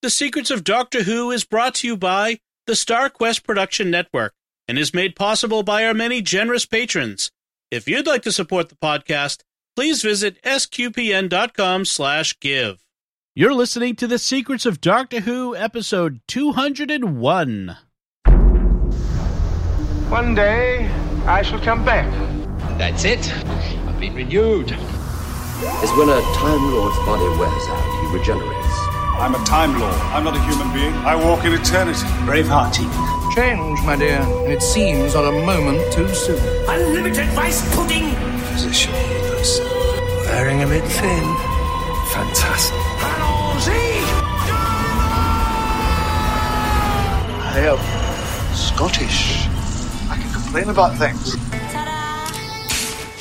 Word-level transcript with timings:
The 0.00 0.10
Secrets 0.10 0.52
of 0.52 0.62
Doctor 0.62 1.02
Who 1.02 1.32
is 1.32 1.44
brought 1.44 1.74
to 1.76 1.88
you 1.88 1.96
by 1.96 2.38
the 2.68 2.76
Star 2.76 3.10
Quest 3.10 3.42
Production 3.42 3.90
Network 3.90 4.32
and 4.68 4.78
is 4.78 4.94
made 4.94 5.16
possible 5.16 5.64
by 5.64 5.84
our 5.84 5.92
many 5.92 6.22
generous 6.22 6.64
patrons. 6.66 7.32
If 7.72 7.88
you'd 7.88 8.06
like 8.06 8.22
to 8.22 8.30
support 8.30 8.68
the 8.68 8.76
podcast, 8.76 9.42
please 9.74 10.00
visit 10.02 10.40
sqpn.com 10.44 11.84
slash 11.84 12.38
give. 12.38 12.78
You're 13.34 13.54
listening 13.54 13.96
to 13.96 14.06
The 14.06 14.20
Secrets 14.20 14.66
of 14.66 14.80
Doctor 14.80 15.18
Who, 15.18 15.56
episode 15.56 16.20
201. 16.28 17.76
One 20.08 20.34
day, 20.36 20.88
I 21.26 21.42
shall 21.42 21.60
come 21.60 21.84
back. 21.84 22.06
That's 22.78 23.04
it. 23.04 23.34
I've 23.34 23.98
been 23.98 24.14
renewed. 24.14 24.70
is 24.70 25.90
when 25.98 26.08
a 26.08 26.20
Time 26.36 26.70
Lord's 26.70 26.96
body 26.98 27.28
wears 27.36 27.66
out, 27.66 28.12
he 28.12 28.16
regenerates. 28.16 28.97
I'm 29.18 29.34
a 29.34 29.44
Time 29.44 29.78
Lord. 29.80 29.94
I'm 30.14 30.22
not 30.22 30.36
a 30.36 30.42
human 30.42 30.72
being. 30.72 30.94
I 31.04 31.16
walk 31.16 31.44
in 31.44 31.52
eternity. 31.52 32.06
Braveheart. 32.24 32.74
Change, 33.34 33.80
my 33.84 33.96
dear, 33.96 34.20
and 34.20 34.52
it 34.52 34.62
seems 34.62 35.16
on 35.16 35.26
a 35.26 35.44
moment 35.44 35.92
too 35.92 36.08
soon. 36.14 36.38
Unlimited 36.68 37.26
rice 37.36 37.60
pudding. 37.74 38.14
Position 38.52 38.94
healers. 38.94 39.60
Wearing 40.26 40.62
a 40.62 40.66
bit 40.66 40.84
thin. 40.84 41.24
Fantastic. 42.14 42.78
I 47.50 47.60
am 47.66 48.54
Scottish. 48.54 49.48
I 50.08 50.16
can 50.16 50.32
complain 50.32 50.68
about 50.68 50.96
things. 50.96 51.34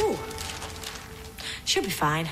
Ooh. 0.01 0.15
Should 1.65 1.85
be 1.85 1.89
fine. 1.89 2.29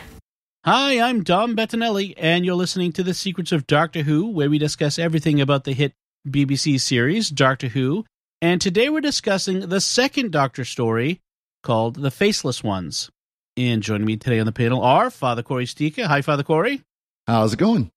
Hi, 0.68 1.00
I'm 1.00 1.22
Dom 1.22 1.56
Bettinelli, 1.56 2.16
and 2.18 2.44
you're 2.44 2.56
listening 2.56 2.92
to 2.94 3.04
The 3.04 3.14
Secrets 3.14 3.52
of 3.52 3.68
Doctor 3.68 4.02
Who, 4.02 4.32
where 4.32 4.50
we 4.50 4.58
discuss 4.58 4.98
everything 4.98 5.40
about 5.40 5.64
the 5.64 5.74
hit 5.74 5.94
BBC 6.28 6.82
series, 6.82 7.30
Doctor 7.30 7.68
Who. 7.68 8.04
And 8.42 8.60
today 8.60 8.90
we're 8.90 9.02
discussing 9.02 9.60
the 9.70 9.80
second 9.80 10.32
Doctor 10.32 10.66
story 10.66 11.22
called 11.62 11.98
The 11.98 12.10
Faceless 12.10 12.64
Ones. 12.64 13.12
And 13.56 13.84
joining 13.84 14.08
me 14.08 14.18
today 14.18 14.40
on 14.40 14.48
the 14.48 14.52
panel 14.52 14.82
are 14.82 15.12
Father 15.12 15.44
Cory 15.44 15.66
Sticha. 15.66 16.06
Hi, 16.06 16.24
Father 16.24 16.42
Corey. 16.42 16.82
How's 17.28 17.54
it 17.54 17.60
going? 17.60 17.92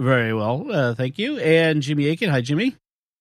Very 0.00 0.34
well, 0.34 0.66
uh, 0.68 0.96
thank 0.96 1.16
you. 1.16 1.38
And 1.38 1.80
Jimmy 1.80 2.08
Akin. 2.08 2.30
Hi, 2.30 2.40
Jimmy. 2.40 2.74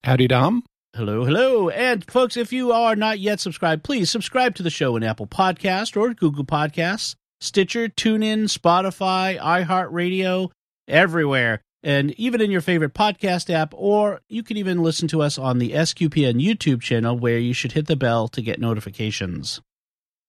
Howdy, 0.04 0.28
Dom. 0.28 0.64
Hello, 0.96 1.26
hello. 1.26 1.70
And 1.70 2.04
folks, 2.10 2.38
if 2.38 2.52
you 2.52 2.72
are 2.72 2.96
not 2.96 3.20
yet 3.20 3.40
subscribed, 3.40 3.84
please 3.84 4.10
subscribe 4.10 4.56
to 4.56 4.64
the 4.64 4.72
show 4.72 4.96
in 4.96 5.04
Apple 5.04 5.28
Podcast 5.28 5.96
or 5.96 6.16
Google 6.16 6.44
Podcasts, 6.44 7.14
Stitcher, 7.42 7.88
TuneIn, 7.88 8.46
Spotify, 8.46 9.40
iHeartRadio, 9.40 10.52
everywhere. 10.88 11.62
And 11.82 12.12
even 12.20 12.42
in 12.42 12.52
your 12.52 12.62
favorite 12.62 12.94
podcast 12.94 13.50
app, 13.50 13.74
or 13.76 14.20
you 14.28 14.44
can 14.44 14.58
even 14.58 14.84
listen 14.84 15.08
to 15.10 15.22
us 15.22 15.38
on 15.38 15.60
the 15.60 15.72
SQPN 15.72 16.44
YouTube 16.44 16.82
channel 16.82 17.18
where 17.18 17.38
you 17.38 17.54
should 17.54 17.72
hit 17.72 17.88
the 17.88 17.96
bell 17.96 18.28
to 18.30 18.42
get 18.42 18.60
notifications. 18.60 19.62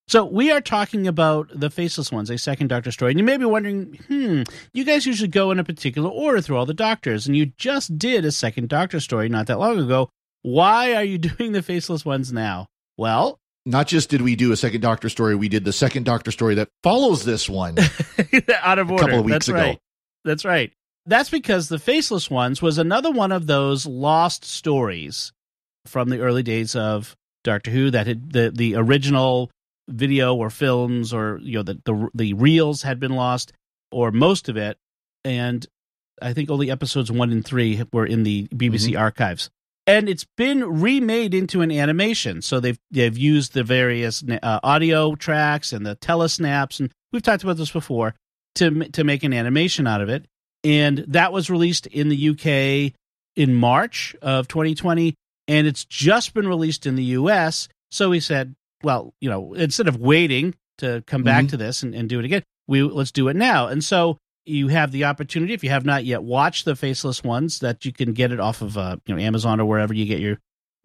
So 0.06 0.24
we 0.24 0.50
are 0.50 0.60
talking 0.60 1.06
about 1.06 1.48
the 1.54 1.70
Faceless 1.70 2.10
Ones, 2.10 2.30
a 2.30 2.38
second 2.38 2.66
Doctor 2.68 2.90
story. 2.90 3.12
And 3.12 3.18
you 3.20 3.24
may 3.24 3.36
be 3.36 3.44
wondering, 3.44 3.98
hmm, 4.08 4.42
you 4.72 4.84
guys 4.84 5.06
usually 5.06 5.28
go 5.28 5.50
in 5.50 5.60
a 5.60 5.64
particular 5.64 6.10
order 6.10 6.40
through 6.40 6.56
all 6.56 6.66
the 6.66 6.74
Doctors, 6.74 7.26
and 7.26 7.36
you 7.36 7.46
just 7.56 7.96
did 7.96 8.24
a 8.24 8.32
second 8.32 8.68
Doctor 8.68 8.98
story 8.98 9.28
not 9.28 9.46
that 9.46 9.60
long 9.60 9.78
ago. 9.78 10.08
Why 10.42 10.94
are 10.94 11.04
you 11.04 11.18
doing 11.18 11.52
the 11.52 11.62
Faceless 11.62 12.04
Ones 12.04 12.32
now? 12.32 12.66
Well, 12.96 13.38
Not 13.66 13.86
just 13.88 14.08
did 14.08 14.22
we 14.22 14.36
do 14.36 14.52
a 14.52 14.56
second 14.56 14.80
Doctor 14.80 15.08
story, 15.08 15.34
we 15.34 15.48
did 15.48 15.64
the 15.64 15.72
second 15.72 16.04
Doctor 16.04 16.30
story 16.30 16.54
that 16.56 16.68
follows 16.82 17.24
this 17.24 17.48
one. 17.48 17.76
out 18.62 18.78
of 18.78 18.90
order. 18.90 19.04
couple 19.04 19.18
of 19.18 19.24
weeks 19.24 19.34
That's 19.34 19.48
ago. 19.48 19.58
right. 19.58 19.78
That's 20.24 20.44
right. 20.44 20.72
That's 21.06 21.30
because 21.30 21.68
the 21.68 21.78
Faceless 21.78 22.30
Ones 22.30 22.62
was 22.62 22.78
another 22.78 23.10
one 23.10 23.32
of 23.32 23.46
those 23.46 23.86
lost 23.86 24.44
stories 24.44 25.32
from 25.86 26.08
the 26.08 26.20
early 26.20 26.42
days 26.42 26.76
of 26.76 27.16
Doctor 27.42 27.70
Who 27.70 27.90
that 27.90 28.06
had 28.06 28.32
the 28.32 28.50
the 28.54 28.76
original 28.76 29.50
video 29.88 30.34
or 30.34 30.50
films 30.50 31.12
or 31.12 31.38
you 31.42 31.56
know 31.56 31.62
the 31.62 31.80
the, 31.84 32.08
the 32.14 32.34
reels 32.34 32.82
had 32.82 33.00
been 33.00 33.12
lost 33.12 33.52
or 33.90 34.12
most 34.12 34.48
of 34.48 34.56
it 34.56 34.78
and 35.24 35.66
I 36.22 36.32
think 36.32 36.50
only 36.50 36.70
episodes 36.70 37.10
1 37.10 37.30
and 37.30 37.44
3 37.44 37.84
were 37.92 38.06
in 38.06 38.24
the 38.24 38.46
BBC 38.48 38.90
mm-hmm. 38.90 39.00
archives. 39.00 39.50
And 39.90 40.08
it's 40.08 40.26
been 40.36 40.80
remade 40.80 41.34
into 41.34 41.62
an 41.62 41.72
animation. 41.72 42.42
So 42.42 42.60
they've 42.60 42.78
they've 42.92 43.18
used 43.18 43.54
the 43.54 43.64
various 43.64 44.22
uh, 44.22 44.60
audio 44.62 45.16
tracks 45.16 45.72
and 45.72 45.84
the 45.84 45.96
telesnaps 45.96 46.78
and 46.78 46.92
we've 47.12 47.22
talked 47.22 47.42
about 47.42 47.56
this 47.56 47.72
before 47.72 48.14
to 48.54 48.88
to 48.90 49.02
make 49.02 49.24
an 49.24 49.32
animation 49.32 49.88
out 49.88 50.00
of 50.00 50.08
it. 50.08 50.26
And 50.62 50.98
that 51.08 51.32
was 51.32 51.50
released 51.50 51.88
in 51.88 52.08
the 52.08 52.28
UK 52.30 52.92
in 53.34 53.54
March 53.54 54.14
of 54.22 54.46
2020 54.46 55.14
and 55.48 55.66
it's 55.66 55.84
just 55.84 56.34
been 56.34 56.46
released 56.46 56.86
in 56.86 56.94
the 56.94 57.04
US. 57.18 57.68
So 57.90 58.10
we 58.10 58.20
said, 58.20 58.54
well, 58.84 59.12
you 59.20 59.28
know, 59.28 59.54
instead 59.54 59.88
of 59.88 59.96
waiting 59.96 60.54
to 60.78 61.02
come 61.08 61.24
back 61.24 61.48
to 61.48 61.56
this 61.56 61.82
and, 61.82 61.96
and 61.96 62.08
do 62.08 62.20
it 62.20 62.24
again, 62.24 62.44
we 62.68 62.82
let's 62.84 63.10
do 63.10 63.26
it 63.26 63.34
now. 63.34 63.66
And 63.66 63.82
so 63.82 64.18
you 64.44 64.68
have 64.68 64.92
the 64.92 65.04
opportunity 65.04 65.54
if 65.54 65.62
you 65.62 65.70
have 65.70 65.84
not 65.84 66.04
yet 66.04 66.22
watched 66.22 66.64
the 66.64 66.76
faceless 66.76 67.22
ones 67.22 67.60
that 67.60 67.84
you 67.84 67.92
can 67.92 68.12
get 68.12 68.32
it 68.32 68.40
off 68.40 68.62
of 68.62 68.76
uh, 68.76 68.96
you 69.06 69.14
know 69.14 69.20
Amazon 69.20 69.60
or 69.60 69.66
wherever 69.66 69.94
you 69.94 70.06
get 70.06 70.20
your 70.20 70.38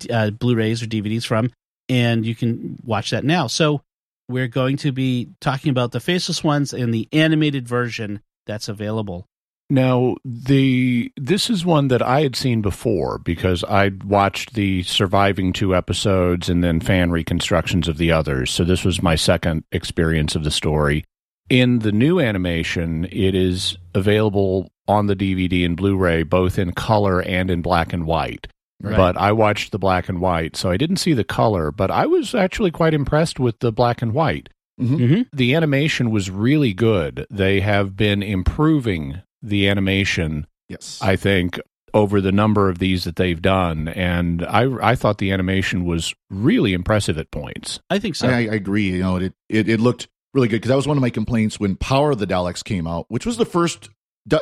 uh, 0.09 0.29
Blu-rays 0.29 0.83
or 0.83 0.87
DVDs 0.87 1.25
from, 1.25 1.51
and 1.89 2.25
you 2.25 2.35
can 2.35 2.77
watch 2.83 3.11
that 3.11 3.23
now. 3.23 3.47
So 3.47 3.81
we're 4.27 4.47
going 4.47 4.77
to 4.77 4.91
be 4.91 5.29
talking 5.39 5.69
about 5.69 5.91
the 5.91 5.99
faceless 5.99 6.43
ones 6.43 6.73
and 6.73 6.93
the 6.93 7.07
animated 7.11 7.67
version 7.67 8.21
that's 8.45 8.67
available. 8.67 9.25
Now, 9.69 10.15
the 10.23 11.11
this 11.17 11.49
is 11.49 11.65
one 11.65 11.87
that 11.87 12.03
I 12.03 12.21
had 12.21 12.35
seen 12.35 12.61
before 12.61 13.17
because 13.17 13.63
I'd 13.63 14.03
watched 14.03 14.53
the 14.53 14.83
surviving 14.83 15.53
two 15.53 15.75
episodes 15.75 16.49
and 16.49 16.63
then 16.63 16.79
fan 16.79 17.09
reconstructions 17.09 17.87
of 17.87 17.97
the 17.97 18.11
others. 18.11 18.51
So 18.51 18.63
this 18.63 18.83
was 18.83 19.01
my 19.01 19.15
second 19.15 19.63
experience 19.71 20.35
of 20.35 20.43
the 20.43 20.51
story. 20.51 21.03
In 21.49 21.79
the 21.79 21.91
new 21.91 22.19
animation, 22.19 23.05
it 23.11 23.35
is 23.35 23.77
available 23.93 24.71
on 24.87 25.07
the 25.07 25.15
DVD 25.15 25.65
and 25.65 25.77
Blu-ray 25.77 26.23
both 26.23 26.57
in 26.57 26.71
color 26.71 27.21
and 27.21 27.49
in 27.49 27.61
black 27.61 27.93
and 27.93 28.05
white. 28.05 28.47
Right. 28.81 28.97
But 28.97 29.17
I 29.17 29.31
watched 29.31 29.71
the 29.71 29.79
black 29.79 30.09
and 30.09 30.19
white, 30.19 30.55
so 30.55 30.69
I 30.69 30.77
didn't 30.77 30.97
see 30.97 31.13
the 31.13 31.23
color, 31.23 31.71
but 31.71 31.89
I 31.89 32.05
was 32.05 32.35
actually 32.35 32.71
quite 32.71 32.93
impressed 32.93 33.39
with 33.39 33.59
the 33.59 33.71
black 33.71 34.01
and 34.01 34.13
white. 34.13 34.49
Mm-hmm. 34.79 35.21
The 35.33 35.55
animation 35.55 36.11
was 36.11 36.29
really 36.29 36.73
good. 36.73 37.25
They 37.29 37.61
have 37.61 37.95
been 37.95 38.21
improving 38.21 39.21
the 39.41 39.69
animation 39.69 40.47
yes. 40.67 40.99
I 41.01 41.15
think, 41.15 41.59
over 41.93 42.19
the 42.19 42.31
number 42.31 42.69
of 42.69 42.79
these 42.79 43.05
that 43.05 43.15
they've 43.15 43.41
done. 43.41 43.87
And 43.87 44.45
I, 44.45 44.91
I 44.91 44.95
thought 44.95 45.19
the 45.19 45.31
animation 45.31 45.85
was 45.85 46.13
really 46.29 46.73
impressive 46.73 47.17
at 47.17 47.31
points. 47.31 47.79
I 47.89 47.99
think 47.99 48.15
so. 48.15 48.27
I, 48.27 48.31
I 48.31 48.55
agree. 48.55 48.91
You 48.91 48.99
know, 49.01 49.15
it, 49.15 49.33
it, 49.47 49.69
it 49.69 49.79
looked 49.79 50.09
really 50.35 50.47
good 50.47 50.57
because 50.57 50.69
that 50.69 50.75
was 50.75 50.87
one 50.87 50.97
of 50.97 51.01
my 51.01 51.09
complaints 51.09 51.59
when 51.59 51.75
Power 51.77 52.11
of 52.11 52.19
the 52.19 52.27
Daleks 52.27 52.63
came 52.63 52.85
out, 52.85 53.05
which 53.09 53.25
was 53.25 53.37
the 53.37 53.45
first 53.45 53.89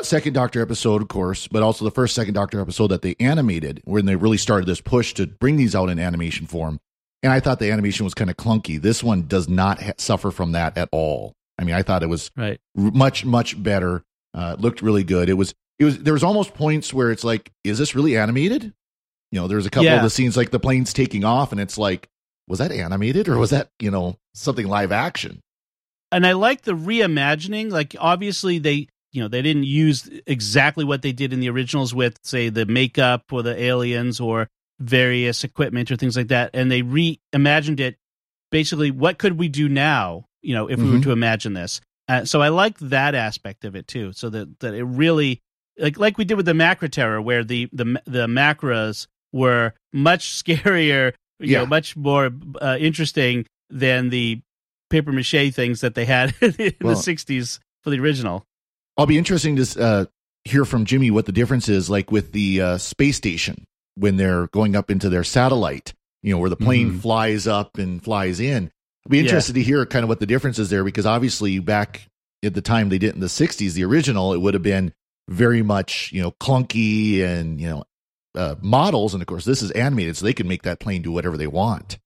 second 0.02 0.34
Doctor 0.34 0.62
episode, 0.62 1.02
of 1.02 1.08
course, 1.08 1.48
but 1.48 1.62
also 1.64 1.86
the 1.86 1.92
first 1.92 2.16
second 2.16 2.34
Doctor 2.34 2.60
episode 2.60 2.88
that 2.88 3.02
they 3.02 3.16
animated 3.20 3.82
when 3.86 4.06
they 4.06 4.16
really 4.16 4.38
started 4.38 4.66
this 4.66 4.82
push 4.82 5.14
to 5.14 5.28
bring 5.28 5.56
these 5.58 5.76
out 5.76 5.90
in 5.90 6.00
animation 6.00 6.48
form. 6.48 6.80
And 7.22 7.32
I 7.32 7.40
thought 7.40 7.60
the 7.60 7.72
animation 7.72 8.04
was 8.04 8.14
kind 8.14 8.30
of 8.30 8.36
clunky. 8.38 8.82
This 8.82 9.04
one 9.04 9.28
does 9.28 9.48
not 9.48 9.82
ha- 9.82 9.92
suffer 9.98 10.32
from 10.32 10.52
that 10.54 10.78
at 10.78 10.90
all. 10.92 11.34
I 11.58 11.64
mean, 11.64 11.76
I 11.76 11.82
thought 11.84 12.04
it 12.04 12.08
was 12.10 12.32
right. 12.36 12.60
r- 12.78 12.92
much 12.92 13.24
much 13.24 13.62
better. 13.62 14.04
Uh, 14.34 14.56
it 14.58 14.62
looked 14.62 14.82
really 14.82 15.04
good. 15.04 15.30
It 15.30 15.36
was 15.36 15.54
it 15.80 15.86
was 15.86 16.00
there 16.00 16.14
was 16.14 16.24
almost 16.24 16.54
points 16.54 16.94
where 16.94 17.12
it's 17.12 17.24
like, 17.24 17.52
is 17.64 17.78
this 17.78 17.94
really 17.96 18.18
animated? 18.18 18.74
You 19.32 19.40
know, 19.40 19.48
there 19.48 19.58
was 19.58 19.66
a 19.66 19.70
couple 19.70 19.86
Yeah. 19.86 19.98
of 19.98 20.04
the 20.04 20.10
scenes 20.10 20.36
like 20.36 20.50
the 20.52 20.60
planes 20.60 20.92
taking 20.92 21.24
off, 21.24 21.52
and 21.52 21.62
it's 21.62 21.78
like, 21.78 22.10
was 22.48 22.60
that 22.60 22.72
animated 22.72 23.28
or 23.30 23.38
was 23.38 23.52
that 23.52 23.70
you 23.80 23.92
know 23.92 24.18
something 24.34 24.68
live 24.68 24.92
action? 24.92 25.40
And 26.14 26.26
I 26.26 26.34
like 26.34 26.62
the 26.62 26.74
reimagining. 26.74 27.72
Like 27.72 27.96
obviously 28.00 28.60
they 28.60 28.88
you 29.12 29.22
know 29.22 29.28
they 29.28 29.42
didn't 29.42 29.64
use 29.66 30.10
exactly 30.26 30.84
what 30.86 31.02
they 31.02 31.12
did 31.12 31.34
in 31.34 31.40
the 31.40 31.50
originals 31.50 31.94
with 31.94 32.18
say 32.24 32.50
the 32.50 32.66
makeup 32.66 33.24
or 33.32 33.44
the 33.44 33.60
aliens 33.62 34.20
or 34.20 34.48
various 34.80 35.44
equipment 35.44 35.92
or 35.92 35.96
things 35.96 36.16
like 36.18 36.28
that, 36.30 36.52
and 36.54 36.72
they 36.72 36.82
reimagined 36.82 37.80
it. 37.80 37.98
Basically, 38.52 38.92
what 38.92 39.18
could 39.18 39.38
we 39.40 39.48
do 39.50 39.68
now? 39.70 40.26
You 40.42 40.54
know, 40.56 40.70
if 40.70 40.80
we 40.80 40.90
were 40.92 40.98
Mhm. 40.98 41.04
to 41.04 41.12
imagine 41.12 41.54
this. 41.54 41.80
Uh, 42.08 42.26
so 42.26 42.42
I 42.42 42.50
like 42.50 42.78
that 42.80 43.16
aspect 43.16 43.64
of 43.66 43.76
it 43.76 43.88
too. 43.88 44.12
So 44.14 44.30
that 44.30 44.60
that 44.60 44.74
it 44.74 44.84
really 44.84 45.40
like 45.78 45.98
like 45.98 46.18
we 46.18 46.26
did 46.26 46.36
with 46.36 46.46
the 46.46 46.54
Macra 46.54 46.90
Terror, 46.90 47.22
where 47.22 47.44
the 47.44 47.70
the 47.72 48.02
the 48.06 48.28
Macras 48.28 49.08
were 49.32 49.74
much 49.94 50.30
scarier, 50.44 51.14
you 51.40 51.54
Yeah. 51.54 51.60
know, 51.60 51.66
much 51.66 51.96
more 51.96 52.30
uh, 52.62 52.78
interesting 52.80 53.46
than 53.70 54.10
the 54.10 54.42
paper 54.94 55.12
mache 55.12 55.52
things 55.54 55.82
that 55.82 55.96
they 55.96 56.06
had 56.06 56.34
in 56.42 56.74
Well- 56.82 56.96
the 56.96 57.02
'60s 57.02 57.60
for 57.84 57.90
the 57.90 58.00
original. 58.00 58.46
I'll 58.98 59.08
be 59.08 59.18
interesting 59.18 59.56
to 59.58 59.82
uh, 59.84 60.06
hear 60.46 60.66
from 60.66 60.86
Jimmy 60.86 61.10
what 61.12 61.26
the 61.26 61.32
difference 61.32 61.68
is 61.68 61.90
like 61.90 62.12
with 62.12 62.32
the 62.32 62.62
uh, 62.62 62.78
space 62.78 63.18
station 63.18 63.66
when 63.96 64.18
they're 64.18 64.48
going 64.48 64.76
up 64.76 64.92
into 64.92 65.10
their 65.10 65.24
satellite. 65.24 65.94
You 66.22 66.34
know, 66.34 66.38
where 66.40 66.50
the 66.50 66.56
plane 66.56 66.92
Mhm. 66.94 67.02
flies 67.02 67.48
up 67.48 67.78
and 67.78 68.02
flies 68.02 68.40
in. 68.40 68.66
I'll 69.06 69.10
be 69.10 69.18
Yeah. 69.18 69.24
interested 69.24 69.54
to 69.56 69.62
hear 69.64 69.86
kind 69.86 70.04
of 70.04 70.10
what 70.10 70.20
the 70.22 70.26
difference 70.26 70.58
is 70.60 70.70
there 70.70 70.84
because 70.86 71.06
obviously 71.06 71.60
back 71.60 72.08
at 72.44 72.54
the 72.54 72.62
time 72.62 72.88
they 72.90 72.98
did 73.00 73.14
in 73.16 73.20
the 73.20 73.28
'60s, 73.28 73.74
the 73.74 73.84
original, 73.84 74.32
it 74.34 74.38
would 74.40 74.54
have 74.54 74.64
been 74.64 74.94
very 75.30 75.62
much 75.64 76.12
you 76.14 76.22
know 76.22 76.32
clunky 76.40 77.22
and 77.24 77.60
you 77.60 77.68
know 77.70 77.84
uh, 78.36 78.56
models, 78.62 79.14
and 79.14 79.22
of 79.22 79.28
course 79.28 79.44
this 79.46 79.62
is 79.64 79.72
animated, 79.72 80.16
so 80.16 80.24
they 80.26 80.34
can 80.34 80.48
make 80.48 80.62
that 80.64 80.80
plane 80.80 81.02
do 81.02 81.12
whatever 81.12 81.36
they 81.38 81.48
want. 81.48 81.98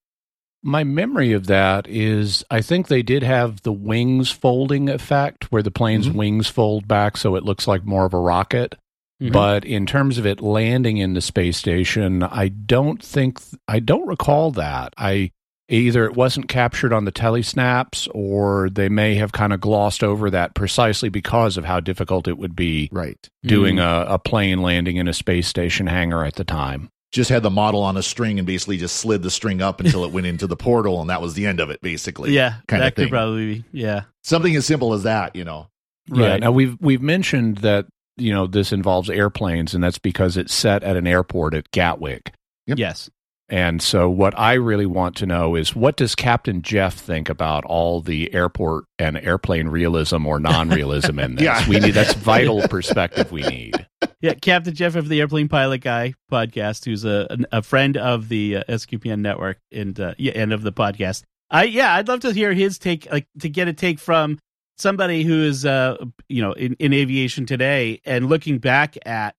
My 0.64 0.84
memory 0.84 1.34
of 1.34 1.48
that 1.48 1.88
is 1.88 2.44
I 2.52 2.62
think 2.62 2.88
they 2.88 3.02
did 3.04 3.24
have 3.24 3.62
the 3.62 3.72
wings 3.72 4.32
folding 4.32 4.90
effect 4.90 5.52
where 5.52 5.64
the 5.64 5.72
plane's 5.72 6.10
Mhm. 6.10 6.16
wings 6.16 6.48
fold 6.48 6.88
back 6.88 7.16
so 7.18 7.36
it 7.36 7.44
looks 7.44 7.68
like 7.68 7.86
more 7.86 8.06
of 8.06 8.14
a 8.14 8.20
rocket. 8.20 8.76
Mhm. 9.22 9.32
But 9.32 9.66
in 9.66 9.86
terms 9.86 10.18
of 10.18 10.26
it 10.26 10.42
landing 10.42 10.98
in 10.98 11.14
the 11.14 11.22
space 11.22 11.58
station, 11.58 12.24
I 12.24 12.50
don't 12.50 13.02
think 13.02 13.40
I 13.68 13.80
don't 13.80 14.08
recall 14.08 14.52
that. 14.52 14.94
I 14.98 15.32
either 15.70 16.06
it 16.06 16.16
wasn't 16.16 16.48
captured 16.48 16.94
on 16.94 17.04
the 17.06 17.12
telesnaps 17.12 18.08
or 18.14 18.70
they 18.70 18.88
may 18.90 19.16
have 19.16 19.34
kind 19.34 19.52
of 19.54 19.60
glossed 19.60 20.02
over 20.04 20.30
that 20.30 20.56
precisely 20.56 21.10
because 21.10 21.58
of 21.58 21.66
how 21.66 21.80
difficult 21.82 22.28
it 22.28 22.38
would 22.38 22.56
be 22.56 22.88
Right. 22.92 23.18
doing 23.44 23.78
a, 23.78 24.06
a 24.08 24.18
plane 24.20 24.62
landing 24.62 24.96
in 24.96 25.08
a 25.10 25.14
space 25.14 25.48
station 25.48 25.88
hangar 25.88 26.24
at 26.24 26.36
the 26.36 26.46
time. 26.46 26.90
Just 27.12 27.30
had 27.30 27.42
the 27.42 27.50
model 27.50 27.84
on 27.84 27.96
a 27.96 28.04
string 28.04 28.38
and 28.38 28.46
basically 28.46 28.78
just 28.78 28.98
slid 28.98 29.24
the 29.24 29.32
string 29.32 29.62
up 29.62 29.80
until 29.80 30.04
it 30.04 30.12
went 30.12 30.28
into 30.28 30.46
the 30.46 30.58
portal, 30.58 31.00
and 31.00 31.10
that 31.10 31.22
was 31.22 31.36
the 31.36 31.46
end 31.46 31.60
of 31.62 31.70
it, 31.70 31.82
basically. 31.82 32.34
yeah, 32.34 32.56
kind 32.68 32.82
that 32.84 32.90
of 32.90 32.96
could 32.96 33.10
probably 33.10 33.56
be. 33.56 33.64
Yeah, 33.72 34.04
Something 34.24 34.56
as 34.56 34.66
simple 34.66 34.94
as 34.94 35.04
that, 35.04 35.36
you 35.36 35.46
know. 35.46 35.70
Yeah. 36.14 36.38
Now 36.38 36.52
we've 36.52 36.78
we've 36.82 37.02
mentioned 37.02 37.60
that 37.60 37.86
you 38.18 38.34
know 38.34 38.46
this 38.48 38.72
involves 38.74 39.10
airplanes, 39.10 39.74
and 39.74 39.84
that's 39.84 40.00
because 40.00 40.36
it's 40.38 40.54
set 40.54 40.84
at 40.84 40.98
an 40.98 41.08
airport 41.08 41.54
at 41.54 41.72
Gatwick. 41.72 42.34
Yep. 42.66 42.78
yes. 42.78 43.10
And 43.50 43.82
so, 43.82 44.10
what 44.10 44.38
I 44.38 44.56
really 44.56 44.86
want 44.86 45.16
to 45.18 45.26
know 45.26 45.56
is 45.56 45.74
what 45.74 45.96
does 45.96 46.16
Captain 46.16 46.62
Jeff 46.62 46.96
think 46.96 47.30
about 47.30 47.64
all 47.64 48.02
the 48.02 48.34
airport 48.34 48.84
and 49.00 49.16
airplane 49.18 49.70
realism 49.70 50.26
or 50.26 50.38
non-realism 50.38 51.18
in 51.18 51.36
this? 51.36 51.46
Yeah. 51.46 51.70
We 51.70 51.80
need 51.80 51.92
that's 51.92 52.14
vital 52.14 52.68
perspective 52.68 53.32
we 53.32 53.44
need. 53.44 53.87
Yeah, 54.22 54.34
Captain 54.36 54.74
Jeff 54.76 54.96
of 54.96 55.10
the 55.10 55.20
Airline 55.22 55.48
Pilot 55.48 55.80
Guy 55.82 56.14
podcast, 56.32 56.86
who's 56.86 57.04
a 57.06 57.38
a 57.52 57.62
friend 57.64 57.98
of 57.98 58.30
the 58.30 58.58
uh, 58.58 58.64
SQPN 58.70 59.20
network 59.20 59.58
and 59.72 60.00
uh, 60.00 60.14
yeah, 60.18 60.34
and 60.36 60.54
of 60.54 60.62
the 60.62 60.72
podcast. 60.72 61.24
I 61.50 61.64
yeah, 61.64 61.94
I'd 61.96 62.08
love 62.08 62.20
to 62.22 62.32
hear 62.34 62.54
his 62.54 62.78
take, 62.78 63.12
like 63.12 63.28
to 63.40 63.50
get 63.50 63.68
a 63.68 63.74
take 63.74 64.00
from 64.00 64.38
somebody 64.78 65.24
who 65.24 65.44
is 65.44 65.66
uh 65.66 65.98
you 66.30 66.42
know 66.42 66.52
in, 66.54 66.74
in 66.80 66.94
aviation 66.94 67.46
today 67.48 68.00
and 68.06 68.28
looking 68.30 68.60
back 68.60 68.96
at 69.06 69.34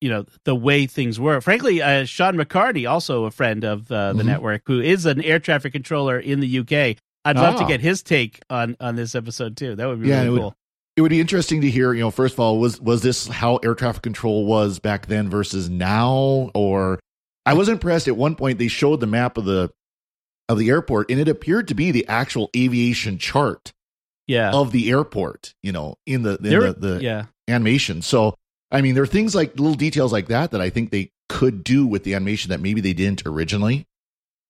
you 0.00 0.08
know 0.08 0.24
the 0.44 0.54
way 0.56 0.86
things 0.86 1.20
were. 1.20 1.40
Frankly, 1.40 1.80
uh, 1.82 2.04
Sean 2.04 2.34
McCartney, 2.36 2.90
also 2.90 3.24
a 3.26 3.30
friend 3.30 3.62
of 3.64 3.90
uh, 3.92 4.12
the 4.14 4.22
Mhm. 4.22 4.26
network, 4.26 4.62
who 4.66 4.80
is 4.80 5.06
an 5.06 5.22
air 5.22 5.38
traffic 5.38 5.72
controller 5.72 6.18
in 6.18 6.40
the 6.40 6.58
UK. 6.60 6.96
I'd 7.24 7.36
love 7.36 7.56
to 7.56 7.64
Ah. 7.64 7.68
get 7.68 7.80
his 7.80 8.02
take 8.02 8.40
on 8.48 8.76
on 8.80 8.96
this 8.96 9.14
episode 9.14 9.56
too. 9.56 9.76
That 9.76 9.86
would 9.86 10.00
be 10.00 10.08
Yeah, 10.08 10.16
really 10.22 10.26
it 10.26 10.30
would- 10.30 10.40
cool. 10.40 10.56
It 11.00 11.02
would 11.02 11.08
be 11.12 11.20
interesting 11.22 11.62
to 11.62 11.70
hear, 11.70 11.94
you 11.94 12.00
know, 12.00 12.10
first 12.10 12.34
of 12.34 12.40
all, 12.40 12.58
was 12.58 12.78
was 12.78 13.00
this 13.00 13.26
how 13.26 13.56
air 13.56 13.74
traffic 13.74 14.02
control 14.02 14.44
was 14.44 14.78
back 14.80 15.06
then 15.06 15.30
versus 15.30 15.70
now? 15.70 16.50
Or 16.54 17.00
I 17.46 17.54
was 17.54 17.70
impressed 17.70 18.06
at 18.06 18.18
one 18.18 18.34
point 18.36 18.58
they 18.58 18.68
showed 18.68 19.00
the 19.00 19.06
map 19.06 19.38
of 19.38 19.46
the 19.46 19.70
of 20.50 20.58
the 20.58 20.68
airport 20.68 21.10
and 21.10 21.18
it 21.18 21.26
appeared 21.26 21.68
to 21.68 21.74
be 21.74 21.90
the 21.90 22.06
actual 22.06 22.50
aviation 22.54 23.16
chart 23.16 23.72
Yeah, 24.26 24.50
of 24.52 24.72
the 24.72 24.90
airport, 24.90 25.54
you 25.62 25.72
know, 25.72 25.94
in 26.06 26.20
the 26.22 26.36
in 26.36 26.42
There- 26.42 26.72
the, 26.74 26.96
the 26.98 27.02
yeah. 27.02 27.24
animation. 27.48 28.02
So 28.02 28.34
I 28.70 28.82
mean 28.82 28.92
there 28.94 29.02
are 29.04 29.06
things 29.06 29.34
like 29.34 29.58
little 29.58 29.72
details 29.76 30.12
like 30.12 30.26
that 30.28 30.50
that 30.50 30.60
I 30.60 30.68
think 30.68 30.90
they 30.90 31.12
could 31.30 31.64
do 31.64 31.86
with 31.86 32.04
the 32.04 32.12
animation 32.14 32.50
that 32.50 32.60
maybe 32.60 32.82
they 32.82 32.92
didn't 32.92 33.22
originally. 33.24 33.86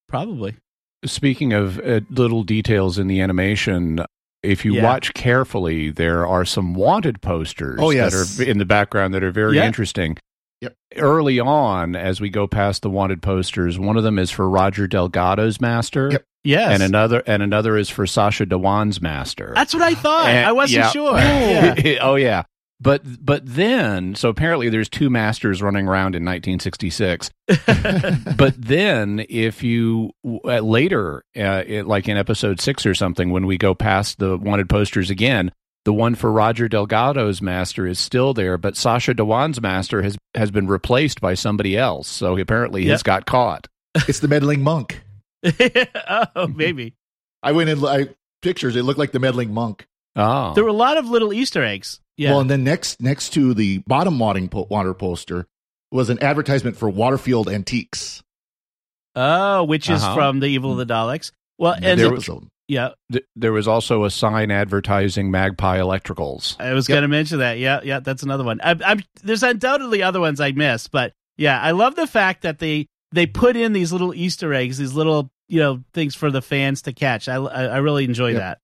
Probably. 0.08 0.56
Speaking 1.04 1.52
of 1.52 1.78
uh, 1.78 2.00
little 2.10 2.42
details 2.42 2.98
in 2.98 3.06
the 3.06 3.20
animation, 3.20 4.00
if 4.42 4.64
you 4.64 4.74
Yeah. 4.74 4.84
watch 4.84 5.12
carefully, 5.14 5.90
there 5.90 6.26
are 6.26 6.44
some 6.44 6.74
wanted 6.74 7.20
posters 7.22 7.78
Oh, 7.82 7.90
yes. 7.90 8.36
that 8.36 8.46
are 8.46 8.50
in 8.50 8.58
the 8.58 8.64
background 8.64 9.14
that 9.14 9.22
are 9.22 9.30
very 9.30 9.56
Yeah. 9.56 9.66
interesting. 9.66 10.16
Yep. 10.60 10.74
Early 10.96 11.40
on, 11.40 11.96
as 11.96 12.20
we 12.20 12.28
go 12.28 12.46
past 12.46 12.82
the 12.82 12.90
wanted 12.90 13.22
posters, 13.22 13.78
one 13.78 13.96
of 13.96 14.02
them 14.02 14.18
is 14.18 14.30
for 14.30 14.48
Roger 14.48 14.86
Delgado's 14.86 15.60
master, 15.60 16.10
Yep. 16.12 16.24
Yes. 16.44 16.72
and 16.72 16.82
another 16.82 17.22
and 17.26 17.42
another 17.42 17.76
is 17.76 17.88
for 17.90 18.06
Sacha 18.06 18.44
Dhawan's 18.46 19.00
master. 19.00 19.52
That's 19.54 19.72
what 19.74 19.82
I 19.82 19.94
thought. 19.94 20.26
And- 20.28 20.46
I 20.46 20.52
wasn't 20.52 20.84
yeah. 20.84 20.90
sure. 20.90 21.98
Oh 22.02 22.14
yeah. 22.16 22.42
But 22.80 23.02
but 23.24 23.42
then 23.44 24.14
so 24.14 24.30
apparently 24.30 24.70
there's 24.70 24.88
two 24.88 25.10
masters 25.10 25.60
running 25.60 25.86
around 25.86 26.14
in 26.14 26.24
1966. 26.24 27.30
but 28.36 28.54
then 28.56 29.24
if 29.28 29.62
you 29.62 30.12
uh, 30.24 30.60
later 30.60 31.22
uh, 31.36 31.62
it, 31.66 31.86
like 31.86 32.08
in 32.08 32.16
episode 32.16 32.60
6 32.60 32.86
or 32.86 32.94
something 32.94 33.30
when 33.30 33.46
we 33.46 33.58
go 33.58 33.74
past 33.74 34.18
the 34.18 34.38
wanted 34.38 34.68
posters 34.68 35.10
again 35.10 35.52
the 35.84 35.92
one 35.92 36.14
for 36.14 36.30
Roger 36.30 36.68
Delgado's 36.68 37.42
master 37.42 37.86
is 37.86 37.98
still 37.98 38.32
there 38.34 38.56
but 38.56 38.76
Sacha 38.76 39.14
Dhawan's 39.14 39.60
master 39.60 40.00
has 40.02 40.16
has 40.34 40.50
been 40.50 40.66
replaced 40.66 41.20
by 41.20 41.34
somebody 41.34 41.76
else 41.76 42.08
so 42.08 42.36
apparently 42.38 42.82
Yep. 42.84 42.90
he's 42.92 43.02
got 43.02 43.26
caught. 43.26 43.66
It's 44.08 44.20
the 44.20 44.28
meddling 44.28 44.62
monk. 44.62 45.02
oh, 46.36 46.46
maybe. 46.46 46.94
I 47.42 47.52
went 47.52 47.68
in 47.70 47.84
I 47.84 48.08
pictures, 48.40 48.76
it 48.76 48.84
looked 48.84 48.98
like 48.98 49.12
the 49.12 49.18
meddling 49.18 49.52
monk. 49.52 49.86
Oh. 50.16 50.54
There 50.54 50.64
were 50.64 50.70
a 50.70 50.74
lot 50.74 50.96
of 50.96 51.06
little 51.06 51.32
Easter 51.32 51.62
eggs. 51.62 52.00
Yeah. 52.20 52.32
Well, 52.32 52.40
and 52.40 52.50
then 52.50 52.64
next 52.64 53.00
next 53.00 53.30
to 53.30 53.54
the 53.54 53.78
bottom 53.86 54.18
water, 54.18 54.46
water 54.68 54.92
poster 54.92 55.46
was 55.90 56.10
an 56.10 56.22
advertisement 56.22 56.76
for 56.76 56.88
Waterfield 56.90 57.48
Antiques. 57.48 58.22
oh, 59.16 59.64
which 59.64 59.88
is 59.90 60.02
Uh-huh. 60.02 60.14
from 60.14 60.40
the 60.40 60.46
Evil 60.46 60.72
of 60.72 60.78
the 60.86 60.92
Daleks. 60.92 61.32
Well, 61.58 61.74
and 61.80 61.98
there 61.98 62.10
was- 62.10 62.28
yeah, 62.68 62.90
Th- 63.10 63.24
there 63.34 63.52
was 63.52 63.66
also 63.66 64.04
a 64.04 64.10
sign 64.10 64.50
advertising 64.50 65.30
Magpie 65.30 65.78
Electricals. 65.78 66.56
I 66.60 66.72
was 66.74 66.88
Yep. 66.88 66.94
going 66.96 67.02
to 67.02 67.08
mention 67.08 67.38
that. 67.40 67.58
Yeah, 67.58 67.80
yeah, 67.82 67.98
that's 68.00 68.22
another 68.22 68.44
one. 68.44 68.60
I, 68.62 68.76
I'm, 68.84 69.02
there's 69.24 69.42
undoubtedly 69.42 70.02
other 70.02 70.20
ones 70.20 70.40
I 70.40 70.52
missed, 70.52 70.90
but 70.92 71.12
yeah, 71.36 71.60
I 71.60 71.72
love 71.72 71.96
the 71.96 72.06
fact 72.06 72.42
that 72.42 72.58
they 72.60 72.86
they 73.12 73.26
put 73.26 73.56
in 73.56 73.72
these 73.72 73.90
little 73.92 74.14
Easter 74.14 74.54
eggs, 74.54 74.78
these 74.78 74.92
little 74.94 75.30
you 75.48 75.58
know 75.58 75.82
things 75.94 76.14
for 76.14 76.30
the 76.30 76.42
fans 76.42 76.82
to 76.82 76.92
catch. 76.92 77.28
I 77.28 77.36
I, 77.36 77.64
I 77.64 77.76
really 77.78 78.04
enjoy 78.04 78.32
Yep. 78.32 78.38
that. 78.40 78.58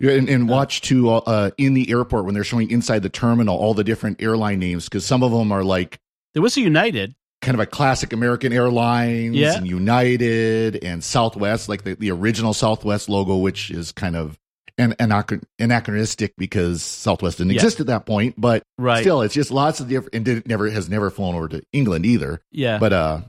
Yeah, 0.00 0.12
and, 0.12 0.28
and 0.28 0.48
watch 0.48 0.82
too 0.82 1.08
uh, 1.10 1.50
in 1.56 1.72
the 1.74 1.90
airport 1.90 2.24
when 2.26 2.34
they're 2.34 2.44
showing 2.44 2.70
inside 2.70 3.02
the 3.02 3.08
terminal 3.08 3.56
all 3.56 3.72
the 3.74 3.84
different 3.84 4.20
airline 4.22 4.58
names 4.58 4.84
because 4.84 5.06
some 5.06 5.22
of 5.22 5.30
them 5.32 5.50
are 5.52 5.64
like 5.64 5.98
There 6.34 6.42
was 6.42 6.56
a 6.58 6.60
United. 6.60 7.14
kind 7.40 7.54
of 7.54 7.60
a 7.60 7.66
classic 7.66 8.12
American 8.12 8.52
Airlines 8.52 9.36
Yeah. 9.36 9.56
and 9.56 9.66
United 9.66 10.84
and 10.84 11.02
Southwest, 11.02 11.68
like 11.68 11.84
the, 11.84 11.94
the 11.94 12.10
original 12.10 12.52
Southwest 12.52 13.08
logo, 13.08 13.36
which 13.36 13.70
is 13.70 13.92
kind 13.92 14.16
of 14.16 14.38
an, 14.78 14.92
anachron- 15.00 15.44
anachronistic 15.58 16.34
because 16.36 16.82
Southwest 16.82 17.38
didn't 17.38 17.52
Yeah. 17.52 17.56
exist 17.56 17.80
at 17.80 17.86
that 17.86 18.04
point. 18.04 18.34
But 18.38 18.62
Right. 18.78 19.00
still, 19.00 19.22
it's 19.22 19.32
just 19.34 19.50
lots 19.50 19.80
of 19.80 19.88
different, 19.88 20.14
and 20.14 20.24
did, 20.26 20.46
never 20.46 20.68
has 20.70 20.88
never 20.90 21.08
flown 21.10 21.34
over 21.34 21.48
to 21.48 21.62
England 21.72 22.04
either. 22.04 22.40
Yeah. 22.52 22.78
But 22.78 22.92
uh, 22.92 23.20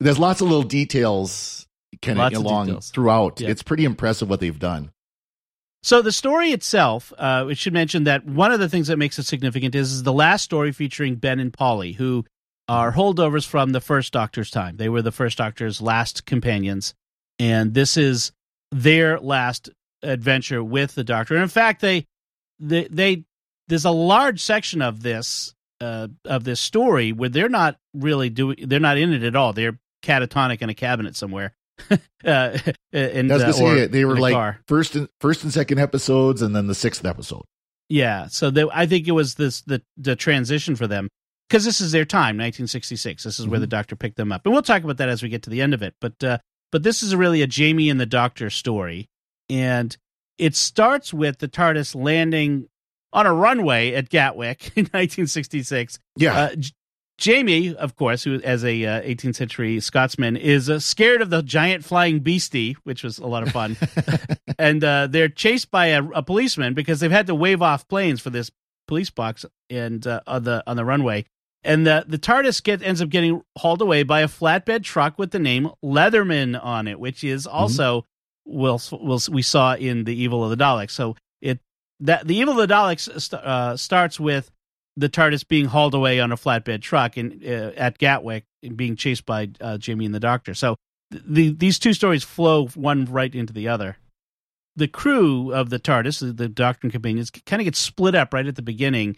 there's 0.00 0.18
lots 0.18 0.40
of 0.40 0.48
little 0.48 0.62
details 0.62 1.66
kind 2.00 2.18
of 2.18 2.32
along 2.32 2.66
details. 2.68 2.90
throughout. 2.90 3.40
Yeah. 3.40 3.50
It's 3.50 3.62
pretty 3.62 3.84
impressive 3.84 4.28
what 4.30 4.40
they've 4.40 4.58
done. 4.58 4.90
So 5.84 6.00
the 6.00 6.12
story 6.12 6.52
itself, 6.52 7.12
uh, 7.18 7.44
we 7.46 7.54
should 7.54 7.74
mention 7.74 8.04
that 8.04 8.24
one 8.24 8.50
of 8.50 8.58
the 8.58 8.70
things 8.70 8.86
that 8.86 8.96
makes 8.96 9.18
it 9.18 9.24
significant 9.24 9.74
is, 9.74 9.92
is 9.92 10.02
the 10.02 10.14
last 10.14 10.42
story 10.42 10.72
featuring 10.72 11.16
Ben 11.16 11.38
and 11.38 11.52
Polly, 11.52 11.92
who 11.92 12.24
are 12.66 12.90
holdovers 12.90 13.46
from 13.46 13.72
the 13.72 13.82
first 13.82 14.10
Doctor's 14.10 14.50
time. 14.50 14.78
They 14.78 14.88
were 14.88 15.02
the 15.02 15.12
first 15.12 15.36
Doctor's 15.36 15.82
last 15.82 16.24
companions, 16.24 16.94
and 17.38 17.74
this 17.74 17.98
is 17.98 18.32
their 18.72 19.20
last 19.20 19.68
adventure 20.02 20.64
with 20.64 20.94
the 20.94 21.04
Doctor. 21.04 21.34
And 21.34 21.42
in 21.42 21.50
fact, 21.50 21.82
they 21.82 22.06
they, 22.58 22.88
they 22.88 23.24
there's 23.68 23.84
a 23.84 23.90
large 23.90 24.40
section 24.40 24.80
of 24.80 25.02
this 25.02 25.54
uh, 25.82 26.08
of 26.24 26.44
this 26.44 26.60
story 26.60 27.12
where 27.12 27.28
they're 27.28 27.50
not 27.50 27.76
really 27.92 28.30
doing 28.30 28.56
they're 28.62 28.80
not 28.80 28.96
in 28.96 29.12
it 29.12 29.22
at 29.22 29.36
all. 29.36 29.52
They're 29.52 29.78
catatonic 30.02 30.62
in 30.62 30.70
a 30.70 30.74
cabinet 30.74 31.14
somewhere. 31.14 31.52
uh, 32.24 32.58
and 32.92 33.30
I 33.30 33.34
was 33.34 33.42
uh, 33.42 33.46
gonna 33.46 33.52
say 33.52 33.82
or. 33.84 33.86
They 33.88 34.04
were 34.04 34.14
in 34.14 34.20
like 34.20 34.34
car. 34.34 34.60
first 34.66 34.94
and 34.94 35.08
first 35.20 35.42
and 35.42 35.52
second 35.52 35.78
episodes, 35.78 36.42
and 36.42 36.54
then 36.54 36.66
the 36.66 36.74
sixth 36.74 37.04
episode. 37.04 37.42
Yeah, 37.88 38.28
so 38.28 38.50
they, 38.50 38.64
I 38.72 38.86
think 38.86 39.08
it 39.08 39.12
was 39.12 39.34
this 39.34 39.62
the 39.62 39.82
the 39.96 40.16
transition 40.16 40.76
for 40.76 40.86
them 40.86 41.08
because 41.48 41.64
this 41.64 41.80
is 41.80 41.92
their 41.92 42.04
time, 42.04 42.36
1966. 42.38 43.24
This 43.24 43.38
is 43.38 43.46
where 43.46 43.60
the 43.60 43.66
Doctor 43.66 43.96
picked 43.96 44.16
them 44.16 44.32
up, 44.32 44.42
and 44.44 44.52
we'll 44.52 44.62
talk 44.62 44.82
about 44.84 44.96
that 44.98 45.08
as 45.08 45.22
we 45.22 45.28
get 45.28 45.42
to 45.42 45.50
the 45.50 45.60
end 45.60 45.74
of 45.74 45.82
it. 45.82 45.94
But 46.00 46.22
uh, 46.22 46.38
but 46.72 46.82
this 46.82 47.02
is 47.02 47.14
really 47.14 47.42
a 47.42 47.46
Jamie 47.46 47.90
and 47.90 48.00
the 48.00 48.06
Doctor 48.06 48.50
story, 48.50 49.08
and 49.50 49.96
it 50.38 50.56
starts 50.56 51.12
with 51.12 51.38
the 51.38 51.48
TARDIS 51.48 51.94
landing 51.94 52.68
on 53.12 53.26
a 53.26 53.32
runway 53.32 53.92
at 53.94 54.08
Gatwick 54.08 54.72
in 54.76 54.84
1966. 54.84 55.98
Yeah, 56.16 56.36
Uh, 56.36 56.56
Jamie, 57.16 57.74
of 57.74 57.94
course, 57.94 58.24
who 58.24 58.40
as 58.42 58.64
a 58.64 58.84
uh, 58.84 59.02
18th 59.02 59.36
century 59.36 59.78
Scotsman, 59.80 60.36
is 60.36 60.68
uh, 60.68 60.80
scared 60.80 61.22
of 61.22 61.30
the 61.30 61.42
giant 61.42 61.84
flying 61.84 62.20
beastie, 62.20 62.76
which 62.82 63.04
was 63.04 63.18
a 63.18 63.26
lot 63.26 63.44
of 63.44 63.52
fun. 63.52 63.76
and 64.58 64.82
uh, 64.82 65.06
they're 65.06 65.28
chased 65.28 65.70
by 65.70 65.86
a, 65.86 66.02
a 66.02 66.22
policeman 66.22 66.74
because 66.74 67.00
they've 67.00 67.10
had 67.10 67.28
to 67.28 67.34
wave 67.34 67.62
off 67.62 67.86
planes 67.86 68.20
for 68.20 68.30
this 68.30 68.50
police 68.86 69.10
box 69.10 69.44
and 69.70 70.06
uh, 70.06 70.20
on 70.26 70.44
the 70.44 70.62
on 70.66 70.76
the 70.76 70.84
runway. 70.84 71.24
And 71.62 71.86
the 71.86 72.04
the 72.06 72.18
TARDIS 72.18 72.62
get 72.62 72.82
ends 72.82 73.00
up 73.00 73.08
getting 73.08 73.42
hauled 73.56 73.80
away 73.80 74.02
by 74.02 74.20
a 74.20 74.28
flatbed 74.28 74.82
truck 74.82 75.18
with 75.18 75.30
the 75.30 75.38
name 75.38 75.70
Leatherman 75.82 76.62
on 76.62 76.88
it, 76.88 76.98
which 76.98 77.24
is 77.24 77.46
also 77.46 78.04
will 78.44 78.80
will 78.92 79.20
we 79.30 79.42
saw 79.42 79.74
in 79.74 80.04
the 80.04 80.14
Evil 80.14 80.44
of 80.44 80.50
the 80.50 80.62
Daleks. 80.62 80.90
So 80.90 81.16
it 81.40 81.60
that 82.00 82.26
the 82.26 82.36
Evil 82.36 82.60
of 82.60 82.68
the 82.68 82.74
Daleks 82.74 83.20
st- 83.20 83.42
uh, 83.42 83.76
starts 83.76 84.18
with 84.20 84.50
the 84.96 85.08
TARDIS 85.08 85.46
being 85.48 85.66
hauled 85.66 85.94
away 85.94 86.20
on 86.20 86.30
a 86.32 86.36
flatbed 86.36 86.80
truck 86.82 87.16
in, 87.18 87.40
uh, 87.46 87.72
at 87.76 87.98
Gatwick 87.98 88.44
and 88.62 88.76
being 88.76 88.96
chased 88.96 89.26
by 89.26 89.48
uh, 89.60 89.76
Jamie 89.78 90.06
and 90.06 90.14
the 90.14 90.20
Doctor. 90.20 90.54
So 90.54 90.76
the, 91.10 91.50
these 91.50 91.78
two 91.78 91.92
stories 91.94 92.22
flow 92.24 92.66
one 92.68 93.04
right 93.06 93.34
into 93.34 93.52
the 93.52 93.68
other. 93.68 93.96
The 94.76 94.88
crew 94.88 95.52
of 95.52 95.70
the 95.70 95.78
TARDIS, 95.78 96.36
the 96.36 96.48
Doctor 96.48 96.80
and 96.86 96.92
companions, 96.92 97.30
kind 97.30 97.60
of 97.60 97.64
get 97.64 97.76
split 97.76 98.14
up 98.14 98.32
right 98.34 98.46
at 98.46 98.56
the 98.56 98.62
beginning. 98.62 99.16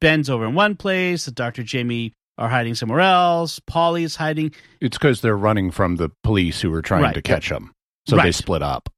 Ben's 0.00 0.28
over 0.28 0.44
in 0.46 0.54
one 0.54 0.76
place. 0.76 1.24
The 1.24 1.30
Doctor, 1.30 1.62
Jamie 1.62 2.12
are 2.38 2.48
hiding 2.48 2.74
somewhere 2.74 3.00
else. 3.00 3.58
Polly 3.60 4.04
is 4.04 4.16
hiding. 4.16 4.52
It's 4.80 4.98
because 4.98 5.20
they're 5.20 5.36
running 5.36 5.70
from 5.70 5.96
the 5.96 6.10
police 6.22 6.60
who 6.60 6.72
are 6.74 6.82
trying 6.82 7.02
Right. 7.02 7.14
to 7.14 7.22
catch 7.22 7.48
them. 7.48 7.72
So 8.06 8.16
they 8.16 8.32
split 8.32 8.62
up. 8.62 8.88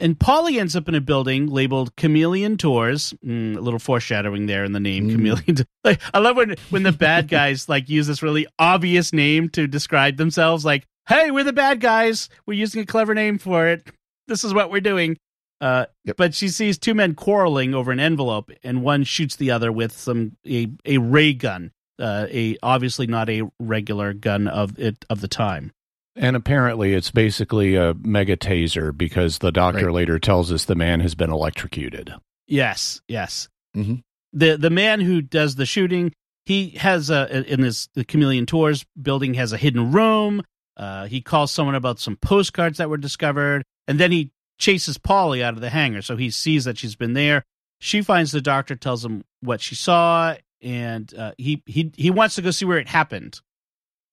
And 0.00 0.18
Polly 0.18 0.58
ends 0.58 0.74
up 0.74 0.88
in 0.88 0.94
a 0.94 1.00
building 1.00 1.46
labeled 1.46 1.94
Chameleon 1.96 2.56
Tours. 2.56 3.12
Mm, 3.24 3.56
a 3.56 3.60
little 3.60 3.78
foreshadowing 3.78 4.46
there 4.46 4.64
in 4.64 4.72
the 4.72 4.80
name 4.80 5.10
Chameleon. 5.10 5.58
Like, 5.84 6.00
I 6.12 6.18
love 6.18 6.36
when 6.36 6.56
when 6.70 6.82
the 6.82 6.92
bad 6.92 7.28
guys 7.38 7.68
like 7.68 7.88
use 7.88 8.06
this 8.06 8.22
really 8.22 8.46
obvious 8.58 9.12
name 9.12 9.48
to 9.50 9.66
describe 9.66 10.16
themselves. 10.18 10.64
Like, 10.64 10.86
"Hey, 11.08 11.30
we're 11.30 11.44
the 11.44 11.52
bad 11.52 11.80
guys. 11.80 12.28
We're 12.46 12.58
using 12.58 12.82
a 12.82 12.86
clever 12.86 13.14
name 13.14 13.38
for 13.38 13.66
it. 13.68 13.86
This 14.28 14.44
is 14.44 14.52
what 14.52 14.70
we're 14.70 14.80
doing." 14.80 15.16
Uh, 15.60 15.86
Yep. 16.06 16.16
But 16.16 16.34
she 16.34 16.48
sees 16.48 16.78
two 16.78 16.94
men 16.94 17.14
quarreling 17.14 17.74
over 17.74 17.92
an 17.92 18.00
envelope, 18.00 18.50
and 18.62 18.82
one 18.82 19.04
shoots 19.04 19.36
the 19.36 19.50
other 19.50 19.70
with 19.70 19.92
some 19.92 20.36
a, 20.46 20.68
a 20.86 20.98
ray 20.98 21.32
gun. 21.34 21.72
Uh, 21.98 22.26
a 22.30 22.56
obviously 22.62 23.06
not 23.06 23.28
a 23.28 23.42
regular 23.58 24.14
gun 24.14 24.48
of 24.48 24.78
it 24.78 25.04
of 25.10 25.20
the 25.20 25.28
time. 25.28 25.72
And 26.16 26.34
apparently 26.36 26.92
it's 26.92 27.10
basically 27.10 27.76
a 27.76 27.94
mega 27.94 28.36
taser 28.36 28.96
because 28.96 29.38
the 29.38 29.52
doctor 29.52 29.86
Right. 29.86 29.94
later 29.94 30.18
tells 30.18 30.50
us 30.52 30.64
the 30.64 30.74
man 30.74 31.00
has 31.00 31.14
been 31.14 31.30
electrocuted. 31.30 32.12
Yes, 32.46 33.00
yes. 33.08 33.48
Mhm. 33.76 34.02
The 34.32 34.56
the 34.56 34.70
man 34.70 35.00
who 35.00 35.22
does 35.22 35.54
the 35.56 35.66
shooting, 35.66 36.12
he 36.46 36.70
has 36.70 37.10
a 37.10 37.44
in 37.52 37.60
this 37.60 37.88
the 37.94 38.04
Chameleon 38.04 38.46
Tours 38.46 38.84
building 39.00 39.34
has 39.34 39.52
a 39.52 39.56
hidden 39.56 39.92
room. 39.92 40.42
Uh, 40.76 41.06
he 41.06 41.20
calls 41.20 41.52
someone 41.52 41.74
about 41.74 42.00
some 42.00 42.16
postcards 42.16 42.78
that 42.78 42.88
were 42.90 42.96
discovered, 42.96 43.62
and 43.86 44.00
then 44.00 44.10
he 44.12 44.32
chases 44.58 44.98
Polly 44.98 45.42
out 45.44 45.54
of 45.54 45.60
the 45.60 45.70
hangar. 45.70 46.02
So 46.02 46.16
he 46.16 46.30
sees 46.30 46.64
that 46.64 46.78
she's 46.78 46.96
been 46.96 47.12
there. 47.12 47.44
She 47.80 48.02
finds 48.02 48.32
the 48.32 48.40
doctor, 48.40 48.74
tells 48.76 49.04
him 49.04 49.24
what 49.40 49.60
she 49.60 49.74
saw, 49.74 50.34
and 50.60 51.12
uh, 51.14 51.32
he 51.38 51.62
he 51.66 51.92
he 51.96 52.10
wants 52.10 52.34
to 52.34 52.42
go 52.42 52.50
see 52.50 52.64
where 52.64 52.78
it 52.78 52.88
happened. 52.88 53.40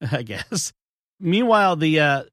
I 0.12 0.22
guess. 0.24 0.74
Meanwhile, 1.20 1.78
the 1.78 2.00
uh, 2.00 2.24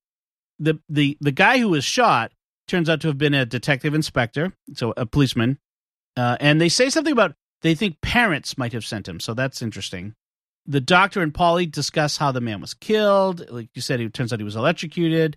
the 0.59 0.79
the 0.89 1.17
the 1.21 1.33
guy 1.33 1.59
who 1.59 1.69
was 1.69 1.85
shot 1.85 2.33
turns 2.69 2.89
out 2.89 3.01
to 3.03 3.09
have 3.09 3.19
been 3.19 3.35
a 3.35 3.47
detective 3.47 3.95
inspector, 3.95 4.53
so 4.75 4.95
a 4.97 5.07
policeman. 5.07 5.59
Uh, 6.17 6.37
and 6.41 6.61
they 6.61 6.69
say 6.69 6.89
something 6.91 7.13
about 7.13 7.35
they 7.63 7.75
think 7.75 8.01
parents 8.01 8.57
might 8.57 8.73
have 8.73 8.85
sent 8.85 9.09
him, 9.09 9.21
so 9.21 9.35
that's 9.35 9.63
interesting. 9.63 10.15
The 10.67 10.81
doctor 10.81 11.21
and 11.21 11.35
Polly 11.35 11.67
discuss 11.67 12.17
how 12.17 12.33
the 12.33 12.41
man 12.41 12.61
was 12.61 12.73
killed. 12.75 13.51
Like 13.51 13.69
you 13.75 13.83
said, 13.83 14.01
it 14.01 14.15
turns 14.15 14.33
out 14.33 14.39
he 14.39 14.45
was 14.45 14.57
electrocuted. 14.57 15.37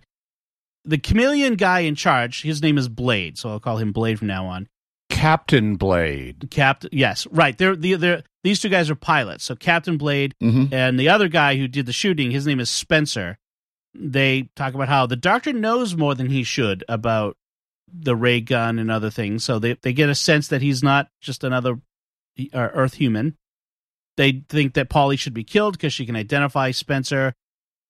The 0.84 0.98
chameleon 0.98 1.56
guy 1.56 1.80
in 1.80 1.96
charge, 1.96 2.42
his 2.42 2.62
name 2.62 2.78
is 2.78 2.88
Blade, 2.88 3.36
so 3.36 3.50
I'll 3.50 3.60
call 3.60 3.76
him 3.76 3.92
Blade 3.92 4.18
from 4.18 4.28
now 4.28 4.46
on. 4.46 4.68
Captain 5.10 5.76
Blade. 5.76 6.48
Captain, 6.50 6.90
yes, 6.92 7.26
right. 7.30 7.58
They're 7.58 7.76
the 7.76 7.94
they're, 7.94 8.22
these 8.44 8.60
two 8.60 8.68
guys 8.68 8.88
are 8.90 8.94
pilots. 8.94 9.44
So 9.44 9.56
Captain 9.56 9.96
Blade 9.98 10.34
Mhm. 10.42 10.72
and 10.72 10.98
the 10.98 11.08
other 11.08 11.28
guy 11.28 11.56
who 11.56 11.66
did 11.68 11.86
the 11.86 11.92
shooting, 11.92 12.30
his 12.30 12.46
name 12.46 12.60
is 12.60 12.70
Spencer. 12.70 13.38
They 13.94 14.50
talk 14.54 14.74
about 14.74 14.88
how 14.88 15.06
the 15.06 15.16
doctor 15.16 15.52
knows 15.52 15.96
more 15.96 16.14
than 16.14 16.28
he 16.30 16.44
should 16.44 16.84
about 16.88 17.36
the 17.92 18.14
ray 18.14 18.40
gun 18.40 18.78
and 18.78 18.90
other 18.90 19.10
things. 19.10 19.44
So 19.44 19.58
they 19.58 19.74
they 19.82 19.92
get 19.92 20.08
a 20.10 20.14
sense 20.14 20.46
that 20.48 20.62
he's 20.62 20.82
not 20.82 21.08
just 21.20 21.42
another 21.42 21.80
uh, 22.52 22.68
Earth 22.74 22.94
human. 22.94 23.36
They 24.16 24.42
think 24.48 24.74
that 24.74 24.88
Polly 24.90 25.16
should 25.16 25.34
be 25.34 25.44
killed 25.44 25.74
because 25.78 25.92
she 25.92 26.04
can 26.06 26.14
identify 26.16 26.70
Spencer. 26.70 27.34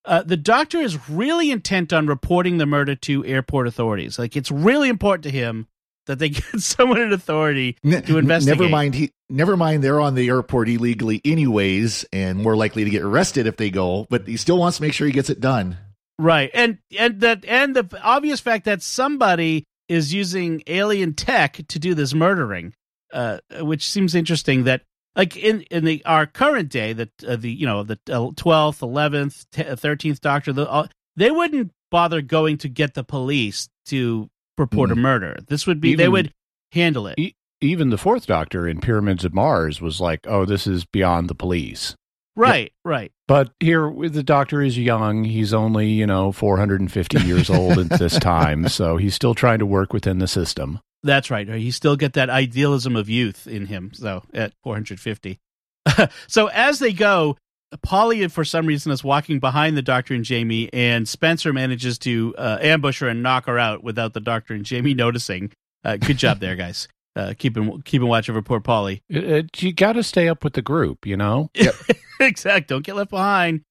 Uh, 0.04 0.22
the 0.22 0.36
doctor 0.36 0.78
is 0.78 1.08
really 1.08 1.50
intent 1.50 1.92
on 1.92 2.06
reporting 2.06 2.56
the 2.58 2.64
murder 2.66 2.94
to 2.94 3.24
airport 3.26 3.66
authorities. 3.66 4.18
Like 4.18 4.36
it's 4.36 4.50
really 4.50 4.88
important 4.88 5.24
to 5.24 5.30
him 5.30 5.66
that 6.08 6.18
they 6.18 6.28
get 6.30 6.60
someone 6.60 7.00
in 7.00 7.12
authority 7.12 7.76
to 7.84 8.18
investigate. 8.18 8.58
Never 8.58 8.68
mind. 8.68 8.94
He 8.94 9.12
never 9.30 9.56
mind. 9.56 9.84
They're 9.84 10.00
on 10.00 10.14
the 10.14 10.28
airport 10.28 10.68
illegally, 10.68 11.20
anyways, 11.24 12.04
and 12.12 12.38
more 12.42 12.56
likely 12.56 12.84
to 12.84 12.90
get 12.90 13.02
arrested 13.02 13.46
if 13.46 13.56
they 13.56 13.70
go. 13.70 14.06
But 14.10 14.26
he 14.26 14.36
still 14.36 14.58
wants 14.58 14.78
to 14.78 14.82
make 14.82 14.92
sure 14.92 15.06
he 15.06 15.12
gets 15.12 15.30
it 15.30 15.40
done. 15.40 15.78
Right. 16.18 16.50
And 16.52 16.78
and 16.98 17.20
that 17.20 17.44
and 17.44 17.76
the 17.76 17.88
obvious 18.02 18.40
fact 18.40 18.64
that 18.64 18.82
somebody 18.82 19.64
is 19.88 20.12
using 20.12 20.62
alien 20.66 21.14
tech 21.14 21.60
to 21.68 21.78
do 21.78 21.94
this 21.94 22.12
murdering, 22.12 22.74
uh, 23.12 23.38
which 23.60 23.88
seems 23.88 24.14
interesting. 24.14 24.64
That 24.64 24.82
like 25.14 25.36
in 25.36 25.62
in 25.62 25.84
the 25.84 26.02
our 26.04 26.26
current 26.26 26.70
day, 26.70 26.92
that 26.92 27.10
uh, 27.26 27.36
the 27.36 27.50
you 27.50 27.66
know 27.66 27.84
the 27.84 27.98
twelfth, 28.36 28.82
eleventh, 28.82 29.46
thirteenth 29.52 30.20
Doctor, 30.20 30.52
the, 30.52 30.70
uh, 30.70 30.88
they 31.16 31.30
wouldn't 31.30 31.72
bother 31.90 32.20
going 32.20 32.58
to 32.58 32.68
get 32.68 32.94
the 32.94 33.04
police 33.04 33.68
to 33.86 34.28
report 34.58 34.90
a 34.90 34.94
mm. 34.94 34.98
murder. 34.98 35.36
This 35.46 35.66
would 35.66 35.80
be 35.80 35.94
they 35.94 36.08
would 36.08 36.32
handle 36.72 37.06
it. 37.06 37.18
E- 37.18 37.34
even 37.60 37.90
the 37.90 37.98
fourth 37.98 38.26
doctor 38.26 38.68
in 38.68 38.80
Pyramids 38.80 39.24
of 39.24 39.34
Mars 39.34 39.80
was 39.80 40.00
like, 40.00 40.20
oh, 40.26 40.44
this 40.44 40.66
is 40.66 40.84
beyond 40.84 41.28
the 41.28 41.34
police. 41.34 41.96
right. 42.36 42.72
Right. 42.84 43.12
But 43.26 43.50
here, 43.60 43.92
the 44.08 44.22
doctor 44.22 44.62
is 44.62 44.78
young. 44.78 45.24
He's 45.24 45.52
only, 45.52 45.88
you 45.88 46.06
know, 46.06 46.32
450 46.32 47.18
years 47.24 47.50
old 47.50 47.78
at 47.78 47.98
this 47.98 48.18
time. 48.18 48.68
So 48.68 48.96
he's 48.96 49.14
still 49.14 49.34
trying 49.34 49.58
to 49.58 49.66
work 49.66 49.92
within 49.92 50.18
the 50.18 50.28
system. 50.28 50.80
That's 51.02 51.30
right. 51.30 51.48
Uh, 51.48 51.54
he 51.54 51.70
still 51.70 51.96
get 51.96 52.14
that 52.14 52.30
idealism 52.30 52.96
of 52.96 53.08
youth 53.08 53.46
in 53.46 53.66
him. 53.66 53.92
So 53.92 54.22
at 54.32 54.52
450. 54.62 55.38
so 56.26 56.46
as 56.48 56.78
they 56.78 56.92
go, 56.92 57.36
Polly, 57.82 58.26
for 58.28 58.44
some 58.44 58.66
reason, 58.66 58.92
is 58.92 59.04
walking 59.04 59.38
behind 59.40 59.76
the 59.76 59.82
Doctor 59.82 60.14
and 60.14 60.24
Jamie, 60.24 60.70
and 60.72 61.08
Spencer 61.08 61.52
manages 61.52 61.98
to 61.98 62.34
uh, 62.38 62.58
ambush 62.60 63.00
her 63.00 63.08
and 63.08 63.22
knock 63.22 63.46
her 63.46 63.58
out 63.58 63.82
without 63.84 64.14
the 64.14 64.20
Doctor 64.20 64.54
and 64.54 64.64
Jamie 64.64 64.94
noticing. 64.94 65.52
Uh, 65.84 65.96
good 65.96 66.18
job 66.18 66.40
there, 66.40 66.56
guys. 66.56 66.88
Uh, 67.16 67.34
keeping 67.36 67.82
keeping 67.82 68.06
watch 68.08 68.30
over 68.30 68.40
poor 68.42 68.60
Polly. 68.60 69.02
It, 69.08 69.24
it- 69.24 69.62
you 69.62 69.72
got 69.72 69.94
to 69.94 70.02
stay 70.02 70.28
up 70.28 70.44
with 70.44 70.52
the 70.54 70.62
group, 70.62 71.06
you 71.06 71.16
know? 71.16 71.50
exact. 72.20 72.68
Don't 72.68 72.84
get 72.84 72.96
left 72.96 73.10
behind. 73.10 73.62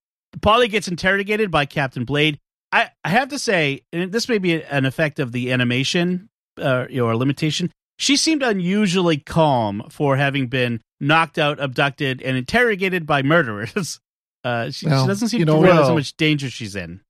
Polly 0.41 0.67
gets 0.67 0.87
interrogated 0.87 1.49
by 1.49 1.65
Captain 1.65 2.03
Blade. 2.03 2.37
I, 2.71 2.89
I 3.03 3.09
have 3.09 3.29
to 3.29 3.39
say, 3.39 3.81
and 3.93 4.11
this 4.11 4.27
may 4.27 4.37
be 4.39 4.61
an 4.63 4.85
effect 4.85 5.19
of 5.19 5.31
the 5.31 5.51
animation 5.53 6.29
uh, 6.61 6.85
or 7.01 7.15
limitation. 7.15 7.71
She 7.97 8.15
seemed 8.15 8.43
unusually 8.43 9.17
calm 9.17 9.83
for 9.89 10.17
having 10.17 10.47
been 10.47 10.81
knocked 10.99 11.37
out, 11.37 11.59
abducted, 11.59 12.21
and 12.21 12.37
interrogated 12.37 13.05
by 13.05 13.23
murderers. 13.23 13.99
Uh, 14.43 14.71
she, 14.71 14.85
Well, 14.85 15.03
she 15.03 15.07
doesn't 15.07 15.27
seem 15.27 15.39
you 15.41 15.45
to 15.45 15.51
know, 15.51 15.61
realize 15.61 15.87
how 15.87 15.95
much 15.95 16.15
danger 16.15 16.49
she's 16.49 16.73
in. 16.73 17.01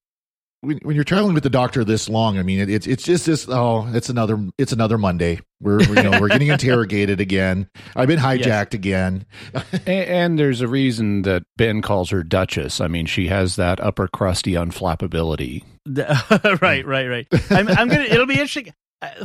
When, 0.62 0.80
when 0.82 0.96
you're 0.96 1.04
traveling 1.04 1.36
with 1.36 1.44
the 1.44 1.52
doctor 1.52 1.84
this 1.84 2.10
long, 2.10 2.40
I 2.40 2.42
mean, 2.42 2.60
it, 2.60 2.70
it's 2.70 2.88
it's 2.88 3.04
just 3.04 3.28
this. 3.28 3.48
Oh, 3.48 3.88
it's 3.94 4.10
another 4.10 4.44
it's 4.58 4.72
another 4.72 4.98
Monday. 4.98 5.42
We're 5.62 5.78
we're, 5.88 5.98
you 5.98 6.04
know 6.10 6.20
we're 6.20 6.30
getting 6.30 6.48
interrogated 6.48 7.20
again. 7.20 7.70
I've 7.96 8.08
been 8.08 8.18
hijacked 8.18 8.74
again. 8.74 9.28
And, 9.54 9.88
and 9.88 10.40
there's 10.40 10.62
a 10.62 10.68
reason 10.68 11.24
that 11.24 11.44
Ben 11.58 11.84
calls 11.84 12.10
her 12.10 12.24
Duchess. 12.24 12.82
I 12.82 12.88
mean, 12.88 13.06
she 13.06 13.28
has 13.28 13.56
that 13.58 13.80
upper 13.82 14.08
crusty 14.08 14.54
unflappability. 14.54 15.64
Right, 16.62 16.86
right, 16.88 17.08
right. 17.08 17.28
I'm, 17.52 17.68
I'm 17.68 17.88
gonna. 17.88 18.06
It'll 18.06 18.26
be 18.26 18.34
interesting 18.40 18.74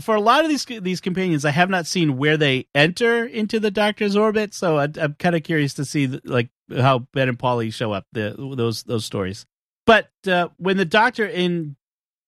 for 0.01 0.15
a 0.15 0.21
lot 0.21 0.45
of 0.45 0.51
these 0.51 0.65
these 0.65 1.01
companions. 1.01 1.45
I 1.45 1.51
have 1.51 1.71
not 1.71 1.87
seen 1.87 2.19
where 2.19 2.37
they 2.37 2.67
enter 2.75 3.25
into 3.25 3.59
the 3.59 3.71
Doctor's 3.71 4.17
orbit, 4.17 4.55
so 4.55 4.79
I, 4.79 4.89
I'm 5.01 5.15
kind 5.15 5.35
of 5.35 5.43
curious 5.43 5.75
to 5.75 5.85
see 5.85 6.21
like 6.25 6.51
how 6.75 7.01
Ben 7.13 7.29
and 7.29 7.39
Polly 7.39 7.71
show 7.71 7.93
up. 7.93 8.07
The, 8.13 8.35
those 8.57 8.83
those 8.83 9.05
stories. 9.05 9.47
But 9.87 10.11
uh, 10.27 10.49
when 10.59 10.77
the 10.77 10.85
Doctor 10.85 11.27
in, 11.27 11.77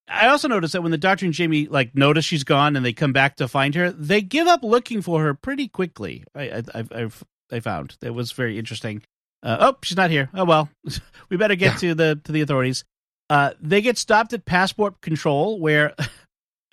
I 0.08 0.28
also 0.28 0.48
noticed 0.48 0.72
that 0.72 0.82
when 0.82 0.90
the 0.90 0.98
Doctor 0.98 1.26
and 1.26 1.34
Jamie 1.34 1.66
like 1.66 1.94
notice 1.94 2.24
she's 2.24 2.44
gone 2.44 2.76
and 2.76 2.84
they 2.84 2.92
come 2.92 3.12
back 3.12 3.36
to 3.36 3.46
find 3.46 3.74
her, 3.74 3.92
they 3.92 4.22
give 4.22 4.48
up 4.48 4.62
looking 4.62 5.02
for 5.02 5.22
her 5.22 5.34
pretty 5.34 5.68
quickly. 5.68 6.24
I 6.34 6.62
I 6.74 6.84
I've, 6.92 7.24
I've 7.52 7.64
found 7.64 7.96
that 8.00 8.14
was 8.14 8.32
very 8.32 8.58
interesting. 8.58 9.02
Uh, 9.42 9.58
oh, 9.60 9.76
she's 9.82 9.98
not 9.98 10.10
here. 10.10 10.30
Oh 10.32 10.44
well, 10.44 10.70
we 11.28 11.36
better 11.36 11.56
get 11.56 11.78
to 11.80 11.94
the 11.94 12.18
to 12.24 12.32
the 12.32 12.40
authorities. 12.40 12.84
Uh, 13.28 13.52
they 13.60 13.80
get 13.82 13.98
stopped 13.98 14.32
at 14.32 14.44
passport 14.44 15.00
control, 15.00 15.58
where 15.58 15.94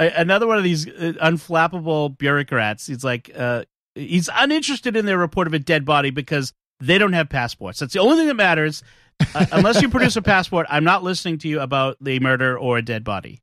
another 0.05 0.48
one 0.48 0.58
of 0.58 0.63
these 0.63 0.88
uh, 0.88 1.13
unflappable 1.22 2.17
bureaucrats. 2.17 2.88
He's 2.88 3.03
like, 3.03 3.31
uh, 3.36 3.65
he's 3.96 4.29
uninterested 4.34 4.96
in 4.96 5.05
their 5.05 5.17
report 5.17 5.48
of 5.48 5.53
a 5.53 5.60
dead 5.60 5.86
body 5.86 6.10
because 6.10 6.53
they 6.79 6.98
don't 6.98 7.13
have 7.13 7.29
passports. 7.29 7.79
That's 7.79 7.93
the 7.93 8.00
only 8.00 8.17
thing 8.17 8.27
that 8.27 8.36
matters. 8.36 8.84
Uh, 9.36 9.46
unless 9.51 9.81
you 9.81 9.89
produce 9.89 10.15
a 10.15 10.22
passport, 10.22 10.67
I'm 10.70 10.84
not 10.84 11.03
listening 11.03 11.38
to 11.39 11.48
you 11.48 11.62
about 11.62 11.98
the 12.01 12.20
murder 12.20 12.58
or 12.58 12.77
a 12.77 12.81
dead 12.81 13.03
body. 13.03 13.41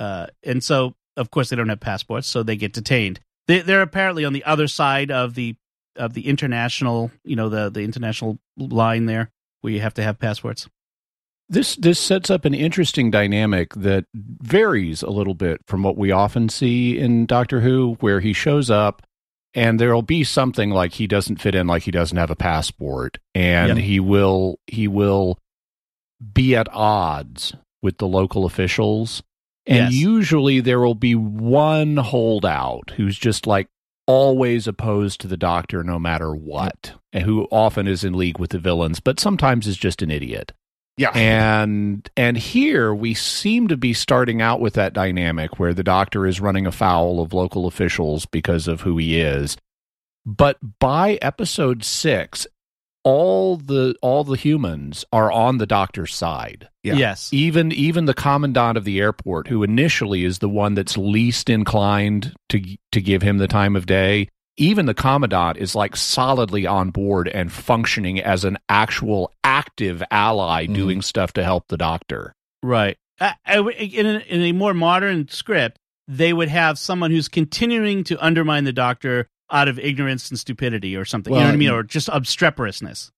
Uh, 0.00 0.26
and 0.42 0.64
so, 0.64 0.94
of 1.16 1.30
course, 1.30 1.50
they 1.50 1.56
don't 1.56 1.68
have 1.68 1.80
passports, 1.80 2.26
so 2.26 2.42
they 2.42 2.56
get 2.56 2.72
detained. 2.72 3.20
They, 3.46 3.60
they're 3.60 3.82
apparently 3.82 4.24
on 4.24 4.32
the 4.32 4.44
other 4.44 4.68
side 4.68 5.10
of 5.10 5.34
the 5.34 5.56
of 5.96 6.14
the 6.14 6.26
international, 6.26 7.10
you 7.22 7.36
know, 7.36 7.50
the 7.50 7.70
the 7.70 7.82
international 7.82 8.38
line 8.56 9.04
there, 9.06 9.30
where 9.60 9.72
you 9.72 9.80
have 9.80 9.94
to 9.94 10.02
have 10.02 10.18
passports. 10.18 10.68
This 11.48 11.76
this 11.76 11.98
sets 12.00 12.30
up 12.30 12.44
an 12.44 12.54
interesting 12.54 13.10
dynamic 13.10 13.74
that 13.74 14.04
varies 14.14 15.02
a 15.02 15.10
little 15.10 15.34
bit 15.34 15.60
from 15.66 15.82
what 15.82 15.96
we 15.98 16.10
often 16.10 16.48
see 16.48 16.98
in 16.98 17.26
Doctor 17.26 17.60
Who, 17.60 17.96
where 18.00 18.20
he 18.20 18.32
shows 18.32 18.70
up 18.70 19.02
and 19.54 19.78
there'll 19.78 20.00
be 20.02 20.24
something 20.24 20.70
like 20.70 20.92
he 20.94 21.06
doesn't 21.06 21.36
fit 21.42 21.54
in 21.54 21.66
like 21.66 21.82
he 21.82 21.90
doesn't 21.90 22.16
have 22.16 22.30
a 22.30 22.36
passport 22.36 23.18
and 23.34 23.76
Yep. 23.76 23.78
he 23.78 24.00
will 24.00 24.58
he 24.66 24.88
will 24.88 25.38
be 26.32 26.56
at 26.56 26.68
odds 26.72 27.54
with 27.82 27.98
the 27.98 28.06
local 28.06 28.46
officials 28.46 29.22
and 29.66 29.92
Yes. 29.92 29.94
usually 29.94 30.60
there 30.60 30.80
will 30.80 30.94
be 30.94 31.14
one 31.14 31.96
holdout 31.98 32.92
who's 32.96 33.18
just 33.18 33.46
like 33.46 33.68
always 34.06 34.66
opposed 34.66 35.20
to 35.20 35.28
the 35.28 35.36
doctor 35.36 35.84
no 35.84 35.98
matter 35.98 36.34
what 36.34 36.92
and 37.12 37.24
who 37.24 37.46
often 37.50 37.86
is 37.86 38.04
in 38.04 38.14
league 38.14 38.38
with 38.38 38.50
the 38.50 38.58
villains 38.58 39.00
but 39.00 39.20
sometimes 39.20 39.66
is 39.66 39.76
just 39.76 40.00
an 40.00 40.10
idiot 40.10 40.52
Yeah. 40.98 41.10
and 41.14 42.08
and 42.16 42.36
here 42.36 42.94
we 42.94 43.14
seem 43.14 43.68
to 43.68 43.76
be 43.76 43.94
starting 43.94 44.42
out 44.42 44.60
with 44.60 44.74
that 44.74 44.92
dynamic 44.92 45.58
where 45.58 45.72
the 45.74 45.82
doctor 45.82 46.26
is 46.26 46.40
running 46.40 46.66
afoul 46.66 47.20
of 47.20 47.32
local 47.32 47.66
officials 47.66 48.26
because 48.26 48.68
of 48.68 48.82
who 48.82 48.98
he 48.98 49.20
is 49.20 49.56
but 50.26 50.58
by 50.78 51.18
episode 51.22 51.82
6 51.82 52.46
all 53.04 53.56
the 53.56 53.96
all 54.02 54.22
the 54.22 54.36
humans 54.36 55.04
are 55.12 55.32
on 55.32 55.58
the 55.58 55.66
doctor's 55.66 56.14
side 56.14 56.68
Yeah. 56.84 56.94
Yes. 56.94 57.30
even 57.32 57.72
even 57.72 58.04
the 58.04 58.14
commandant 58.14 58.76
of 58.76 58.84
the 58.84 59.00
airport 59.00 59.48
who 59.48 59.62
initially 59.62 60.24
is 60.24 60.38
the 60.38 60.48
one 60.48 60.74
that's 60.74 60.96
least 60.98 61.48
inclined 61.50 62.34
to 62.50 62.60
to 62.92 63.00
give 63.00 63.22
him 63.22 63.38
the 63.38 63.48
time 63.48 63.74
of 63.76 63.86
day 63.86 64.28
even 64.56 64.86
the 64.86 64.94
commandant 64.94 65.56
is 65.56 65.74
like 65.74 65.96
solidly 65.96 66.66
on 66.66 66.90
board 66.90 67.28
and 67.28 67.50
functioning 67.52 68.20
as 68.20 68.44
an 68.44 68.58
actual 68.68 69.32
active 69.44 70.02
ally 70.10 70.66
Mhm. 70.66 70.74
doing 70.74 71.02
stuff 71.02 71.32
to 71.34 71.42
help 71.44 71.68
the 71.68 71.76
doctor 71.78 72.34
Right. 72.62 72.96
I, 73.20 73.34
I 73.46 73.56
w- 73.56 73.76
in, 73.76 74.06
a, 74.06 74.18
in 74.20 74.40
a 74.42 74.52
more 74.52 74.74
modern 74.74 75.28
script, 75.28 75.78
they 76.08 76.32
would 76.32 76.48
have 76.48 76.78
someone 76.78 77.10
who's 77.10 77.28
continuing 77.28 78.04
to 78.04 78.24
undermine 78.24 78.64
the 78.64 78.72
doctor 78.72 79.28
out 79.50 79.68
of 79.68 79.78
ignorance 79.78 80.28
and 80.30 80.38
stupidity 80.38 80.96
or 80.96 81.04
something. 81.04 81.32
you 81.32 81.38
know 81.40 81.46
what 81.46 81.54
I 81.54 81.56
mean? 81.56 81.70
Or 81.70 81.82
just 81.82 82.08
obstreperousness. 82.08 83.10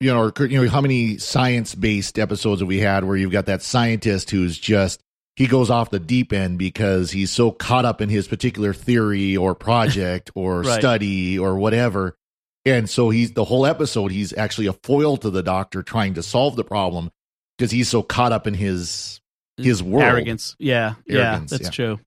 you 0.00 0.12
know, 0.12 0.30
or 0.36 0.46
you 0.46 0.62
know, 0.62 0.70
how 0.70 0.80
many 0.80 1.18
science 1.18 1.74
based 1.74 2.18
episodes 2.18 2.60
have 2.60 2.68
we 2.68 2.78
had 2.78 3.04
where 3.04 3.16
you've 3.16 3.32
got 3.32 3.46
that 3.46 3.62
scientist 3.62 4.30
who's 4.30 4.56
just 4.58 5.00
he 5.38 5.46
goes 5.46 5.70
off 5.70 5.90
the 5.90 6.00
deep 6.00 6.32
end 6.32 6.58
because 6.58 7.12
he's 7.12 7.30
so 7.30 7.52
caught 7.52 7.84
up 7.84 8.00
in 8.00 8.08
his 8.08 8.26
particular 8.26 8.74
theory 8.74 9.36
or 9.36 9.54
project 9.54 10.32
or 10.34 10.62
Right. 10.62 10.80
study 10.80 11.38
or 11.38 11.56
whatever. 11.56 12.16
And 12.64 12.90
so 12.90 13.10
he's 13.10 13.34
the 13.34 13.44
whole 13.44 13.64
episode, 13.64 14.10
he's 14.10 14.36
actually 14.36 14.66
a 14.66 14.72
foil 14.72 15.16
to 15.18 15.30
the 15.30 15.44
doctor 15.44 15.84
trying 15.84 16.14
to 16.14 16.24
solve 16.24 16.56
the 16.56 16.64
problem 16.64 17.08
because 17.56 17.70
he's 17.70 17.88
so 17.88 18.02
caught 18.02 18.32
up 18.32 18.48
in 18.48 18.54
his 18.54 19.20
his 19.56 19.80
world. 19.80 20.02
Arrogance. 20.02 20.56
Yeah. 20.58 20.94
yeah. 21.06 21.18
Arrogance, 21.30 21.52
That's 21.52 21.64
yeah. 21.66 21.70
true. 21.70 22.00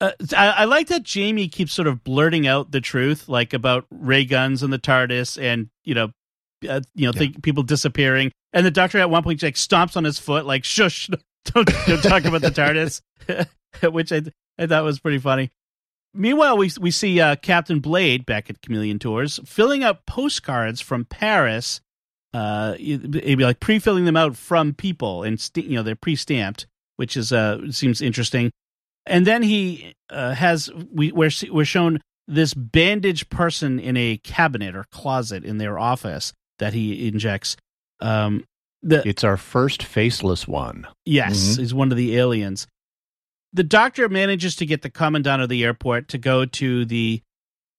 Uh, 0.00 0.10
I, 0.36 0.48
I 0.48 0.64
like 0.64 0.88
that 0.88 1.04
Jamie 1.04 1.46
keeps 1.46 1.72
sort 1.72 1.86
of 1.86 2.02
blurting 2.02 2.48
out 2.48 2.72
the 2.72 2.80
truth, 2.80 3.28
like 3.28 3.52
about 3.54 3.86
ray 3.92 4.24
guns 4.24 4.64
and 4.64 4.72
the 4.72 4.78
TARDIS, 4.80 5.40
and 5.40 5.68
you 5.84 5.94
know, 5.94 6.10
uh, 6.68 6.80
you 6.96 7.06
know, 7.06 7.12
think 7.12 7.40
people 7.44 7.62
disappearing. 7.62 8.32
And 8.52 8.66
the 8.66 8.70
Doctor 8.72 8.98
at 8.98 9.10
one 9.10 9.22
point 9.22 9.44
like 9.44 9.54
stomps 9.54 9.96
on 9.96 10.02
his 10.02 10.18
foot, 10.18 10.44
like 10.44 10.64
"Shush, 10.64 11.08
don't, 11.44 11.68
don't 11.86 12.02
talk 12.02 12.24
about 12.24 12.40
the 12.42 12.50
TARDIS," 12.50 13.00
which 13.92 14.12
I 14.12 14.22
I 14.58 14.66
thought 14.66 14.84
was 14.84 15.00
pretty 15.00 15.18
funny. 15.18 15.50
Meanwhile, 16.14 16.56
we 16.56 16.70
we 16.80 16.90
see 16.90 17.20
uh, 17.20 17.36
Captain 17.36 17.80
Blade 17.80 18.26
back 18.26 18.50
at 18.50 18.62
Chameleon 18.62 18.98
Tours 18.98 19.40
filling 19.44 19.84
out 19.84 20.06
postcards 20.06 20.80
from 20.80 21.04
Paris. 21.04 21.80
Uh, 22.34 22.74
maybe 22.78 23.42
like 23.42 23.58
pre-filling 23.58 24.04
them 24.04 24.16
out 24.16 24.36
from 24.36 24.74
people, 24.74 25.22
and 25.22 25.40
st- 25.40 25.66
you 25.66 25.76
know 25.76 25.82
they're 25.82 25.96
pre-stamped, 25.96 26.66
which 26.96 27.16
is 27.16 27.32
uh 27.32 27.70
seems 27.70 28.02
interesting. 28.02 28.50
And 29.06 29.26
then 29.26 29.42
he 29.42 29.94
uh, 30.10 30.34
has 30.34 30.70
we 30.92 31.12
we're 31.12 31.30
we're 31.50 31.64
shown 31.64 32.00
this 32.26 32.52
bandaged 32.52 33.30
person 33.30 33.80
in 33.80 33.96
a 33.96 34.18
cabinet 34.18 34.76
or 34.76 34.84
closet 34.92 35.44
in 35.44 35.56
their 35.58 35.78
office 35.78 36.32
that 36.58 36.74
he 36.74 37.08
injects. 37.08 37.56
Um, 38.00 38.44
the 38.82 39.06
it's 39.08 39.24
our 39.24 39.36
first 39.36 39.82
faceless 39.82 40.46
one 40.46 40.86
Yes, 41.04 41.38
mm-hmm. 41.38 41.60
he's 41.60 41.74
one 41.74 41.90
of 41.90 41.96
the 41.96 42.16
aliens. 42.16 42.66
The 43.52 43.64
doctor 43.64 44.08
manages 44.08 44.56
to 44.56 44.66
get 44.66 44.82
the 44.82 44.90
commandant 44.90 45.42
of 45.42 45.48
the 45.48 45.64
airport 45.64 46.08
to 46.08 46.18
go 46.18 46.44
to 46.44 46.84
the 46.84 47.22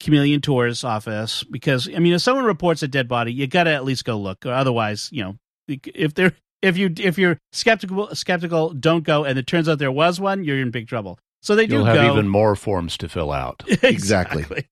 Chameleon 0.02 0.42
Tours 0.42 0.84
office 0.84 1.44
because 1.44 1.88
I 1.94 2.00
mean, 2.00 2.14
if 2.14 2.22
someone 2.22 2.46
reports 2.46 2.82
a 2.84 2.88
dead 2.88 3.08
body, 3.08 3.34
you 3.34 3.48
got 3.48 3.66
to 3.66 3.72
at 3.72 3.84
least 3.84 4.06
go 4.06 4.18
look. 4.18 4.46
Or 4.46 4.52
otherwise, 4.52 5.10
you 5.12 5.24
know, 5.24 5.36
if 5.68 6.14
they're 6.14 6.34
if 6.62 6.78
you 6.78 6.94
if 6.98 7.18
you're 7.18 7.38
skeptical 7.52 8.14
skeptical, 8.16 8.74
don't 8.74 9.04
go. 9.04 9.26
And 9.26 9.38
it 9.38 9.48
turns 9.48 9.70
out 9.70 9.80
there 9.80 9.92
was 9.92 10.20
one, 10.20 10.44
you're 10.44 10.60
in 10.60 10.72
big 10.72 10.88
trouble. 10.88 11.20
So 11.42 11.56
they 11.56 11.66
you'll 11.66 11.82
do 11.82 11.86
have 11.86 11.96
go. 11.96 12.14
even 12.14 12.28
more 12.28 12.56
forms 12.56 12.98
to 12.98 13.10
fill 13.10 13.32
out 13.32 13.64
Exactly. 13.84 14.68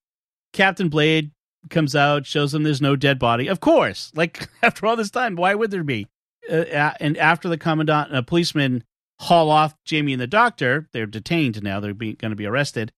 Captain 0.54 0.90
Blade 0.90 1.32
comes 1.70 1.96
out, 1.96 2.26
shows 2.26 2.52
them 2.52 2.64
there's 2.64 2.82
no 2.82 2.96
dead 2.96 3.20
body. 3.20 3.48
Of 3.48 3.60
course, 3.60 4.12
like 4.16 4.48
after 4.64 4.86
all 4.86 4.96
this 4.96 5.12
time, 5.12 5.36
why 5.36 5.54
would 5.54 5.72
there 5.72 5.84
be? 5.84 6.08
Uh, 6.50 6.94
and 7.00 7.18
after 7.18 7.48
the 7.50 7.58
commandant 7.58 8.10
and 8.10 8.18
a 8.18 8.24
policeman 8.24 8.84
haul 9.20 9.50
off 9.50 9.76
Jamie 9.86 10.14
and 10.14 10.22
the 10.22 10.28
doctor, 10.28 10.88
they're 10.94 11.06
detained 11.06 11.62
now. 11.64 11.80
They're 11.80 11.94
going 11.94 12.18
to 12.18 12.36
be 12.36 12.46
arrested. 12.46 12.92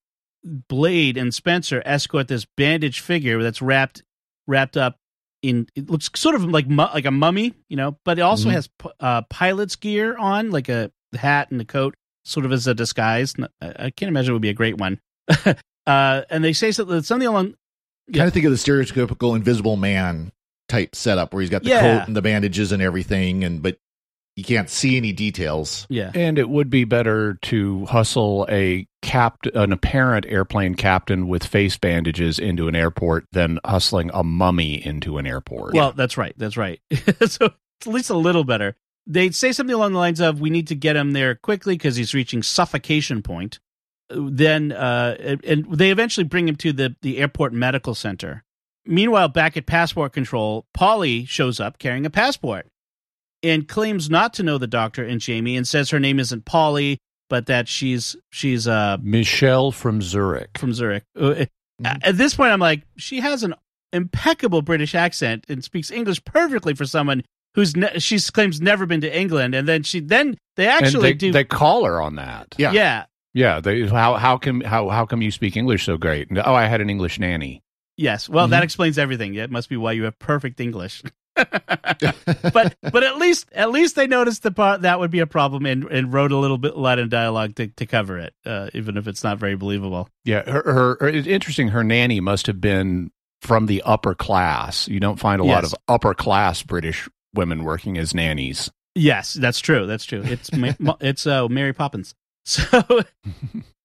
Blade 0.43 1.17
and 1.17 1.33
Spencer 1.33 1.81
escort 1.85 2.27
this 2.27 2.45
bandaged 2.57 3.01
figure 3.01 3.41
that's 3.43 3.61
wrapped 3.61 4.03
wrapped 4.47 4.77
up 4.77 4.97
in 5.41 5.67
it 5.75 5.89
looks 5.89 6.09
sort 6.15 6.35
of 6.35 6.43
like 6.45 6.67
mu- 6.67 6.83
like 6.93 7.05
a 7.05 7.11
mummy, 7.11 7.53
you 7.69 7.77
know, 7.77 7.97
but 8.05 8.17
it 8.17 8.21
also 8.21 8.49
Mhm. 8.49 8.53
has 8.53 8.67
p- 8.67 8.89
uh, 8.99 9.21
pilot's 9.23 9.75
gear 9.75 10.17
on, 10.17 10.49
like 10.51 10.69
a 10.69 10.91
hat 11.13 11.51
and 11.51 11.61
a 11.61 11.65
coat, 11.65 11.95
sort 12.25 12.45
of 12.45 12.51
as 12.51 12.67
a 12.67 12.73
disguise. 12.73 13.35
I 13.61 13.89
can't 13.91 14.09
imagine 14.09 14.31
it 14.31 14.33
would 14.33 14.41
be 14.41 14.49
a 14.49 14.53
great 14.53 14.77
one. 14.77 14.99
uh, 15.87 16.21
and 16.29 16.43
they 16.43 16.53
say 16.53 16.71
something, 16.71 17.01
something 17.03 17.27
along 17.27 17.55
Kind 18.13 18.27
of 18.27 18.33
think 18.33 18.45
of 18.45 18.51
the 18.51 18.57
stereotypical 18.57 19.35
invisible 19.35 19.75
man 19.77 20.31
type 20.69 20.95
setup 20.95 21.33
where 21.33 21.41
he's 21.41 21.49
got 21.49 21.63
the 21.63 21.69
Yeah. 21.69 21.81
coat 21.99 22.07
and 22.07 22.15
the 22.15 22.21
bandages 22.21 22.71
and 22.71 22.81
everything, 22.81 23.43
and 23.43 23.61
but 23.61 23.77
you 24.35 24.43
can't 24.45 24.69
see 24.69 24.95
any 24.95 25.11
details. 25.11 25.85
Yeah. 25.89 26.11
And 26.15 26.37
it 26.39 26.47
would 26.47 26.69
be 26.69 26.85
better 26.85 27.37
to 27.41 27.85
hustle 27.87 28.47
a 28.49 28.87
capt 29.01 29.47
an 29.47 29.73
apparent 29.73 30.25
airplane 30.29 30.75
captain 30.75 31.27
with 31.27 31.43
face 31.45 31.75
bandages 31.77 32.39
into 32.39 32.69
an 32.69 32.75
airport 32.75 33.25
than 33.33 33.59
hustling 33.65 34.11
a 34.13 34.23
mummy 34.23 34.85
into 34.85 35.17
an 35.17 35.27
airport. 35.27 35.73
Well, 35.73 35.91
that's 35.91 36.17
right. 36.17 36.33
That's 36.37 36.55
right. 36.55 36.79
so 36.91 37.47
it's 37.47 37.87
at 37.87 37.87
least 37.87 38.09
a 38.09 38.15
little 38.17 38.45
better. 38.45 38.75
They'd 39.07 39.33
say 39.35 39.51
something 39.51 39.73
along 39.75 39.93
the 39.93 39.99
lines 39.99 40.21
of, 40.21 40.39
"We 40.39 40.49
need 40.51 40.67
to 40.67 40.75
get 40.75 40.95
him 40.95 41.11
there 41.11 41.35
quickly 41.35 41.73
because 41.75 41.95
he's 41.95 42.13
reaching 42.13 42.43
suffocation 42.43 43.21
point." 43.23 43.59
Then, 44.09 44.71
uh, 44.71 45.15
and- 45.19 45.43
and 45.45 45.65
they 45.77 45.91
eventually 45.91 46.23
bring 46.23 46.47
him 46.47 46.55
to 46.57 46.71
the 46.73 46.95
the 47.01 47.17
airport 47.17 47.53
medical 47.53 47.93
center. 47.95 48.43
Meanwhile, 48.85 49.29
back 49.29 49.57
at 49.57 49.65
passport 49.65 50.13
control, 50.13 50.65
Polly 50.73 51.25
shows 51.25 51.59
up 51.59 51.77
carrying 51.79 52.05
a 52.05 52.09
passport 52.09 52.67
and 53.43 53.67
claims 53.67 54.09
not 54.09 54.33
to 54.35 54.43
know 54.43 54.57
the 54.57 54.67
doctor 54.67 55.03
and 55.03 55.21
Jamie, 55.21 55.55
and 55.55 55.67
says 55.67 55.89
her 55.89 55.99
name 55.99 56.19
isn't 56.19 56.45
Polly, 56.45 56.97
but 57.29 57.45
that 57.45 57.67
she's 57.67 58.15
she's 58.31 58.67
uh 58.67 58.97
Michelle 59.01 59.71
from 59.71 60.01
Zurich. 60.01 60.57
from 60.57 60.73
Zurich. 60.73 61.03
Uh, 61.19 61.45
At 61.83 62.17
this 62.17 62.35
point, 62.35 62.51
I'm 62.51 62.59
like, 62.59 62.83
she 62.97 63.19
has 63.21 63.43
an 63.43 63.55
impeccable 63.93 64.61
British 64.61 64.95
accent 64.95 65.45
and 65.49 65.63
speaks 65.63 65.91
English 65.91 66.23
perfectly 66.25 66.73
for 66.73 66.85
someone 66.85 67.23
who's 67.55 67.75
ne- 67.75 67.99
she 67.99 68.19
claims 68.19 68.61
never 68.61 68.85
been 68.85 69.01
to 69.01 69.17
England, 69.17 69.55
and 69.55 69.67
then 69.67 69.83
she 69.83 69.99
then 69.99 70.37
they 70.55 70.67
actually 70.67 71.09
they, 71.09 71.13
do 71.13 71.31
they 71.31 71.43
call 71.43 71.85
her 71.85 72.01
on 72.01 72.15
that. 72.15 72.55
Yeah. 72.57 72.71
yeah 72.71 73.05
Yeah, 73.33 73.59
they, 73.59 73.87
how 73.87 74.15
how 74.15 74.37
come 74.37 74.61
how 74.61 74.89
how 74.89 75.05
come 75.05 75.21
you 75.21 75.31
speak 75.31 75.55
English 75.55 75.85
so 75.85 75.97
great? 75.97 76.27
Oh, 76.43 76.53
I 76.53 76.65
had 76.65 76.81
an 76.81 76.89
English 76.89 77.19
nanny. 77.19 77.61
Yes. 77.99 78.27
Well, 78.29 78.45
Mm-hmm. 78.45 78.51
that 78.51 78.63
explains 78.63 78.97
everything. 78.97 79.35
It 79.35 79.51
must 79.51 79.69
be 79.69 79.77
why 79.77 79.91
you 79.93 80.03
have 80.05 80.17
perfect 80.19 80.59
English. 80.59 81.03
but 81.35 82.75
but 82.81 83.03
at 83.03 83.17
least 83.17 83.47
at 83.53 83.71
least 83.71 83.95
they 83.95 84.07
noticed 84.07 84.43
the 84.43 84.51
part 84.51 84.81
that 84.81 84.99
would 84.99 85.09
be 85.11 85.19
a 85.19 85.27
problem 85.27 85.65
and, 85.65 85.85
and 85.85 86.11
wrote 86.11 86.31
a 86.33 86.37
little 86.37 86.57
bit 86.57 86.75
Latin 86.75 87.07
dialogue 87.07 87.55
to, 87.55 87.67
to 87.67 87.85
cover 87.85 88.17
it, 88.17 88.33
uh, 88.45 88.69
even 88.73 88.97
if 88.97 89.07
it's 89.07 89.23
not 89.23 89.37
very 89.37 89.55
believable. 89.55 90.09
Yeah, 90.25 90.43
her, 90.49 90.63
her, 90.65 90.97
her 90.99 91.07
it's 91.07 91.27
interesting. 91.27 91.69
Her 91.69 91.83
nanny 91.83 92.19
must 92.19 92.47
have 92.47 92.59
been 92.59 93.11
from 93.41 93.67
the 93.67 93.81
upper 93.83 94.15
class. 94.15 94.87
You 94.89 94.99
don't 94.99 95.17
find 95.19 95.39
a 95.39 95.45
lot 95.45 95.63
of 95.63 95.73
upper 95.87 96.13
class 96.13 96.61
British 96.61 97.07
women 97.33 97.63
working 97.63 97.97
as 97.97 98.13
nannies. 98.13 98.69
Yes, 98.95 99.33
that's 99.33 99.59
true. 99.59 99.85
That's 99.85 100.03
true. 100.03 100.23
It's 100.25 100.49
it's 100.99 101.25
uh, 101.25 101.47
Mary 101.47 101.73
Poppins. 101.73 102.15
So 102.43 102.65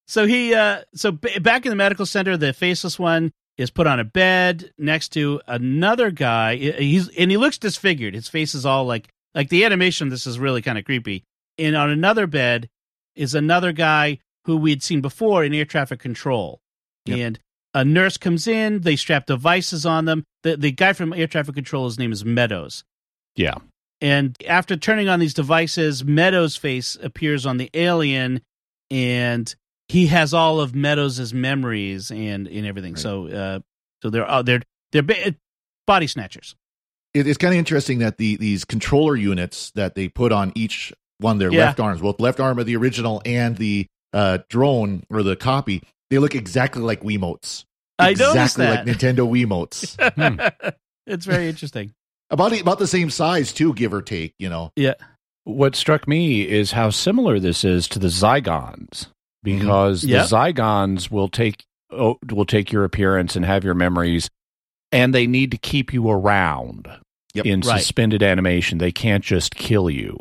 so 0.07 0.25
he 0.27 0.53
uh 0.53 0.81
so 0.93 1.11
b- 1.13 1.39
back 1.39 1.65
in 1.65 1.69
the 1.69 1.75
medical 1.77 2.05
center, 2.05 2.35
the 2.35 2.51
faceless 2.51 2.99
one 2.99 3.31
is 3.57 3.69
put 3.69 3.87
on 3.87 3.99
a 3.99 4.03
bed 4.03 4.71
next 4.77 5.09
to 5.09 5.41
another 5.47 6.11
guy. 6.11 6.55
He's 6.55 7.07
and 7.09 7.31
he 7.31 7.37
looks 7.37 7.57
disfigured. 7.57 8.13
His 8.13 8.27
face 8.27 8.53
is 8.53 8.65
all 8.65 8.85
like 8.85 9.07
like 9.33 9.49
the 9.49 9.65
animation. 9.65 10.09
This 10.09 10.27
is 10.27 10.39
really 10.39 10.61
kind 10.61 10.77
of 10.77 10.85
creepy. 10.85 11.23
And 11.57 11.75
on 11.75 11.89
another 11.89 12.27
bed 12.27 12.67
is 13.15 13.33
another 13.33 13.71
guy 13.71 14.19
who 14.45 14.57
we'd 14.57 14.83
seen 14.83 15.01
before 15.01 15.43
in 15.43 15.53
air 15.53 15.65
traffic 15.65 15.99
control. 15.99 16.59
Yep. 17.05 17.17
And 17.17 17.39
a 17.73 17.85
nurse 17.85 18.17
comes 18.17 18.47
in. 18.47 18.81
They 18.81 18.95
strap 18.95 19.25
devices 19.25 19.85
on 19.85 20.05
them. 20.05 20.23
The 20.43 20.57
the 20.57 20.71
guy 20.71 20.93
from 20.93 21.13
air 21.13 21.27
traffic 21.27 21.55
control, 21.55 21.85
his 21.85 21.99
name 21.99 22.11
is 22.11 22.25
Meadows. 22.25 22.83
Yeah, 23.35 23.55
And 23.99 24.37
after 24.47 24.77
turning 24.77 25.09
on 25.09 25.19
these 25.19 25.33
devices, 25.33 26.05
Meadows' 26.05 26.55
face 26.55 26.97
appears 27.03 27.45
on 27.45 27.57
the 27.57 27.69
alien, 27.73 28.41
and 28.89 29.53
he 29.89 30.07
has 30.07 30.33
all 30.33 30.59
of 30.59 30.73
Meadows' 30.75 31.33
memories 31.33 32.11
and 32.11 32.47
and 32.47 32.65
everything. 32.65 32.93
Right. 32.93 33.01
So 33.01 33.27
uh, 33.27 33.59
so 34.01 34.09
they're 34.09 34.29
uh, 34.29 34.41
they're 34.41 34.61
they're 34.91 35.03
ba- 35.03 35.35
body 35.87 36.07
snatchers. 36.07 36.55
It, 37.13 37.27
it's 37.27 37.37
kind 37.37 37.53
of 37.53 37.57
interesting 37.59 37.99
that 37.99 38.17
the 38.17 38.35
these 38.37 38.65
controller 38.65 39.15
units 39.15 39.71
that 39.75 39.95
they 39.95 40.09
put 40.09 40.31
on 40.31 40.51
each 40.55 40.91
one 41.19 41.37
their 41.37 41.51
Yeah. 41.51 41.65
left 41.67 41.79
arms, 41.79 42.01
both 42.01 42.19
left 42.19 42.39
arm 42.39 42.59
of 42.59 42.65
the 42.65 42.75
original 42.75 43.21
and 43.25 43.55
the 43.57 43.87
uh, 44.13 44.39
drone 44.49 45.03
or 45.09 45.23
the 45.23 45.35
copy, 45.35 45.81
they 46.09 46.17
look 46.19 46.35
exactly 46.35 46.81
like 46.81 47.01
Wiimotes. 47.01 47.63
I 47.97 48.09
exactly 48.09 48.35
noticed 48.35 48.57
that. 48.57 48.85
like 48.87 48.97
Nintendo 48.97 49.29
Wiimotes. 49.29 50.73
it's 51.07 51.25
very 51.25 51.47
interesting. 51.47 51.93
about 52.29 52.59
about 52.59 52.79
the 52.79 52.87
same 52.87 53.09
size 53.09 53.53
too, 53.53 53.73
give 53.73 53.93
or 53.93 54.01
take. 54.01 54.33
You 54.39 54.49
know, 54.49 54.71
Yeah. 54.75 54.95
What 55.45 55.75
struck 55.75 56.07
me 56.07 56.41
is 56.41 56.71
how 56.71 56.89
similar 56.89 57.39
this 57.39 57.63
is 57.63 57.87
to 57.89 57.99
the 57.99 58.07
Zygons, 58.07 59.07
Mm-hmm. 59.45 59.59
because 59.59 60.03
Yep. 60.03 60.29
the 60.29 60.35
Zygons 60.35 61.09
will 61.11 61.29
take 61.29 61.63
oh, 61.91 62.17
will 62.31 62.45
take 62.45 62.71
your 62.71 62.83
appearance 62.83 63.35
and 63.35 63.45
have 63.45 63.63
your 63.63 63.75
memories, 63.75 64.29
and 64.91 65.13
they 65.13 65.27
need 65.27 65.51
to 65.51 65.57
keep 65.57 65.93
you 65.93 66.09
around 66.09 66.87
Yep. 67.33 67.45
in 67.45 67.59
Right. 67.61 67.79
suspended 67.79 68.23
animation. 68.23 68.77
They 68.79 68.91
can't 68.91 69.23
just 69.23 69.55
kill 69.55 69.89
you, 69.89 70.17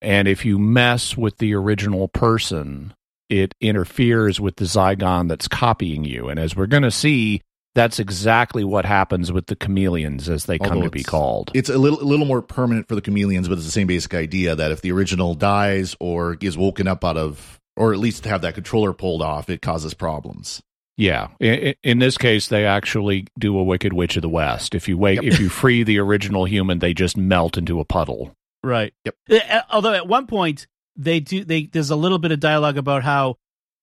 and 0.00 0.26
if 0.28 0.44
you 0.44 0.58
mess 0.58 1.16
with 1.16 1.38
the 1.38 1.54
original 1.54 2.08
person, 2.08 2.94
it 3.28 3.54
interferes 3.60 4.40
with 4.40 4.56
the 4.56 4.64
Zygon 4.66 5.28
that's 5.28 5.48
copying 5.48 6.04
you. 6.04 6.28
And 6.28 6.38
as 6.38 6.54
we're 6.54 6.66
going 6.66 6.82
to 6.84 6.90
see, 6.90 7.40
that's 7.74 7.98
exactly 7.98 8.62
what 8.62 8.84
happens 8.84 9.32
with 9.32 9.46
the 9.46 9.56
chameleons 9.56 10.28
as 10.28 10.44
they 10.44 10.58
come 10.58 10.82
to 10.82 10.90
be 10.90 11.02
called. 11.02 11.50
it's 11.54 11.68
a 11.68 11.76
little 11.78 12.00
a 12.00 12.04
little 12.04 12.26
more 12.26 12.40
permanent 12.42 12.86
for 12.86 12.94
the 12.94 13.00
chameleons, 13.00 13.48
but 13.48 13.54
it's 13.58 13.64
the 13.66 13.72
same 13.72 13.88
basic 13.88 14.14
idea 14.14 14.54
that 14.54 14.70
if 14.70 14.80
the 14.82 14.92
original 14.92 15.34
dies 15.34 15.96
or 15.98 16.36
is 16.40 16.56
woken 16.56 16.86
up 16.86 17.04
out 17.04 17.16
of, 17.16 17.58
or 17.76 17.92
at 17.92 17.98
least 17.98 18.24
have 18.24 18.42
that 18.42 18.54
controller 18.54 18.92
pulled 18.92 19.22
off, 19.22 19.48
it 19.50 19.62
causes 19.62 19.94
problems. 19.94 20.62
Yeah, 20.96 21.28
in, 21.40 21.74
in 21.82 21.98
this 21.98 22.16
case, 22.16 22.46
they 22.48 22.64
actually 22.64 23.26
do 23.38 23.58
a 23.58 23.64
Wicked 23.64 23.92
Witch 23.92 24.14
of 24.16 24.22
the 24.22 24.28
West. 24.28 24.74
If 24.76 24.88
you 24.88 24.96
wait, 24.96 25.24
if 25.24 25.40
you 25.40 25.48
free 25.48 25.82
the 25.82 25.98
original 25.98 26.44
human, 26.44 26.78
they 26.78 26.94
just 26.94 27.16
melt 27.16 27.58
into 27.58 27.80
a 27.80 27.84
puddle. 27.84 28.32
Right. 28.62 28.94
Yep. 29.04 29.64
Although 29.70 29.92
at 29.94 30.06
one 30.06 30.26
point 30.28 30.66
they 30.96 31.18
do 31.20 31.44
they 31.44 31.64
there's 31.66 31.90
a 31.90 31.96
little 31.96 32.18
bit 32.18 32.30
of 32.30 32.38
dialogue 32.40 32.78
about 32.78 33.02
how 33.02 33.36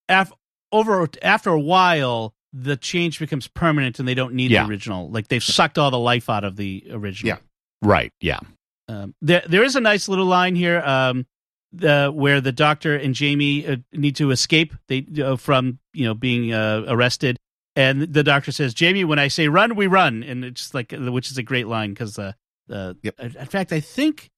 af, 0.08 0.32
over 0.72 1.08
after 1.22 1.50
a 1.50 1.60
while 1.60 2.34
the 2.54 2.78
change 2.78 3.20
becomes 3.20 3.48
permanent 3.48 4.00
and 4.00 4.08
they 4.08 4.14
don't 4.16 4.34
need 4.34 4.50
Yeah. 4.52 4.64
the 4.64 4.70
original. 4.70 5.10
Like 5.10 5.28
they've 5.28 5.44
sucked 5.44 5.78
all 5.78 5.92
the 5.92 6.00
life 6.00 6.30
out 6.30 6.44
of 6.46 6.56
the 6.56 6.86
original. 6.92 7.28
Yeah. 7.36 7.88
Right? 7.88 8.12
Yeah. 8.22 8.40
Um, 8.88 9.14
there 9.22 9.44
there 9.48 9.64
is 9.64 9.76
a 9.76 9.82
nice 9.82 10.08
little 10.08 10.26
line 10.26 10.56
here 10.56 10.80
um, 10.80 11.26
the, 11.74 12.12
where 12.14 12.42
the 12.42 12.52
doctor 12.52 12.96
and 12.96 13.14
Jamie 13.16 13.66
uh, 13.66 13.78
need 13.94 14.16
to 14.18 14.32
escape 14.32 14.74
they 14.88 15.06
uh, 15.24 15.36
from 15.38 15.80
you 15.94 16.06
know 16.06 16.14
being 16.14 16.54
uh, 16.54 16.84
arrested. 16.88 17.38
And 17.76 18.02
the 18.02 18.24
doctor 18.24 18.52
says, 18.52 18.74
"Jamie, 18.74 19.06
when 19.06 19.18
I 19.20 19.30
say 19.30 19.48
run, 19.48 19.76
we 19.76 19.88
run," 19.88 20.24
and 20.24 20.44
it's 20.44 20.60
just 20.62 20.74
like, 20.74 20.92
which 20.92 21.32
is 21.32 21.38
a 21.38 21.44
great 21.44 21.68
line 21.68 21.92
because, 21.92 22.20
uh, 22.20 22.34
uh, 22.70 22.96
Yep. 23.02 23.20
in 23.20 23.46
fact, 23.46 23.72
I 23.72 23.80
think 23.80 24.30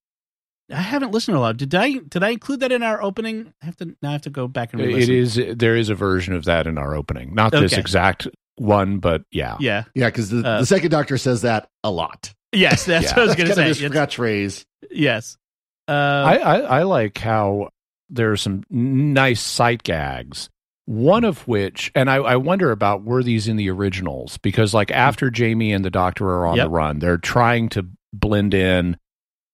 I 0.72 0.76
haven't 0.82 1.12
listened 1.12 1.36
a 1.36 1.40
lot. 1.40 1.58
Did 1.58 1.74
I 1.74 1.94
did 1.94 2.24
I 2.24 2.30
include 2.30 2.60
that 2.60 2.72
in 2.72 2.84
our 2.84 3.02
opening? 3.02 3.52
I 3.62 3.66
have 3.66 3.76
to 3.78 3.96
now. 4.04 4.10
I 4.10 4.12
have 4.12 4.22
to 4.24 4.30
go 4.30 4.48
back 4.48 4.72
and 4.74 4.82
It 4.84 4.86
re-listen. 4.86 5.44
is. 5.46 5.58
There 5.58 5.76
is 5.76 5.90
a 5.90 5.96
version 5.96 6.36
of 6.36 6.46
that 6.46 6.68
in 6.68 6.78
our 6.78 6.96
opening. 6.96 7.34
Not 7.34 7.52
this 7.52 7.74
exact 7.74 8.28
one, 8.58 9.00
but 9.00 9.24
yeah. 9.32 9.58
Yeah. 9.60 9.86
Yeah, 9.96 10.10
because 10.10 10.30
the, 10.30 10.48
Uh, 10.48 10.60
the 10.60 10.66
second 10.68 10.92
doctor 10.92 11.18
says 11.18 11.42
that 11.42 11.68
a 11.84 11.90
lot. 11.90 12.32
Yes, 12.52 12.86
that's 12.86 13.06
Yeah. 13.06 13.10
what 13.16 13.20
I 13.24 13.26
was 13.26 13.36
going 13.36 13.50
to 13.50 13.56
say. 13.56 13.62
of 13.64 13.68
his 13.70 13.82
It's- 13.82 13.98
catchphrase. 14.16 14.64
yes. 14.92 15.38
Uh, 15.88 15.92
I, 15.92 16.36
I, 16.38 16.58
I 16.60 16.84
like 16.84 17.18
how 17.18 17.70
there 18.10 18.32
are 18.32 18.38
some 18.38 18.64
nice 18.70 19.42
sight 19.42 19.84
gags. 19.84 20.50
One 20.86 21.24
of 21.24 21.48
which, 21.48 21.92
and 21.96 22.10
I, 22.10 22.16
I 22.18 22.36
wonder 22.36 22.72
about 22.72 23.04
were 23.04 23.24
these 23.24 23.48
in 23.48 23.56
the 23.56 23.70
originals 23.70 24.38
because, 24.40 24.74
like, 24.74 24.92
after 24.92 25.30
Jamie 25.32 25.72
and 25.72 25.84
the 25.86 25.90
Doctor 25.90 26.28
are 26.30 26.46
on 26.46 26.58
Yep. 26.58 26.66
the 26.66 26.70
run, 26.70 27.00
they're 27.00 27.18
trying 27.18 27.70
to 27.70 27.86
blend 28.12 28.54
in, 28.54 28.98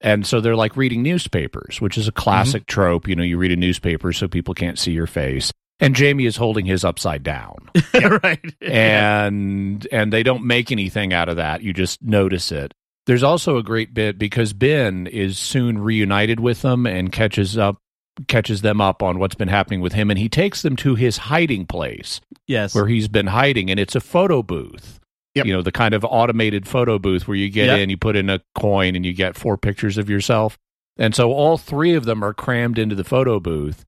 and 0.02 0.26
so 0.26 0.42
they're 0.42 0.56
like 0.56 0.76
reading 0.76 1.04
newspapers, 1.04 1.80
which 1.80 2.00
is 2.00 2.08
a 2.08 2.12
classic 2.12 2.66
trope. 2.66 3.08
You 3.08 3.16
know, 3.16 3.22
you 3.22 3.38
read 3.38 3.52
a 3.52 3.56
newspaper 3.56 4.12
so 4.12 4.28
people 4.28 4.56
can't 4.56 4.80
see 4.80 4.92
your 4.92 5.06
face, 5.06 5.52
and 5.80 5.96
Jamie 5.96 6.26
is 6.26 6.36
holding 6.36 6.66
his 6.66 6.84
upside 6.84 7.22
down, 7.22 7.70
right. 8.24 8.40
and 8.62 9.88
and 9.92 10.12
they 10.12 10.24
don't 10.24 10.46
make 10.46 10.72
anything 10.72 11.14
out 11.14 11.30
of 11.30 11.36
that. 11.36 11.62
You 11.62 11.74
just 11.74 12.02
notice 12.02 12.52
it. 12.52 12.74
There's 13.10 13.24
also 13.24 13.58
a 13.58 13.64
great 13.64 13.92
bit 13.92 14.20
because 14.20 14.54
Ben 14.54 15.08
is 15.08 15.40
soon 15.40 15.80
reunited 15.80 16.40
with 16.40 16.62
them 16.62 16.86
and 16.86 17.12
catches 17.12 17.58
up 17.58 17.78
catches 18.28 18.62
them 18.62 18.80
up 18.80 19.02
on 19.02 19.18
what's 19.18 19.34
been 19.34 19.48
happening 19.48 19.82
with 19.82 19.94
him 19.94 20.12
and 20.12 20.20
he 20.20 20.30
takes 20.30 20.62
them 20.62 20.76
to 20.76 20.94
his 20.94 21.18
hiding 21.18 21.66
place 21.66 22.22
yes. 22.46 22.76
where 22.76 22.86
he's 22.86 23.08
been 23.08 23.26
hiding 23.26 23.72
and 23.72 23.80
it's 23.80 23.96
a 23.96 24.00
photo 24.00 24.44
booth. 24.44 25.00
Yep. 25.34 25.48
You 25.48 25.54
know, 25.54 25.64
the 25.64 25.72
kind 25.72 25.96
of 25.96 26.06
automated 26.06 26.68
photo 26.68 27.00
booth 27.00 27.28
where 27.28 27.36
you 27.36 27.50
get 27.50 27.66
Yep. 27.66 27.80
in, 27.80 27.90
you 27.90 27.98
put 27.98 28.16
in 28.16 28.30
a 28.30 28.42
coin 28.54 28.96
and 28.96 29.04
you 29.04 29.14
get 29.14 29.36
four 29.36 29.58
pictures 29.58 29.98
of 29.98 30.08
yourself. 30.08 30.60
And 30.96 31.16
so 31.16 31.32
all 31.32 31.58
three 31.58 31.96
of 31.96 32.06
them 32.06 32.24
are 32.24 32.36
crammed 32.36 32.78
into 32.78 32.94
the 32.94 33.04
photo 33.04 33.40
booth. 33.40 33.86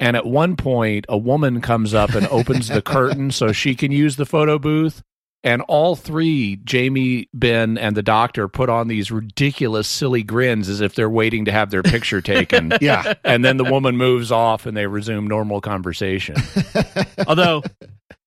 And 0.00 0.16
at 0.16 0.26
one 0.26 0.56
point, 0.56 1.06
a 1.08 1.16
woman 1.16 1.60
comes 1.60 1.94
up 1.94 2.12
and 2.16 2.26
opens 2.26 2.66
the 2.66 2.82
curtain 2.94 3.30
so 3.30 3.52
she 3.52 3.76
can 3.76 3.92
use 3.92 4.16
the 4.16 4.26
photo 4.26 4.58
booth. 4.58 5.00
And 5.44 5.60
all 5.68 5.94
three, 5.94 6.56
Jamie, 6.64 7.28
Ben, 7.34 7.76
and 7.76 7.94
the 7.94 8.02
doctor, 8.02 8.48
put 8.48 8.70
on 8.70 8.88
these 8.88 9.10
ridiculous, 9.12 9.86
silly 9.86 10.22
grins 10.22 10.70
as 10.70 10.80
if 10.80 10.94
they're 10.94 11.10
waiting 11.10 11.44
to 11.44 11.52
have 11.52 11.70
their 11.70 11.82
picture 11.82 12.20
taken. 12.22 12.72
Yeah. 12.80 13.12
and 13.24 13.44
then 13.44 13.58
the 13.58 13.64
woman 13.64 13.96
moves 13.98 14.32
off 14.32 14.64
and 14.64 14.74
they 14.74 14.86
resume 14.86 15.26
normal 15.28 15.60
conversation. 15.60 16.36
Although 17.28 17.62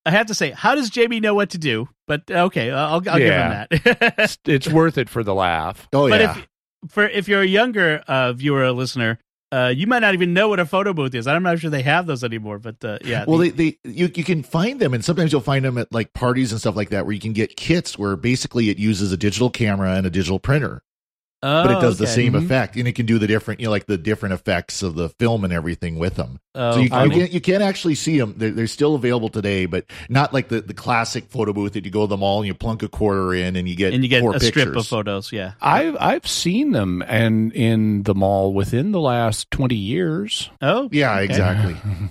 I 0.06 0.12
have 0.12 0.27
to 0.27 0.36
say, 0.36 0.51
how 0.51 0.75
does 0.75 0.89
Jamie 0.91 1.19
know 1.19 1.34
what 1.34 1.49
to 1.49 1.58
do? 1.58 1.89
But 2.08 2.30
okay, 2.30 2.69
I'll, 2.71 3.01
I'll 3.10 3.19
Yeah. 3.19 3.65
give 3.69 3.82
him 3.84 3.95
that. 3.99 4.13
it's, 4.19 4.38
it's 4.45 4.67
worth 4.67 4.97
it 4.99 5.10
for 5.10 5.23
the 5.23 5.34
laugh. 5.34 5.88
Oh 5.93 6.08
but 6.10 6.21
yeah. 6.21 6.38
if 6.38 6.47
for 6.91 7.03
if 7.08 7.27
you're 7.27 7.41
a 7.41 7.45
younger 7.47 8.03
uh, 8.08 8.34
viewer 8.34 8.62
or 8.62 8.71
listener, 8.71 9.17
uh, 9.51 9.73
you 9.75 9.88
might 9.88 9.99
not 9.99 10.13
even 10.13 10.33
know 10.33 10.49
what 10.49 10.60
a 10.60 10.65
photo 10.65 10.93
booth 10.93 11.15
is. 11.15 11.27
I'm 11.27 11.43
not 11.43 11.60
sure 11.60 11.69
they 11.69 11.81
have 11.83 12.05
those 12.05 12.23
anymore. 12.23 12.60
But 12.60 12.83
uh, 12.83 12.97
yeah, 13.03 13.25
well, 13.27 13.38
the- 13.38 13.49
they, 13.49 13.77
they 13.83 13.89
you 13.91 14.10
you 14.13 14.23
can 14.23 14.43
find 14.43 14.79
them, 14.79 14.93
and 14.93 15.03
sometimes 15.03 15.31
you'll 15.31 15.41
find 15.41 15.63
them 15.63 15.77
at 15.77 15.91
like 15.93 16.13
parties 16.13 16.51
and 16.51 16.60
stuff 16.60 16.75
like 16.75 16.89
that, 16.89 17.05
where 17.05 17.13
you 17.13 17.19
can 17.21 17.33
get 17.33 17.55
kits 17.55 17.97
where 17.97 18.15
basically 18.15 18.69
it 18.69 18.77
uses 18.77 19.12
a 19.12 19.17
digital 19.17 19.49
camera 19.49 19.91
and 19.93 20.05
a 20.05 20.10
digital 20.10 20.39
printer, 20.39 20.83
but 21.41 21.69
it 21.71 21.78
Oh, 21.78 21.82
does 21.82 21.97
the 22.00 22.06
okay. 22.06 22.13
same 22.13 22.34
Mhm. 22.34 22.43
effect, 22.45 22.76
and 22.78 22.88
it 22.88 22.93
can 22.93 23.06
do 23.06 23.19
the 23.19 23.28
different, 23.28 23.60
you 23.60 23.65
know, 23.67 23.71
like 23.71 23.86
the 23.86 23.97
different 23.97 24.34
effects 24.34 24.82
of 24.82 24.95
the 24.95 25.10
film 25.10 25.43
and 25.43 25.54
everything 25.54 25.97
with 26.00 26.15
them. 26.15 26.39
Oh, 26.56 26.71
so 26.71 26.78
you, 26.78 26.84
you 26.86 26.89
funny. 26.89 27.15
can 27.26 27.32
you 27.32 27.41
can't 27.41 27.62
actually 27.62 27.95
see 27.95 28.17
them. 28.17 28.34
They're, 28.38 28.50
they're 28.52 28.67
still 28.67 28.95
available 28.95 29.30
today, 29.30 29.65
but 29.67 29.86
not 30.10 30.34
like 30.34 30.47
the, 30.50 30.62
the 30.62 30.73
classic 30.73 31.30
photo 31.30 31.54
booth 31.54 31.73
that 31.73 31.86
you 31.86 31.91
go 31.91 32.02
to 32.02 32.08
the 32.08 32.17
mall 32.17 32.39
and 32.39 32.47
you 32.47 32.54
plunk 32.56 32.82
a 32.84 32.88
quarter 32.88 33.34
in 33.34 33.56
and 33.56 33.67
you 33.69 33.76
get 33.76 33.93
and 33.93 34.04
you 34.04 34.10
get 34.10 34.21
four 34.21 34.32
a 34.36 34.39
pictures. 34.39 34.63
strip 34.63 34.76
of 34.76 34.88
photos. 34.88 35.32
Yeah. 35.32 35.52
I've 35.62 35.95
I've 36.00 36.28
seen 36.28 36.71
them 36.71 37.04
and 37.08 37.54
in 37.54 38.04
the 38.04 38.15
mall 38.15 38.54
within 38.54 38.91
the 38.91 39.00
last 39.02 39.52
twenty 39.52 39.76
years. 39.76 40.50
Oh, 40.62 40.89
Yeah, 40.91 41.13
okay. 41.15 41.26
exactly. 41.26 41.76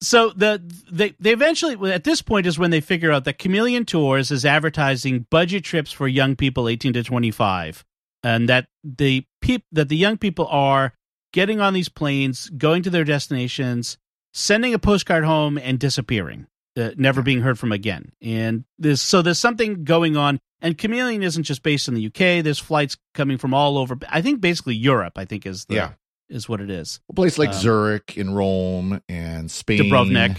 So 0.00 0.30
the 0.30 0.62
they 0.92 1.14
they 1.18 1.32
eventually 1.32 1.90
at 1.92 2.04
this 2.04 2.22
point 2.22 2.46
is 2.46 2.56
when 2.56 2.70
they 2.70 2.80
figure 2.80 3.10
out 3.10 3.24
that 3.24 3.38
Chameleon 3.40 3.84
Tours 3.84 4.30
is 4.30 4.44
advertising 4.44 5.26
budget 5.28 5.64
trips 5.64 5.90
for 5.90 6.06
young 6.06 6.36
people 6.36 6.68
18 6.68 6.92
to 6.92 7.02
25, 7.02 7.84
and 8.22 8.48
that 8.48 8.66
the 8.84 9.24
peop 9.40 9.62
that 9.72 9.88
the 9.88 9.96
young 9.96 10.18
people 10.18 10.46
are 10.48 10.92
getting 11.32 11.60
on 11.60 11.74
these 11.74 11.88
planes, 11.88 12.48
going 12.50 12.82
to 12.82 12.90
their 12.90 13.04
destinations, 13.04 13.98
sending 14.32 14.74
a 14.74 14.78
postcard 14.78 15.24
home, 15.24 15.58
and 15.58 15.78
disappearing, 15.78 16.46
uh, 16.76 16.90
never 16.96 17.22
being 17.22 17.40
heard 17.42 17.58
from 17.58 17.72
again. 17.72 18.12
And 18.22 18.64
there's 18.78 19.00
so 19.02 19.22
there's 19.22 19.38
something 19.38 19.84
going 19.84 20.16
on. 20.16 20.38
And 20.60 20.76
Chameleon 20.76 21.22
isn't 21.22 21.44
just 21.44 21.62
based 21.62 21.86
in 21.86 21.94
the 21.94 22.06
UK. 22.06 22.42
There's 22.42 22.58
flights 22.58 22.96
coming 23.14 23.38
from 23.38 23.54
all 23.54 23.78
over. 23.78 23.96
I 24.08 24.22
think 24.22 24.40
basically 24.40 24.74
Europe. 24.74 25.12
I 25.16 25.24
think 25.24 25.46
is 25.46 25.64
the, 25.66 25.76
Yeah. 25.76 25.90
is 26.28 26.48
what 26.48 26.60
it 26.60 26.68
is. 26.68 26.98
A 27.08 27.12
place 27.12 27.38
like 27.38 27.50
Um, 27.50 27.54
Zurich 27.54 28.16
and 28.16 28.34
Rome 28.34 29.00
and 29.08 29.48
Spain. 29.50 29.78
Dubrovnik. 29.82 30.36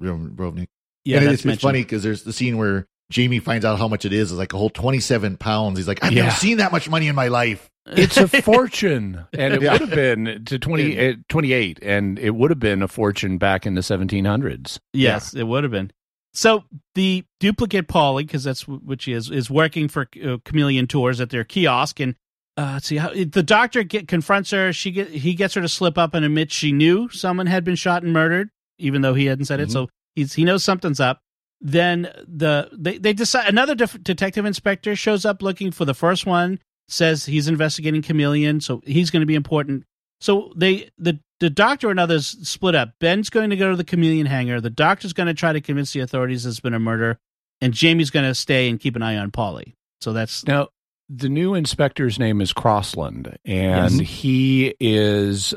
Dubrovnik. 0.00 0.68
Yeah, 1.04 1.18
and 1.18 1.28
it's, 1.30 1.44
it's 1.44 1.62
funny 1.62 1.82
because 1.82 2.02
there's 2.02 2.22
the 2.22 2.32
scene 2.32 2.56
where 2.56 2.86
Jamie 3.12 3.38
finds 3.38 3.64
out 3.64 3.78
how 3.78 3.86
much 3.88 4.04
it 4.04 4.12
is. 4.12 4.32
It's 4.32 4.38
like 4.38 4.52
a 4.52 4.58
whole 4.58 4.70
27 4.70 5.36
pounds. 5.36 5.78
He's 5.78 5.86
like, 5.86 6.02
I've 6.02 6.12
Yeah. 6.12 6.24
never 6.24 6.34
seen 6.36 6.56
that 6.56 6.72
much 6.72 6.88
money 6.88 7.06
in 7.08 7.14
my 7.14 7.28
life. 7.28 7.68
It's 7.86 8.16
a 8.16 8.26
fortune, 8.42 9.24
and 9.32 9.54
it 9.54 9.62
Yeah. 9.62 9.72
would 9.72 9.80
have 9.82 9.90
been 9.90 10.44
to 10.46 10.58
20, 10.58 10.96
eh, 10.96 11.14
28, 11.28 11.78
and 11.82 12.18
it 12.18 12.30
would 12.34 12.50
have 12.50 12.60
been 12.60 12.80
a 12.82 12.88
fortune 12.88 13.38
back 13.38 13.66
in 13.66 13.74
the 13.74 13.82
seventeen 13.82 14.24
hundreds. 14.24 14.78
Yes, 14.92 15.34
it 15.34 15.44
would 15.44 15.64
have 15.64 15.72
been. 15.72 15.90
So 16.32 16.64
the 16.94 17.24
duplicate 17.40 17.88
Polly, 17.88 18.24
because 18.24 18.44
that's 18.44 18.62
wh- 18.62 18.82
what 18.86 19.02
she 19.02 19.12
is, 19.12 19.30
is 19.30 19.50
working 19.50 19.88
for 19.88 20.08
uh, 20.24 20.36
Chameleon 20.44 20.86
Tours 20.86 21.20
at 21.20 21.30
their 21.30 21.44
kiosk, 21.44 22.00
and 22.00 22.14
uh, 22.56 22.70
let's 22.74 22.86
see 22.86 22.96
how 22.96 23.10
the 23.12 23.42
doctor 23.42 23.82
get 23.82 24.08
confronts 24.08 24.50
her. 24.52 24.72
She 24.72 24.92
get 24.92 25.08
he 25.08 25.34
gets 25.34 25.54
her 25.54 25.60
to 25.60 25.68
slip 25.68 25.98
up 25.98 26.14
and 26.14 26.24
admit 26.24 26.50
she 26.52 26.70
knew 26.72 27.08
someone 27.10 27.46
had 27.48 27.64
been 27.64 27.76
shot 27.76 28.02
and 28.04 28.12
murdered, 28.12 28.48
even 28.78 29.02
though 29.02 29.14
he 29.14 29.26
hadn't 29.26 29.44
said 29.46 29.58
it. 29.60 29.68
Mhm. 29.68 29.72
So 29.72 29.88
he's 30.14 30.32
he 30.34 30.44
knows 30.44 30.62
something's 30.64 31.00
up. 31.00 31.20
Then 31.64 32.10
the 32.26 32.68
they 32.72 32.98
they 32.98 33.12
decide 33.12 33.48
another 33.48 33.74
def- 33.76 34.02
detective 34.02 34.44
inspector 34.44 34.96
shows 34.96 35.24
up 35.24 35.42
looking 35.42 35.70
for 35.70 35.84
the 35.84 35.94
first 35.94 36.26
one. 36.26 36.58
Says 36.88 37.24
he's 37.24 37.46
investigating 37.46 38.02
Chameleon, 38.02 38.60
so 38.60 38.82
he's 38.84 39.10
going 39.10 39.20
to 39.20 39.26
be 39.26 39.36
important. 39.36 39.84
So 40.20 40.52
they 40.56 40.90
the 40.98 41.20
the 41.38 41.50
doctor 41.50 41.88
and 41.90 42.00
others 42.00 42.36
split 42.48 42.74
up. 42.74 42.94
Ben's 43.00 43.30
going 43.30 43.50
to 43.50 43.56
go 43.56 43.70
to 43.70 43.76
the 43.76 43.84
chameleon 43.84 44.26
hangar. 44.26 44.60
The 44.60 44.70
doctor's 44.70 45.12
going 45.12 45.28
to 45.28 45.34
try 45.34 45.52
to 45.52 45.60
convince 45.60 45.92
the 45.92 46.00
authorities 46.00 46.42
there's 46.42 46.60
been 46.60 46.74
a 46.74 46.80
murder, 46.80 47.18
and 47.60 47.72
Jamie's 47.72 48.10
going 48.10 48.26
to 48.26 48.34
stay 48.34 48.68
and 48.68 48.78
keep 48.80 48.96
an 48.96 49.02
eye 49.02 49.16
on 49.16 49.30
Polly. 49.30 49.74
So 50.00 50.12
that's 50.12 50.44
Now, 50.46 50.68
the 51.08 51.28
new 51.28 51.54
inspector's 51.54 52.18
name 52.18 52.40
is 52.40 52.52
Crossland, 52.52 53.36
and 53.44 54.00
Yes. 54.00 54.08
he 54.10 54.74
is 54.80 55.54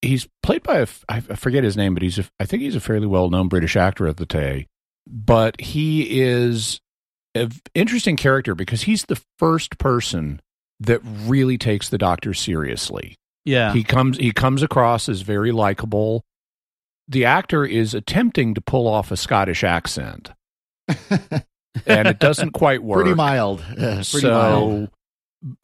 he's 0.00 0.26
played 0.42 0.62
by 0.62 0.78
a 0.78 0.86
I 1.08 1.20
forget 1.20 1.62
his 1.62 1.76
name, 1.76 1.92
but 1.94 2.02
he's 2.02 2.18
a, 2.18 2.24
I 2.40 2.46
think 2.46 2.62
he's 2.62 2.76
a 2.76 2.80
fairly 2.80 3.06
well 3.06 3.28
known 3.30 3.48
British 3.48 3.76
actor 3.76 4.06
of 4.06 4.16
the 4.16 4.26
day. 4.26 4.66
But 5.06 5.60
he 5.60 6.20
is 6.20 6.80
an 7.34 7.50
interesting 7.74 8.16
character 8.16 8.54
because 8.54 8.82
he's 8.82 9.04
the 9.04 9.20
first 9.38 9.78
person 9.78 10.40
that 10.80 11.00
really 11.04 11.58
takes 11.58 11.88
the 11.88 11.98
Doctor 11.98 12.34
seriously. 12.34 13.16
yeah, 13.44 13.72
He 13.72 13.84
comes 13.84 14.18
he 14.18 14.32
comes 14.32 14.62
across 14.62 15.08
as 15.08 15.22
very 15.22 15.52
likable. 15.52 16.24
The 17.08 17.24
actor 17.24 17.64
is 17.64 17.94
attempting 17.94 18.54
to 18.54 18.60
pull 18.60 18.86
off 18.86 19.10
a 19.10 19.16
Scottish 19.16 19.64
accent, 19.64 20.30
and 21.86 22.08
it 22.08 22.18
doesn't 22.18 22.52
quite 22.52 22.82
work 22.82 23.02
Pretty 23.02 23.14
mild. 23.14 23.62
Pretty 23.76 24.06
so 24.06 24.88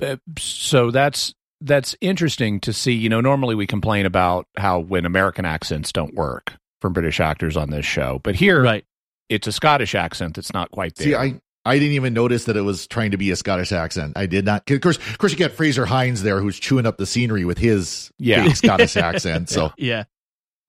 uh, 0.03 0.17
so 0.39 0.91
that's 0.91 1.35
that's 1.61 1.97
interesting 2.01 2.61
to 2.61 2.73
see 2.73 2.93
you 2.93 3.09
know 3.09 3.21
normally 3.21 3.55
we 3.55 3.67
complain 3.67 4.07
about 4.07 4.47
how 4.57 4.79
when 4.79 5.05
american 5.05 5.45
accents 5.45 5.93
don't 5.93 6.15
work 6.15 6.55
from 6.81 6.93
british 6.93 7.21
actors 7.21 7.57
on 7.57 7.71
this 7.71 7.85
show 7.85 8.21
but 8.23 8.37
here 8.37 8.63
right. 8.63 8.85
It's 9.29 9.47
a 9.47 9.53
scottish 9.53 9.95
accent 9.95 10.35
that's 10.37 10.53
not 10.53 10.71
quite 10.71 10.95
there 10.97 11.07
See, 11.07 11.15
I 11.15 11.41
I 11.65 11.79
didn't 11.79 11.93
even 11.95 12.15
notice 12.15 12.45
that 12.45 12.57
it 12.57 12.63
was 12.63 12.87
trying 12.87 13.11
to 13.11 13.19
be 13.19 13.31
a 13.31 13.37
Scottish 13.37 13.73
accent. 13.73 14.15
I 14.17 14.25
did 14.25 14.47
not. 14.47 14.71
Of 14.71 14.81
course, 14.81 14.97
of 14.97 15.19
course, 15.19 15.33
you 15.33 15.39
got 15.39 15.51
Fraser 15.51 15.85
Hines 15.85 16.23
there, 16.23 16.41
who's 16.41 16.59
chewing 16.59 16.87
up 16.87 16.97
the 16.97 17.05
scenery 17.05 17.45
with 17.45 17.59
his 17.59 18.11
Yeah. 18.19 18.45
fake 18.45 18.57
Scottish 18.57 18.97
accent. 18.97 19.51
So 19.51 19.73
Yeah, 19.77 20.05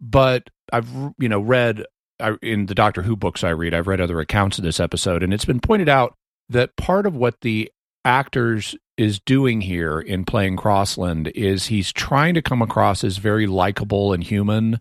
but 0.02 0.50
i've 0.72 0.88
you 1.18 1.28
know 1.30 1.40
read 1.40 1.84
I, 2.20 2.36
in 2.42 2.68
the 2.68 2.76
doctor 2.76 3.02
who 3.02 3.16
books 3.16 3.44
i 3.44 3.50
read 3.50 3.74
i've 3.74 3.88
read 3.88 4.00
other 4.02 4.20
accounts 4.20 4.58
of 4.60 4.64
this 4.64 4.80
episode 4.80 5.24
and 5.24 5.34
it's 5.34 5.46
been 5.46 5.60
pointed 5.60 5.90
out 5.90 6.16
that 6.50 6.76
part 6.76 7.08
of 7.08 7.16
what 7.16 7.42
the 7.42 7.72
actors 8.06 8.76
is 8.98 9.20
doing 9.20 9.62
here 9.62 10.00
in 10.00 10.26
playing 10.26 10.58
crossland 10.58 11.30
is 11.30 11.68
he's 11.68 11.92
trying 11.92 12.34
to 12.36 12.42
come 12.42 12.62
across 12.62 13.04
as 13.04 13.18
very 13.18 13.48
likable 13.48 14.14
and 14.14 14.24
human 14.24 14.80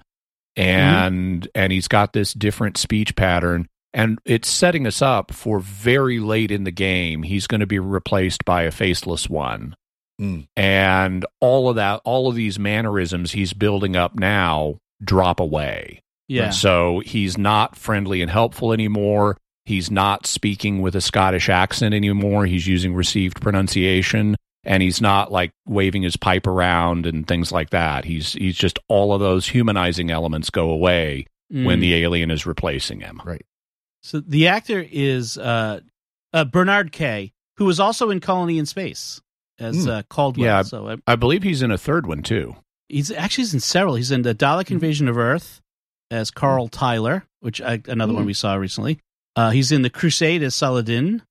and 0.59 1.49
and 1.55 1.73
he's 1.73 1.89
got 1.89 2.13
this 2.13 2.33
different 2.35 2.77
speech 2.77 3.15
pattern 3.17 3.67
and 3.95 4.19
it's 4.25 4.49
setting 4.49 4.87
us 4.87 5.01
up 5.01 5.33
for 5.33 5.61
very 5.61 6.21
late 6.21 6.51
in 6.51 6.65
the 6.65 6.71
game 6.71 7.23
he's 7.23 7.47
going 7.47 7.61
to 7.61 7.67
be 7.67 7.79
replaced 7.79 8.45
by 8.45 8.63
a 8.63 8.71
faceless 8.71 9.29
one 9.29 9.75
Mm. 10.21 10.49
and 10.57 11.25
all 11.41 11.69
of 11.71 11.77
that 11.77 12.01
all 12.05 12.27
of 12.29 12.35
these 12.35 12.59
mannerisms 12.59 13.31
he's 13.31 13.53
building 13.53 13.95
up 13.95 14.17
now 14.19 14.79
drop 15.01 15.39
away 15.39 16.01
yeah, 16.27 16.51
so 16.51 16.99
he's 17.07 17.39
not 17.39 17.75
friendly 17.75 18.21
and 18.21 18.31
helpful 18.31 18.73
anymore. 18.75 19.39
He's 19.65 19.91
not 19.91 20.27
speaking 20.27 20.83
with 20.83 20.95
a 20.95 21.01
Scottish 21.01 21.49
accent 21.49 21.95
anymore. 21.95 22.45
He's 22.45 22.67
using 22.67 22.95
received 22.95 23.41
pronunciation 23.41 24.37
and 24.69 24.83
he's 24.85 25.01
not 25.01 25.33
like 25.33 25.51
waving 25.67 26.03
his 26.03 26.17
pipe 26.17 26.47
around 26.47 27.07
and 27.07 27.27
things 27.27 27.51
like 27.51 27.71
that. 27.71 28.05
He's 28.05 28.35
he's 28.35 28.57
just 28.57 28.79
all 28.87 29.13
of 29.13 29.21
those 29.21 29.49
humanizing 29.49 30.11
elements 30.13 30.51
go 30.51 30.71
away 30.71 31.27
when 31.51 31.79
Mm. 31.79 31.81
the 31.81 31.95
alien 32.05 32.31
is 32.31 32.47
replacing 32.47 33.01
him. 33.01 33.21
Right. 33.25 33.45
So 34.03 34.21
the 34.21 34.47
actor 34.49 34.87
is 34.89 35.37
uh, 35.39 35.81
uh 36.33 36.45
Bernard 36.45 36.93
Kay, 36.93 37.33
who 37.57 37.65
was 37.65 37.81
also 37.81 38.11
in 38.11 38.21
Colony 38.21 38.59
in 38.59 38.67
Space 38.67 39.21
as 39.59 39.85
Hmm. 39.85 39.91
uh, 39.91 40.03
Caldwell. 40.11 40.45
Yeah. 40.47 40.63
so 40.63 40.87
uh, 40.87 40.97
I 41.07 41.17
believe 41.17 41.43
he's 41.43 41.63
in 41.63 41.71
a 41.73 41.79
third 41.79 42.07
one 42.07 42.23
too. 42.23 42.55
he's 42.89 43.11
actually 43.11 43.43
he's 43.45 43.55
in 43.55 43.61
several. 43.61 43.95
He's 43.97 44.11
in 44.11 44.23
the 44.23 44.35
Dalek 44.35 44.71
Invasion 44.71 45.09
of 45.09 45.17
Earth 45.17 45.61
as 46.11 46.31
Carl 46.31 46.69
Tyler, 46.69 47.25
which 47.41 47.61
I, 47.61 47.81
another 47.89 48.13
one 48.15 48.25
we 48.27 48.35
saw 48.35 48.55
recently. 48.55 48.99
Uh, 49.37 49.51
he's 49.51 49.73
in 49.73 49.83
the 49.83 49.91
Crusade 49.91 50.43
as 50.43 50.55
Saladin, 50.55 51.23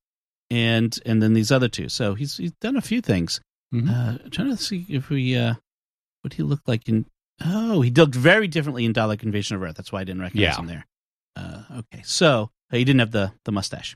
and 0.49 0.97
and 1.05 1.21
then 1.21 1.33
these 1.33 1.51
other 1.51 1.67
two. 1.67 1.89
So 1.89 2.13
he's 2.15 2.37
he's 2.37 2.53
done 2.61 2.75
a 2.77 2.81
few 2.81 3.01
things. 3.01 3.41
Mhm. 3.73 3.89
Uh, 3.89 4.17
I'm 4.23 4.31
trying 4.31 4.49
to 4.49 4.57
see 4.61 4.85
if 4.89 5.09
we 5.09 5.35
uh, 5.35 5.55
what 6.21 6.33
he 6.33 6.43
looked 6.43 6.67
like 6.67 6.87
in. 6.87 7.05
Oh, 7.45 7.81
he 7.81 7.91
looked 7.91 8.15
very 8.15 8.47
differently 8.47 8.85
in 8.85 8.93
Dalek 8.93 9.21
Invasion 9.23 9.55
of 9.55 9.61
Earth. 9.63 9.75
That's 9.75 9.91
why 9.91 10.01
I 10.01 10.03
didn't 10.05 10.21
recognize 10.21 10.55
Yeah. 10.55 10.59
him 10.59 10.65
there. 10.67 10.85
Uh, 11.35 11.61
okay, 11.79 12.01
so 12.03 12.49
uh, 12.71 12.77
he 12.77 12.83
didn't 12.83 12.99
have 12.99 13.11
the 13.11 13.31
the 13.45 13.51
mustache. 13.51 13.95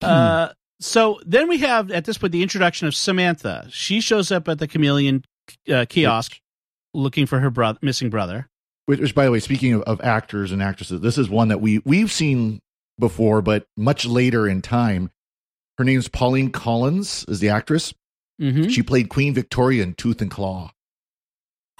Uh, 0.00 0.50
so 0.80 1.18
then 1.26 1.48
we 1.48 1.58
have 1.58 1.90
at 1.90 2.04
this 2.04 2.18
point 2.18 2.32
the 2.32 2.42
introduction 2.42 2.86
of 2.86 2.94
Samantha. 2.94 3.66
She 3.70 4.00
shows 4.00 4.30
up 4.30 4.46
at 4.48 4.58
the 4.60 4.68
Chameleon 4.68 5.24
uh, 5.72 5.86
kiosk 5.88 6.38
looking 6.94 7.26
for 7.26 7.40
her 7.40 7.50
brother, 7.50 7.78
missing 7.82 8.10
brother. 8.10 8.48
Which, 8.86 9.00
which, 9.00 9.14
by 9.14 9.24
the 9.24 9.30
way, 9.32 9.40
speaking 9.40 9.74
of, 9.74 9.82
of 9.82 10.00
actors 10.02 10.52
and 10.52 10.62
actresses, 10.62 11.00
this 11.00 11.18
is 11.18 11.28
one 11.28 11.48
that 11.48 11.60
we 11.60 11.80
we've 11.84 12.12
seen 12.12 12.60
before, 12.98 13.42
but 13.42 13.66
much 13.76 14.06
later 14.06 14.46
in 14.48 14.62
time. 14.62 15.10
Her 15.78 15.84
name's 15.84 16.08
Pauline 16.08 16.50
Collins, 16.50 17.24
is 17.28 17.38
the 17.38 17.50
actress. 17.50 17.94
Mm-hmm. 18.40 18.68
She 18.68 18.82
played 18.82 19.08
Queen 19.08 19.32
Victoria 19.32 19.84
in 19.84 19.94
Tooth 19.94 20.20
and 20.20 20.30
Claw. 20.30 20.72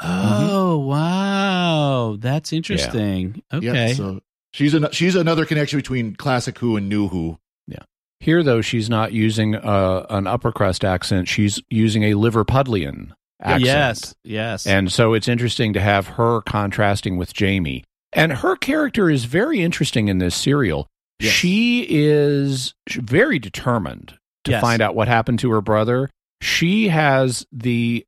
Oh 0.01 0.79
wow, 0.79 2.17
that's 2.21 2.53
interesting. 2.53 3.43
Yeah, 3.53 3.71
Okay, 3.71 3.95
so 3.95 4.21
she's 4.53 4.75
an, 4.75 4.87
she's 4.93 5.17
another 5.17 5.45
connection 5.45 5.79
between 5.79 6.15
classic 6.15 6.59
Who 6.59 6.77
and 6.77 6.89
New 6.89 7.09
Who. 7.09 7.39
Yeah. 7.67 7.83
Here 8.21 8.45
though 8.45 8.61
she's 8.61 8.89
not 8.89 9.13
using 9.13 9.57
uh, 9.57 10.07
an 10.09 10.29
upper 10.29 10.53
crust 10.53 10.85
accent. 10.85 11.27
She's 11.29 11.61
using 11.69 12.05
a 12.05 12.13
Liverpudlian 12.13 13.11
accent. 13.41 13.65
yes, 13.65 14.15
yes, 14.23 14.67
And 14.67 14.93
so 14.93 15.15
it's 15.15 15.27
interesting 15.29 15.73
to 15.73 15.81
have 15.81 16.07
her 16.07 16.43
contrasting 16.43 17.17
with 17.17 17.35
Jamie. 17.35 17.83
And 18.13 18.33
her 18.33 18.57
character 18.57 19.11
is 19.11 19.25
very 19.25 19.61
interesting 19.61 20.09
in 20.09 20.19
this 20.19 20.35
serial. 20.35 20.87
Yes. 21.21 21.33
She 21.33 21.87
is 21.89 22.75
very 22.91 23.39
determined 23.39 24.15
to 24.45 24.53
Yes. 24.53 24.61
find 24.61 24.81
out 24.81 24.95
what 24.95 25.09
happened 25.09 25.39
to 25.41 25.51
her 25.51 25.61
brother. 25.61 26.11
She 26.41 26.89
has 26.89 27.45
the 27.53 28.05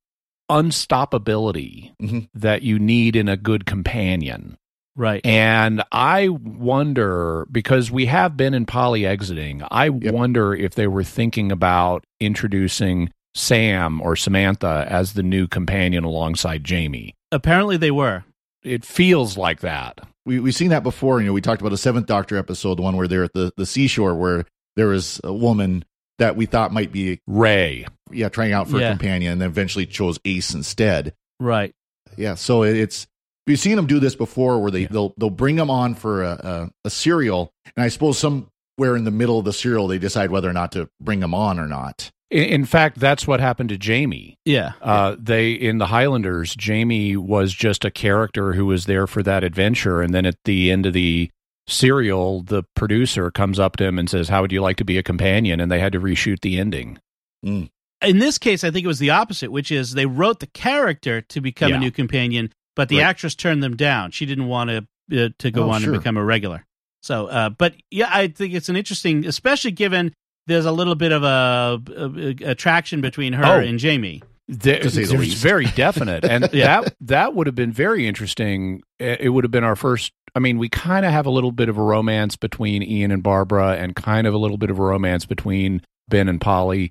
unstoppability 0.50 1.90
Mhm. 2.02 2.28
that 2.34 2.62
you 2.62 2.78
need 2.78 3.16
in 3.16 3.28
a 3.28 3.36
good 3.36 3.66
companion. 3.66 4.56
right. 4.96 5.24
And 5.24 5.82
I 5.92 6.28
wonder 6.28 7.46
because 7.50 7.90
we 7.90 8.06
have 8.06 8.36
Ben 8.36 8.52
and 8.52 8.66
Polly 8.68 9.06
exiting, 9.06 9.62
I 9.70 9.88
wonder 9.88 10.52
if 10.54 10.74
they 10.74 10.88
were 10.88 11.04
thinking 11.04 11.50
about 11.50 12.04
introducing 12.18 13.08
Sam 13.34 14.02
or 14.02 14.14
Samantha 14.14 14.86
as 14.90 15.14
the 15.14 15.22
new 15.22 15.46
companion 15.46 16.04
alongside 16.04 16.64
Jamie. 16.64 17.14
Apparently, 17.32 17.76
they 17.78 17.92
were. 17.92 18.24
It 18.62 18.84
feels 18.84 19.38
like 19.38 19.60
that. 19.60 20.00
We 20.30 20.38
we've 20.38 20.54
seen 20.54 20.70
that 20.70 20.84
before. 20.84 21.20
You 21.20 21.26
know, 21.26 21.32
we 21.32 21.40
talked 21.40 21.60
about 21.60 21.72
a 21.72 21.76
Seventh 21.76 22.06
Doctor 22.06 22.36
episode, 22.36 22.76
the 22.78 22.82
one 22.82 22.96
where 22.96 23.08
they're 23.08 23.24
at 23.24 23.32
the, 23.32 23.52
the 23.56 23.66
seashore, 23.66 24.14
where 24.14 24.44
there 24.76 24.86
was 24.86 25.20
a 25.24 25.32
woman 25.32 25.84
that 26.20 26.36
we 26.36 26.46
thought 26.46 26.72
might 26.72 26.92
be 26.92 27.18
Ray. 27.26 27.84
yeah 28.12 28.28
trying 28.28 28.52
out 28.52 28.68
for 28.68 28.78
Yeah. 28.78 28.86
a 28.86 28.90
companion, 28.90 29.32
and 29.32 29.40
then 29.40 29.48
eventually 29.48 29.86
chose 29.86 30.20
Ace 30.24 30.54
instead. 30.54 31.14
Right. 31.40 31.74
Yeah, 32.16 32.36
so 32.36 32.62
it, 32.62 32.76
it's 32.76 33.08
we've 33.48 33.58
seen 33.58 33.74
them 33.74 33.86
do 33.88 33.98
this 33.98 34.14
before, 34.14 34.60
where 34.62 34.70
they 34.70 34.84
they'll 34.84 35.14
they'll 35.18 35.30
bring 35.30 35.56
them 35.56 35.68
on 35.68 35.96
for 35.96 36.22
a, 36.22 36.30
a 36.30 36.70
a 36.86 36.90
serial, 36.90 37.52
and 37.74 37.82
I 37.84 37.88
suppose 37.88 38.16
somewhere 38.16 38.94
in 38.96 39.02
the 39.02 39.10
middle 39.10 39.40
of 39.40 39.44
the 39.44 39.52
serial 39.52 39.88
they 39.88 39.98
decide 39.98 40.30
whether 40.30 40.48
or 40.48 40.52
not 40.52 40.70
to 40.72 40.88
bring 41.00 41.18
them 41.18 41.34
on 41.34 41.58
or 41.58 41.66
not. 41.66 42.12
In, 42.30 42.44
in 42.44 42.64
fact, 42.64 42.98
that's 43.00 43.26
what 43.26 43.40
happened 43.40 43.68
to 43.70 43.78
Jamie. 43.78 44.36
Yeah. 44.44 44.72
Uh, 44.80 45.16
they 45.18 45.52
in 45.52 45.78
the 45.78 45.86
Highlanders, 45.86 46.54
Jamie 46.54 47.16
was 47.16 47.52
just 47.54 47.84
a 47.84 47.90
character 47.90 48.52
who 48.52 48.66
was 48.66 48.86
there 48.86 49.06
for 49.06 49.22
that 49.22 49.42
adventure, 49.44 50.00
and 50.02 50.14
then 50.14 50.26
at 50.26 50.36
the 50.44 50.70
end 50.70 50.86
of 50.86 50.92
the 50.92 51.30
serial, 51.68 52.42
the 52.42 52.64
producer 52.74 53.30
comes 53.30 53.58
up 53.58 53.76
to 53.76 53.84
him 53.84 53.98
and 53.98 54.08
says, 54.10 54.28
"How 54.28 54.40
would 54.42 54.52
you 54.52 54.60
like 54.62 54.76
to 54.78 54.84
be 54.84 54.98
a 54.98 55.02
companion?" 55.02 55.60
And 55.60 55.70
they 55.70 55.78
had 55.80 55.92
to 55.92 56.00
reshoot 56.00 56.40
the 56.40 56.58
ending. 56.58 56.98
In 57.42 58.18
this 58.18 58.38
case, 58.38 58.64
I 58.64 58.70
think 58.70 58.84
it 58.84 58.88
was 58.88 58.98
the 58.98 59.10
opposite, 59.10 59.50
which 59.52 59.70
is 59.70 59.92
they 59.92 60.06
wrote 60.06 60.40
the 60.40 60.46
character 60.46 61.20
to 61.20 61.40
become 61.40 61.70
Yeah. 61.70 61.76
a 61.76 61.80
new 61.80 61.90
companion, 61.90 62.52
but 62.76 62.88
the 62.88 62.96
Right. 62.98 63.04
actress 63.04 63.34
turned 63.34 63.62
them 63.62 63.76
down. 63.76 64.10
She 64.10 64.26
didn't 64.26 64.46
want 64.46 64.70
to 64.70 64.86
uh, 65.24 65.28
to 65.38 65.50
go 65.50 65.64
Oh, 65.64 65.70
on 65.70 65.80
sure. 65.82 65.92
and 65.94 66.00
become 66.02 66.16
a 66.16 66.24
regular. 66.24 66.64
So, 67.02 67.26
uh, 67.26 67.48
but 67.50 67.74
yeah, 67.90 68.08
I 68.12 68.28
think 68.28 68.54
it's 68.54 68.68
an 68.68 68.76
interesting, 68.76 69.26
especially 69.26 69.72
given 69.72 70.12
there's 70.50 70.66
a 70.66 70.72
little 70.72 70.94
bit 70.94 71.12
of 71.12 71.22
a, 71.22 71.80
a- 71.96 72.46
a 72.46 72.50
attraction 72.50 73.00
between 73.00 73.32
her 73.32 73.44
Oh. 73.44 73.58
and 73.60 73.78
Jamie. 73.78 74.22
There, 74.48 74.80
To 74.80 74.90
say 74.90 75.02
the 75.04 75.08
there's 75.10 75.20
least. 75.20 75.42
very 75.42 75.66
definite, 75.66 76.24
and 76.24 76.48
Yeah. 76.52 76.80
that 76.82 76.94
that 77.02 77.34
would 77.34 77.46
have 77.46 77.54
been 77.54 77.72
very 77.72 78.06
interesting. 78.08 78.82
It 78.98 79.20
it 79.20 79.28
would 79.30 79.44
have 79.44 79.50
been 79.52 79.64
our 79.64 79.76
first. 79.76 80.12
I 80.34 80.38
mean, 80.40 80.58
we 80.58 80.68
kind 80.68 81.06
of 81.06 81.12
have 81.12 81.26
a 81.26 81.30
little 81.30 81.52
bit 81.52 81.68
of 81.68 81.78
a 81.78 81.82
romance 81.82 82.36
between 82.36 82.82
Ian 82.82 83.10
and 83.12 83.22
Barbara, 83.22 83.76
and 83.76 83.94
kind 83.96 84.26
of 84.26 84.34
a 84.34 84.38
little 84.38 84.58
bit 84.58 84.70
of 84.70 84.78
a 84.78 84.82
romance 84.82 85.24
between 85.24 85.82
Ben 86.08 86.28
and 86.28 86.40
Polly, 86.40 86.90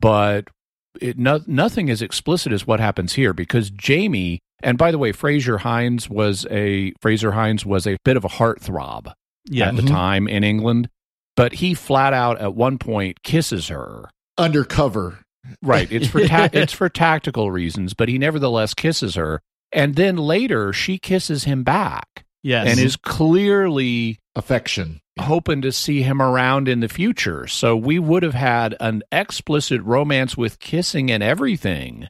but 0.00 0.48
it 1.00 1.16
no, 1.18 1.40
nothing 1.46 1.90
as 1.90 2.02
explicit 2.02 2.52
as 2.52 2.66
what 2.66 2.80
happens 2.80 3.12
here 3.14 3.32
because 3.32 3.70
Jamie. 3.70 4.40
And 4.62 4.78
by 4.78 4.90
the 4.90 4.98
way, 4.98 5.12
Fraser 5.12 5.58
Hines 5.58 6.08
was 6.10 6.46
a 6.50 6.92
Fraser 7.00 7.32
Hines 7.32 7.64
was 7.66 7.86
a 7.86 7.98
bit 8.04 8.16
of 8.16 8.24
a 8.24 8.28
heartthrob 8.28 9.12
Yeah. 9.48 9.68
at 9.68 9.76
the 9.76 9.82
Mhm. 9.82 9.88
time 9.88 10.26
in 10.28 10.42
England, 10.42 10.88
but 11.36 11.52
he 11.54 11.74
flat 11.74 12.12
out 12.12 12.40
at 12.40 12.54
one 12.54 12.78
point 12.78 13.22
kisses 13.22 13.68
her. 13.68 14.10
Undercover, 14.38 15.20
Right. 15.62 15.90
It's 15.92 16.08
for 16.08 16.26
ta- 16.26 16.48
it's 16.52 16.72
for 16.72 16.88
tactical 16.88 17.50
reasons, 17.52 17.94
but 17.94 18.08
he 18.08 18.18
nevertheless 18.18 18.74
kisses 18.74 19.14
her. 19.14 19.40
And 19.72 19.94
then 19.94 20.16
later 20.16 20.72
she 20.72 20.98
kisses 20.98 21.44
him 21.44 21.62
back 21.62 22.24
Yes. 22.42 22.68
and 22.68 22.78
is 22.80 22.96
clearly 22.96 24.18
Affection. 24.34 25.00
hoping 25.18 25.62
to 25.62 25.72
see 25.72 26.02
him 26.02 26.20
around 26.20 26.68
in 26.68 26.80
the 26.80 26.88
future. 26.88 27.46
So 27.46 27.76
we 27.76 27.98
would 27.98 28.22
have 28.22 28.34
had 28.34 28.76
an 28.80 29.02
explicit 29.12 29.80
romance 29.82 30.36
with 30.36 30.58
kissing 30.58 31.10
and 31.10 31.22
everything. 31.22 32.08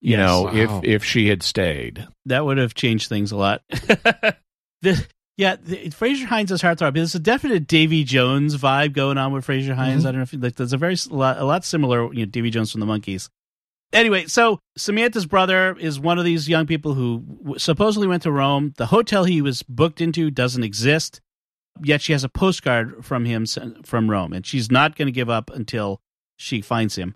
You 0.00 0.16
Yes. 0.16 0.18
know, 0.18 0.42
Wow. 0.44 0.52
if 0.80 0.84
if 0.84 1.04
she 1.04 1.28
had 1.28 1.42
stayed. 1.42 2.06
that 2.26 2.44
would 2.44 2.58
have 2.58 2.74
changed 2.74 3.08
things 3.08 3.32
a 3.32 3.36
lot. 3.36 3.62
the, 4.82 5.06
yeah, 5.36 5.56
the, 5.56 5.90
Frazer 5.90 6.26
Hines 6.26 6.50
is 6.52 6.62
heartthrob. 6.62 6.94
There's 6.94 7.14
a 7.14 7.18
definite 7.18 7.66
Davy 7.66 8.04
Jones 8.04 8.56
vibe 8.56 8.92
going 8.92 9.18
on 9.18 9.32
with 9.32 9.44
Frazer 9.44 9.74
Hines. 9.74 10.00
Mm-hmm. 10.00 10.08
I 10.08 10.10
don't 10.12 10.18
know 10.18 10.22
if 10.22 10.42
like 10.42 10.56
there's 10.56 10.72
a 10.72 10.78
very 10.78 10.92
s- 10.92 11.10
lot, 11.10 11.38
a 11.38 11.44
lot 11.44 11.64
similar, 11.64 12.12
you 12.12 12.20
know, 12.20 12.30
Davy 12.30 12.50
Jones 12.50 12.72
from 12.72 12.80
the 12.80 12.86
Monkees. 12.86 13.28
Anyway, 13.92 14.26
so 14.26 14.58
Samantha's 14.76 15.26
brother 15.26 15.76
is 15.78 16.00
one 16.00 16.18
of 16.18 16.24
these 16.24 16.48
young 16.48 16.66
people 16.66 16.94
who 16.94 17.20
w- 17.20 17.58
supposedly 17.58 18.08
went 18.08 18.22
to 18.22 18.32
Rome. 18.32 18.72
The 18.76 18.86
hotel 18.86 19.24
he 19.24 19.42
was 19.42 19.62
booked 19.62 20.00
into 20.00 20.30
doesn't 20.30 20.64
exist, 20.64 21.20
yet 21.82 22.00
she 22.00 22.12
has 22.12 22.24
a 22.24 22.28
postcard 22.28 23.04
from 23.04 23.24
him 23.24 23.44
from 23.84 24.10
Rome, 24.10 24.32
and 24.32 24.46
she's 24.46 24.70
not 24.70 24.96
going 24.96 25.06
to 25.06 25.12
give 25.12 25.28
up 25.28 25.50
until 25.50 26.00
she 26.36 26.60
finds 26.62 26.96
him. 26.96 27.14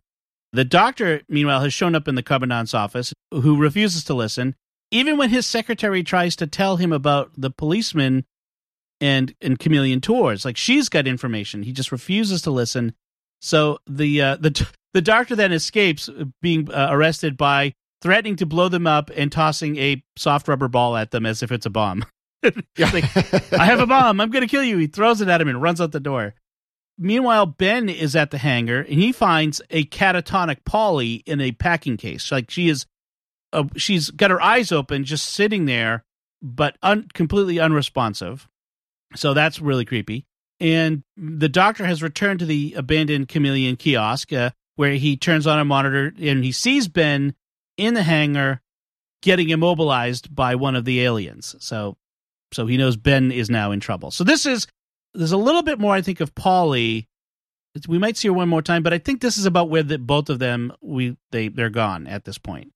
The 0.52 0.64
doctor, 0.64 1.22
meanwhile, 1.28 1.60
has 1.60 1.74
shown 1.74 1.94
up 1.94 2.08
in 2.08 2.14
the 2.14 2.22
commandant's 2.22 2.74
office, 2.74 3.12
who 3.30 3.56
refuses 3.56 4.04
to 4.04 4.14
listen, 4.14 4.54
even 4.90 5.16
when 5.16 5.30
his 5.30 5.46
secretary 5.46 6.02
tries 6.02 6.36
to 6.36 6.46
tell 6.46 6.76
him 6.76 6.92
about 6.92 7.30
the 7.36 7.50
policeman 7.50 8.24
and 9.00 9.34
and 9.40 9.58
chameleon 9.58 10.00
tours. 10.00 10.44
Like 10.44 10.56
she's 10.56 10.88
got 10.88 11.06
information, 11.06 11.62
he 11.62 11.72
just 11.72 11.92
refuses 11.92 12.42
to 12.42 12.50
listen. 12.50 12.94
So 13.40 13.78
the 13.86 14.22
uh, 14.22 14.36
the 14.36 14.66
the 14.94 15.02
doctor 15.02 15.36
then 15.36 15.52
escapes 15.52 16.08
being 16.40 16.70
uh, 16.70 16.88
arrested 16.90 17.36
by 17.36 17.74
threatening 18.02 18.36
to 18.36 18.46
blow 18.46 18.68
them 18.68 18.86
up 18.86 19.10
and 19.14 19.32
tossing 19.32 19.76
a 19.76 20.02
soft 20.16 20.48
rubber 20.48 20.68
ball 20.68 20.96
at 20.96 21.10
them 21.10 21.26
as 21.26 21.42
if 21.42 21.50
it's 21.52 21.66
a 21.66 21.70
bomb. 21.70 22.04
Like, 22.78 23.04
I 23.52 23.64
have 23.64 23.80
a 23.80 23.86
bomb. 23.88 24.20
I'm 24.20 24.30
going 24.30 24.42
to 24.42 24.48
kill 24.48 24.62
you. 24.62 24.78
He 24.78 24.86
throws 24.86 25.20
it 25.20 25.26
at 25.26 25.40
him 25.40 25.48
and 25.48 25.60
runs 25.60 25.80
out 25.80 25.90
the 25.90 25.98
door. 25.98 26.34
Meanwhile, 26.96 27.46
Ben 27.46 27.88
is 27.88 28.14
at 28.14 28.30
the 28.30 28.38
hangar 28.38 28.82
and 28.82 29.00
he 29.00 29.10
finds 29.10 29.60
a 29.70 29.84
catatonic 29.86 30.64
Polly 30.64 31.24
in 31.26 31.40
a 31.40 31.50
packing 31.50 31.96
case. 31.96 32.30
Like 32.30 32.48
she 32.48 32.68
is, 32.68 32.86
she's 33.76 34.10
got 34.10 34.30
her 34.30 34.42
eyes 34.42 34.72
open, 34.72 35.04
just 35.04 35.26
sitting 35.26 35.64
there, 35.66 36.04
but 36.42 36.76
un- 36.82 37.08
completely 37.14 37.58
unresponsive. 37.58 38.48
So 39.14 39.34
that's 39.34 39.60
really 39.60 39.84
creepy. 39.84 40.26
And 40.60 41.02
the 41.16 41.48
doctor 41.48 41.84
has 41.86 42.02
returned 42.02 42.40
to 42.40 42.46
the 42.46 42.74
abandoned 42.76 43.28
chameleon 43.28 43.76
kiosk 43.76 44.32
uh, 44.32 44.50
where 44.76 44.94
he 44.94 45.16
turns 45.16 45.46
on 45.46 45.58
a 45.58 45.64
monitor 45.64 46.12
and 46.18 46.44
he 46.44 46.52
sees 46.52 46.88
Ben 46.88 47.34
in 47.76 47.94
the 47.94 48.02
hangar 48.02 48.60
getting 49.22 49.50
immobilized 49.50 50.34
by 50.34 50.54
one 50.54 50.76
of 50.76 50.84
the 50.84 51.02
aliens. 51.02 51.56
So 51.58 51.96
so 52.52 52.66
he 52.66 52.76
knows 52.76 52.96
Ben 52.96 53.32
is 53.32 53.50
now 53.50 53.72
in 53.72 53.80
trouble. 53.80 54.10
So 54.10 54.24
this 54.24 54.46
is 54.46 54.66
there's 55.14 55.32
a 55.32 55.36
little 55.36 55.62
bit 55.62 55.78
more 55.78 55.94
I 55.94 56.02
think 56.02 56.20
of 56.20 56.34
Polly. 56.34 57.08
We 57.86 57.98
might 57.98 58.16
see 58.16 58.28
her 58.28 58.34
one 58.34 58.48
more 58.48 58.62
time, 58.62 58.82
but 58.82 58.94
I 58.94 58.98
think 58.98 59.20
this 59.20 59.36
is 59.36 59.44
about 59.44 59.68
where 59.68 59.82
the, 59.82 59.98
both 59.98 60.30
of 60.30 60.38
them 60.38 60.72
we 60.80 61.16
they 61.32 61.48
they're 61.48 61.68
gone 61.68 62.06
at 62.06 62.24
this 62.24 62.38
point 62.38 62.72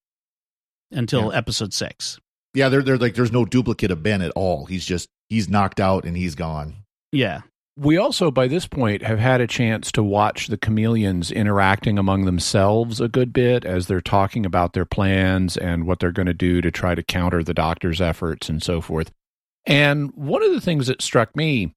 until 0.90 1.33
episode 1.33 1.72
six. 1.72 2.18
yeah, 2.55 2.68
they're, 2.68 2.83
they're 2.83 2.98
like, 2.98 3.14
there's 3.14 3.33
no 3.33 3.44
duplicate 3.44 3.90
of 3.90 4.03
Ben 4.03 4.22
at 4.22 4.33
all. 4.33 4.66
He's 4.66 4.85
just, 4.85 5.09
he's 5.29 5.48
knocked 5.48 5.79
out 5.81 6.05
and 6.05 6.16
he's 6.16 6.35
gone. 6.35 6.74
Yeah, 7.12 7.42
We 7.76 7.96
also, 7.96 8.31
by 8.31 8.46
this 8.48 8.66
point, 8.66 9.03
have 9.03 9.18
had 9.18 9.40
a 9.40 9.46
chance 9.46 9.90
to 9.92 10.03
watch 10.03 10.48
the 10.48 10.59
chameleons 10.59 11.31
interacting 11.31 11.98
among 11.98 12.24
themselves 12.24 13.00
a 13.00 13.09
good 13.09 13.33
bit 13.33 13.64
as 13.64 13.87
they're 13.87 14.00
talking 14.00 14.44
about 14.44 14.72
their 14.72 14.85
plans 14.85 15.57
and 15.57 15.87
what 15.87 15.98
they're 16.00 16.12
going 16.12 16.26
to 16.26 16.35
do 16.35 16.61
to 16.61 16.70
try 16.70 16.94
to 16.94 17.03
counter 17.03 17.42
the 17.42 17.55
doctor's 17.55 18.00
efforts 18.00 18.48
and 18.48 18.62
so 18.62 18.81
forth. 18.81 19.11
And 19.66 20.11
one 20.14 20.42
of 20.42 20.53
the 20.53 20.61
things 20.61 20.88
that 20.88 21.00
struck 21.03 21.35
me 21.37 21.74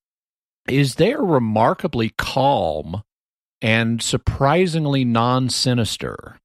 is 0.67 0.95
they're 0.95 1.21
remarkably 1.21 2.09
calm 2.17 3.03
and 3.61 4.01
surprisingly 4.01 5.05
non 5.05 5.49
sinister. 5.49 6.37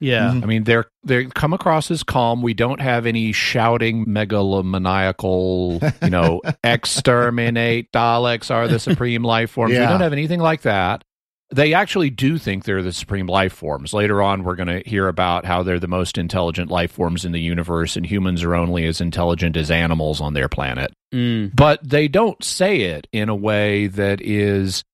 Yeah, 0.00 0.30
Mhm. 0.32 0.42
I 0.42 0.46
mean, 0.46 0.64
they're 0.64 0.84
they 1.04 1.24
come 1.26 1.52
across 1.52 1.90
as 1.90 2.02
calm. 2.02 2.42
We 2.42 2.54
don't 2.54 2.80
have 2.80 3.06
any 3.06 3.32
shouting 3.32 4.06
megalomaniacal, 4.06 6.02
you 6.02 6.10
know, 6.10 6.40
exterminate 6.64 7.90
Daleks 7.92 8.50
are 8.50 8.68
the 8.68 8.78
supreme 8.78 9.22
life 9.22 9.50
forms. 9.50 9.72
We 9.72 9.78
don't 9.78 10.00
have 10.00 10.12
anything 10.12 10.40
like 10.40 10.62
that. 10.62 11.02
They 11.50 11.72
actually 11.72 12.10
do 12.10 12.36
think 12.36 12.64
they're 12.64 12.82
the 12.82 12.92
supreme 12.92 13.26
life 13.26 13.54
forms. 13.54 13.94
Later 13.94 14.20
on, 14.20 14.44
we're 14.44 14.54
going 14.54 14.68
to 14.82 14.86
hear 14.86 15.08
about 15.08 15.46
how 15.46 15.62
they're 15.62 15.78
the 15.80 15.88
most 15.88 16.18
intelligent 16.18 16.70
life 16.70 16.92
forms 16.92 17.24
in 17.24 17.32
the 17.32 17.40
universe, 17.40 17.96
and 17.96 18.04
humans 18.04 18.44
are 18.44 18.54
only 18.54 18.84
as 18.84 19.00
intelligent 19.00 19.56
as 19.56 19.70
animals 19.70 20.20
on 20.20 20.34
their 20.34 20.48
planet 20.48 20.92
Mm. 21.14 21.52
but 21.56 21.80
they 21.82 22.06
don't 22.06 22.44
say 22.44 22.80
it 22.82 23.06
in 23.14 23.30
a 23.30 23.34
way 23.34 23.86
that 23.86 24.20
is 24.20 24.84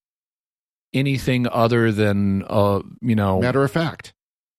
anything 0.94 1.48
other 1.50 1.90
than 1.90 2.44
uh 2.48 2.78
you 3.02 3.16
know 3.16 3.40
Matter 3.40 3.64
of 3.64 3.72
fact. 3.72 4.13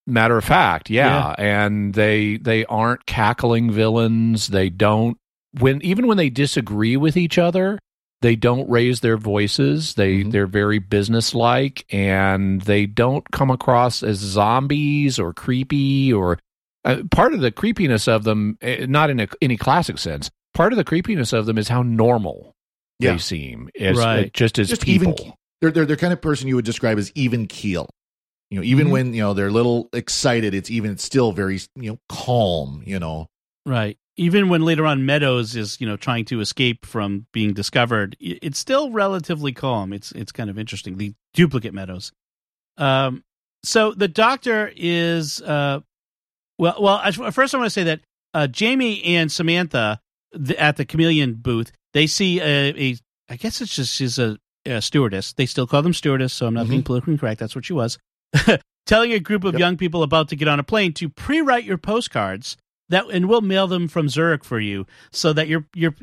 Matter 0.07 0.37
of 0.37 0.43
fact 0.45 0.89
yeah. 0.89 1.33
and 1.37 1.93
they 1.95 2.37
they 2.37 2.63
aren't 2.65 3.05
cackling 3.05 3.71
villains 3.71 4.47
they 4.47 4.69
don't 4.69 5.17
when 5.59 5.81
even 5.83 6.05
when 6.07 6.17
they 6.17 6.29
disagree 6.29 6.95
with 6.97 7.17
each 7.17 7.37
other 7.37 7.79
they 8.21 8.35
don't 8.35 8.69
raise 8.69 8.99
their 8.99 9.17
voices 9.17 9.95
they 9.95 10.17
Mhm. 10.23 10.31
they're 10.31 10.47
very 10.47 10.79
businesslike 10.79 11.85
and 11.91 12.61
they 12.61 12.85
don't 12.85 13.29
come 13.31 13.49
across 13.49 14.03
as 14.03 14.17
zombies 14.17 15.17
or 15.19 15.33
creepy 15.33 16.11
or 16.13 16.37
uh, 16.85 17.01
part 17.09 17.33
of 17.33 17.39
the 17.39 17.51
creepiness 17.51 18.07
of 18.07 18.23
them 18.23 18.57
eh, 18.61 18.85
not 18.87 19.09
in 19.09 19.19
a, 19.19 19.27
any 19.41 19.57
classic 19.57 19.97
sense 19.97 20.29
part 20.53 20.71
of 20.71 20.77
the 20.77 20.83
creepiness 20.83 21.33
of 21.33 21.45
them 21.47 21.57
is 21.57 21.67
how 21.67 21.81
normal 21.81 22.53
Yeah. 22.99 23.13
they 23.13 23.17
seem 23.17 23.69
as 23.79 23.97
Right. 23.97 24.25
uh, 24.27 24.29
just 24.33 24.59
as 24.59 24.69
Just 24.69 24.83
people 24.83 25.15
even, 25.19 25.33
they're, 25.61 25.71
they're, 25.71 25.85
they're 25.85 25.97
kind 25.97 26.13
of 26.13 26.21
person 26.21 26.47
you 26.47 26.55
would 26.55 26.65
describe 26.65 26.97
as 26.99 27.11
even 27.15 27.47
keel. 27.47 27.89
You 28.51 28.59
know, 28.59 28.63
even 28.63 28.87
Mhm. 28.87 28.91
when, 28.91 29.13
you 29.13 29.21
know, 29.21 29.33
they're 29.33 29.47
a 29.47 29.51
little 29.51 29.89
excited, 29.91 30.53
it's 30.53 30.69
even, 30.69 30.91
it's 30.91 31.03
still 31.03 31.31
very, 31.31 31.59
you 31.75 31.91
know, 31.91 31.99
calm, 32.09 32.83
you 32.85 32.99
know. 32.99 33.27
right. 33.65 33.97
Even 34.17 34.47
when 34.47 34.61
later 34.61 34.85
on 34.85 35.05
Meadows 35.05 35.57
is 35.57 35.81
you 35.81 35.85
know 35.85 35.97
trying 35.97 36.23
to 36.25 36.39
escape 36.39 36.85
from 36.85 37.25
being 37.33 37.53
discovered, 37.53 38.15
it's 38.21 38.57
still 38.57 38.89
relatively 38.91 39.51
calm. 39.51 39.91
It's 39.91 40.13
it's 40.13 40.31
kind 40.31 40.49
of 40.49 40.57
interesting. 40.57 40.97
The 40.97 41.13
duplicate 41.33 41.73
Meadows. 41.73 42.13
Um. 42.77 43.23
So 43.63 43.91
the 43.91 44.07
doctor 44.07 44.71
is 44.73 45.41
uh, 45.41 45.81
well. 46.57 46.77
Well, 46.79 47.11
first 47.31 47.53
I 47.53 47.57
want 47.57 47.65
to 47.65 47.69
say 47.71 47.83
that 47.83 47.99
uh, 48.33 48.47
Jamie 48.47 49.03
and 49.03 49.29
Samantha 49.29 49.99
the, 50.31 50.57
at 50.61 50.77
the 50.77 50.85
chameleon 50.85 51.33
booth 51.33 51.71
they 51.93 52.07
see 52.07 52.39
a, 52.39 52.69
a 52.77 52.95
I 53.29 53.35
guess 53.35 53.59
it's 53.59 53.75
just 53.75 53.95
she's 53.95 54.17
a, 54.17 54.37
a 54.65 54.81
stewardess. 54.81 55.33
They 55.33 55.45
still 55.45 55.67
call 55.67 55.81
them 55.81 55.93
stewardess, 55.93 56.31
so 56.31 56.45
I'm 56.47 56.53
not 56.53 56.69
being 56.69 56.83
politically 56.83 57.13
incorrect. 57.15 57.39
That's 57.41 57.55
what 57.55 57.65
she 57.65 57.73
was. 57.73 57.97
Telling 58.85 59.13
a 59.13 59.19
group 59.19 59.43
of 59.43 59.53
Yep. 59.55 59.59
young 59.59 59.77
people 59.77 60.03
about 60.03 60.29
to 60.29 60.35
get 60.35 60.47
on 60.47 60.59
a 60.59 60.63
plane 60.63 60.93
to 60.93 61.09
pre-write 61.09 61.63
your 61.63 61.77
postcards 61.77 62.55
that 62.89 63.05
and 63.09 63.27
we'll 63.27 63.41
mail 63.41 63.65
them 63.65 63.87
from 63.87 64.07
Zurich 64.09 64.43
for 64.43 64.59
you 64.59 64.85
so 65.11 65.33
that 65.33 65.47
you're 65.47 65.65
you're 65.73 65.95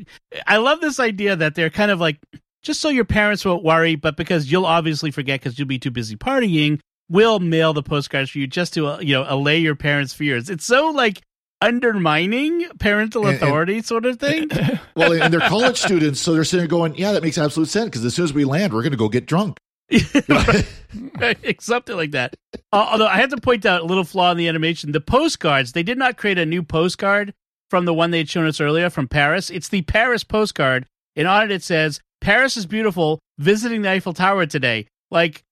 I 0.45 0.57
love 0.57 0.81
this 0.81 0.99
idea 0.99 1.35
that 1.37 1.55
they're 1.55 1.69
kind 1.69 1.91
of 1.91 2.01
like 2.01 2.17
just 2.61 2.81
so 2.81 2.89
your 2.89 3.05
parents 3.05 3.45
won't 3.45 3.63
worry 3.63 3.95
but 3.95 4.17
because 4.17 4.51
you'll 4.51 4.65
obviously 4.65 5.09
forget 5.11 5.41
cuz 5.41 5.57
you'll 5.57 5.67
be 5.67 5.79
too 5.79 5.91
busy 5.91 6.17
partying 6.17 6.79
we'll 7.09 7.39
mail 7.39 7.71
the 7.71 7.83
postcards 7.83 8.29
for 8.31 8.39
you 8.39 8.47
just 8.47 8.73
to 8.73 8.87
uh, 8.87 8.99
you 8.99 9.13
know 9.13 9.25
allay 9.29 9.59
your 9.59 9.75
parents 9.75 10.13
fears 10.13 10.49
it's 10.49 10.65
so 10.65 10.89
like 10.89 11.21
undermining 11.61 12.67
parental 12.79 13.25
And- 13.25 13.35
and- 13.35 13.43
authority 13.43 13.81
sort 13.81 14.05
of 14.05 14.19
thing 14.19 14.49
Well, 14.95 15.13
and 15.13 15.33
they're 15.33 15.39
college 15.39 15.77
students, 15.87 16.19
so 16.19 16.33
they're 16.33 16.43
sitting 16.43 16.61
there 16.61 16.67
going, 16.67 16.95
yeah, 16.95 17.13
that 17.13 17.23
makes 17.23 17.37
absolute 17.37 17.67
sense 17.69 17.85
because 17.85 18.05
as 18.05 18.13
soon 18.13 18.25
as 18.25 18.33
we 18.33 18.45
land, 18.45 18.73
we're 18.73 18.83
going 18.83 18.91
to 18.91 18.97
go 18.97 19.09
get 19.09 19.25
drunk. 19.25 19.57
something 21.59 21.95
like 21.95 22.11
that. 22.11 22.35
Uh, 22.71 22.87
although 22.91 23.07
I 23.07 23.17
have 23.17 23.29
to 23.31 23.37
point 23.37 23.65
out 23.65 23.81
a 23.81 23.85
little 23.85 24.03
flaw 24.03 24.31
in 24.31 24.37
the 24.37 24.47
animation: 24.47 24.91
the 24.91 25.01
postcards 25.01 25.73
they 25.73 25.83
did 25.83 25.97
not 25.97 26.17
create 26.17 26.37
a 26.37 26.45
new 26.45 26.63
postcard 26.63 27.33
from 27.69 27.85
the 27.85 27.93
one 27.93 28.11
they 28.11 28.19
had 28.19 28.29
shown 28.29 28.45
us 28.45 28.61
earlier 28.61 28.89
from 28.89 29.07
Paris. 29.07 29.49
It's 29.49 29.69
the 29.69 29.81
Paris 29.83 30.23
postcard, 30.23 30.85
and 31.15 31.27
on 31.27 31.43
it 31.43 31.51
it 31.51 31.63
says, 31.63 31.99
"Paris 32.21 32.57
is 32.57 32.65
beautiful. 32.65 33.19
Visiting 33.37 33.81
the 33.81 33.89
Eiffel 33.89 34.13
Tower 34.13 34.45
today." 34.45 34.87
Like 35.11 35.43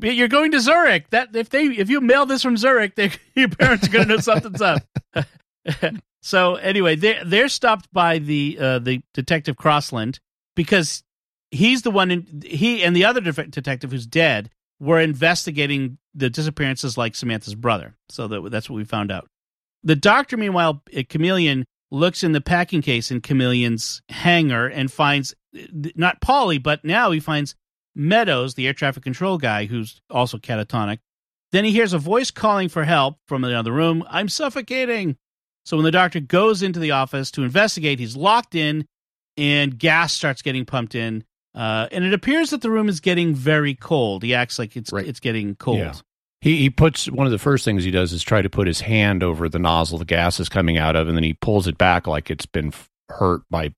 you're 0.00 0.28
going 0.28 0.52
to 0.52 0.60
Zurich. 0.60 1.10
That 1.10 1.34
if 1.34 1.50
they 1.50 1.66
if 1.66 1.88
you 1.88 2.00
mail 2.00 2.26
this 2.26 2.42
from 2.42 2.56
Zurich, 2.56 2.94
they, 2.94 3.12
your 3.34 3.48
parents 3.48 3.88
are 3.88 3.90
going 3.90 4.08
to 4.08 4.14
know 4.14 4.20
something's 4.20 4.62
up. 4.62 4.82
so 6.22 6.56
anyway, 6.56 6.96
they 6.96 7.20
they're 7.24 7.48
stopped 7.48 7.92
by 7.92 8.18
the 8.18 8.56
uh, 8.60 8.78
the 8.78 9.00
detective 9.14 9.56
Crossland 9.56 10.18
because 10.54 11.02
he's 11.50 11.82
the 11.82 11.90
one 11.90 12.10
in, 12.10 12.42
he 12.44 12.82
and 12.82 12.94
the 12.94 13.04
other 13.04 13.20
def- 13.20 13.50
detective 13.50 13.90
who's 13.90 14.06
dead 14.06 14.50
were 14.78 15.00
investigating 15.00 15.98
the 16.14 16.30
disappearances 16.30 16.98
like 16.98 17.14
Samantha's 17.14 17.54
brother. 17.54 17.94
So 18.08 18.28
that, 18.28 18.50
that's 18.50 18.68
what 18.68 18.76
we 18.76 18.84
found 18.84 19.10
out. 19.10 19.28
The 19.82 19.96
doctor, 19.96 20.36
meanwhile, 20.36 20.82
a 20.92 21.04
chameleon 21.04 21.64
looks 21.90 22.24
in 22.24 22.32
the 22.32 22.40
packing 22.40 22.82
case 22.82 23.10
in 23.10 23.20
Chameleon's 23.20 24.02
hangar 24.08 24.66
and 24.66 24.90
finds 24.90 25.34
uh, 25.56 25.90
not 25.94 26.20
Polly, 26.20 26.58
but 26.58 26.84
now 26.84 27.10
he 27.10 27.20
finds 27.20 27.54
Meadows, 27.94 28.54
the 28.54 28.66
air 28.66 28.74
traffic 28.74 29.02
control 29.02 29.38
guy, 29.38 29.64
who's 29.64 30.02
also 30.10 30.36
catatonic. 30.36 30.98
Then 31.52 31.64
he 31.64 31.72
hears 31.72 31.94
a 31.94 31.98
voice 31.98 32.30
calling 32.30 32.68
for 32.68 32.84
help 32.84 33.16
from 33.26 33.44
another 33.44 33.72
room. 33.72 34.04
I'm 34.10 34.28
suffocating. 34.28 35.16
So 35.64 35.76
when 35.76 35.84
the 35.84 35.90
doctor 35.90 36.20
goes 36.20 36.62
into 36.62 36.78
the 36.78 36.90
office 36.90 37.30
to 37.32 37.42
investigate, 37.42 37.98
he's 37.98 38.16
locked 38.16 38.54
in, 38.54 38.84
and 39.36 39.78
gas 39.78 40.12
starts 40.12 40.42
getting 40.42 40.66
pumped 40.66 40.94
in. 40.94 41.24
Uh, 41.56 41.88
and 41.90 42.04
it 42.04 42.12
appears 42.12 42.50
that 42.50 42.60
the 42.60 42.70
room 42.70 42.88
is 42.88 43.00
getting 43.00 43.34
very 43.34 43.74
cold. 43.74 44.22
He 44.22 44.34
acts 44.34 44.58
like 44.58 44.76
it's 44.76 44.92
Right. 44.92 45.06
it's 45.06 45.20
getting 45.20 45.56
cold. 45.56 45.78
Yeah. 45.78 45.94
He 46.42 46.58
he 46.58 46.70
puts 46.70 47.10
one 47.10 47.26
of 47.26 47.30
the 47.32 47.38
first 47.38 47.64
things 47.64 47.82
he 47.82 47.90
does 47.90 48.12
is 48.12 48.22
try 48.22 48.42
to 48.42 48.50
put 48.50 48.66
his 48.66 48.82
hand 48.82 49.22
over 49.22 49.48
the 49.48 49.58
nozzle 49.58 49.98
the 49.98 50.04
gas 50.04 50.38
is 50.38 50.48
coming 50.50 50.76
out 50.76 50.94
of, 50.94 51.08
and 51.08 51.16
then 51.16 51.24
he 51.24 51.32
pulls 51.32 51.66
it 51.66 51.78
back 51.78 52.06
like 52.06 52.30
it's 52.30 52.44
been 52.46 52.72
hurt 53.08 53.40
by 53.50 53.72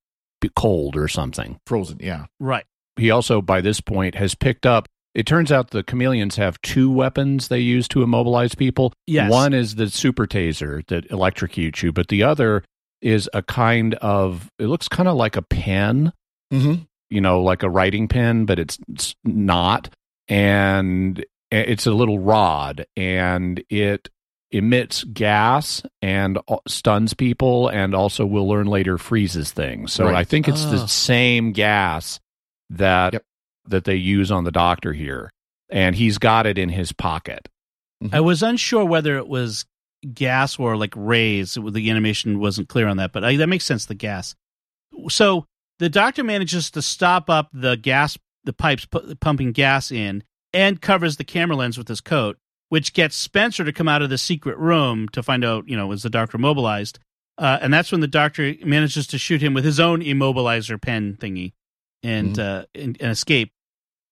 cold 0.57 0.97
or 0.97 1.07
something. 1.09 1.59
Frozen. 1.67 1.99
Yeah. 2.01 2.27
Right. 2.41 2.65
He 2.97 3.11
also, 3.13 3.41
by 3.41 3.61
this 3.61 3.81
point, 3.81 4.17
has 4.17 4.35
picked 4.35 4.67
up. 4.67 4.89
It 5.15 5.25
turns 5.25 5.51
out 5.53 5.71
the 5.71 5.83
chameleons 5.85 6.37
have 6.37 6.61
two 6.63 6.91
weapons 6.91 7.47
they 7.49 7.61
use 7.61 7.87
to 7.89 8.03
immobilize 8.03 8.55
people. 8.57 8.93
Yes. 9.07 9.31
One 9.31 9.55
is 9.55 9.77
the 9.77 9.89
super 9.89 10.27
taser 10.27 10.85
that 10.89 11.09
electrocutes 11.11 11.83
you, 11.83 11.93
but 11.93 12.09
the 12.09 12.25
other 12.25 12.65
is 13.01 13.31
a 13.33 13.43
kind 13.43 13.95
of. 13.95 14.51
It 14.59 14.67
looks 14.67 14.89
kind 14.89 15.09
of 15.09 15.17
like 15.17 15.37
a 15.37 15.43
pen 15.43 16.13
Mm-hmm. 16.53 16.85
You 17.11 17.21
know, 17.21 17.43
like 17.43 17.63
a 17.63 17.71
writing 17.71 18.09
pen, 18.09 18.45
but 18.45 18.59
it's, 18.59 18.79
it's 18.93 19.15
not. 19.25 19.89
And 20.29 21.25
it's 21.51 21.87
a 21.87 21.93
little 21.93 22.19
rod 22.19 22.87
and 22.97 23.63
it 23.71 24.09
emits 24.51 25.05
gas 25.05 25.83
and 26.03 26.39
uh, 26.49 26.57
stuns 26.67 27.15
people 27.15 27.69
and 27.69 27.95
also 27.95 28.25
we'll 28.27 28.49
learn 28.49 28.67
later 28.67 28.99
freezes 28.99 29.51
things. 29.53 29.93
So 29.93 30.05
Right. 30.07 30.15
I 30.17 30.25
think 30.25 30.49
it's 30.49 30.65
Oh. 30.67 30.71
the 30.71 30.87
same 30.89 31.53
gas 31.53 32.21
that 32.71 33.15
Yep. 33.15 33.25
that 33.69 33.85
they 33.85 33.97
use 33.97 34.31
on 34.31 34.45
the 34.45 34.51
doctor 34.53 34.93
here. 34.93 35.31
And 35.71 35.95
he's 35.95 36.17
got 36.19 36.47
it 36.47 36.57
in 36.57 36.71
his 36.71 36.93
pocket. 36.93 37.49
I 38.13 38.21
was 38.21 38.43
unsure 38.43 38.85
whether 38.87 39.19
it 39.19 39.29
was 39.29 39.67
gas 40.15 40.59
or 40.59 40.77
like 40.79 40.95
rays. 40.97 41.55
The 41.63 41.91
animation 41.91 42.39
wasn't 42.39 42.69
clear 42.71 42.87
on 42.87 42.97
that, 42.99 43.13
but 43.13 43.25
I, 43.25 43.37
that 43.37 43.49
makes 43.49 43.65
sense. 43.67 43.85
The 43.87 43.95
gas. 43.95 44.35
So 45.09 45.45
the 45.79 45.89
doctor 45.89 46.25
manages 46.25 46.71
to 46.73 46.83
stop 46.83 47.31
up 47.31 47.49
the 47.53 47.77
gas, 47.77 48.19
the 48.45 48.53
pipes 48.53 48.85
pu- 48.87 49.15
pumping 49.17 49.53
gas 49.53 49.91
in, 49.91 50.25
and 50.53 50.81
covers 50.81 51.17
the 51.17 51.25
camera 51.25 51.57
lens 51.57 51.79
with 51.79 51.89
his 51.89 52.01
coat, 52.01 52.39
which 52.69 52.93
gets 52.93 53.17
Spencer 53.17 53.65
to 53.65 53.73
come 53.73 53.89
out 53.89 54.03
of 54.03 54.11
the 54.11 54.19
secret 54.19 54.59
room 54.59 55.09
to 55.11 55.23
find 55.23 55.45
out, 55.45 55.69
you 55.69 55.77
know, 55.77 55.91
is 55.93 56.03
the 56.03 56.11
doctor 56.11 56.37
immobilized? 56.37 56.99
Uh, 57.37 57.59
and 57.61 57.73
that's 57.73 57.93
when 57.93 58.01
the 58.01 58.09
doctor 58.09 58.55
manages 58.65 59.07
to 59.07 59.19
shoot 59.19 59.41
him 59.41 59.55
with 59.55 59.65
his 59.65 59.79
own 59.79 60.01
immobilizer 60.01 60.81
pen 60.81 61.17
thingy, 61.21 61.53
and 62.03 62.39
uh, 62.39 62.65
and, 62.75 62.97
and 63.01 63.13
escape. 63.13 63.53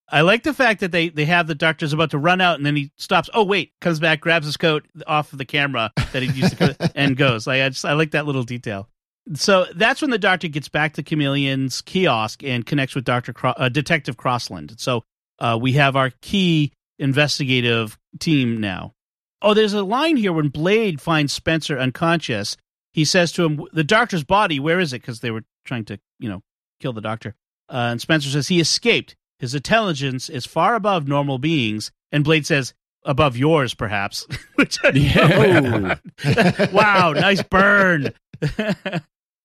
I 0.09 0.21
like 0.21 0.45
the 0.45 0.55
fact 0.55 0.81
that 0.81 0.93
they 0.93 1.09
they 1.09 1.25
have 1.25 1.49
the 1.49 1.57
doctor's 1.57 1.93
about 1.93 2.13
to 2.13 2.19
run 2.19 2.41
out 2.41 2.57
and 2.57 2.65
then 2.65 2.77
he 2.77 2.93
stops. 2.97 3.29
Oh 3.35 3.43
wait, 3.43 3.73
comes 3.81 3.99
back, 3.99 4.21
grabs 4.21 4.47
his 4.47 4.57
coat 4.57 4.87
off 5.07 5.33
of 5.33 5.39
the 5.39 5.45
camera 5.45 5.91
that 6.13 6.23
he 6.23 6.31
used 6.31 6.57
to 6.59 6.93
and 6.95 7.17
goes. 7.17 7.47
Like 7.47 7.63
I 7.63 7.69
just 7.69 7.85
I 7.85 7.95
like 7.95 8.13
that 8.13 8.27
little 8.27 8.45
detail. 8.45 8.89
So 9.35 9.67
that's 9.75 10.01
when 10.01 10.11
the 10.11 10.19
doctor 10.19 10.49
gets 10.49 10.69
back 10.69 10.95
to 10.95 11.03
Chameleon's 11.03 11.81
kiosk 11.83 12.45
and 12.45 12.65
connects 12.65 12.95
with 12.95 13.05
Doctor 13.05 13.33
Cro- 13.33 13.55
uh, 13.57 13.69
Detective 13.69 14.17
Crossland. 14.17 14.75
So 14.79 15.03
uh, 15.39 15.59
we 15.61 15.73
have 15.73 15.97
our 15.97 16.11
key 16.23 16.73
investigative 16.99 17.99
team 18.21 18.61
now. 18.61 18.93
Oh, 19.43 19.53
there's 19.53 19.75
a 19.75 19.83
line 19.83 20.17
here 20.17 20.33
when 20.33 20.49
Blade 20.49 21.01
finds 21.01 21.33
Spencer 21.33 21.79
unconscious. 21.79 22.57
He 22.93 23.05
says 23.05 23.33
to 23.33 23.45
him, 23.45 23.65
"The 23.73 23.85
doctor's 23.85 24.25
body, 24.25 24.59
where 24.61 24.81
is 24.81 24.93
it?" 24.93 25.03
Because 25.03 25.21
they 25.21 25.31
were 25.31 25.43
trying 25.65 25.85
to, 25.87 25.99
you 26.19 26.29
know, 26.29 26.43
kill 26.81 26.93
the 26.93 27.01
doctor. 27.01 27.35
Uh, 27.69 27.89
and 27.91 28.01
Spencer 28.01 28.31
says 28.31 28.49
he 28.49 28.61
escaped. 28.61 29.17
His 29.39 29.55
intelligence 29.55 30.29
is 30.29 30.47
far 30.47 30.75
above 30.75 31.07
normal 31.07 31.39
beings. 31.39 31.91
And 32.13 32.25
Blade 32.25 32.47
says, 32.47 32.73
above 33.05 33.37
yours, 33.37 33.75
perhaps. 33.75 34.27
Which 34.55 34.79
Yeah. 34.95 35.97
wow, 36.73 37.13
nice 37.13 37.43
burn. 37.43 38.13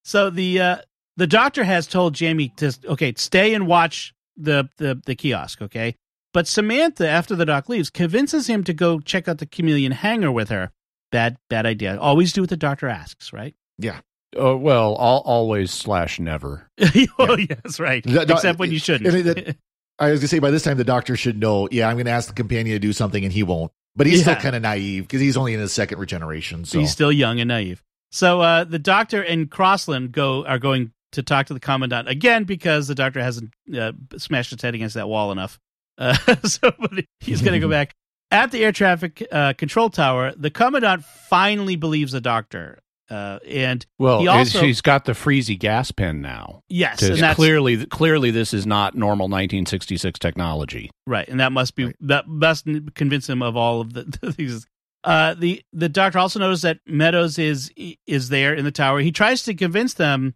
So 0.04 0.30
the 0.30 0.60
uh, 0.60 0.78
the 1.18 1.28
doctor 1.28 1.64
has 1.64 1.88
told 1.88 2.14
Jamie 2.16 2.50
to 2.58 2.74
okay, 2.86 3.14
stay 3.18 3.54
and 3.54 3.68
watch 3.68 4.14
the, 4.38 4.70
the 4.78 5.02
the 5.06 5.16
kiosk, 5.16 5.62
okay? 5.62 5.96
But 6.34 6.48
Samantha, 6.48 7.08
after 7.10 7.36
the 7.36 7.46
doc 7.46 7.68
leaves, 7.70 7.90
convinces 7.90 8.48
him 8.48 8.64
to 8.64 8.74
go 8.74 9.00
check 9.00 9.28
out 9.28 9.40
the 9.40 9.46
chameleon 9.46 9.92
hangar 9.92 10.32
with 10.32 10.50
her. 10.50 10.72
Bad 11.12 11.38
bad 11.50 11.66
idea. 11.66 11.98
Always 12.00 12.32
do 12.32 12.42
what 12.42 12.50
the 12.50 12.58
doctor 12.58 12.88
asks, 12.88 13.34
right? 13.34 13.54
Yeah. 13.78 14.00
Uh, 14.40 14.56
well, 14.56 14.96
al 14.98 15.22
always 15.26 15.72
slash 15.72 16.18
never. 16.20 16.70
oh, 17.20 17.38
yes, 17.38 17.80
right. 17.82 18.02
That- 18.06 18.28
that- 18.30 18.36
Except 18.36 18.60
when 18.60 18.72
you 18.72 18.80
shouldn't. 18.80 19.10
I 19.14 19.18
mean, 19.18 19.26
that- 19.26 19.58
I 20.00 20.10
was 20.12 20.22
gonna 20.22 20.30
say 20.30 20.40
by 20.40 20.52
this 20.52 20.64
time 20.64 20.78
the 20.78 20.84
doctor 20.86 21.18
should 21.18 21.38
know. 21.38 21.68
Yeah, 21.70 21.90
I'm 21.90 21.98
gonna 21.98 22.12
ask 22.12 22.30
the 22.30 22.34
companion 22.34 22.76
to 22.76 22.80
do 22.80 22.94
something, 22.94 23.24
and 23.24 23.34
he 23.34 23.44
won't. 23.44 23.72
But 23.96 24.08
he's 24.08 24.20
Yeah. 24.20 24.36
still 24.36 24.36
kind 24.38 24.56
of 24.56 24.62
naive 24.62 25.04
because 25.04 25.20
he's 25.20 25.36
only 25.36 25.54
in 25.54 25.60
his 25.60 25.74
second 25.74 26.00
regeneration. 26.00 26.64
So 26.64 26.80
He's 26.80 26.92
still 26.92 27.12
young 27.12 27.42
and 27.42 27.50
naive. 27.50 27.84
So 28.12 28.42
uh, 28.42 28.64
the 28.66 28.80
doctor 28.80 29.22
and 29.24 29.50
Crossland 29.50 30.12
go 30.12 30.46
are 30.46 30.60
going 30.60 30.92
to 31.14 31.24
talk 31.24 31.48
to 31.48 31.54
the 31.54 31.60
commandant 31.60 32.08
again 32.08 32.44
because 32.46 32.88
the 32.88 32.96
doctor 32.96 33.22
hasn't 33.22 33.54
uh, 33.78 33.92
smashed 34.18 34.52
his 34.52 34.62
head 34.62 34.76
against 34.76 34.96
that 34.96 35.08
wall 35.10 35.32
enough. 35.32 35.60
Uh, 35.98 36.14
so 36.44 36.72
but 36.80 36.92
he's 37.20 37.42
going 37.42 37.54
to 37.54 37.60
go 37.60 37.70
back 37.80 37.94
at 38.32 38.52
the 38.52 38.64
air 38.64 38.72
traffic 38.72 39.26
uh, 39.32 39.54
control 39.54 39.90
tower. 39.90 40.34
The 40.36 40.50
commandant 40.50 41.04
finally 41.04 41.76
believes 41.76 42.12
the 42.14 42.22
doctor, 42.22 42.80
uh, 43.10 43.40
and 43.46 43.86
Well, 44.00 44.20
he 44.22 44.28
also, 44.28 44.62
he's 44.62 44.80
got 44.82 45.04
the 45.04 45.12
freezy 45.12 45.60
gas 45.60 45.92
pen 45.92 46.22
now. 46.22 46.62
yes, 46.70 47.00
To- 47.00 47.12
and 47.14 47.18
that's 47.22 47.36
clearly, 47.36 47.86
clearly, 47.86 48.32
this 48.32 48.54
is 48.54 48.66
not 48.66 48.96
normal 48.96 49.26
1966 49.28 50.18
technology. 50.18 50.90
Right, 51.06 51.28
and 51.28 51.40
that 51.42 51.52
must 51.52 51.76
be 51.76 51.86
Right. 51.88 51.96
that 52.02 52.28
must 52.30 52.66
convince 52.96 53.28
him 53.30 53.42
of 53.42 53.58
all 53.58 53.82
of 53.82 53.94
the, 53.94 54.34
these. 54.38 54.66
Uh, 55.04 55.34
the 55.34 55.64
the 55.74 55.90
doctor 55.90 56.20
also 56.20 56.40
knows 56.40 56.62
that 56.62 56.80
Meadows 56.86 57.40
is 57.40 57.72
is 58.06 58.30
there 58.30 58.54
in 58.54 58.66
the 58.66 58.72
tower. 58.72 59.00
He 59.00 59.12
tries 59.12 59.44
to 59.44 59.54
convince 59.54 59.94
them 59.94 60.36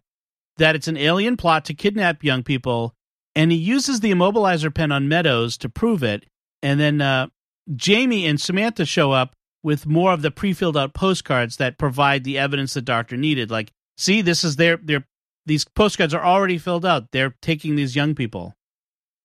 that 0.56 0.74
it's 0.74 0.88
an 0.88 0.96
alien 0.96 1.36
plot 1.36 1.64
to 1.66 1.74
kidnap 1.74 2.24
young 2.24 2.42
people, 2.42 2.94
and 3.34 3.52
he 3.52 3.58
uses 3.58 4.00
the 4.00 4.10
immobilizer 4.10 4.74
pen 4.74 4.90
on 4.90 5.08
Meadows 5.08 5.56
to 5.58 5.68
prove 5.68 6.02
it. 6.02 6.24
And 6.62 6.80
then 6.80 7.00
uh, 7.00 7.28
Jamie 7.74 8.26
and 8.26 8.40
Samantha 8.40 8.84
show 8.84 9.12
up 9.12 9.36
with 9.62 9.86
more 9.86 10.12
of 10.12 10.22
the 10.22 10.30
pre-filled 10.30 10.76
out 10.76 10.94
postcards 10.94 11.58
that 11.58 11.78
provide 11.78 12.24
the 12.24 12.38
evidence 12.38 12.74
the 12.74 12.82
doctor 12.82 13.16
needed. 13.16 13.50
Like, 13.50 13.72
see, 13.96 14.20
this 14.20 14.42
is 14.42 14.56
their 14.56 14.76
their 14.78 15.06
these 15.44 15.64
postcards 15.64 16.12
are 16.12 16.24
already 16.24 16.58
filled 16.58 16.84
out. 16.84 17.12
They're 17.12 17.36
taking 17.40 17.76
these 17.76 17.94
young 17.94 18.16
people 18.16 18.56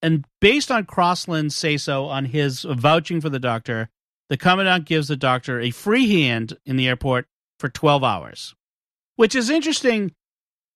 and 0.02 0.26
based 0.40 0.72
on 0.72 0.86
Crossland's 0.86 1.56
say 1.56 1.78
so 1.78 2.06
on 2.06 2.26
his 2.26 2.64
vouching 2.64 3.22
for 3.22 3.30
the 3.30 3.40
doctor, 3.40 3.90
the 4.32 4.38
commandant 4.38 4.86
gives 4.86 5.10
the 5.10 5.18
doctor 5.18 5.60
a 5.60 5.72
free 5.72 6.10
hand 6.24 6.58
in 6.66 6.78
the 6.78 6.88
airport 6.88 7.28
for 7.60 7.68
12 7.68 8.02
hours, 8.02 8.56
which 9.18 9.36
is 9.36 9.50
interesting 9.50 10.14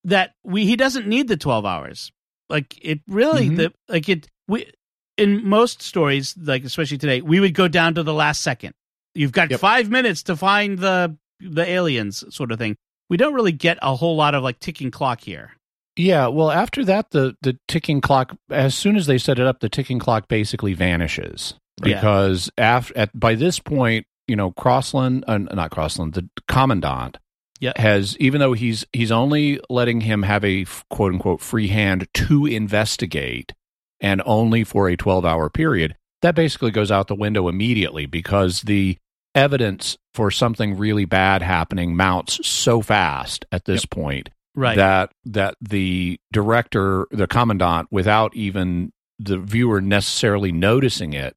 that 0.04 0.34
we 0.44 0.66
he 0.66 0.76
doesn't 0.76 1.08
need 1.08 1.30
the 1.30 1.38
12 1.38 1.66
hours. 1.66 2.12
Like 2.50 2.78
it 2.86 3.00
really 3.08 3.50
Mhm. 3.50 3.56
the 3.56 3.74
like 3.88 4.10
it 4.10 4.28
we 4.50 4.70
in 5.18 5.48
most 5.48 5.82
stories 5.82 6.36
like 6.38 6.66
especially 6.66 6.98
today, 6.98 7.22
we 7.22 7.40
would 7.40 7.54
go 7.54 7.70
down 7.70 7.96
to 7.96 8.04
the 8.04 8.14
last 8.14 8.42
second. 8.42 8.74
You've 9.14 9.32
got 9.32 9.50
Yep. 9.50 9.62
5 9.62 9.90
minutes 9.90 10.22
to 10.24 10.36
find 10.36 10.78
the 10.80 11.18
the 11.40 11.66
aliens 11.66 12.26
sort 12.36 12.52
of 12.52 12.60
thing. 12.60 12.76
We 13.10 13.16
don't 13.16 13.34
really 13.34 13.54
get 13.54 13.80
a 13.82 13.96
whole 13.96 14.18
lot 14.18 14.36
of 14.36 14.44
like 14.44 14.60
ticking 14.60 14.92
clock 14.92 15.22
here. 15.22 15.54
Yeah, 15.96 16.28
well, 16.28 16.52
after 16.52 16.84
that, 16.84 17.12
the 17.12 17.38
the 17.42 17.58
ticking 17.70 18.02
clock. 18.02 18.36
As 18.50 18.76
soon 18.76 18.98
as 18.98 19.06
they 19.08 19.18
set 19.18 19.40
it 19.40 19.48
up, 19.48 19.62
the 19.62 19.70
ticking 19.70 19.98
clock 19.98 20.28
basically 20.28 20.74
vanishes 20.74 21.54
Yeah. 21.84 21.96
because 21.96 22.50
after 22.58 22.98
at 22.98 23.18
by 23.20 23.36
this 23.36 23.60
point, 23.60 24.06
you 24.28 24.36
know, 24.36 24.52
Crossland, 24.52 25.24
uh, 25.28 25.38
not 25.38 25.72
Crossland, 25.72 26.14
the 26.14 26.30
commandant 26.48 27.18
Yeah. 27.60 27.74
has 27.76 28.18
even 28.20 28.40
though 28.40 28.54
he's 28.54 28.86
he's 28.94 29.12
only 29.12 29.60
letting 29.70 30.02
him 30.02 30.24
have 30.24 30.44
a 30.46 30.66
quote 30.90 31.14
unquote 31.14 31.42
free 31.42 31.68
hand 31.68 32.08
to 32.14 32.46
investigate, 32.46 33.54
and 34.00 34.22
only 34.26 34.64
for 34.64 34.88
a 34.90 34.96
twelve 34.98 35.26
hour 35.26 35.50
period. 35.50 35.96
That 36.22 36.34
basically 36.36 36.72
goes 36.72 36.92
out 36.92 37.08
the 37.08 37.16
window 37.16 37.48
immediately 37.50 38.06
because 38.06 38.62
the 38.62 38.98
evidence 39.36 39.98
for 40.14 40.32
something 40.32 40.78
really 40.78 41.04
bad 41.06 41.42
happening 41.42 41.96
mounts 41.96 42.40
so 42.48 42.82
fast 42.82 43.46
at 43.52 43.66
this 43.66 43.86
point 43.86 44.30
Right. 44.56 44.78
that 44.78 45.12
that 45.26 45.56
the 45.62 46.18
director, 46.32 47.06
the 47.12 47.28
commandant, 47.28 47.90
without 47.92 48.34
even 48.36 48.94
the 49.20 49.38
viewer 49.38 49.82
necessarily 49.82 50.54
noticing 50.54 51.14
it, 51.14 51.36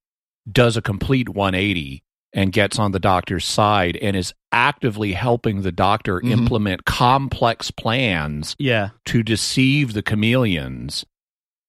does 0.50 0.76
a 0.76 0.82
complete 0.82 1.28
180 1.28 2.02
and 2.32 2.52
gets 2.52 2.78
on 2.78 2.92
the 2.92 3.00
doctor's 3.00 3.44
side 3.46 3.96
and 3.96 4.14
is 4.16 4.34
actively 4.52 5.12
helping 5.14 5.62
the 5.62 5.72
doctor 5.72 6.20
Mhm. 6.20 6.30
implement 6.30 6.84
complex 6.84 7.70
plans 7.70 8.54
yeah. 8.58 8.90
to 9.06 9.22
deceive 9.22 9.92
the 9.94 10.02
chameleons 10.02 11.04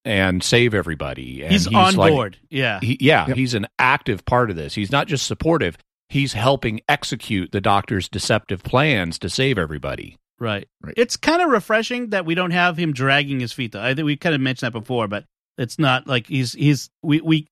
and 0.06 0.44
save 0.44 0.74
everybody. 0.74 1.44
And 1.44 1.52
He's, 1.52 1.68
on 1.68 1.96
like- 1.96 2.12
board. 2.14 2.38
Yeah. 2.50 2.80
he, 2.82 2.98
yeah, 3.00 3.28
Yep. 3.28 3.38
he's 3.38 3.54
an 3.54 3.68
active 3.78 4.26
part 4.26 4.50
of 4.50 4.56
this. 4.56 4.76
He's 4.76 4.92
not 4.92 5.08
just 5.08 5.26
supportive. 5.28 5.78
He's 6.10 6.34
helping 6.34 6.82
execute 6.90 7.52
the 7.52 7.62
doctor's 7.62 8.10
deceptive 8.10 8.64
plans 8.64 9.20
to 9.20 9.30
save 9.30 9.58
everybody. 9.58 10.18
Right. 10.40 10.68
Right. 10.82 10.94
It's 10.98 11.18
kind 11.18 11.42
of 11.42 11.50
refreshing 11.50 12.10
that 12.12 12.26
we 12.26 12.34
don't 12.34 12.52
have 12.52 12.78
him 12.78 12.94
dragging 12.94 13.40
his 13.42 13.52
feet 13.54 13.74
though. 13.74 13.82
I 13.84 13.94
think 13.94 14.06
we 14.06 14.16
kind 14.16 14.34
of 14.34 14.42
mentioned 14.42 14.74
that 14.74 14.80
before, 14.80 15.08
but 15.08 15.26
it's 15.58 15.78
not 15.78 16.08
like 16.08 16.28
he's 16.28 16.54
he's 16.54 16.90
we 17.04 17.20
we 17.22 17.48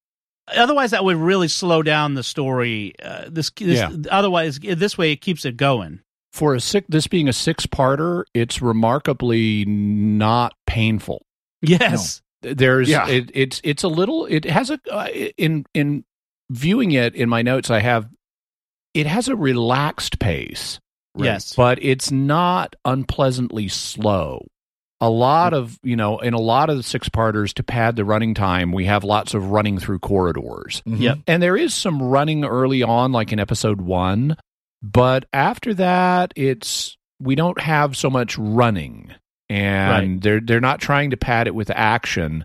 otherwise 0.56 0.92
that 0.92 1.04
would 1.04 1.18
really 1.18 1.48
slow 1.48 1.84
down 1.84 2.14
the 2.14 2.24
story. 2.24 2.94
Uh, 3.02 3.26
this, 3.30 3.50
this 3.52 3.80
Yeah. 3.80 3.92
otherwise 4.12 4.60
this 4.60 4.98
way 4.98 5.12
it 5.12 5.22
keeps 5.22 5.46
it 5.46 5.58
going. 5.58 6.00
for 6.34 6.54
a 6.54 6.60
six, 6.60 6.86
this 6.90 7.08
being 7.08 7.28
a 7.28 7.34
six-parter, 7.34 8.24
it's 8.34 8.62
remarkably 8.62 9.66
not 9.66 10.54
painful. 10.68 11.26
Yes. 11.62 12.22
There's 12.44 12.88
Yeah. 12.90 13.08
it, 13.08 13.32
it's 13.34 13.60
it's 13.64 13.84
a 13.84 13.88
little 13.88 14.26
it 14.28 14.46
has 14.46 14.70
a 14.70 14.80
uh, 14.92 15.08
in 15.38 15.66
in 15.74 16.04
viewing 16.52 16.92
it 16.92 17.16
in 17.16 17.28
my 17.28 17.42
notes 17.42 17.72
I 17.72 17.80
have 17.80 18.08
it 18.94 19.08
has 19.08 19.28
a 19.28 19.36
relaxed 19.36 20.20
pace. 20.20 20.80
Yes. 21.20 21.56
but 21.56 21.80
it's 21.82 22.12
not 22.12 22.76
unpleasantly 22.86 23.68
slow. 23.70 24.46
A 25.00 25.10
lot 25.10 25.54
of, 25.54 25.78
you 25.84 25.96
know, 25.96 26.18
in 26.20 26.34
a 26.34 26.40
lot 26.40 26.70
of 26.72 26.78
the 26.78 26.82
six 26.84 27.08
parters 27.08 27.54
to 27.56 27.64
pad 27.64 27.96
the 27.96 28.04
running 28.06 28.34
time, 28.34 28.72
we 28.72 28.86
have 28.86 29.04
lots 29.04 29.34
of 29.36 29.52
running 29.52 29.78
through 29.78 30.00
corridors. 30.00 30.82
Mhm. 30.88 31.00
Yep. 31.00 31.18
And 31.28 31.44
there 31.44 31.56
is 31.56 31.76
some 31.76 32.02
running 32.02 32.44
early 32.44 32.82
on, 32.82 33.12
like 33.12 33.32
in 33.32 33.40
episode 33.40 33.80
one. 33.82 34.38
But 34.82 35.26
after 35.34 35.74
that, 35.76 36.34
it's, 36.36 36.98
we 37.20 37.36
don't 37.36 37.60
have 37.62 37.96
so 37.96 38.10
much 38.10 38.38
running. 38.40 39.12
And 39.50 39.90
Right. 40.14 40.22
they're, 40.22 40.40
they're 40.42 40.60
not 40.62 40.80
trying 40.82 41.12
to 41.12 41.18
pad 41.18 41.46
it 41.48 41.54
with 41.56 41.70
action. 41.70 42.44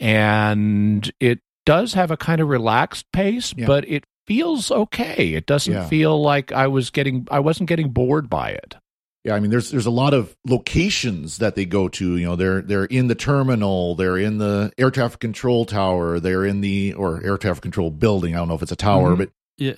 And 0.00 1.10
it 1.20 1.40
does 1.64 1.94
have 1.94 2.10
a 2.10 2.16
kind 2.16 2.40
of 2.40 2.48
relaxed 2.48 3.06
pace, 3.12 3.54
Yeah. 3.56 3.66
but 3.66 3.88
it 3.88 4.04
feels 4.26 4.70
okay. 4.70 5.34
It 5.34 5.46
doesn't 5.46 5.72
Yeah. 5.72 5.86
feel 5.86 6.20
like 6.20 6.52
I 6.52 6.66
was 6.68 6.90
getting, 6.90 7.26
I 7.30 7.40
wasn't 7.40 7.68
getting 7.68 7.90
bored 7.90 8.28
by 8.28 8.50
it. 8.50 8.76
Yeah, 9.24 9.34
I 9.34 9.40
mean, 9.40 9.50
there's 9.52 9.70
there's 9.70 9.86
a 9.86 9.90
lot 9.90 10.14
of 10.14 10.34
locations 10.46 11.38
that 11.38 11.54
they 11.54 11.64
go 11.64 11.88
to. 11.88 12.16
You 12.16 12.26
know, 12.26 12.36
they're 12.36 12.60
they're 12.62 12.84
in 12.86 13.06
the 13.06 13.14
terminal, 13.14 13.94
they're 13.94 14.16
in 14.18 14.38
the 14.38 14.72
air 14.78 14.90
traffic 14.90 15.20
control 15.20 15.64
tower, 15.64 16.18
they're 16.18 16.44
in 16.44 16.60
the 16.60 16.94
or 16.94 17.22
air 17.24 17.36
traffic 17.38 17.62
control 17.62 17.90
building. 17.90 18.34
I 18.34 18.38
don't 18.38 18.48
know 18.48 18.54
if 18.54 18.62
it's 18.62 18.72
a 18.72 18.76
tower, 18.76 19.14
Mhm. 19.14 19.18
but 19.18 19.30
Yeah. 19.58 19.74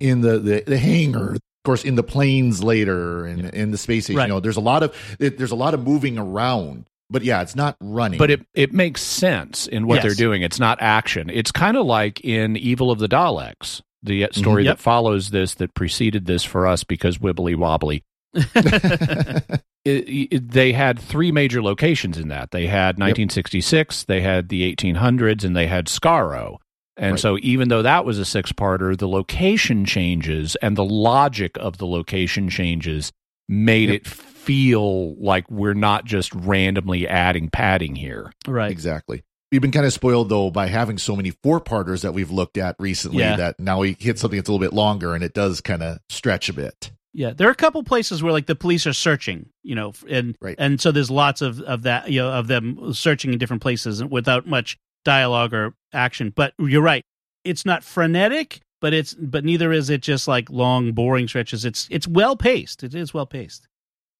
in 0.00 0.20
the, 0.22 0.38
the 0.40 0.64
the 0.66 0.78
hangar, 0.78 1.34
of 1.34 1.40
course, 1.64 1.84
in 1.84 1.94
the 1.94 2.02
planes 2.02 2.62
later, 2.62 3.24
and 3.26 3.44
in 3.54 3.70
the 3.70 3.78
space 3.78 4.04
station. 4.04 4.18
Right. 4.18 4.26
You 4.26 4.34
know, 4.34 4.40
there's 4.40 4.56
a 4.56 4.60
lot 4.60 4.82
of 4.82 4.92
it, 5.20 5.38
there's 5.38 5.52
a 5.52 5.56
lot 5.56 5.74
of 5.74 5.84
moving 5.86 6.18
around. 6.18 6.86
But 7.10 7.24
yeah, 7.24 7.40
it's 7.40 7.56
not 7.56 7.76
running. 7.80 8.18
But 8.18 8.30
it 8.30 8.46
it 8.54 8.72
makes 8.74 9.00
sense 9.00 9.66
in 9.66 9.86
what 9.86 9.96
Yes. 9.96 10.02
they're 10.04 10.14
doing. 10.26 10.42
It's 10.42 10.58
not 10.60 10.76
action. 10.82 11.30
It's 11.32 11.50
kind 11.52 11.76
of 11.76 11.86
like 11.86 12.20
in 12.22 12.56
Evil 12.56 12.90
of 12.90 12.98
the 12.98 13.08
Daleks, 13.08 13.80
the 14.02 14.24
uh, 14.24 14.28
story 14.32 14.64
Yep. 14.64 14.76
that 14.76 14.82
follows 14.82 15.30
this 15.30 15.54
that 15.54 15.72
preceded 15.74 16.26
this 16.26 16.42
for 16.44 16.66
us 16.66 16.84
because 16.84 17.16
wibbly 17.18 17.56
wobbly. 17.56 18.02
It, 19.84 20.32
it, 20.32 20.50
they 20.50 20.72
had 20.72 20.98
three 20.98 21.32
major 21.32 21.62
locations 21.62 22.18
in 22.18 22.28
that. 22.28 22.50
They 22.50 22.66
had 22.66 22.98
1966, 22.98 24.04
they 24.04 24.20
had 24.20 24.50
the 24.50 24.70
1800s, 24.74 25.44
and 25.44 25.56
they 25.56 25.66
had 25.66 25.86
Skaro. 25.86 26.56
And 26.98 27.12
Right. 27.12 27.20
so, 27.20 27.38
even 27.40 27.68
though 27.68 27.80
that 27.80 28.04
was 28.04 28.18
a 28.18 28.26
six 28.26 28.52
parter, 28.52 28.98
the 28.98 29.08
location 29.08 29.86
changes 29.86 30.56
and 30.60 30.76
the 30.76 30.84
logic 30.84 31.56
of 31.58 31.78
the 31.78 31.86
location 31.86 32.50
changes 32.50 33.12
made 33.48 33.88
Yep. 33.88 33.96
it 34.02 34.06
feel 34.06 35.14
like 35.24 35.50
we're 35.50 35.72
not 35.74 36.04
just 36.04 36.34
randomly 36.34 37.08
adding 37.08 37.48
padding 37.48 37.94
here. 37.94 38.30
Right. 38.46 38.70
exactly. 38.70 39.22
We've 39.50 39.62
been 39.62 39.70
kind 39.72 39.86
of 39.86 39.92
spoiled 39.94 40.28
though 40.28 40.50
by 40.50 40.66
having 40.66 40.98
so 40.98 41.16
many 41.16 41.30
four 41.42 41.60
parters 41.60 42.02
that 42.02 42.12
we've 42.12 42.30
looked 42.30 42.58
at 42.58 42.76
recently 42.78 43.20
Yeah. 43.20 43.36
that 43.36 43.58
now 43.58 43.78
we 43.78 43.96
hit 43.98 44.18
something 44.18 44.36
that's 44.38 44.50
a 44.50 44.52
little 44.52 44.66
bit 44.66 44.74
longer 44.74 45.14
and 45.14 45.24
it 45.24 45.32
does 45.32 45.62
kind 45.62 45.82
of 45.82 45.98
stretch 46.10 46.50
a 46.50 46.52
bit. 46.52 46.90
Yeah, 47.18 47.32
there 47.32 47.48
are 47.48 47.50
a 47.50 47.56
couple 47.56 47.82
places 47.82 48.22
where 48.22 48.32
like 48.32 48.46
the 48.46 48.54
police 48.54 48.86
are 48.86 48.92
searching, 48.92 49.48
you 49.64 49.74
know, 49.74 49.92
and 50.08 50.36
Right. 50.40 50.54
and 50.56 50.80
so 50.80 50.92
there's 50.92 51.10
lots 51.10 51.42
of 51.42 51.60
of 51.62 51.82
that, 51.82 52.08
you 52.08 52.20
know, 52.20 52.30
of 52.30 52.46
them 52.46 52.94
searching 52.94 53.32
in 53.32 53.40
different 53.40 53.60
places 53.60 54.04
without 54.04 54.46
much 54.46 54.78
dialogue 55.04 55.52
or 55.52 55.74
action. 55.92 56.32
But 56.34 56.54
you're 56.60 56.80
right, 56.80 57.02
it's 57.42 57.66
not 57.66 57.82
frenetic, 57.82 58.60
but 58.80 58.94
it's 58.94 59.14
but 59.14 59.44
neither 59.44 59.72
is 59.72 59.90
it 59.90 60.00
just 60.00 60.28
like 60.28 60.48
long, 60.48 60.92
boring 60.92 61.26
stretches. 61.26 61.64
It's 61.64 61.88
it's 61.90 62.06
well 62.06 62.36
paced. 62.36 62.84
It 62.84 62.94
is 62.94 63.12
well 63.12 63.26
paced. 63.26 63.66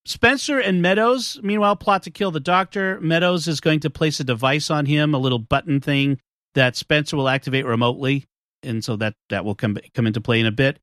Spencer 0.04 0.58
and 0.58 0.82
Meadows, 0.82 1.38
meanwhile, 1.40 1.76
plot 1.76 2.02
to 2.02 2.10
kill 2.10 2.32
the 2.32 2.40
doctor. 2.40 2.98
Meadows 3.00 3.46
is 3.46 3.60
going 3.60 3.78
to 3.80 3.90
place 3.90 4.18
a 4.18 4.24
device 4.24 4.70
on 4.70 4.86
him, 4.86 5.14
a 5.14 5.18
little 5.18 5.38
button 5.38 5.80
thing 5.80 6.18
that 6.54 6.74
Spencer 6.74 7.16
will 7.16 7.28
activate 7.28 7.64
remotely, 7.64 8.24
and 8.64 8.82
so 8.84 8.96
that 8.96 9.14
that 9.28 9.44
will 9.44 9.54
come 9.54 9.78
come 9.94 10.08
into 10.08 10.20
play 10.20 10.40
in 10.40 10.46
a 10.46 10.50
bit. 10.50 10.80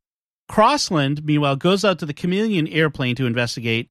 Crossland, 0.48 1.26
meanwhile, 1.26 1.56
goes 1.56 1.84
out 1.84 2.00
to 2.00 2.06
the 2.06 2.14
Chameleon 2.14 2.68
airplane 2.68 3.16
to 3.16 3.26
investigate 3.26 3.90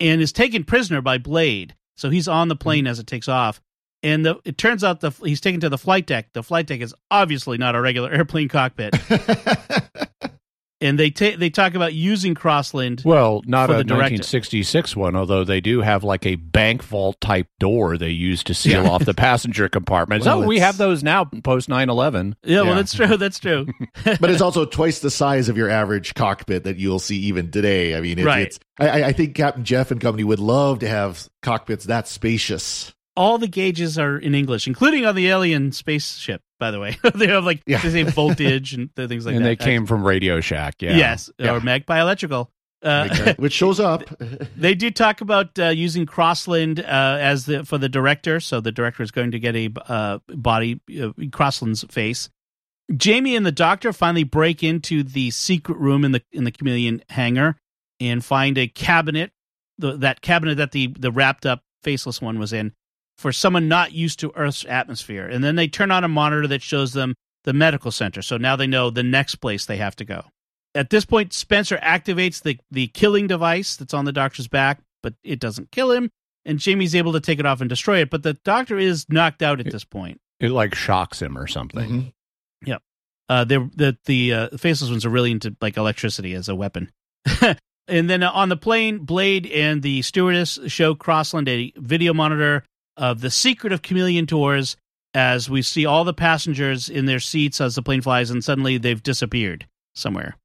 and 0.00 0.20
is 0.20 0.32
taken 0.32 0.64
prisoner 0.64 1.00
by 1.00 1.18
Blade. 1.18 1.74
So 1.96 2.10
he's 2.10 2.28
on 2.28 2.48
the 2.48 2.54
hmm. 2.54 2.60
plane 2.60 2.86
as 2.86 2.98
it 2.98 3.06
takes 3.06 3.28
off. 3.28 3.60
And 4.02 4.24
the, 4.24 4.36
it 4.44 4.58
turns 4.58 4.84
out 4.84 5.00
the, 5.00 5.10
he's 5.10 5.40
taken 5.40 5.60
to 5.60 5.68
the 5.68 5.78
flight 5.78 6.06
deck. 6.06 6.32
The 6.32 6.42
flight 6.42 6.66
deck 6.66 6.80
is 6.80 6.94
obviously 7.10 7.58
not 7.58 7.74
a 7.74 7.80
regular 7.80 8.10
airplane 8.12 8.48
cockpit. 8.48 8.94
and 10.80 10.98
they 10.98 11.10
ta- 11.10 11.36
they 11.38 11.50
talk 11.50 11.74
about 11.74 11.94
using 11.94 12.34
Crossland. 12.34 13.02
Well, 13.04 13.42
not 13.46 13.66
For 13.66 13.72
a 13.72 13.84
the 13.84 13.94
1966 13.94 14.94
one, 14.96 15.16
although 15.16 15.44
they 15.44 15.60
do 15.60 15.80
have 15.80 16.04
like 16.04 16.26
a 16.26 16.36
bank 16.36 16.82
vault 16.82 17.20
type 17.20 17.46
door 17.58 17.96
they 17.96 18.10
use 18.10 18.42
to 18.44 18.54
seal 18.54 18.84
Yeah. 18.84 18.90
off 18.90 19.04
the 19.04 19.14
passenger 19.14 19.68
compartments. 19.68 20.26
Well, 20.26 20.42
oh, 20.42 20.46
we 20.46 20.58
have 20.58 20.76
those 20.76 21.02
now 21.02 21.24
post 21.24 21.68
9 21.68 21.88
11. 21.88 22.36
yeah, 22.44 22.62
well, 22.62 22.74
that's 22.74 22.94
true. 22.94 23.16
That's 23.16 23.38
true. 23.38 23.66
but 24.04 24.30
it's 24.30 24.42
also 24.42 24.64
twice 24.64 24.98
the 25.00 25.10
size 25.10 25.48
of 25.48 25.56
your 25.56 25.70
average 25.70 26.14
cockpit 26.14 26.64
that 26.64 26.76
you'll 26.76 26.98
see 26.98 27.18
even 27.20 27.50
today. 27.50 27.96
I 27.96 28.00
mean, 28.00 28.18
it's, 28.18 28.26
Right. 28.26 28.46
it's 28.46 28.58
I, 28.78 28.88
I- 28.88 29.06
I 29.08 29.12
think 29.12 29.34
Captain 29.34 29.64
Jeff 29.64 29.90
and 29.90 30.00
company 30.00 30.24
would 30.24 30.40
love 30.40 30.80
to 30.80 30.88
have 30.88 31.28
cockpits 31.42 31.84
that 31.86 32.08
spacious. 32.08 32.92
All 33.16 33.38
the 33.38 33.48
gauges 33.48 33.98
are 33.98 34.18
in 34.18 34.34
English, 34.34 34.66
including 34.66 35.06
on 35.06 35.14
the 35.14 35.28
alien 35.28 35.72
spaceship. 35.72 36.42
By 36.58 36.70
the 36.70 36.80
way, 36.80 36.96
they 37.14 37.26
have 37.28 37.44
like 37.44 37.62
Yeah. 37.66 37.78
they 37.82 37.90
say 37.90 38.02
voltage 38.04 38.72
and 38.74 38.94
th- 38.96 39.08
things 39.08 39.26
like 39.26 39.34
and 39.34 39.44
that. 39.44 39.50
And 39.50 39.58
they 39.58 39.64
came 39.64 39.86
from 39.86 40.04
Radio 40.04 40.40
Shack. 40.40 40.80
Yeah. 40.80 40.96
Yes, 40.96 41.30
Yeah. 41.38 41.54
or 41.54 41.60
Magpie 41.60 42.00
Electrical. 42.00 42.50
Uh, 42.82 43.34
which 43.38 43.54
shows 43.54 43.80
up. 43.80 44.04
They 44.56 44.74
do 44.74 44.90
talk 44.90 45.20
about 45.22 45.58
uh, 45.58 45.68
using 45.68 46.06
Crossland 46.06 46.78
uh, 46.78 47.18
as 47.20 47.46
the 47.46 47.64
for 47.64 47.78
the 47.78 47.88
director, 47.88 48.38
so 48.38 48.60
the 48.60 48.70
director 48.70 49.02
is 49.02 49.10
going 49.10 49.30
to 49.32 49.38
get 49.38 49.56
a 49.56 49.70
uh, 49.88 50.18
body 50.28 50.80
uh, 51.02 51.10
Crossland's 51.32 51.84
face. 51.90 52.28
Jamie 52.94 53.34
and 53.34 53.44
the 53.44 53.50
Doctor 53.50 53.92
finally 53.92 54.22
break 54.24 54.62
into 54.62 55.02
the 55.02 55.30
secret 55.30 55.78
room 55.78 56.04
in 56.04 56.12
the 56.12 56.22
in 56.32 56.44
the 56.44 56.52
Chameleon 56.52 57.02
hangar 57.08 57.56
and 57.98 58.24
find 58.24 58.56
a 58.58 58.68
cabinet, 58.68 59.32
the, 59.78 59.96
that 59.96 60.20
cabinet 60.20 60.56
that 60.56 60.72
the 60.72 60.88
the 60.98 61.10
wrapped 61.10 61.46
up 61.46 61.62
faceless 61.82 62.20
one 62.20 62.38
was 62.38 62.52
in, 62.52 62.72
for 63.18 63.32
someone 63.32 63.68
not 63.68 63.92
used 63.92 64.20
to 64.20 64.32
Earth's 64.36 64.64
atmosphere. 64.68 65.26
And 65.26 65.42
then 65.42 65.56
they 65.56 65.68
turn 65.68 65.90
on 65.90 66.04
a 66.04 66.08
monitor 66.08 66.46
that 66.48 66.62
shows 66.62 66.92
them 66.92 67.14
the 67.44 67.52
medical 67.52 67.90
center, 67.90 68.22
so 68.22 68.36
now 68.36 68.56
they 68.56 68.66
know 68.66 68.90
the 68.90 69.04
next 69.04 69.36
place 69.36 69.66
they 69.66 69.76
have 69.76 69.94
to 69.96 70.04
go 70.04 70.24
at 70.76 70.90
this 70.90 71.04
point, 71.04 71.32
Spencer 71.32 71.78
activates 71.78 72.42
the, 72.42 72.58
the 72.70 72.88
killing 72.88 73.26
device 73.26 73.76
that's 73.76 73.94
on 73.94 74.04
the 74.04 74.12
doctor's 74.12 74.46
back, 74.46 74.80
but 75.02 75.14
it 75.24 75.40
doesn't 75.40 75.72
kill 75.72 75.90
him. 75.90 76.10
And 76.44 76.58
Jamie's 76.60 76.94
able 76.94 77.14
to 77.14 77.20
take 77.20 77.40
it 77.40 77.46
off 77.46 77.60
and 77.60 77.68
destroy 77.68 78.00
it, 78.00 78.10
but 78.10 78.22
the 78.22 78.34
doctor 78.44 78.78
is 78.78 79.06
knocked 79.08 79.42
out 79.42 79.58
at 79.58 79.70
this 79.70 79.84
point. 79.84 80.20
It 80.38 80.50
like 80.50 80.74
shocks 80.74 81.20
him 81.20 81.36
or 81.36 81.46
something. 81.48 81.88
Mhm. 81.90 82.12
Uh, 83.28 83.42
they're, 83.42 83.68
the 83.74 83.98
the 84.04 84.32
uh, 84.32 84.48
faceless 84.56 84.88
ones 84.88 85.04
are 85.04 85.10
really 85.10 85.32
into 85.32 85.56
like 85.60 85.76
electricity 85.76 86.32
as 86.34 86.48
a 86.48 86.54
weapon. 86.54 86.92
and 87.88 88.08
then 88.08 88.22
uh, 88.22 88.30
on 88.30 88.50
the 88.50 88.56
plane, 88.56 88.98
Blade 88.98 89.46
and 89.46 89.82
the 89.82 90.02
stewardess 90.02 90.60
show 90.68 90.94
Crossland 90.94 91.48
a 91.48 91.72
video 91.76 92.14
monitor 92.14 92.62
of 92.96 93.20
the 93.20 93.30
secret 93.30 93.72
of 93.72 93.82
chameleon 93.82 94.26
tours 94.26 94.76
as 95.14 95.48
we 95.48 95.62
see 95.62 95.86
all 95.86 96.04
the 96.04 96.12
passengers 96.14 96.88
in 96.88 97.06
their 97.06 97.20
seats 97.20 97.60
as 97.60 97.74
the 97.74 97.82
plane 97.82 98.02
flies, 98.02 98.30
and 98.30 98.44
suddenly 98.44 98.76
they've 98.78 99.02
disappeared 99.02 99.66
somewhere. 99.94 100.36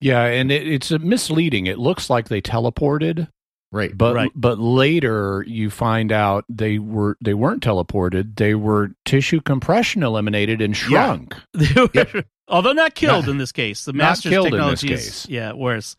Yeah, 0.00 0.24
and 0.24 0.50
it, 0.52 0.66
it's 0.66 0.90
misleading. 0.90 1.66
It 1.66 1.78
looks 1.78 2.08
like 2.10 2.28
they 2.28 2.40
teleported, 2.42 3.28
Right. 3.72 3.96
but 3.96 4.14
Right. 4.14 4.30
but 4.34 4.58
later 4.58 5.44
you 5.46 5.70
find 5.70 6.10
out 6.10 6.44
they 6.48 6.78
were 6.78 7.16
they 7.20 7.34
weren't 7.34 7.62
teleported. 7.62 8.36
They 8.36 8.54
were 8.54 8.92
tissue 9.04 9.40
compression 9.40 10.02
eliminated 10.02 10.60
and 10.60 10.76
shrunk. 10.76 11.34
They 11.54 11.74
were- 12.04 12.24
Although 12.48 12.72
not 12.72 12.96
killed 12.96 13.28
in 13.28 13.38
this 13.38 13.52
case, 13.52 13.84
the 13.84 13.92
Not 13.92 13.98
master's 14.04 14.30
killed 14.32 14.46
in 14.54 14.60
this 14.60 14.80
technology 14.80 14.92
is 14.94 15.26
yeah 15.28 15.52
worse. 15.52 15.94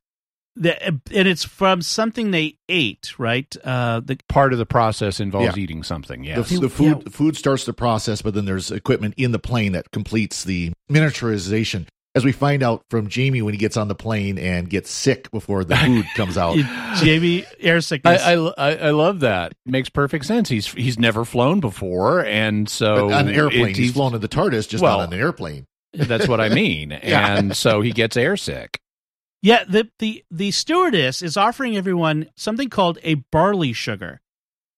The, 0.57 0.83
and 0.85 1.27
it's 1.27 1.45
from 1.45 1.81
something 1.81 2.31
they 2.31 2.57
ate, 2.67 3.17
right? 3.17 3.55
Uh, 3.63 4.01
the 4.01 4.17
Part 4.27 4.51
of 4.51 4.59
the 4.59 4.65
process 4.65 5.19
involves 5.21 5.55
Yeah. 5.55 5.63
eating 5.63 5.81
something. 5.83 6.21
The, 6.23 6.27
Yes. 6.27 6.49
the 6.59 6.69
food 6.69 7.05
the 7.05 7.09
food 7.09 7.37
starts 7.37 7.63
the 7.65 7.73
process, 7.73 8.21
but 8.21 8.33
then 8.33 8.43
there's 8.45 8.69
equipment 8.69 9.13
in 9.17 9.31
the 9.31 9.39
plane 9.39 9.71
that 9.71 9.91
completes 9.91 10.43
the 10.43 10.73
miniaturization. 10.91 11.87
As 12.13 12.25
we 12.25 12.33
find 12.33 12.61
out 12.61 12.81
from 12.91 13.07
Jamie 13.07 13.41
when 13.41 13.53
he 13.53 13.57
gets 13.57 13.77
on 13.77 13.87
the 13.87 13.95
plane 13.95 14.37
and 14.37 14.69
gets 14.69 14.91
sick 14.91 15.31
before 15.31 15.63
the 15.63 15.77
food 15.77 16.05
comes 16.17 16.37
out. 16.37 16.57
Jamie 16.97 17.45
air 17.61 17.77
I, 17.77 17.79
sickness. 17.79 18.21
I, 18.21 18.33
I 18.33 18.71
I 18.75 18.89
love 18.91 19.21
that. 19.21 19.53
Makes 19.65 19.87
perfect 19.87 20.25
sense. 20.25 20.49
He's 20.49 20.67
he's 20.67 20.99
never 20.99 21.23
flown 21.23 21.61
before, 21.61 22.25
and 22.25 22.67
so 22.67 23.07
But 23.07 23.13
on 23.13 23.27
an 23.29 23.35
airplane, 23.35 23.69
it- 23.69 23.77
he's 23.77 23.93
flown 23.93 24.13
in 24.13 24.19
the 24.19 24.27
TARDIS, 24.27 24.67
just 24.67 24.83
Well, 24.83 24.97
not 24.97 25.07
on 25.07 25.13
an 25.13 25.19
airplane. 25.21 25.65
That's 25.93 26.27
what 26.27 26.41
I 26.41 26.49
mean. 26.53 26.91
Yeah. 27.01 27.37
And 27.37 27.55
so 27.55 27.79
he 27.79 27.93
gets 27.93 28.17
airsick. 28.17 28.75
Yeah, 29.41 29.63
the 29.67 29.89
the 29.99 30.23
the 30.31 30.51
stewardess 30.51 31.21
is 31.21 31.37
offering 31.37 31.75
everyone 31.77 32.29
something 32.35 32.69
called 32.69 32.99
a 33.03 33.15
barley 33.31 33.73
sugar 33.73 34.21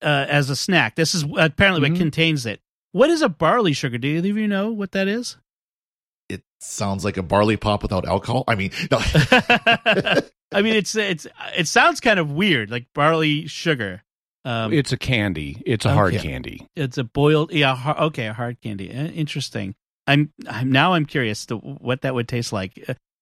uh, 0.01 0.25
as 0.29 0.49
a 0.49 0.55
snack. 0.55 0.95
This 0.95 1.13
is 1.15 1.23
apparently 1.37 1.81
Mhm. 1.87 1.91
what 1.93 1.97
contains 1.99 2.45
it. 2.45 2.61
What 2.91 3.09
is 3.09 3.21
a 3.21 3.29
barley 3.29 3.73
sugar? 3.73 3.97
Do 3.97 4.07
either 4.07 4.29
of 4.29 4.37
you 4.37 4.47
know 4.47 4.71
what 4.71 4.91
that 4.91 5.07
is? 5.07 5.37
It 6.29 6.43
sounds 6.59 7.03
like 7.03 7.17
a 7.17 7.23
barley 7.23 7.57
pop 7.57 7.81
without 7.83 8.05
alcohol. 8.05 8.43
I 8.47 8.55
mean, 8.55 8.71
no. 8.91 8.99
I 10.51 10.61
mean, 10.61 10.75
it's 10.75 10.95
it's 10.95 11.27
it 11.57 11.67
sounds 11.67 11.99
kind 11.99 12.19
of 12.19 12.31
weird, 12.31 12.69
like 12.71 12.87
barley 12.93 13.47
sugar. 13.47 14.03
Um, 14.45 14.73
it's 14.73 14.91
a 14.91 14.97
candy. 14.97 15.61
It's 15.65 15.85
a 15.85 15.93
hard 15.93 16.15
candy. 16.17 16.67
it's 16.75 16.97
a 16.97 17.03
boiled, 17.05 17.53
yeah, 17.53 17.75
har- 17.75 17.97
okay, 18.07 18.27
a 18.27 18.33
hard 18.33 18.59
candy. 18.61 18.93
Uh, 18.93 19.05
Interesting. 19.07 19.73
I'm, 20.05 20.33
I'm 20.49 20.69
now 20.69 20.93
I'm 20.95 21.05
curious 21.05 21.45
to 21.45 21.55
what 21.55 22.01
that 22.01 22.13
would 22.13 22.27
taste 22.27 22.51
like. 22.51 22.77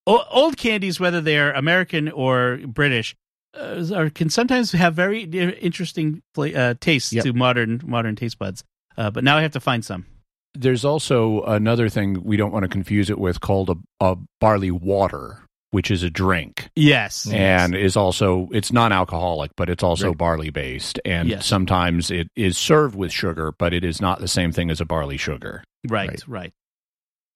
Uh, 0.07 0.11
o- 0.13 0.25
old 0.31 0.57
candies, 0.57 0.99
whether 0.99 1.21
they're 1.21 1.51
American 1.53 2.09
or 2.09 2.57
British, 2.65 3.15
uh, 3.57 3.83
are, 3.95 4.09
can 4.09 4.29
sometimes 4.29 4.71
have 4.71 4.93
very 4.95 5.23
interesting 5.23 6.21
fla- 6.33 6.51
uh, 6.51 6.73
tastes 6.79 7.11
Yep. 7.13 7.23
to 7.25 7.33
modern 7.33 7.81
modern 7.85 8.15
taste 8.15 8.39
buds. 8.39 8.63
Uh, 8.97 9.09
but 9.11 9.23
now 9.23 9.37
I 9.37 9.41
have 9.41 9.51
to 9.53 9.59
find 9.59 9.83
some. 9.85 10.05
There's 10.53 10.83
also 10.83 11.43
another 11.43 11.87
thing 11.87 12.23
we 12.23 12.35
don't 12.37 12.51
want 12.51 12.63
to 12.63 12.69
confuse 12.69 13.09
it 13.09 13.17
with 13.17 13.39
called 13.39 13.69
a, 13.69 13.75
a 14.05 14.17
barley 14.41 14.71
water, 14.71 15.39
which 15.71 15.89
is 15.89 16.03
a 16.03 16.09
drink. 16.09 16.69
Yes, 16.75 17.25
and 17.31 17.73
is 17.73 17.95
also 17.95 18.49
it's 18.51 18.73
non-alcoholic 18.73 19.51
but 19.55 19.69
it's 19.69 19.83
also 19.83 20.09
Right. 20.09 20.17
barley 20.17 20.49
based 20.49 20.99
and 21.05 21.29
Yes. 21.29 21.45
sometimes 21.45 22.11
it 22.11 22.27
is 22.35 22.57
served 22.57 22.95
with 22.95 23.13
sugar 23.13 23.53
but 23.57 23.73
it 23.73 23.85
is 23.85 24.01
not 24.01 24.19
the 24.19 24.27
same 24.27 24.51
thing 24.51 24.69
as 24.69 24.81
a 24.81 24.85
barley 24.85 25.15
sugar 25.17 25.63
Right, 25.87 26.09
Right. 26.09 26.27
right. 26.27 26.51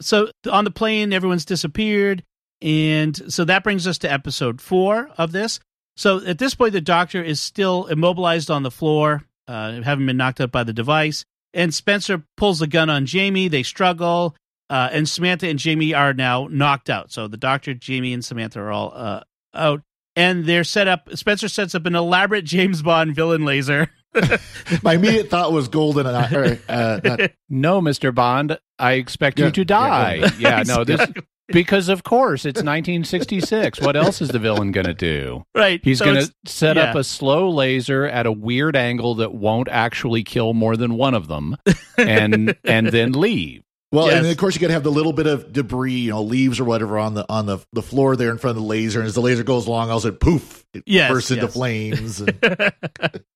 So 0.01 0.29
on 0.51 0.65
the 0.65 0.71
plane, 0.71 1.13
everyone's 1.13 1.45
disappeared, 1.45 2.21
and 2.65 3.31
so 3.31 3.45
that 3.45 3.63
brings 3.63 3.85
us 3.85 3.99
to 3.99 4.11
episode 4.11 4.59
four 4.59 5.09
of 5.19 5.31
this. 5.31 5.59
So 5.97 6.25
at 6.25 6.39
this 6.39 6.55
point, 6.55 6.73
the 6.73 6.81
doctor 6.81 7.21
is 7.23 7.39
still 7.39 7.85
immobilized 7.85 8.49
on 8.49 8.63
the 8.63 8.71
floor, 8.71 9.23
uh, 9.47 9.81
having 9.83 10.07
been 10.07 10.17
knocked 10.17 10.41
out 10.41 10.51
by 10.51 10.63
the 10.63 10.73
device. 10.73 11.25
And 11.53 11.73
Spencer 11.73 12.23
pulls 12.37 12.57
the 12.59 12.67
gun 12.67 12.89
on 12.89 13.05
Jamie. 13.05 13.47
They 13.49 13.61
struggle, 13.61 14.35
uh, 14.69 14.89
and 14.91 15.07
Samantha 15.07 15.47
and 15.47 15.59
Jamie 15.59 15.93
are 15.93 16.11
now 16.13 16.47
knocked 16.49 16.89
out. 16.89 17.11
So 17.11 17.27
the 17.27 17.37
doctor, 17.37 17.75
Jamie, 17.75 18.13
and 18.13 18.25
Samantha 18.25 18.59
are 18.61 18.71
all 18.71 18.91
uh, 18.95 19.21
out, 19.53 19.81
and 20.15 20.45
they're 20.45 20.63
set 20.63 20.87
up. 20.87 21.07
Spencer 21.13 21.47
sets 21.47 21.75
up 21.75 21.85
an 21.85 21.95
elaborate 21.95 22.45
James 22.45 22.81
Bond 22.81 23.15
villain 23.15 23.45
laser. 23.45 23.89
My 24.83 24.95
immediate 24.95 25.29
thought 25.29 25.51
was 25.51 25.67
golden. 25.67 26.07
And 26.07 26.17
I, 26.17 26.33
or, 26.33 26.59
uh, 26.67 26.99
not, 27.03 27.19
no 27.49 27.81
mr 27.81 28.15
bond 28.15 28.57
i 28.79 28.93
expect 28.93 29.37
Yeah, 29.39 29.47
you 29.47 29.51
to 29.51 29.61
yeah, 29.61 29.65
die 29.65 30.31
yeah, 30.39 30.63
no 30.65 30.85
this 30.85 31.01
Exactly. 31.01 31.23
Because 31.47 31.89
of 31.89 32.03
course 32.03 32.45
it's 32.45 32.57
1966 32.63 33.81
what 33.81 33.95
else 33.95 34.21
is 34.21 34.29
the 34.29 34.39
villain 34.39 34.71
going 34.71 34.85
to 34.85 34.93
do 34.93 35.45
right. 35.53 35.79
he's 35.83 35.99
so 35.99 36.05
going 36.05 36.25
to 36.25 36.33
set 36.45 36.77
up 36.77 36.95
a 36.95 37.03
slow 37.03 37.49
laser 37.49 38.05
at 38.05 38.25
a 38.25 38.31
weird 38.31 38.75
angle 38.75 39.15
that 39.15 39.33
won't 39.33 39.67
actually 39.69 40.23
kill 40.23 40.53
more 40.53 40.75
than 40.75 40.95
one 40.95 41.13
of 41.13 41.27
them 41.27 41.55
and 41.97 42.55
and 42.63 42.87
then 42.87 43.11
leave 43.11 43.61
well, 43.91 44.07
Yes. 44.07 44.15
and 44.17 44.25
then 44.25 44.31
of 44.33 44.37
course 44.37 44.55
you 44.55 44.61
got 44.61 44.67
to 44.67 44.73
have 44.73 44.83
the 44.83 44.91
little 44.91 45.13
bit 45.13 45.25
of 45.25 45.53
debris, 45.53 45.93
you 45.93 46.09
know, 46.09 46.21
leaves 46.21 46.59
or 46.59 46.65
whatever 46.65 46.97
on 46.97 47.13
the 47.13 47.25
on 47.31 47.45
the 47.45 47.59
the 47.71 47.81
floor 47.81 48.17
there 48.17 48.29
in 48.29 48.37
front 48.37 48.57
of 48.57 48.61
the 48.63 48.67
laser. 48.67 48.99
And 48.99 49.07
as 49.07 49.13
the 49.13 49.21
laser 49.21 49.43
goes 49.43 49.67
along, 49.67 49.89
all 49.89 49.97
of 49.97 50.03
a 50.03 50.07
sudden, 50.07 50.17
poof, 50.17 50.65
it 50.73 50.83
Yes, 50.85 51.09
bursts 51.09 51.31
into 51.31 51.47
flames. 51.47 52.19
And, 52.19 52.37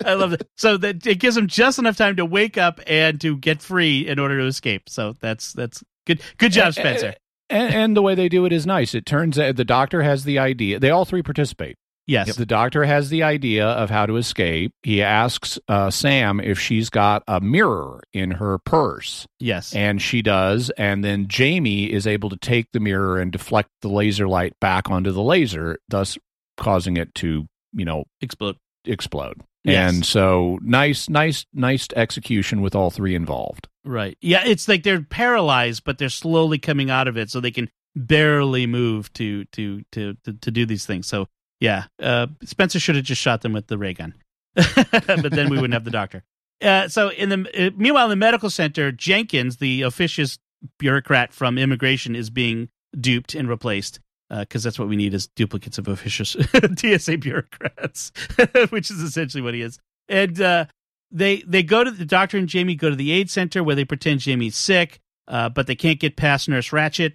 I 0.05 0.15
love 0.15 0.33
it. 0.33 0.49
So 0.57 0.75
that 0.75 1.07
it 1.07 1.19
gives 1.19 1.37
him 1.37 1.47
just 1.47 1.79
enough 1.79 1.95
time 1.95 2.17
to 2.17 2.25
wake 2.25 2.57
up 2.57 2.81
and 2.87 3.21
to 3.21 3.37
get 3.37 3.61
free 3.61 4.05
in 4.05 4.19
order 4.19 4.37
to 4.39 4.47
escape. 4.47 4.89
So 4.89 5.15
that's 5.21 5.53
that's 5.53 5.81
good. 6.05 6.21
Good 6.37 6.51
job, 6.51 6.73
Spencer. 6.73 7.15
And, 7.49 7.73
and 7.73 7.97
the 7.97 8.01
way 8.01 8.15
they 8.15 8.29
do 8.29 8.45
it 8.45 8.51
is 8.53 8.65
nice 8.65 8.93
it 8.95 9.05
turns 9.05 9.37
out 9.39 9.55
the 9.55 9.65
doctor 9.65 10.01
has 10.01 10.23
the 10.23 10.39
idea 10.39 10.79
they 10.79 10.89
all 10.89 11.05
three 11.05 11.23
participate 11.23 11.75
Yes. 12.07 12.37
The 12.37 12.45
doctor 12.47 12.85
has 12.85 13.09
the 13.09 13.21
idea 13.21 13.67
of 13.67 13.91
how 13.91 14.07
to 14.07 14.17
escape. 14.17 14.71
He 14.81 15.03
asks 15.03 15.59
uh, 15.67 15.91
Sam 15.91 16.39
if 16.39 16.59
she's 16.59 16.89
got 16.89 17.21
a 17.27 17.39
mirror 17.39 18.01
in 18.13 18.31
her 18.31 18.57
purse, 18.57 19.27
Yes. 19.39 19.75
and 19.75 20.01
she 20.01 20.23
does. 20.23 20.71
And 20.71 21.03
then 21.03 21.27
Jamie 21.27 21.83
is 21.83 22.07
able 22.07 22.31
to 22.31 22.37
take 22.37 22.65
the 22.73 22.79
mirror 22.79 23.19
and 23.19 23.31
deflect 23.31 23.69
the 23.83 23.89
laser 23.89 24.27
light 24.27 24.53
back 24.59 24.89
onto 24.89 25.11
the 25.11 25.21
laser, 25.21 25.77
thus 25.87 26.17
causing 26.57 26.97
it 26.97 27.13
to, 27.13 27.45
you 27.73 27.85
know, 27.85 28.05
Explode. 28.21 28.57
explode. 28.87 29.39
Yes. 29.63 29.93
And 29.93 30.05
so 30.05 30.57
nice, 30.61 31.09
nice, 31.09 31.45
nice 31.53 31.87
execution 31.95 32.61
with 32.61 32.75
all 32.75 32.89
three 32.89 33.15
involved. 33.15 33.67
Right. 33.83 34.17
Yeah. 34.21 34.43
It's 34.45 34.67
like 34.67 34.83
they're 34.83 35.01
paralyzed, 35.01 35.83
but 35.83 35.97
they're 35.97 36.09
slowly 36.09 36.59
coming 36.59 36.89
out 36.89 37.07
of 37.07 37.17
it, 37.17 37.29
so 37.29 37.39
they 37.39 37.51
can 37.51 37.69
barely 37.95 38.67
move 38.67 39.11
to 39.13 39.45
to 39.45 39.83
to 39.91 40.15
to, 40.23 40.33
to 40.33 40.51
do 40.51 40.65
these 40.65 40.85
things. 40.85 41.07
So 41.07 41.27
yeah, 41.59 41.85
uh, 42.01 42.27
Spencer 42.43 42.79
should 42.79 42.95
have 42.95 43.05
just 43.05 43.21
shot 43.21 43.41
them 43.41 43.53
with 43.53 43.67
the 43.67 43.77
ray 43.77 43.93
gun, 43.93 44.13
but 44.55 45.31
then 45.31 45.49
we 45.49 45.57
wouldn't 45.57 45.73
have 45.73 45.85
the 45.85 45.91
doctor. 45.91 46.23
Uh, 46.61 46.87
so 46.87 47.09
in 47.09 47.29
the 47.29 47.67
uh, 47.67 47.71
meanwhile, 47.75 48.05
in 48.05 48.11
the 48.11 48.15
medical 48.15 48.49
center, 48.49 48.91
Jenkins, 48.91 49.57
the 49.57 49.81
officious 49.81 50.39
bureaucrat 50.77 51.33
from 51.33 51.57
immigration, 51.57 52.15
is 52.15 52.29
being 52.29 52.69
duped 52.99 53.35
and 53.35 53.47
replaced 53.47 53.99
because 54.29 54.63
that's 54.63 54.77
what 54.77 54.87
we 54.87 54.95
need 54.95 55.13
is 55.13 55.27
duplicates 55.27 55.77
of 55.77 55.87
officious 55.87 56.35
TSA 56.77 57.17
bureaucrats, 57.17 58.11
which 58.69 58.91
is 58.91 59.01
essentially 59.01 59.41
what 59.41 59.53
he 59.53 59.61
is. 59.61 59.79
And 60.07 60.39
uh, 60.39 60.65
they 61.11 61.37
they 61.47 61.63
go 61.63 61.83
to 61.83 61.91
the 61.91 62.05
doctor 62.05 62.37
and 62.37 62.47
Jamie 62.47 62.75
go 62.75 62.89
to 62.89 62.95
the 62.95 63.11
aid 63.11 63.29
center 63.29 63.63
where 63.63 63.75
they 63.75 63.85
pretend 63.85 64.19
Jamie's 64.19 64.55
sick, 64.55 64.99
uh, 65.27 65.49
but 65.49 65.67
they 65.67 65.75
can't 65.75 65.99
get 65.99 66.15
past 66.15 66.47
Nurse 66.49 66.69
Ratched, 66.69 67.13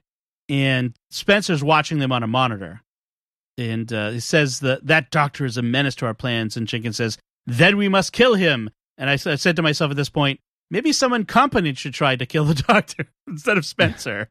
and 0.49 0.95
Spencer's 1.11 1.63
watching 1.63 1.99
them 1.99 2.13
on 2.13 2.23
a 2.23 2.29
monitor, 2.29 2.83
and 3.57 3.93
uh, 3.93 4.11
he 4.11 4.21
says 4.21 4.61
that 4.61 4.87
that 4.87 5.11
doctor 5.11 5.45
is 5.45 5.57
a 5.57 5.63
menace 5.63 5.95
to 5.97 6.07
our 6.07 6.15
plans, 6.15 6.57
and 6.57 6.67
Jenkins 6.67 6.97
says, 6.97 7.19
"Then 7.47 7.77
we 7.77 7.89
must 7.89 8.13
kill 8.13 8.35
him." 8.35 8.71
And 8.97 9.11
I 9.11 9.17
said 9.17 9.57
to 9.57 9.63
myself 9.63 9.91
at 9.91 9.97
this 9.97 10.09
point, 10.09 10.39
maybe 10.71 10.93
someone 10.93 11.25
competent 11.25 11.79
should 11.79 11.95
try 11.95 12.15
to 12.17 12.27
kill 12.27 12.45
the 12.45 12.55
doctor 12.69 13.07
instead 13.27 13.59
of 13.59 13.67
Spencer. 13.67 14.29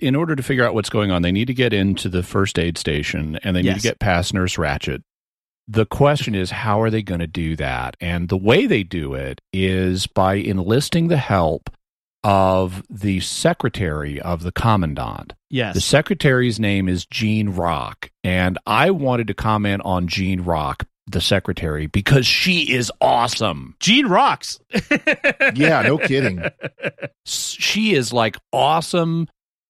In 0.00 0.16
order 0.16 0.34
to 0.34 0.42
figure 0.42 0.64
out 0.64 0.74
what's 0.74 0.90
going 0.90 1.10
on, 1.10 1.22
they 1.22 1.32
need 1.32 1.46
to 1.46 1.54
get 1.54 1.72
into 1.72 2.08
the 2.08 2.22
first 2.22 2.58
aid 2.58 2.76
station 2.78 3.38
and 3.44 3.54
they 3.54 3.62
need 3.62 3.68
to 3.76 3.80
get 3.80 4.00
past 4.00 4.34
Nurse 4.34 4.56
Ratched. 4.56 5.02
The 5.68 5.86
question 5.86 6.34
is, 6.34 6.50
how 6.50 6.82
are 6.82 6.90
they 6.90 7.02
going 7.02 7.20
to 7.20 7.26
do 7.26 7.56
that? 7.56 7.96
And 8.00 8.28
the 8.28 8.36
way 8.36 8.66
they 8.66 8.82
do 8.82 9.14
it 9.14 9.40
is 9.52 10.06
by 10.06 10.34
enlisting 10.34 11.08
the 11.08 11.16
help 11.16 11.70
of 12.22 12.82
the 12.90 13.20
secretary 13.20 14.20
of 14.20 14.42
the 14.42 14.52
commandant. 14.52 15.32
yes, 15.48 15.74
The 15.74 15.80
secretary's 15.80 16.58
name 16.58 16.88
is 16.88 17.06
Jean 17.06 17.50
Rock. 17.50 18.10
And 18.24 18.58
I 18.66 18.90
wanted 18.90 19.28
to 19.28 19.34
comment 19.34 19.82
on 19.84 20.08
Jean 20.08 20.40
Rock, 20.42 20.84
the 21.06 21.20
secretary, 21.20 21.86
because 21.86 22.26
she 22.26 22.72
is 22.72 22.90
awesome. 23.00 23.76
Jean 23.78 24.06
rocks. 24.06 24.58
yeah, 25.54 25.82
no 25.82 25.98
kidding. 26.06 26.42
she 27.24 27.94
is 27.94 28.12
like 28.12 28.36
awesome 28.52 29.28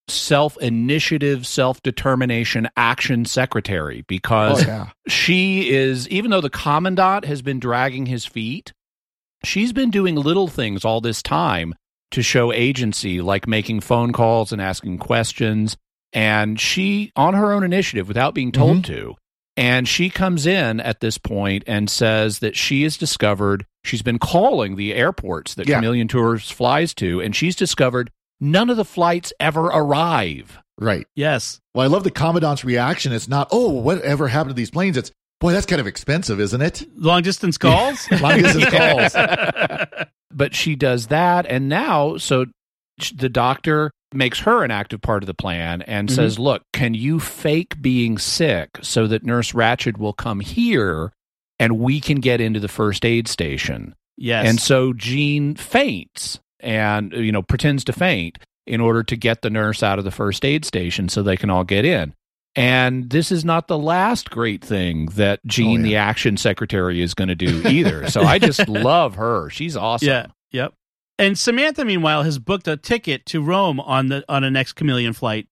self 0.08 0.56
initiative, 0.58 1.46
self 1.46 1.82
determination 1.82 2.68
action 2.76 3.24
secretary 3.24 4.00
Oh, 4.00 4.04
because 4.06 4.66
yeah. 4.66 4.90
she 5.08 5.70
is, 5.70 6.08
even 6.08 6.30
though 6.30 6.40
the 6.40 6.50
commandant 6.50 7.24
has 7.24 7.42
been 7.42 7.60
dragging 7.60 8.06
his 8.06 8.24
feet, 8.24 8.72
she's 9.44 9.72
been 9.72 9.90
doing 9.90 10.16
little 10.16 10.48
things 10.48 10.84
all 10.84 11.00
this 11.00 11.22
time 11.22 11.74
to 12.10 12.22
show 12.22 12.52
agency, 12.52 13.20
like 13.20 13.46
making 13.46 13.80
phone 13.80 14.12
calls 14.12 14.52
and 14.52 14.60
asking 14.60 14.98
questions. 14.98 15.76
And 16.12 16.60
she, 16.60 17.10
on 17.16 17.34
her 17.34 17.52
own 17.52 17.64
initiative, 17.64 18.06
without 18.06 18.34
being 18.34 18.52
told 18.52 18.82
mm-hmm. 18.82 18.92
to, 18.92 19.14
and 19.56 19.88
she 19.88 20.10
comes 20.10 20.46
in 20.46 20.80
at 20.80 21.00
this 21.00 21.18
point 21.18 21.64
and 21.66 21.90
says 21.90 22.38
that 22.40 22.56
she 22.56 22.82
has 22.84 22.96
discovered 22.96 23.66
she's 23.84 24.02
been 24.02 24.18
calling 24.18 24.76
the 24.76 24.94
airports 24.94 25.54
that 25.54 25.66
Yeah. 25.68 25.76
Chameleon 25.76 26.08
Tours 26.08 26.50
flies 26.50 26.94
to, 26.94 27.20
and 27.20 27.34
she's 27.34 27.56
discovered 27.56 28.10
none 28.40 28.70
of 28.70 28.76
the 28.76 28.84
flights 28.84 29.32
ever 29.40 29.64
arrive. 29.66 30.58
Right. 30.78 31.06
yes. 31.14 31.60
Well, 31.74 31.84
I 31.84 31.88
love 31.88 32.02
the 32.04 32.10
commandant's 32.10 32.64
reaction. 32.64 33.12
It's 33.12 33.28
not, 33.28 33.48
oh, 33.52 33.68
whatever 33.70 34.26
happened 34.26 34.50
to 34.50 34.54
these 34.54 34.72
planes? 34.72 34.96
It's, 34.96 35.12
boy, 35.40 35.52
that's 35.52 35.66
kind 35.66 35.80
of 35.80 35.86
expensive, 35.86 36.40
isn't 36.40 36.60
it? 36.62 36.84
Long 36.96 37.22
distance 37.22 37.56
calls. 37.56 38.10
Long 38.20 38.42
distance 38.42 38.66
calls. 38.70 39.14
but 40.32 40.52
she 40.54 40.74
does 40.74 41.06
that 41.08 41.46
and 41.46 41.68
now 41.68 42.16
so 42.16 42.44
the 43.14 43.28
doctor 43.28 43.90
makes 44.12 44.40
her 44.40 44.64
an 44.64 44.70
active 44.72 45.00
part 45.00 45.22
of 45.22 45.28
the 45.28 45.34
plan 45.34 45.80
and 45.82 46.08
Mm-hmm. 46.08 46.14
says 46.16 46.38
look 46.40 46.62
can 46.72 46.92
you 46.94 47.20
fake 47.20 47.80
being 47.80 48.18
sick 48.18 48.70
so 48.82 49.06
that 49.06 49.22
nurse 49.24 49.52
Ratched 49.52 49.96
will 49.96 50.12
come 50.12 50.40
here 50.40 51.12
and 51.60 51.78
we 51.78 52.00
can 52.00 52.18
get 52.18 52.40
into 52.40 52.58
the 52.58 52.68
first 52.68 53.04
aid 53.04 53.28
station 53.28 53.94
yes. 54.16 54.48
and 54.48 54.60
so 54.60 54.92
jean 54.92 55.54
faints 55.54 56.40
and 56.64 57.12
you 57.12 57.30
know 57.30 57.42
pretends 57.42 57.84
to 57.84 57.92
faint 57.92 58.38
in 58.66 58.80
order 58.80 59.02
to 59.04 59.16
get 59.16 59.42
the 59.42 59.50
nurse 59.50 59.82
out 59.82 59.98
of 59.98 60.04
the 60.04 60.10
first 60.10 60.44
aid 60.44 60.64
station 60.64 61.08
so 61.08 61.22
they 61.22 61.36
can 61.36 61.50
all 61.50 61.64
get 61.64 61.84
in 61.84 62.14
and 62.56 63.10
this 63.10 63.32
is 63.32 63.44
not 63.44 63.66
the 63.68 63.76
last 63.78 64.30
great 64.30 64.64
thing 64.64 65.06
that 65.16 65.40
Jean, 65.44 65.80
Oh, 65.80 65.84
yeah. 65.84 65.88
the 65.90 65.96
action 65.96 66.36
secretary, 66.36 67.02
is 67.02 67.12
going 67.12 67.26
to 67.28 67.34
do 67.34 67.62
either. 67.68 68.08
so 68.08 68.22
I 68.22 68.38
just 68.38 68.68
love 68.68 69.16
her. 69.16 69.50
She's 69.50 69.76
awesome. 69.76 70.06
Yeah. 70.08 70.26
Yep. 70.52 70.72
And 71.18 71.36
Samantha, 71.36 71.84
meanwhile, 71.84 72.22
has 72.22 72.38
booked 72.38 72.68
a 72.68 72.76
ticket 72.76 73.26
to 73.26 73.42
Rome 73.42 73.80
on 73.80 74.06
the 74.08 74.24
on 74.28 74.44
a 74.44 74.50
next 74.52 74.74
chameleon 74.74 75.14
flight, 75.14 75.48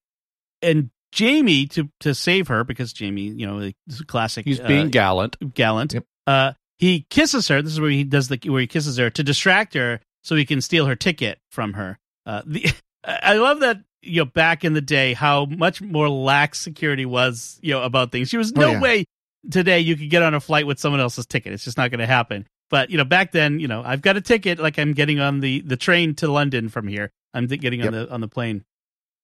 and 0.62 0.90
Jamie 1.10 1.66
to 1.68 1.88
to 2.00 2.14
save 2.14 2.46
her 2.48 2.62
because 2.62 2.92
Jamie, 2.92 3.22
you 3.22 3.46
know, 3.48 3.58
is 3.58 4.00
classic. 4.06 4.44
He's 4.44 4.60
uh, 4.60 4.66
being 4.68 4.90
gallant. 4.90 5.54
gallant. 5.54 5.94
Yep. 5.94 6.04
Uh, 6.28 6.52
he 6.78 7.04
kisses 7.10 7.48
her. 7.48 7.62
This 7.62 7.72
is 7.72 7.80
where 7.80 7.90
he 7.90 8.04
does 8.04 8.28
the 8.28 8.38
where 8.46 8.60
he 8.60 8.66
kisses 8.68 8.96
her 8.98 9.10
to 9.10 9.22
distract 9.24 9.74
her 9.74 10.00
so 10.22 10.34
he 10.36 10.44
can 10.44 10.60
steal 10.60 10.86
her 10.86 10.96
ticket 10.96 11.38
from 11.50 11.74
her. 11.74 11.98
Uh, 12.26 12.42
the 12.46 12.66
I 13.04 13.34
love 13.34 13.60
that 13.60 13.78
you 14.00 14.20
know 14.20 14.24
back 14.24 14.64
in 14.64 14.72
the 14.72 14.80
day 14.80 15.14
how 15.14 15.44
much 15.44 15.80
more 15.82 16.08
lax 16.08 16.60
security 16.60 17.04
was 17.06 17.58
you 17.62 17.72
know 17.72 17.82
about 17.82 18.12
things. 18.12 18.28
She 18.28 18.36
was 18.36 18.52
Oh, 18.56 18.60
no 18.60 18.70
yeah. 18.72 18.80
way 18.80 19.04
today 19.50 19.80
you 19.80 19.96
could 19.96 20.10
get 20.10 20.22
on 20.22 20.34
a 20.34 20.40
flight 20.40 20.66
with 20.66 20.78
someone 20.78 21.00
else's 21.00 21.26
ticket. 21.26 21.52
It's 21.52 21.64
just 21.64 21.76
not 21.76 21.90
going 21.90 22.00
to 22.00 22.06
happen. 22.06 22.46
But 22.70 22.90
you 22.90 22.96
know 22.96 23.04
back 23.04 23.32
then, 23.32 23.60
you 23.60 23.68
know 23.68 23.82
I've 23.84 24.02
got 24.02 24.16
a 24.16 24.20
ticket 24.20 24.58
like 24.58 24.78
I'm 24.78 24.92
getting 24.92 25.20
on 25.20 25.40
the 25.40 25.60
the 25.60 25.76
train 25.76 26.14
to 26.16 26.30
London 26.30 26.68
from 26.68 26.88
here. 26.88 27.10
I'm 27.34 27.46
getting 27.46 27.84
on 27.86 27.92
the 27.92 28.10
on 28.10 28.20
the 28.20 28.28
plane. 28.28 28.64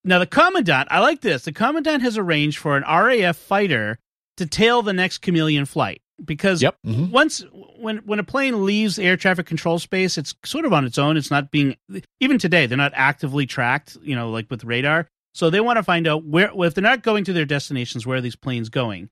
Now 0.04 0.18
the 0.18 0.26
commandant, 0.26 0.88
I 0.90 1.00
like 1.00 1.20
this. 1.22 1.44
The 1.44 1.52
commandant 1.52 2.02
has 2.02 2.16
arranged 2.16 2.58
for 2.58 2.76
an 2.76 2.84
RAF 2.84 3.36
fighter 3.36 3.98
to 4.36 4.46
tail 4.46 4.82
the 4.82 4.92
next 4.92 5.18
chameleon 5.18 5.64
flight 5.66 6.00
because 6.24 6.62
Yep. 6.62 6.76
Mhm. 6.86 7.10
once 7.10 7.44
when 7.78 7.98
when 7.98 8.18
a 8.18 8.24
plane 8.24 8.64
leaves 8.64 8.98
air 8.98 9.16
traffic 9.16 9.46
control 9.46 9.78
space, 9.78 10.18
it's 10.18 10.34
sort 10.44 10.64
of 10.64 10.72
on 10.72 10.84
its 10.84 10.98
own. 10.98 11.16
It's 11.16 11.30
not 11.30 11.50
being 11.50 11.76
even 12.20 12.38
today. 12.38 12.66
They're 12.66 12.76
not 12.78 12.92
actively 12.94 13.46
tracked, 13.46 13.96
you 14.02 14.14
know, 14.16 14.30
like 14.30 14.50
with 14.50 14.64
radar. 14.64 15.08
So 15.34 15.50
they 15.50 15.60
want 15.60 15.76
to 15.76 15.82
find 15.82 16.08
out 16.08 16.24
where 16.24 16.50
if 16.54 16.74
they're 16.74 16.82
not 16.82 17.02
going 17.02 17.24
to 17.24 17.32
their 17.32 17.44
destinations, 17.44 18.06
where 18.06 18.18
are 18.18 18.20
these 18.20 18.34
planes 18.36 18.68
going? 18.68 19.08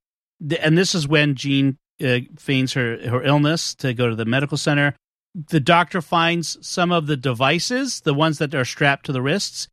And 0.61 0.77
this 0.77 0.95
is 0.95 1.07
when 1.07 1.35
Jean 1.37 1.79
uh, 2.05 2.19
feigns 2.39 2.73
her 2.75 2.99
her 3.09 3.23
illness 3.23 3.75
to 3.77 3.95
go 3.95 4.09
to 4.09 4.17
the 4.17 4.25
medical 4.25 4.57
center. 4.59 4.95
The 5.35 5.61
doctor 5.61 6.01
finds 6.03 6.57
some 6.67 6.91
of 6.93 7.07
the 7.07 7.17
devices, 7.17 8.01
the 8.01 8.15
ones 8.15 8.39
that 8.39 8.55
are 8.55 8.65
strapped 8.65 9.07
to 9.07 9.13
the 9.13 9.23
wrists, 9.23 9.69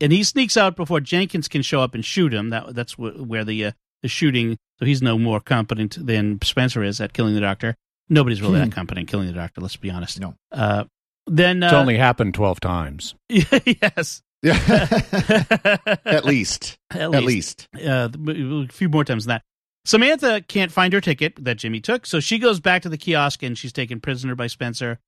and 0.00 0.12
he 0.12 0.22
sneaks 0.24 0.56
out 0.56 0.76
before 0.76 1.00
Jenkins 1.00 1.46
can 1.48 1.62
show 1.62 1.80
up 1.80 1.94
and 1.94 2.04
shoot 2.04 2.34
him. 2.34 2.50
That 2.50 2.74
that's 2.74 2.94
wh- 2.94 3.26
where 3.26 3.44
the 3.44 3.66
uh, 3.66 3.72
the 4.04 4.08
shooting. 4.08 4.56
So 4.78 4.84
he's 4.84 5.00
no 5.02 5.18
more 5.18 5.40
competent 5.40 5.96
than 6.06 6.38
Spencer 6.42 6.84
is 6.84 7.00
at 7.00 7.14
killing 7.14 7.34
the 7.34 7.40
doctor. 7.40 7.74
Nobody's 8.10 8.42
really 8.42 8.58
that 8.60 8.70
competent 8.70 9.08
killing 9.08 9.26
the 9.28 9.32
doctor. 9.32 9.62
Let's 9.62 9.76
be 9.76 9.90
honest. 9.90 10.20
No. 10.20 10.34
Uh, 10.52 10.84
then 11.26 11.62
uh, 11.62 11.68
It's 11.68 11.74
only 11.74 11.96
happened 11.96 12.34
12 12.34 12.60
times. 12.60 13.14
yes. 13.30 14.20
Yeah. 14.42 14.58
At 16.04 16.24
least. 16.26 16.76
At 16.90 17.14
At 17.14 17.24
least. 17.24 17.66
least. 17.74 17.88
uh, 17.88 18.10
a 18.28 18.66
few 18.70 18.90
more 18.90 19.04
times 19.04 19.24
than 19.24 19.36
that. 19.36 19.42
Samantha 19.86 20.42
can't 20.46 20.70
find 20.72 20.92
her 20.92 21.00
ticket 21.00 21.42
that 21.44 21.56
Jimmy 21.56 21.80
took, 21.80 22.04
so 22.06 22.20
she 22.20 22.38
goes 22.38 22.60
back 22.60 22.82
to 22.82 22.88
the 22.90 22.96
kiosk 22.98 23.42
and 23.42 23.56
she's 23.56 23.72
taken 23.72 24.00
prisoner 24.00 24.34
by 24.34 24.46
Spencer. 24.48 24.98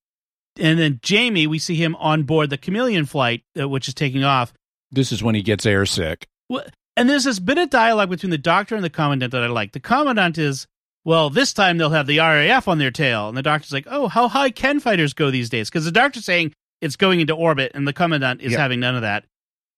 And 0.59 0.79
then 0.79 1.01
Jamie, 1.03 1.47
we 1.47 1.59
see 1.59 1.75
him 1.77 1.95
on 1.97 2.23
board 2.23 2.49
the 2.51 2.57
Chameleon 2.59 3.05
flight, 3.05 3.43
uh, 3.61 3.69
which 3.69 3.89
is 3.89 3.95
taking 3.95 4.25
off. 4.25 4.55
This 4.91 5.13
is 5.13 5.23
when 5.23 5.35
he 5.35 5.43
gets 5.43 5.67
airsick. 5.67 6.25
Wha- 6.49 6.65
And 6.97 7.09
there's 7.11 7.25
this 7.25 7.39
bit 7.39 7.59
of 7.59 7.71
dialogue 7.71 8.09
between 8.11 8.31
the 8.31 8.39
doctor 8.39 8.75
and 8.75 8.83
the 8.85 8.91
commandant 8.91 9.33
that 9.33 9.43
I 9.43 9.49
like. 9.49 9.73
The 9.73 9.81
commandant 9.81 10.39
is, 10.39 10.67
well, 11.05 11.29
this 11.31 11.53
time 11.53 11.77
they'll 11.79 11.91
have 11.91 12.07
the 12.07 12.19
RAF 12.19 12.69
on 12.69 12.79
their 12.79 12.91
tail. 12.91 13.29
And 13.29 13.37
the 13.37 13.43
doctor's 13.43 13.73
like, 13.73 13.87
oh, 13.91 14.09
how 14.09 14.29
high 14.29 14.51
can 14.51 14.81
fighters 14.81 15.13
go 15.13 15.31
these 15.31 15.51
days? 15.51 15.69
Because 15.69 15.85
the 15.85 15.93
doctor's 15.93 16.25
saying 16.25 16.53
it's 16.81 16.97
going 16.97 17.21
into 17.21 17.35
orbit, 17.35 17.73
and 17.75 17.87
the 17.87 17.93
commandant 17.93 18.41
is 18.41 18.53
Yep. 18.53 18.61
having 18.61 18.81
none 18.81 18.95
of 18.97 19.03
that. 19.03 19.25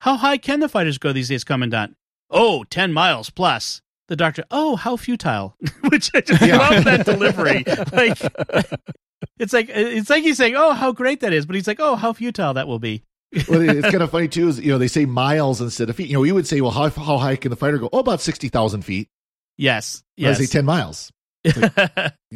How 0.01 0.17
high 0.17 0.37
can 0.39 0.61
the 0.61 0.69
fighters 0.69 0.99
go 0.99 1.13
these 1.13 1.29
days, 1.29 1.45
commandant? 1.45 1.97
Oh, 2.31 2.65
10 2.65 2.93
miles 2.93 3.31
plus. 3.31 3.83
The 4.09 4.17
doctor, 4.17 4.45
oh, 4.51 4.77
how 4.77 4.97
futile. 4.97 5.57
Which 5.89 6.11
I 6.15 6.21
just 6.23 6.41
Yeah. 6.41 6.57
love 6.59 6.85
that 6.85 7.05
delivery. 7.05 7.65
Like, 7.93 8.19
it's 9.39 9.53
like 9.53 9.69
it's 9.71 10.09
like 10.11 10.23
he's 10.23 10.37
saying, 10.39 10.55
oh, 10.57 10.73
how 10.73 10.93
great 10.93 11.21
that 11.21 11.33
is, 11.33 11.47
but 11.47 11.57
he's 11.57 11.67
like, 11.67 11.81
oh, 11.81 11.97
how 11.97 12.13
futile 12.13 12.55
that 12.55 12.67
will 12.69 12.79
be. 12.79 13.03
Well, 13.49 13.61
it's 13.69 13.89
kind 13.91 14.03
of 14.03 14.11
funny 14.11 14.29
too. 14.29 14.49
Is 14.49 14.61
you 14.61 14.73
know 14.73 14.79
they 14.79 14.89
say 14.89 15.05
miles 15.07 15.61
instead 15.61 15.91
of 15.91 15.97
feet. 15.97 16.09
You 16.09 16.15
know, 16.15 16.21
we 16.21 16.33
would 16.33 16.47
say, 16.47 16.61
well, 16.61 16.71
how 16.71 16.89
how 16.91 17.19
high 17.19 17.37
can 17.37 17.51
the 17.51 17.57
fighter 17.57 17.79
go? 17.79 17.89
Oh, 17.93 17.99
about 18.01 18.21
sixty 18.21 18.49
thousand 18.49 18.83
feet. 18.83 19.09
Yes, 19.57 20.03
I 20.19 20.23
yes. 20.23 20.39
say 20.39 20.47
ten 20.47 20.65
miles. 20.65 21.13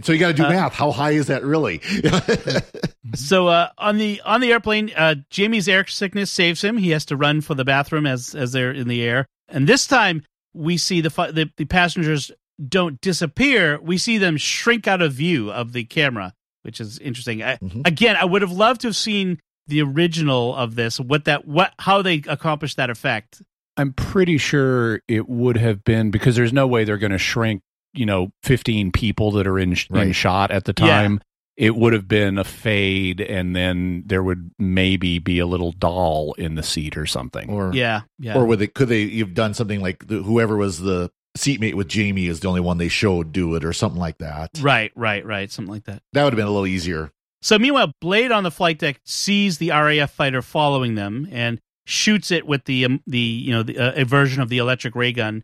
So 0.02 0.12
you 0.12 0.18
got 0.18 0.28
to 0.28 0.32
do 0.34 0.44
Uh, 0.44 0.48
math. 0.48 0.72
How 0.72 0.90
high 0.90 1.10
is 1.10 1.26
that 1.26 1.44
really? 1.44 1.80
So 3.14 3.48
uh, 3.48 3.68
on 3.76 3.98
the 3.98 4.22
on 4.24 4.40
the 4.40 4.52
airplane, 4.52 4.90
uh, 4.96 5.16
Jamie's 5.28 5.68
air 5.68 5.86
sickness 5.86 6.30
saves 6.30 6.62
him. 6.62 6.78
He 6.78 6.90
has 6.90 7.04
to 7.06 7.16
run 7.16 7.40
for 7.42 7.54
the 7.54 7.64
bathroom 7.64 8.06
as 8.06 8.34
as 8.34 8.52
they're 8.52 8.72
in 8.72 8.88
the 8.88 9.02
air. 9.02 9.26
And 9.48 9.68
this 9.68 9.86
time 9.86 10.24
we 10.54 10.78
see 10.78 11.00
the 11.02 11.10
the, 11.10 11.50
the 11.58 11.66
passengers 11.66 12.30
don't 12.66 12.98
disappear. 13.02 13.78
We 13.82 13.98
see 13.98 14.16
them 14.18 14.36
shrink 14.38 14.86
out 14.88 15.02
of 15.02 15.12
view 15.12 15.52
of 15.52 15.72
the 15.72 15.84
camera, 15.84 16.32
which 16.62 16.80
is 16.80 16.98
interesting. 17.00 17.42
I, 17.42 17.56
Mhm. 17.56 17.86
Again, 17.86 18.16
I 18.16 18.24
would 18.24 18.40
have 18.40 18.52
loved 18.52 18.80
to 18.82 18.88
have 18.88 18.96
seen 18.96 19.38
the 19.66 19.82
original 19.82 20.54
of 20.54 20.74
this. 20.74 20.98
What 21.00 21.24
that 21.26 21.46
what 21.46 21.72
how 21.78 22.02
they 22.02 22.22
accomplished 22.26 22.76
that 22.76 22.90
effect. 22.90 23.42
I'm 23.76 23.92
pretty 23.94 24.36
sure 24.38 25.00
it 25.08 25.28
would 25.28 25.56
have 25.56 25.82
been 25.82 26.10
because 26.10 26.36
there's 26.36 26.52
no 26.52 26.66
way 26.66 26.84
they're 26.84 26.98
going 26.98 27.12
to 27.12 27.18
shrink, 27.18 27.62
you 27.94 28.04
know, 28.04 28.30
15 28.42 28.92
people 28.92 29.30
that 29.32 29.46
are 29.46 29.58
in, 29.58 29.74
in 29.94 30.12
shot 30.12 30.50
at 30.50 30.64
the 30.66 30.74
Yeah. 30.78 30.86
time. 30.86 31.20
It 31.56 31.76
would 31.76 31.92
have 31.92 32.08
been 32.08 32.38
a 32.38 32.44
fade, 32.44 33.20
and 33.20 33.54
then 33.54 34.04
there 34.06 34.22
would 34.22 34.50
maybe 34.58 35.18
be 35.18 35.38
a 35.38 35.46
little 35.46 35.70
doll 35.72 36.32
in 36.38 36.54
the 36.54 36.62
seat 36.62 36.96
or 36.96 37.04
something. 37.06 37.50
or 37.50 37.72
Yeah, 37.74 38.02
yeah. 38.18 38.36
or 38.36 38.46
would 38.46 38.58
they 38.58 38.66
could 38.68 38.88
they 38.88 39.02
You've 39.02 39.34
done 39.34 39.52
something 39.54 39.80
like 39.80 40.06
the, 40.06 40.22
whoever 40.22 40.56
was 40.56 40.80
the 40.80 41.10
seatmate 41.36 41.74
with 41.76 41.88
Jamie 41.88 42.26
is 42.26 42.40
the 42.40 42.48
only 42.48 42.60
one 42.62 42.78
they 42.78 42.88
showed 42.88 43.32
do 43.32 43.54
it 43.54 43.64
or 43.64 43.72
something 43.72 44.00
like 44.00 44.18
that. 44.18 44.50
right, 44.60 44.92
right, 44.96 45.24
right. 45.24 45.50
Something 45.50 45.72
like 45.72 45.84
that. 45.84 46.02
That 46.14 46.24
would 46.24 46.32
have 46.32 46.38
been 46.38 46.46
a 46.46 46.50
little 46.50 46.66
easier. 46.66 47.10
So 47.42 47.58
meanwhile, 47.58 47.92
Blade 48.00 48.30
on 48.30 48.44
the 48.44 48.50
flight 48.50 48.78
deck 48.78 49.00
sees 49.04 49.58
the 49.58 49.70
RAF 49.70 50.12
fighter 50.12 50.42
following 50.42 50.94
them 50.94 51.28
and 51.30 51.60
shoots 51.84 52.30
it 52.30 52.46
with 52.46 52.64
the 52.64 52.84
um, 52.84 53.02
the 53.06 53.18
you 53.18 53.50
know 53.50 53.62
the, 53.62 53.78
uh, 53.78 53.92
a 53.96 54.04
version 54.04 54.40
of 54.40 54.48
the 54.48 54.58
electric 54.58 54.94
ray 54.94 55.12
gun, 55.12 55.42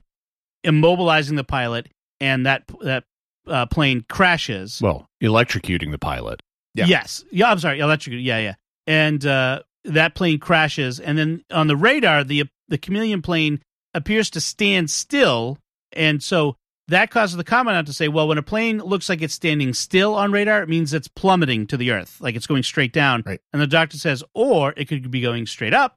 immobilizing 0.65 1.37
the 1.37 1.45
pilot, 1.45 1.89
and 2.21 2.47
that 2.47 2.65
that 2.83 3.05
uh, 3.47 3.67
plane 3.67 4.05
crashes. 4.09 4.81
Well, 4.81 5.07
electrocuting 5.23 5.91
the 5.91 5.99
pilot. 5.99 6.41
Yeah. 6.75 6.87
Yes, 6.87 7.25
yeah. 7.33 7.51
I'm 7.51 7.59
sorry, 7.59 7.81
electric. 7.81 8.17
Yeah, 8.21 8.39
yeah. 8.39 8.55
And 8.87 9.25
uh, 9.27 9.63
that 9.85 10.15
plane 10.15 10.39
crashes, 10.39 11.01
and 11.01 11.19
then 11.19 11.45
on 11.51 11.67
the 11.67 11.77
radar, 11.77 12.23
the 12.23 12.45
the 12.69 12.79
chameleon 12.79 13.23
plane 13.23 13.61
appears 13.93 14.31
to 14.31 14.41
stand 14.41 14.91
still, 14.91 15.59
and 15.93 16.23
so 16.23 16.57
that 16.89 17.11
causes 17.11 17.37
the 17.37 17.45
commandant 17.45 17.87
to 17.89 17.93
say, 17.93 18.09
"Well, 18.09 18.29
when 18.29 18.39
a 18.39 18.43
plane 18.43 18.79
looks 18.79 19.09
like 19.09 19.23
it's 19.23 19.35
standing 19.35 19.73
still 19.75 20.15
on 20.15 20.33
radar, 20.33 20.63
it 20.63 20.69
means 20.69 20.93
it's 20.93 21.09
plummeting 21.09 21.67
to 21.69 21.77
the 21.77 21.91
earth, 21.93 22.21
like 22.21 22.35
it's 22.35 22.47
going 22.47 22.63
straight 22.63 22.93
down." 22.93 23.23
Right. 23.25 23.41
And 23.53 23.63
the 23.63 23.67
doctor 23.67 23.97
says, 23.99 24.25
"Or 24.35 24.75
it 24.77 24.87
could 24.87 25.11
be 25.11 25.21
going 25.21 25.47
straight 25.47 25.75
up," 25.75 25.97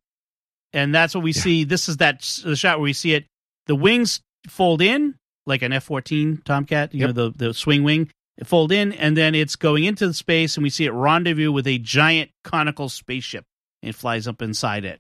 and 0.74 0.94
that's 0.94 1.16
what 1.16 1.24
we 1.24 1.32
Yeah. 1.32 1.42
see. 1.42 1.64
This 1.64 1.90
is 1.90 1.98
that 1.98 2.22
the 2.44 2.56
shot 2.56 2.78
where 2.78 2.84
we 2.84 2.94
see 2.94 3.14
it. 3.14 3.26
The 3.68 3.76
wings 3.76 4.22
fold 4.48 4.82
in 4.82 5.16
like 5.46 5.62
an 5.62 5.74
F 5.74 5.84
fourteen 5.86 6.42
Tomcat, 6.46 6.94
you 6.94 7.02
Yep. 7.02 7.16
know, 7.16 7.30
the 7.32 7.48
the 7.48 7.54
swing 7.54 7.84
wing 7.84 8.10
fold 8.44 8.72
in, 8.72 8.92
and 8.94 9.16
then 9.16 9.36
it's 9.36 9.56
going 9.56 9.84
into 9.84 10.08
the 10.08 10.14
space, 10.14 10.58
and 10.58 10.64
we 10.64 10.70
see 10.70 10.86
it 10.86 10.92
rendezvous 10.92 11.52
with 11.52 11.68
a 11.68 11.78
giant 11.78 12.32
conical 12.44 12.90
spaceship. 12.90 13.46
It 13.84 13.94
flies 13.96 14.28
up 14.28 14.42
inside 14.42 14.84
it. 14.86 15.00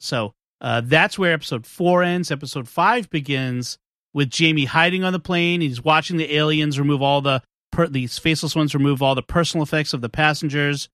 So 0.00 0.32
uh, 0.60 0.80
that's 0.82 1.18
where 1.18 1.32
episode 1.32 1.66
four 1.66 2.02
ends. 2.02 2.30
Episode 2.30 2.68
five 2.68 3.10
begins 3.10 3.78
with 4.14 4.30
Jamie 4.30 4.64
hiding 4.64 5.04
on 5.04 5.12
the 5.12 5.20
plane. 5.20 5.60
He's 5.60 5.82
watching 5.82 6.16
the 6.16 6.34
aliens 6.36 6.78
remove 6.78 7.02
all 7.02 7.20
the 7.20 7.42
per- 7.72 7.86
these 7.86 8.18
faceless 8.18 8.56
ones 8.56 8.74
remove 8.74 9.02
all 9.02 9.14
the 9.14 9.22
personal 9.22 9.62
effects 9.62 9.92
of 9.92 10.00
the 10.00 10.08
passengers. 10.08 10.88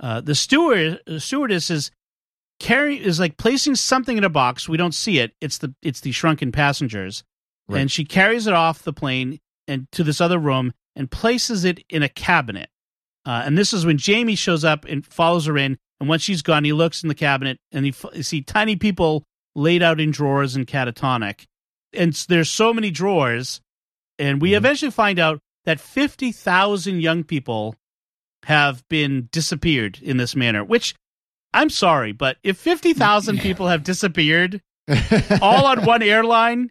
Uh, 0.00 0.20
the 0.20 0.34
steward 0.34 1.00
the 1.06 1.20
stewardess 1.20 1.70
is 1.70 1.90
carrying 2.60 3.02
is 3.02 3.20
like 3.20 3.36
placing 3.36 3.74
something 3.74 4.16
in 4.16 4.24
a 4.24 4.28
box. 4.30 4.68
We 4.68 4.76
don't 4.76 4.94
see 4.94 5.18
it. 5.18 5.32
It's 5.40 5.58
the 5.58 5.74
it's 5.82 6.00
the 6.00 6.12
shrunken 6.12 6.52
passengers, 6.52 7.22
Right. 7.68 7.80
and 7.80 7.90
she 7.90 8.04
carries 8.04 8.46
it 8.46 8.54
off 8.54 8.82
the 8.82 8.92
plane 8.92 9.38
and 9.68 9.86
to 9.92 10.02
this 10.04 10.20
other 10.20 10.38
room 10.38 10.72
and 10.96 11.10
places 11.10 11.64
it 11.64 11.84
in 11.88 12.02
a 12.02 12.08
cabinet. 12.08 12.68
Uh, 13.24 13.42
and 13.44 13.56
this 13.56 13.72
is 13.72 13.86
when 13.86 13.98
Jamie 13.98 14.34
shows 14.34 14.64
up 14.64 14.84
and 14.84 15.06
follows 15.06 15.46
her 15.46 15.56
in. 15.56 15.78
And 16.00 16.08
once 16.08 16.22
she's 16.22 16.42
gone, 16.42 16.64
he 16.64 16.72
looks 16.72 17.04
in 17.04 17.08
the 17.08 17.14
cabinet 17.14 17.58
and 17.70 17.84
he 17.84 17.90
f- 17.92 18.24
see 18.24 18.42
tiny 18.42 18.74
people 18.74 19.22
laid 19.54 19.80
out 19.82 20.00
in 20.00 20.10
drawers 20.10 20.56
and 20.56 20.66
catatonic. 20.66 21.44
And 21.92 22.12
there's 22.28 22.50
so 22.50 22.72
many 22.72 22.90
drawers. 22.90 23.60
And 24.18 24.40
we 24.40 24.50
Mhm. 24.50 24.56
eventually 24.56 24.90
find 24.90 25.18
out 25.18 25.40
that 25.64 25.80
50,000 25.80 27.00
young 27.00 27.24
people 27.24 27.76
have 28.44 28.86
been 28.88 29.28
disappeared 29.30 29.98
in 30.02 30.16
this 30.16 30.34
manner, 30.34 30.64
which 30.64 30.94
I'm 31.54 31.70
sorry, 31.70 32.12
but 32.12 32.38
if 32.42 32.56
50,000 32.58 33.40
people 33.40 33.68
have 33.68 33.84
disappeared 33.84 34.60
all 35.42 35.66
on 35.66 35.84
one 35.84 36.02
airline, 36.02 36.70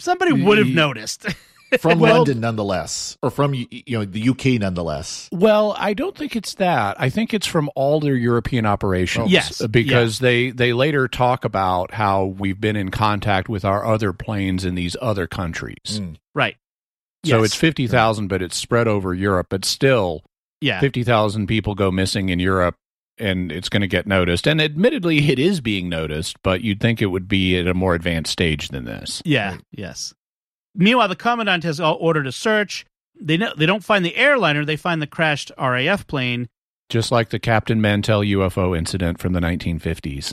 somebody 0.00 0.32
would 0.32 0.58
have 0.58 0.68
noticed. 0.68 1.26
from 1.80 1.98
Well- 1.98 2.16
London 2.16 2.40
nonetheless, 2.40 3.16
or 3.22 3.30
from 3.30 3.54
you 3.54 3.66
know 3.88 4.04
the 4.04 4.28
UK 4.30 4.58
nonetheless. 4.60 5.28
Well, 5.32 5.74
I 5.78 5.94
don't 5.94 6.16
think 6.16 6.34
it's 6.36 6.54
that. 6.54 7.00
I 7.00 7.10
think 7.10 7.34
it's 7.34 7.46
from 7.46 7.70
all 7.74 8.00
their 8.00 8.14
European 8.16 8.66
operations. 8.66 9.30
Yes, 9.30 9.64
because 9.66 10.18
they 10.20 10.50
they 10.50 10.72
later 10.72 11.08
talk 11.08 11.44
about 11.44 11.92
how 11.94 12.24
we've 12.24 12.60
been 12.60 12.76
in 12.76 12.90
contact 12.90 13.48
with 13.48 13.64
our 13.64 13.84
other 13.84 14.12
planes 14.12 14.64
in 14.64 14.74
these 14.74 14.96
other 15.02 15.26
countries. 15.26 15.76
Mm. 16.00 16.16
right. 16.34 16.56
So 17.24 17.38
Yes. 17.38 17.46
it's 17.46 17.54
fifty 17.56 17.86
thousand, 17.86 18.28
but 18.28 18.42
it's 18.42 18.56
spread 18.56 18.86
over 18.88 19.12
Europe. 19.12 19.48
But 19.50 19.64
still, 19.64 20.22
yeah. 20.60 20.80
fifty 20.80 21.02
thousand 21.02 21.48
people 21.48 21.74
go 21.74 21.90
missing 21.90 22.28
in 22.28 22.38
Europe, 22.38 22.76
and 23.18 23.50
it's 23.50 23.68
going 23.68 23.80
to 23.82 23.88
get 23.88 24.06
noticed. 24.06 24.46
And 24.46 24.60
admittedly, 24.60 25.28
it 25.30 25.38
is 25.40 25.60
being 25.60 25.88
noticed, 25.88 26.36
but 26.44 26.60
you'd 26.62 26.80
think 26.80 27.02
it 27.02 27.06
would 27.06 27.26
be 27.26 27.58
at 27.58 27.66
a 27.66 27.74
more 27.74 27.94
advanced 27.96 28.32
stage 28.32 28.68
than 28.68 28.84
this. 28.84 29.20
Yeah, 29.24 29.50
Right. 29.50 29.60
yes. 29.72 30.14
Meanwhile, 30.78 31.08
the 31.08 31.16
commandant 31.16 31.64
has 31.64 31.80
all 31.80 31.96
ordered 32.00 32.28
a 32.28 32.32
search. 32.32 32.86
They 33.20 33.36
know, 33.36 33.52
they 33.56 33.66
don't 33.66 33.84
find 33.84 34.04
the 34.04 34.16
airliner; 34.16 34.64
they 34.64 34.76
find 34.76 35.02
the 35.02 35.08
crashed 35.08 35.50
RAF 35.58 36.06
plane. 36.06 36.48
Just 36.88 37.10
like 37.10 37.30
the 37.30 37.40
Captain 37.40 37.80
Mantell 37.80 38.20
UFO 38.20 38.78
incident 38.78 39.18
from 39.18 39.34
the 39.34 39.40
1950s. 39.40 40.30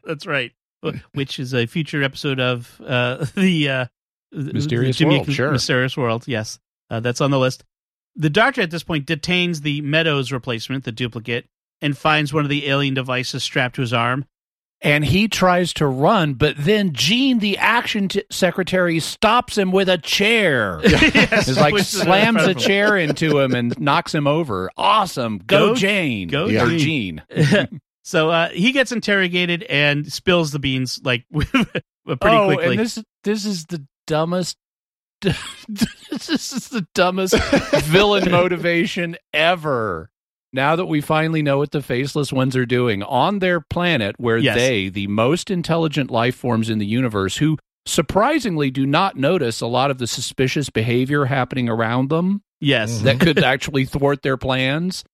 That's 0.04 0.26
right. 0.26 0.52
Which 1.12 1.38
is 1.38 1.54
a 1.54 1.66
future 1.66 2.02
episode 2.02 2.40
of 2.40 2.80
uh, 2.84 3.26
the 3.36 3.68
uh, 3.68 3.86
Mysterious 4.32 4.96
the 4.96 5.04
Jimmy 5.04 5.18
World, 5.18 5.32
sure. 5.32 5.52
Mysterious 5.52 5.96
World. 5.96 6.24
Yes, 6.26 6.58
uh, 6.88 7.00
that's 7.00 7.20
on 7.20 7.30
the 7.30 7.38
list. 7.38 7.64
The 8.16 8.30
Doctor 8.30 8.62
at 8.62 8.70
this 8.70 8.82
point 8.82 9.06
detains 9.06 9.60
the 9.60 9.82
Meadows 9.82 10.32
replacement, 10.32 10.84
the 10.84 10.92
duplicate, 10.92 11.46
and 11.82 11.96
finds 11.96 12.32
one 12.32 12.44
of 12.44 12.50
the 12.50 12.66
alien 12.66 12.94
devices 12.94 13.42
strapped 13.42 13.76
to 13.76 13.82
his 13.82 13.92
arm. 13.92 14.24
And 14.82 15.04
he 15.04 15.28
tries 15.28 15.72
to 15.74 15.86
run, 15.86 16.34
but 16.34 16.54
then 16.58 16.92
Gene, 16.92 17.38
the 17.38 17.58
action 17.58 18.08
t- 18.08 18.24
secretary, 18.30 18.98
stops 19.00 19.58
him 19.58 19.72
with 19.72 19.88
a 19.88 19.98
chair. 19.98 20.80
Yes, 20.90 21.48
It's 21.48 21.58
like 21.58 21.78
slams 21.80 22.42
a 22.44 22.54
chair 22.54 22.96
into 22.96 23.38
him 23.38 23.54
and 23.54 23.78
knocks 23.80 24.14
him 24.14 24.26
over. 24.26 24.70
Awesome. 24.76 25.38
Go, 25.38 25.68
Go- 25.68 25.74
Jane. 25.74 26.28
go 26.28 26.44
Or 26.46 26.68
Gene. 26.68 27.22
Gene. 27.30 27.80
So 28.02 28.30
uh, 28.30 28.48
he 28.48 28.72
gets 28.72 28.90
interrogated 28.90 29.62
and 29.64 30.10
spills 30.10 30.50
the 30.50 30.58
beans 30.58 31.00
like 31.04 31.26
pretty 31.30 31.48
oh, 32.22 32.46
quickly. 32.46 32.70
and 32.70 32.78
this 32.78 32.98
this 33.22 33.44
is 33.44 33.66
the 33.66 33.86
dumbest. 34.08 34.56
this 35.20 36.28
is 36.28 36.68
the 36.70 36.86
dumbest 36.94 37.34
villain 37.84 38.30
motivation 38.32 39.16
ever. 39.32 40.10
Now 40.52 40.74
that 40.76 40.86
we 40.86 41.00
finally 41.00 41.42
know 41.42 41.58
what 41.58 41.70
the 41.70 41.82
faceless 41.82 42.32
ones 42.32 42.56
are 42.56 42.66
doing 42.66 43.02
on 43.02 43.38
their 43.38 43.60
planet, 43.60 44.16
where 44.18 44.36
Yes. 44.38 44.56
they, 44.56 44.88
the 44.88 45.06
most 45.06 45.50
intelligent 45.50 46.10
life 46.10 46.34
forms 46.34 46.68
in 46.68 46.78
the 46.78 46.86
universe, 46.86 47.36
who 47.36 47.56
surprisingly 47.86 48.70
do 48.70 48.84
not 48.86 49.16
notice 49.16 49.60
a 49.60 49.66
lot 49.66 49.90
of 49.90 49.98
the 49.98 50.06
suspicious 50.06 50.68
behavior 50.70 51.24
happening 51.26 51.68
around 51.68 52.10
them 52.10 52.42
yes, 52.60 53.00
that 53.02 53.20
could 53.20 53.38
actually 53.44 53.84
thwart 53.84 54.22
their 54.22 54.36
plans. 54.36 55.04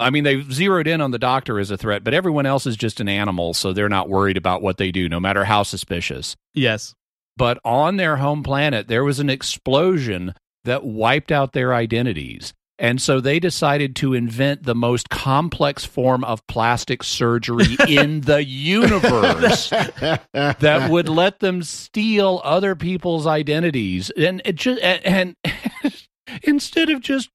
I 0.00 0.10
mean, 0.10 0.22
they've 0.22 0.50
zeroed 0.52 0.86
in 0.86 1.00
on 1.00 1.10
the 1.10 1.18
doctor 1.18 1.58
as 1.58 1.72
a 1.72 1.76
threat, 1.76 2.04
but 2.04 2.14
everyone 2.14 2.46
else 2.46 2.66
is 2.66 2.76
just 2.76 3.00
an 3.00 3.08
animal, 3.08 3.52
so 3.54 3.72
they're 3.72 3.88
not 3.88 4.08
worried 4.08 4.36
about 4.36 4.62
what 4.62 4.76
they 4.76 4.92
do, 4.92 5.08
no 5.08 5.18
matter 5.18 5.44
how 5.44 5.64
suspicious. 5.64 6.36
yes, 6.54 6.94
But 7.36 7.58
on 7.64 7.96
their 7.96 8.16
home 8.16 8.42
planet, 8.44 8.86
there 8.86 9.02
was 9.04 9.18
an 9.18 9.28
explosion 9.28 10.34
that 10.64 10.84
wiped 10.84 11.32
out 11.32 11.52
their 11.52 11.74
identities. 11.74 12.52
And 12.78 13.02
so 13.02 13.20
they 13.20 13.40
decided 13.40 13.96
to 13.96 14.14
invent 14.14 14.62
the 14.62 14.74
most 14.74 15.08
complex 15.08 15.84
form 15.84 16.22
of 16.22 16.46
plastic 16.46 17.02
surgery 17.02 17.76
in 17.88 18.20
the 18.20 18.44
universe 18.46 19.70
that 19.70 20.88
would 20.88 21.08
let 21.08 21.40
them 21.40 21.62
steal 21.64 22.40
other 22.44 22.76
people's 22.76 23.26
identities. 23.26 24.10
And 24.10 24.40
it 24.44 24.54
just 24.54 24.80
and, 24.80 25.34
and 25.44 25.94
instead 26.44 26.90
of 26.90 27.00
just 27.00 27.30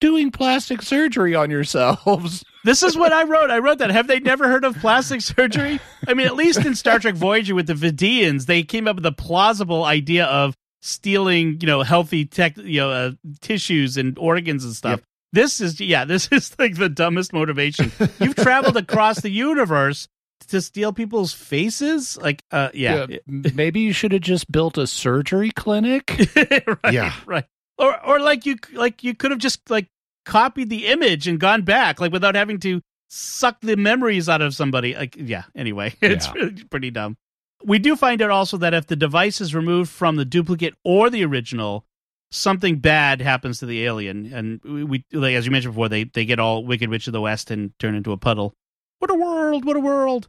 doing 0.00 0.30
plastic 0.30 0.82
surgery 0.82 1.34
on 1.34 1.50
yourselves. 1.50 2.44
This 2.66 2.82
is 2.82 2.96
what 2.96 3.12
I 3.12 3.22
wrote. 3.22 3.52
I 3.52 3.60
wrote 3.60 3.78
that. 3.78 3.92
Have 3.92 4.08
they 4.08 4.18
never 4.18 4.48
heard 4.48 4.64
of 4.64 4.76
plastic 4.78 5.20
surgery? 5.20 5.78
I 6.08 6.14
mean, 6.14 6.26
at 6.26 6.34
least 6.34 6.66
in 6.66 6.74
Star 6.74 6.98
Trek 6.98 7.14
Voyager 7.14 7.54
with 7.54 7.68
the 7.68 7.74
Vidians, 7.74 8.46
they 8.46 8.64
came 8.64 8.88
up 8.88 8.96
with 8.96 9.06
a 9.06 9.12
plausible 9.12 9.84
idea 9.84 10.24
of 10.24 10.56
stealing, 10.86 11.58
you 11.60 11.66
know, 11.66 11.82
healthy 11.82 12.24
tech, 12.24 12.56
you 12.56 12.80
know, 12.80 12.90
uh, 12.90 13.10
tissues 13.40 13.96
and 13.96 14.16
organs 14.18 14.64
and 14.64 14.74
stuff. 14.74 15.00
This 15.32 15.60
is, 15.60 15.80
yeah, 15.80 16.04
this 16.12 16.28
is 16.30 16.54
like 16.58 16.76
the 16.76 16.88
dumbest 16.88 17.32
motivation. 17.32 17.90
You've 18.20 18.36
traveled 18.48 18.76
across 18.76 19.20
the 19.20 19.30
universe 19.30 20.08
to 20.48 20.60
steal 20.60 20.92
people's 20.92 21.32
faces. 21.32 22.16
Like, 22.16 22.42
uh, 22.52 22.68
yeah, 22.72 23.06
m- 23.28 23.44
maybe 23.54 23.80
you 23.80 23.92
should 23.92 24.12
have 24.12 24.22
just 24.22 24.50
built 24.50 24.78
a 24.78 24.86
surgery 24.86 25.50
clinic. 25.50 26.10
right, 26.36 26.92
Yeah. 26.94 27.12
right. 27.26 27.44
Or, 27.78 28.02
or 28.06 28.20
like 28.20 28.46
you, 28.46 28.56
like 28.72 29.02
you 29.02 29.14
could 29.14 29.32
have 29.32 29.40
just 29.40 29.68
like 29.68 29.88
copied 30.24 30.70
the 30.70 30.86
image 30.86 31.26
and 31.28 31.38
gone 31.40 31.62
back, 31.62 32.00
like 32.00 32.12
without 32.12 32.34
having 32.36 32.58
to 32.60 32.80
suck 33.08 33.60
the 33.60 33.76
memories 33.76 34.28
out 34.28 34.40
of 34.42 34.54
somebody. 34.54 34.94
Like, 34.94 35.16
yeah. 35.18 35.42
Anyway, 35.54 35.94
it's 36.00 36.26
Yeah. 36.26 36.32
really 36.34 36.64
pretty 36.64 36.90
dumb. 36.90 37.16
We 37.64 37.78
do 37.78 37.96
find 37.96 38.20
out 38.22 38.30
also 38.30 38.56
that 38.58 38.74
if 38.74 38.86
the 38.86 38.96
device 38.96 39.40
is 39.40 39.54
removed 39.54 39.90
from 39.90 40.16
the 40.16 40.24
duplicate 40.24 40.74
or 40.84 41.10
the 41.10 41.24
original, 41.24 41.84
something 42.30 42.78
bad 42.78 43.20
happens 43.20 43.58
to 43.60 43.66
the 43.66 43.84
alien. 43.84 44.32
And 44.32 44.60
we, 44.62 44.84
we 44.84 45.04
like 45.12 45.34
as 45.34 45.46
you 45.46 45.52
mentioned 45.52 45.74
before, 45.74 45.88
they 45.88 46.04
they 46.04 46.24
get 46.24 46.38
all 46.38 46.64
Wicked 46.64 46.90
Witch 46.90 47.06
of 47.06 47.12
the 47.12 47.20
West 47.20 47.50
and 47.50 47.72
turn 47.78 47.94
into 47.94 48.12
a 48.12 48.16
puddle. 48.16 48.54
What 48.98 49.10
a 49.10 49.14
world! 49.14 49.64
What 49.64 49.76
a 49.76 49.80
world! 49.80 50.28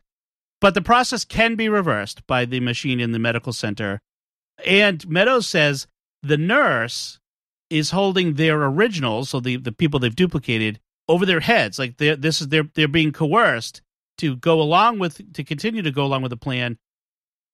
But 0.60 0.74
the 0.74 0.82
process 0.82 1.24
can 1.24 1.56
be 1.56 1.70
reversed 1.70 2.26
by 2.28 2.46
the 2.46 2.60
machine 2.60 3.00
in 3.00 3.12
the 3.12 3.20
medical 3.20 3.54
center. 3.54 4.02
And 4.66 5.08
Meadows 5.08 5.48
says 5.48 5.88
the 6.24 6.38
nurse 6.38 7.20
is 7.70 7.92
holding 7.92 8.34
their 8.34 8.64
originals, 8.64 9.30
so 9.30 9.40
the, 9.40 9.58
the 9.58 9.72
people 9.72 10.00
they've 10.00 10.16
duplicated, 10.16 10.80
over 11.08 11.26
their 11.26 11.42
heads. 11.42 11.78
Like 11.78 11.98
they're, 11.98 12.16
this 12.16 12.42
is 12.42 12.48
they're 12.48 12.70
they're 12.74 12.88
being 12.88 13.12
coerced 13.12 13.82
to 14.18 14.36
go 14.36 14.62
along 14.62 15.00
with 15.00 15.34
to 15.34 15.44
continue 15.44 15.82
to 15.82 15.92
go 15.92 16.06
along 16.06 16.24
with 16.24 16.32
the 16.32 16.38
plan. 16.38 16.78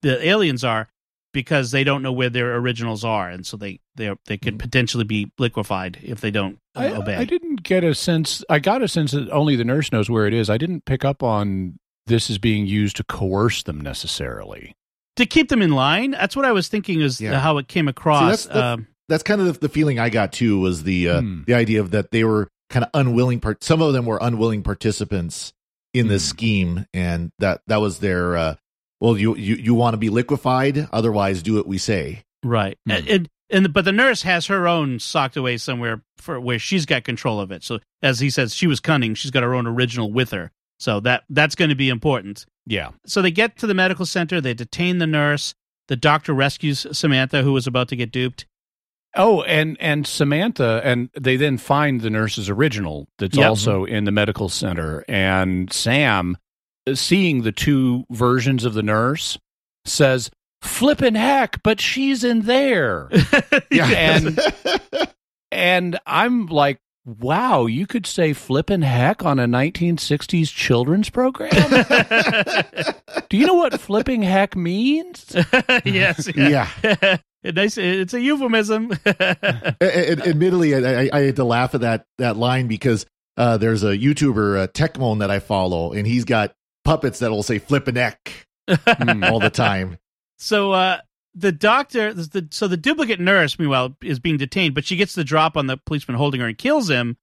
The 0.04 0.26
aliens 0.28 0.64
are 0.64 0.88
because 1.34 1.72
they 1.72 1.84
don't 1.84 2.04
know 2.04 2.12
where 2.12 2.30
their 2.30 2.56
originals 2.58 3.04
are, 3.04 3.28
and 3.30 3.44
so 3.46 3.58
they 3.58 3.80
they 3.96 4.14
they 4.28 4.38
could 4.38 4.60
potentially 4.60 5.04
be 5.04 5.32
liquefied 5.40 5.98
if 6.04 6.22
they 6.22 6.30
don't 6.30 6.60
uh, 6.76 6.82
I, 6.82 6.92
obey. 6.92 7.16
I 7.16 7.24
didn't 7.26 7.64
get 7.64 7.84
a 7.84 7.96
sense. 7.96 8.44
I 8.50 8.60
got 8.60 8.84
a 8.84 8.88
sense 8.88 9.12
that 9.14 9.30
only 9.32 9.56
the 9.56 9.64
nurse 9.66 9.92
knows 9.92 10.10
where 10.10 10.28
it 10.28 10.34
is. 10.34 10.50
I 10.50 10.58
didn't 10.60 10.86
pick 10.86 11.04
up 11.04 11.24
on 11.24 11.80
this 12.06 12.30
is 12.30 12.38
being 12.38 12.68
used 12.68 12.98
to 12.98 13.04
coerce 13.06 13.64
them 13.64 13.82
necessarily. 13.82 14.76
to 15.16 15.26
keep 15.28 15.50
them 15.50 15.62
in 15.62 15.72
line. 15.72 16.12
That's 16.12 16.36
what 16.36 16.44
I 16.46 16.52
was 16.52 16.68
thinking 16.68 17.00
is 17.00 17.22
Yeah. 17.22 17.40
how 17.40 17.58
it 17.60 17.68
came 17.68 17.88
across. 17.88 18.22
See, 18.22 18.26
that's- 18.26 18.46
that's- 18.48 18.74
um, 18.80 18.88
That's 19.10 19.22
kind 19.24 19.42
of 19.42 19.48
the, 19.48 19.54
the 19.68 19.70
feeling 19.70 20.00
I 20.00 20.10
got 20.10 20.32
too. 20.34 20.60
Was 20.60 20.84
the 20.84 21.10
uh, 21.10 21.22
Hmm. 21.22 21.44
the 21.46 21.54
idea 21.54 21.82
of 21.82 21.92
that 21.92 22.10
they 22.12 22.24
were 22.24 22.48
kind 22.70 22.84
of 22.86 22.90
unwilling. 22.94 23.40
Part 23.40 23.64
some 23.64 23.82
of 23.82 23.94
them 23.94 24.06
were 24.06 24.18
unwilling 24.22 24.64
participants 24.64 25.54
in 25.94 26.08
this 26.08 26.24
Hmm. 26.26 26.30
scheme, 26.30 26.86
and 26.94 27.30
that 27.40 27.62
that 27.68 27.78
was 27.78 28.00
their. 28.00 28.36
Uh, 28.38 28.56
well, 29.04 29.18
you 29.18 29.36
you 29.36 29.56
you 29.56 29.74
want 29.74 29.96
to 29.96 29.98
be 29.98 30.10
liquefied, 30.10 30.88
otherwise 30.94 31.44
do 31.44 31.56
what 31.56 31.68
we 31.68 31.78
say. 31.78 32.24
Right. 32.42 32.78
Hmm. 32.86 32.92
And, 32.92 33.08
and 33.10 33.30
and 33.50 33.74
but 33.74 33.84
the 33.84 33.92
nurse 33.92 34.22
has 34.22 34.48
her 34.48 34.66
own 34.66 35.00
socked 35.00 35.36
away 35.36 35.58
somewhere 35.58 36.02
for 36.18 36.40
where 36.40 36.58
she's 36.58 36.86
got 36.86 37.04
control 37.04 37.42
of 37.42 37.52
it. 37.52 37.66
So 37.66 37.80
as 38.02 38.22
he 38.22 38.30
says, 38.30 38.56
she 38.56 38.66
was 38.66 38.80
cunning. 38.80 39.14
She's 39.14 39.30
got 39.30 39.44
her 39.44 39.54
own 39.54 39.68
original 39.68 40.10
with 40.10 40.32
her. 40.32 40.52
So 40.80 41.02
that 41.02 41.26
that's 41.30 41.56
going 41.56 41.68
to 41.68 41.76
be 41.76 41.90
important. 41.90 42.46
Yeah. 42.66 42.92
So 43.06 43.22
they 43.22 43.30
get 43.32 43.58
to 43.58 43.68
the 43.68 43.74
medical 43.74 44.06
center. 44.06 44.40
They 44.40 44.54
detain 44.54 45.00
the 45.00 45.08
nurse. 45.08 45.54
The 45.90 45.98
doctor 45.98 46.34
rescues 46.34 46.88
Samantha, 46.98 47.44
who 47.44 47.52
was 47.52 47.68
about 47.68 47.90
to 47.90 47.98
get 47.98 48.10
duped. 48.10 48.46
Oh, 49.16 49.44
and 49.44 49.76
and 49.82 50.08
Samantha, 50.08 50.82
and 50.84 51.10
they 51.20 51.36
then 51.36 51.58
find 51.58 52.00
the 52.00 52.10
nurse's 52.10 52.50
original 52.50 53.10
that's 53.20 53.36
Yep. 53.38 53.50
also 53.50 53.84
in 53.84 54.06
the 54.06 54.12
medical 54.12 54.48
center. 54.48 55.04
And 55.10 55.72
Sam, 55.72 56.36
uh, 56.36 56.40
seeing 56.94 57.44
the 57.44 57.52
two 57.52 58.06
versions 58.10 58.66
of 58.66 58.74
the 58.74 58.84
nurse, 58.84 59.38
says, 59.86 60.30
"Flippin' 60.62 61.16
heck!" 61.16 61.62
But 61.64 61.80
she's 61.82 62.24
in 62.24 62.42
there, 62.42 63.10
and 63.72 64.40
and 65.52 66.00
I'm 66.06 66.48
like, 66.48 66.80
"Wow, 67.06 67.66
you 67.66 67.86
could 67.88 68.06
say 68.06 68.34
flippin' 68.34 68.82
heck 68.82 69.24
on 69.26 69.40
a 69.40 69.46
1960s 69.48 70.54
children's 70.54 71.10
program." 71.10 71.52
Do 73.30 73.38
you 73.38 73.48
know 73.48 73.56
what 73.56 73.80
flipping 73.80 74.22
heck 74.22 74.56
means? 74.56 75.36
yes. 75.86 76.30
Yeah. 76.36 76.70
It 77.44 77.56
nice. 77.56 77.78
It's 77.78 78.14
a 78.14 78.22
euphemism. 78.22 78.92
A- 79.06 79.76
a- 79.82 80.12
admittedly, 80.30 80.76
I, 80.76 81.02
I, 81.04 81.10
I 81.12 81.20
had 81.24 81.36
to 81.38 81.44
laugh 81.44 81.76
at 81.76 81.82
that 81.82 82.06
that 82.18 82.38
line 82.38 82.68
because 82.68 83.06
uh, 83.36 83.58
there's 83.58 83.84
a 83.84 83.98
YouTuber, 83.98 84.64
uh, 84.64 84.68
Techmoan, 84.68 85.20
that 85.20 85.30
I 85.32 85.40
follow, 85.40 85.92
and 85.94 86.06
he's 86.08 86.24
got 86.26 86.54
puppets 86.84 87.20
that 87.20 87.32
will 87.32 87.44
say 87.44 87.60
"flip 87.60 87.88
a 87.88 87.92
neck" 87.92 88.48
all 88.68 89.40
the 89.40 89.52
time. 89.54 89.98
So 90.38 90.72
uh, 90.72 91.00
the 91.36 91.52
doctor, 91.52 92.14
the, 92.14 92.48
so 92.52 92.68
the 92.68 92.78
duplicate 92.78 93.20
nurse, 93.20 93.58
meanwhile, 93.58 93.96
is 94.04 94.20
being 94.20 94.38
detained, 94.38 94.76
but 94.76 94.86
she 94.86 94.96
gets 94.96 95.16
the 95.16 95.24
drop 95.24 95.58
on 95.58 95.68
the 95.68 95.78
policeman 95.78 96.18
holding 96.18 96.42
her 96.42 96.48
and 96.48 96.58
kills 96.58 96.90
him. 96.90 97.18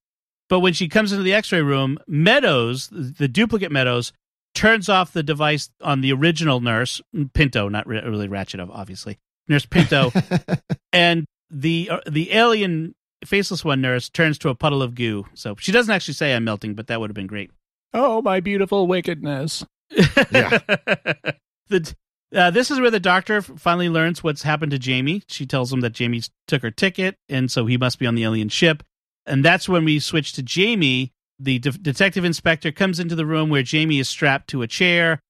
But 0.48 0.60
when 0.60 0.72
she 0.72 0.88
comes 0.88 1.12
into 1.12 1.22
the 1.22 1.32
X-ray 1.32 1.62
room, 1.62 1.98
Meadows, 2.08 2.88
the 2.90 3.28
duplicate 3.28 3.70
Meadows, 3.70 4.12
turns 4.54 4.88
off 4.88 5.12
the 5.12 5.22
device 5.22 5.70
on 5.80 6.00
the 6.00 6.12
original 6.12 6.60
nurse 6.60 7.00
Pinto, 7.34 7.68
not 7.68 7.86
re- 7.86 8.02
really 8.02 8.26
Ratched, 8.26 8.68
obviously, 8.72 9.18
Nurse 9.48 9.66
Pinto, 9.66 10.10
and 10.92 11.24
the 11.50 11.88
uh, 11.90 12.00
the 12.08 12.32
alien 12.32 12.94
faceless 13.24 13.64
one 13.64 13.80
nurse 13.80 14.08
turns 14.08 14.38
to 14.38 14.48
a 14.48 14.54
puddle 14.54 14.82
of 14.82 14.94
goo. 14.94 15.26
So 15.34 15.54
she 15.58 15.72
doesn't 15.72 15.92
actually 15.92 16.14
say 16.14 16.34
I'm 16.34 16.44
melting, 16.44 16.74
but 16.74 16.88
that 16.88 17.00
would 17.00 17.10
have 17.10 17.14
been 17.14 17.26
great. 17.26 17.50
Oh, 17.92 18.22
my 18.22 18.40
beautiful 18.40 18.86
wickedness. 18.86 19.64
Yeah. 19.90 20.58
the 21.68 21.94
uh, 22.34 22.50
this 22.50 22.70
is 22.70 22.78
where 22.78 22.90
the 22.90 23.00
doctor 23.00 23.42
finally 23.42 23.88
learns 23.88 24.22
what's 24.22 24.42
happened 24.42 24.70
to 24.70 24.78
Jamie. 24.78 25.22
She 25.26 25.46
tells 25.46 25.72
him 25.72 25.80
that 25.80 25.90
Jamie 25.90 26.22
took 26.46 26.62
her 26.62 26.70
ticket, 26.70 27.16
and 27.28 27.50
so 27.50 27.66
he 27.66 27.76
must 27.76 27.98
be 27.98 28.06
on 28.06 28.14
the 28.14 28.24
alien 28.24 28.48
ship. 28.48 28.84
And 29.26 29.44
that's 29.44 29.68
when 29.68 29.84
we 29.84 29.98
switch 29.98 30.32
to 30.34 30.42
Jamie. 30.42 31.12
The 31.40 31.58
de- 31.58 31.70
detective 31.72 32.24
inspector 32.24 32.70
comes 32.70 33.00
into 33.00 33.16
the 33.16 33.26
room 33.26 33.48
where 33.48 33.62
Jamie 33.62 33.98
is 33.98 34.08
strapped 34.08 34.48
to 34.50 34.62
a 34.62 34.68
chair. 34.68 35.20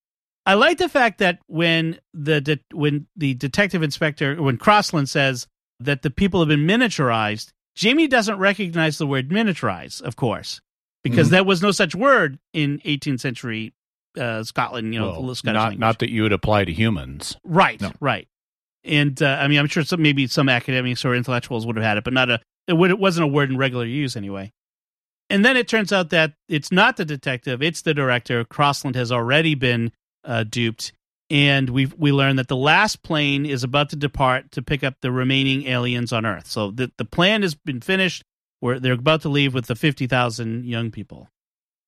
I 0.45 0.55
like 0.55 0.77
the 0.77 0.89
fact 0.89 1.19
that 1.19 1.39
when 1.47 1.99
the 2.13 2.41
de- 2.41 2.59
when 2.73 3.07
the 3.15 3.33
detective 3.33 3.81
inspector 3.81 4.41
when 4.41 4.57
Crossland 4.57 5.09
says 5.09 5.47
that 5.79 6.01
the 6.03 6.09
people 6.11 6.39
have 6.41 6.49
been 6.49 6.67
miniaturized, 6.67 7.51
Jamie 7.75 8.07
doesn't 8.07 8.37
recognize 8.37 8.97
the 8.97 9.07
word 9.07 9.29
miniaturize, 9.29 10.01
of 10.01 10.15
course. 10.15 10.61
Because 11.03 11.27
Mhm. 11.27 11.31
there 11.31 11.43
was 11.43 11.61
no 11.61 11.71
such 11.71 11.95
word 11.95 12.39
in 12.53 12.79
18th 12.85 13.19
century 13.21 13.73
uh, 14.19 14.43
Scotland. 14.43 14.93
You 14.93 14.99
know, 14.99 15.11
Well, 15.11 15.27
the 15.27 15.35
Scottish 15.37 15.53
not 15.53 15.61
language. 15.63 15.79
not 15.79 15.99
that 15.99 16.09
you 16.11 16.23
would 16.23 16.33
apply 16.33 16.65
to 16.65 16.73
humans. 16.73 17.37
right, 17.45 17.79
No. 17.79 17.93
right. 18.01 18.27
And 18.83 19.21
uh, 19.21 19.37
I 19.39 19.47
mean, 19.47 19.57
I'm 19.59 19.67
sure 19.67 19.83
some 19.83 20.01
maybe 20.01 20.27
some 20.27 20.49
academics 20.49 21.05
or 21.05 21.15
intellectuals 21.15 21.65
would 21.65 21.75
have 21.77 21.85
had 21.85 21.97
it, 21.97 22.03
but 22.03 22.13
not 22.13 22.29
a 22.29 22.39
it 22.67 22.73
would 22.73 22.91
it 22.91 22.99
wasn't 22.99 23.23
a 23.23 23.27
word 23.27 23.49
in 23.49 23.57
regular 23.57 23.85
use 23.85 24.15
anyway. 24.17 24.51
And 25.29 25.45
then 25.45 25.55
it 25.55 25.67
turns 25.69 25.93
out 25.93 26.09
that 26.09 26.33
it's 26.49 26.71
not 26.73 26.97
the 26.97 27.05
detective; 27.05 27.61
it's 27.61 27.83
the 27.83 27.93
director. 27.93 28.43
Crossland 28.43 28.95
has 28.97 29.11
already 29.13 29.55
been 29.55 29.93
uh, 30.25 30.43
duped, 30.43 30.91
and 31.29 31.69
we 31.69 31.85
we 31.85 32.11
learn 32.11 32.35
that 32.35 32.49
the 32.49 32.55
last 32.57 33.01
plane 33.03 33.45
is 33.45 33.63
about 33.63 33.89
to 33.91 33.95
depart 33.95 34.51
to 34.51 34.61
pick 34.61 34.83
up 34.83 34.95
the 35.01 35.11
remaining 35.11 35.67
aliens 35.67 36.11
on 36.11 36.25
Earth. 36.25 36.47
So 36.47 36.71
the 36.71 36.91
the 36.97 37.05
plan 37.05 37.43
has 37.43 37.55
been 37.55 37.79
finished. 37.79 38.23
Where 38.61 38.79
they're 38.79 38.93
about 38.93 39.21
to 39.23 39.29
leave 39.29 39.53
with 39.53 39.65
the 39.65 39.75
fifty 39.75 40.07
thousand 40.07 40.65
young 40.65 40.89
people. 40.91 41.27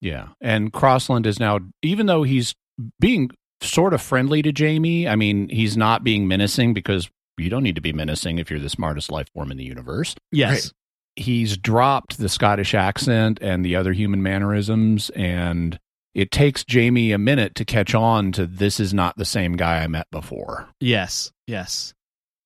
Yeah. 0.02 0.30
And 0.42 0.74
Crossland 0.74 1.26
is 1.26 1.40
now, 1.40 1.60
even 1.82 2.08
though 2.08 2.24
he's 2.24 2.54
being 3.00 3.32
sort 3.62 3.94
of 3.94 4.02
friendly 4.02 4.42
to 4.42 4.52
Jamie, 4.52 5.08
I 5.08 5.16
mean, 5.16 5.48
he's 5.48 5.78
not 5.78 6.04
being 6.04 6.28
menacing 6.28 6.74
because 6.74 7.10
you 7.38 7.50
don't 7.50 7.64
need 7.64 7.76
to 7.76 7.82
be 7.82 7.94
menacing 7.94 8.38
if 8.38 8.52
you're 8.52 8.60
the 8.60 8.70
smartest 8.70 9.12
life 9.12 9.28
form 9.34 9.50
in 9.50 9.58
the 9.58 9.64
universe. 9.64 10.14
Yes, 10.32 10.52
Right. 10.52 10.74
He's 11.16 11.58
dropped 11.58 12.18
the 12.18 12.28
Scottish 12.28 12.74
accent 12.74 13.38
and 13.42 13.64
the 13.64 13.76
other 13.78 13.94
human 13.94 14.22
mannerisms. 14.24 15.10
And 15.12 15.80
it 16.16 16.32
takes 16.32 16.64
Jamie 16.66 17.12
a 17.12 17.18
minute 17.18 17.56
to 17.56 17.66
catch 17.66 17.96
on 17.96 18.32
to 18.34 18.46
this 18.46 18.80
is 18.80 18.94
not 18.94 19.16
the 19.16 19.24
same 19.26 19.54
guy 19.54 19.84
I 19.84 19.88
met 19.88 20.08
before. 20.12 20.68
Yes, 20.80 21.32
yes. 21.48 21.94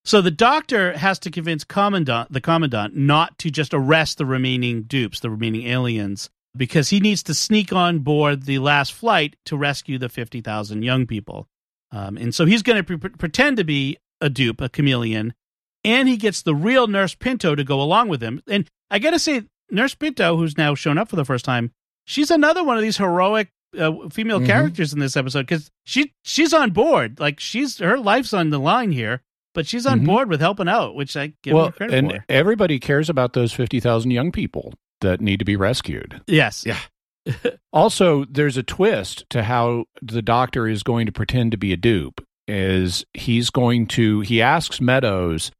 So 0.07 0.21
the 0.21 0.31
doctor 0.31 0.97
has 0.97 1.19
to 1.19 1.29
convince 1.29 1.65
commandant 1.65 2.31
the 2.31 2.39
commandant 2.39 2.95
not 2.95 3.37
to 3.39 3.51
just 3.51 3.73
arrest 3.73 4.17
the 4.17 4.25
remaining 4.25 4.83
dupes, 4.83 5.19
the 5.19 5.29
remaining 5.29 5.67
aliens, 5.67 6.29
because 6.55 6.87
he 6.87 7.01
needs 7.01 7.23
to 7.23 7.33
sneak 7.33 7.73
on 7.73 7.99
board 7.99 8.43
the 8.43 8.59
last 8.59 8.93
flight 8.93 9.35
to 9.47 9.57
rescue 9.57 9.97
the 9.97 10.07
fifty 10.07 10.39
thousand 10.39 10.83
young 10.83 11.05
people. 11.07 11.49
Um, 11.91 12.15
and 12.15 12.33
so 12.33 12.45
he's 12.45 12.63
going 12.63 12.81
to 12.85 12.97
pre- 12.97 13.09
pretend 13.09 13.57
to 13.57 13.65
be 13.65 13.97
a 14.21 14.29
dupe, 14.29 14.61
a 14.61 14.69
chameleon, 14.69 15.33
and 15.83 16.07
he 16.07 16.15
gets 16.15 16.41
the 16.41 16.55
real 16.55 16.87
Nurse 16.87 17.13
Pinto 17.13 17.53
to 17.53 17.65
go 17.65 17.81
along 17.81 18.07
with 18.07 18.23
him. 18.23 18.41
And 18.47 18.65
I 18.89 18.99
got 18.99 19.11
to 19.11 19.19
say, 19.19 19.43
Nurse 19.71 19.93
Pinto, 19.93 20.37
who's 20.37 20.57
now 20.57 20.73
shown 20.73 20.97
up 20.97 21.09
for 21.09 21.17
the 21.17 21.25
first 21.25 21.43
time, 21.43 21.71
she's 22.05 22.31
another 22.31 22.63
one 22.63 22.77
of 22.77 22.81
these 22.81 22.95
heroic 22.97 23.49
uh, 23.77 23.91
female 24.09 24.39
Mhm. 24.39 24.45
characters 24.45 24.93
in 24.93 24.99
this 24.99 25.17
episode 25.17 25.41
because 25.47 25.69
she 25.83 26.13
she's 26.23 26.53
on 26.53 26.71
board, 26.71 27.19
like 27.19 27.41
she's 27.41 27.79
her 27.79 27.97
life's 27.99 28.33
on 28.33 28.51
the 28.51 28.59
line 28.59 28.93
here, 28.93 29.21
but 29.53 29.65
she's 29.67 29.85
on 29.85 30.01
Mhm. 30.01 30.05
board 30.05 30.29
with 30.29 30.39
helping 30.39 30.67
out, 30.67 30.95
which 30.95 31.15
I 31.17 31.33
give 31.43 31.51
her 31.51 31.55
well, 31.55 31.71
credit 31.71 31.95
and 31.95 32.11
for. 32.11 32.25
everybody 32.29 32.79
cares 32.79 33.09
about 33.09 33.33
those 33.33 33.53
50,000 33.53 34.11
young 34.11 34.31
people 34.31 34.73
that 35.01 35.21
need 35.21 35.39
to 35.39 35.45
be 35.45 35.55
rescued. 35.55 36.21
Yes, 36.27 36.63
Yeah. 36.65 36.79
Also, 37.73 38.25
there's 38.25 38.55
a 38.57 38.63
twist 38.63 39.25
to 39.29 39.43
how 39.43 39.85
the 40.01 40.21
doctor 40.21 40.67
is 40.67 40.81
going 40.83 41.05
to 41.05 41.11
pretend 41.11 41.51
to 41.51 41.57
be 41.57 41.73
a 41.73 41.77
dupe. 41.77 42.21
Is 42.47 43.05
he's 43.13 43.49
going 43.49 43.87
to 43.87 44.21
he 44.21 44.41
asks 44.41 44.79
Meadows, 44.79 45.51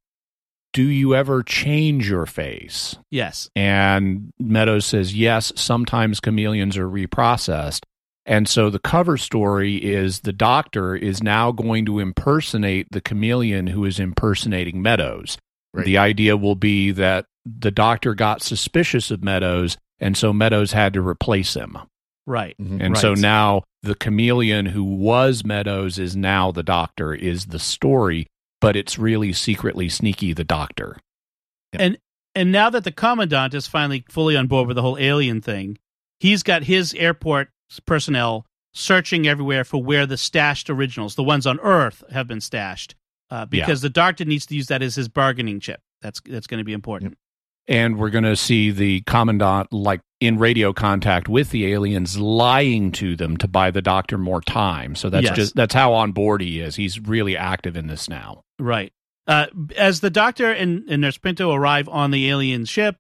"Do 0.72 0.84
you 0.84 1.14
ever 1.14 1.44
change 1.44 2.10
your 2.10 2.26
face?" 2.26 2.96
yes, 3.12 3.50
And 3.56 4.32
Meadows 4.40 4.86
says, 4.86 5.14
"Yes, 5.14 5.52
sometimes 5.58 6.22
chameleons 6.22 6.78
are 6.78 6.88
reprocessed." 6.90 7.82
And 8.28 8.48
so 8.48 8.70
the 8.70 8.78
cover 8.80 9.18
story 9.18 9.78
is 9.78 10.20
the 10.20 10.34
doctor 10.34 10.96
is 10.96 11.24
now 11.24 11.52
going 11.54 11.86
to 11.86 12.00
impersonate 12.00 12.88
the 12.92 13.00
chameleon 13.02 13.68
who 13.68 13.86
is 13.86 14.00
impersonating 14.00 14.82
Meadows. 14.82 15.38
Right. 15.74 15.86
The 15.86 15.98
idea 15.98 16.36
will 16.36 16.56
be 16.56 16.92
that 16.92 17.26
the 17.46 17.72
doctor 17.72 18.14
got 18.14 18.42
suspicious 18.44 19.10
of 19.12 19.24
Meadows, 19.24 19.78
and 20.00 20.18
so 20.18 20.34
Meadows 20.34 20.74
had 20.74 20.94
to 20.94 21.02
replace 21.02 21.54
him. 21.56 21.78
right. 22.26 22.56
Mhm. 22.62 22.82
And 22.84 22.98
so 22.98 23.14
now 23.14 23.64
the 23.84 23.96
chameleon 23.96 24.66
who 24.66 24.84
was 24.84 25.46
Meadows 25.46 25.98
is 25.98 26.14
now 26.14 26.52
the 26.52 26.64
doctor, 26.64 27.14
is 27.14 27.46
the 27.46 27.60
story, 27.60 28.28
but 28.60 28.76
it's 28.76 29.00
really 29.00 29.32
secretly 29.32 29.88
sneaky 29.88 30.34
the 30.34 30.44
doctor. 30.44 30.98
And 31.72 31.98
and 32.36 32.52
now 32.52 32.70
that 32.70 32.84
the 32.84 32.92
commandant 32.92 33.54
is 33.54 33.66
finally 33.68 34.04
fully 34.10 34.36
on 34.36 34.48
board 34.48 34.68
with 34.68 34.76
the 34.76 34.82
whole 34.82 34.98
alien 34.98 35.40
thing, 35.42 35.78
he's 36.20 36.44
got 36.44 36.64
his 36.64 36.94
airport 36.96 37.50
personnel 37.86 38.45
searching 38.74 39.28
everywhere 39.28 39.63
for 39.63 39.82
where 39.82 40.05
the 40.05 40.18
stashed 40.18 40.70
originals, 40.70 41.15
the 41.15 41.24
ones 41.24 41.47
on 41.47 41.59
Earth, 41.61 42.03
have 42.11 42.28
been 42.28 42.41
stashed, 42.41 42.95
uh, 43.32 43.45
because 43.45 43.82
the 43.82 43.89
doctor 43.89 44.24
needs 44.26 44.45
to 44.45 44.55
use 44.55 44.68
that 44.68 44.82
as 44.82 44.95
his 44.95 45.07
bargaining 45.07 45.59
chip. 45.59 45.82
That's 46.01 46.22
that's 46.26 46.47
going 46.47 46.59
to 46.59 46.63
be 46.63 46.74
important. 46.74 47.18
And 47.70 47.97
we're 47.97 48.11
going 48.11 48.24
to 48.24 48.38
see 48.38 48.72
the 48.72 49.01
commandant, 49.01 49.74
like 49.74 49.99
in 50.22 50.38
radio 50.38 50.72
contact 50.72 51.28
with 51.28 51.49
the 51.49 51.65
aliens, 51.74 52.18
lying 52.18 52.93
to 52.93 53.15
them 53.18 53.36
to 53.38 53.47
buy 53.47 53.72
the 53.72 53.82
doctor 53.82 54.18
more 54.18 54.41
time. 54.41 54.95
So 54.95 55.09
that's 55.09 55.26
Yes. 55.26 55.36
just 55.36 55.55
that's 55.55 55.74
how 55.74 55.93
on 55.93 56.13
board 56.13 56.41
he 56.41 56.61
is. 56.61 56.78
He's 56.78 56.99
really 56.99 57.36
active 57.36 57.76
in 57.76 57.88
this 57.88 58.07
now. 58.07 58.43
Right. 58.57 58.93
Uh, 59.28 59.47
as 59.76 59.99
the 59.99 60.09
doctor 60.09 60.49
and, 60.49 60.86
and 60.88 61.01
Nurse 61.01 61.18
Pinto 61.18 61.51
arrive 61.51 61.89
on 61.89 62.11
the 62.11 62.30
alien 62.30 62.63
ship, 62.63 62.95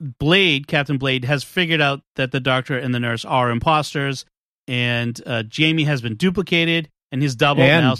Blade, 0.00 0.66
Captain 0.66 0.96
Blade, 0.98 1.24
has 1.24 1.44
figured 1.44 1.80
out 1.80 2.00
that 2.16 2.32
the 2.32 2.40
doctor 2.40 2.78
and 2.78 2.94
the 2.94 3.00
nurse 3.00 3.24
are 3.24 3.50
imposters, 3.50 4.24
and 4.66 5.20
uh, 5.26 5.42
Jamie 5.42 5.84
has 5.84 6.00
been 6.00 6.14
duplicated, 6.16 6.88
and 7.12 7.22
his 7.22 7.36
double 7.36 7.62
And 7.62 7.84
now. 7.84 7.94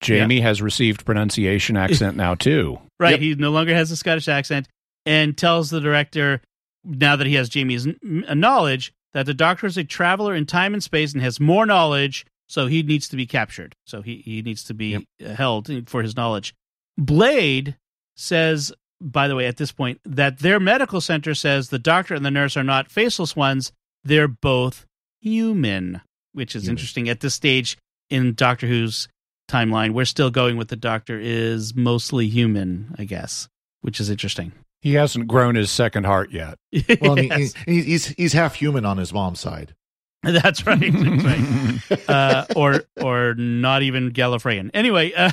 Jamie 0.00 0.40
has 0.40 0.60
received 0.60 1.04
pronunciation 1.06 1.76
accent 1.76 2.16
now 2.16 2.34
too. 2.34 2.78
Right, 3.00 3.12
Yep. 3.12 3.20
he 3.20 3.34
no 3.34 3.50
longer 3.50 3.74
has 3.74 3.90
a 3.90 3.96
Scottish 3.96 4.28
accent, 4.28 4.68
and 5.04 5.36
tells 5.36 5.68
the 5.70 5.80
director, 5.80 6.40
now 6.84 7.16
that 7.16 7.26
he 7.26 7.34
has 7.34 7.48
Jamie's 7.48 7.86
n- 7.86 7.98
n- 8.28 8.38
knowledge, 8.40 8.92
that 9.14 9.26
the 9.26 9.34
doctor 9.34 9.66
is 9.66 9.76
a 9.76 9.82
traveler 9.84 10.34
in 10.34 10.46
time 10.46 10.74
and 10.74 10.82
space 10.82 11.12
and 11.12 11.20
has 11.22 11.40
more 11.40 11.66
knowledge, 11.66 12.24
so 12.48 12.66
he 12.68 12.82
needs 12.84 13.08
to 13.08 13.16
be 13.16 13.26
captured. 13.26 13.74
So 13.86 14.00
he, 14.00 14.18
he 14.24 14.42
needs 14.42 14.62
to 14.64 14.74
be 14.74 15.06
uh 15.24 15.28
held 15.34 15.68
for 15.88 16.02
his 16.02 16.16
knowledge. 16.16 16.54
Blade 16.96 17.76
says, 18.16 18.72
by 19.04 19.28
the 19.28 19.36
way, 19.36 19.46
at 19.46 19.56
this 19.58 19.70
point, 19.70 20.00
that 20.04 20.38
their 20.40 20.58
medical 20.58 21.00
center 21.00 21.34
says 21.34 21.68
the 21.68 21.78
doctor 21.78 22.14
and 22.14 22.24
the 22.24 22.30
nurse 22.30 22.56
are 22.56 22.64
not 22.64 22.90
faceless 22.90 23.36
ones, 23.36 23.70
they're 24.02 24.26
both 24.28 24.86
human, 25.20 26.00
which 26.32 26.56
is 26.56 26.64
Human. 26.64 26.72
interesting. 26.72 27.08
At 27.08 27.20
this 27.20 27.34
stage 27.34 27.76
in 28.10 28.34
Doctor 28.34 28.66
Who's 28.66 29.08
timeline, 29.50 29.92
we're 29.92 30.04
still 30.06 30.30
going 30.30 30.56
with 30.56 30.68
the 30.68 30.76
doctor 30.76 31.18
is 31.20 31.74
mostly 31.74 32.26
human, 32.28 32.94
I 32.98 33.04
guess, 33.04 33.48
which 33.82 34.00
is 34.00 34.10
interesting. 34.10 34.52
He 34.80 34.94
hasn't 34.94 35.28
grown 35.28 35.54
his 35.54 35.70
second 35.70 36.04
heart 36.04 36.30
yet. 36.30 36.58
Well, 37.00 37.18
and 37.18 37.32
he- 37.32 37.48
he- 37.66 37.82
he's 37.82 38.06
he's 38.08 38.32
half 38.32 38.54
human 38.54 38.84
on 38.84 38.96
his 38.98 39.12
mom's 39.12 39.40
side. 39.40 39.74
that's 40.22 40.66
right. 40.66 40.80
That's 40.92 41.24
right. 41.24 42.08
Uh, 42.08 42.44
or 42.56 42.84
or 43.02 43.34
not 43.34 43.82
even 43.82 44.10
Gallifreyan. 44.12 44.70
Anyway, 44.74 45.12
uh, 45.12 45.30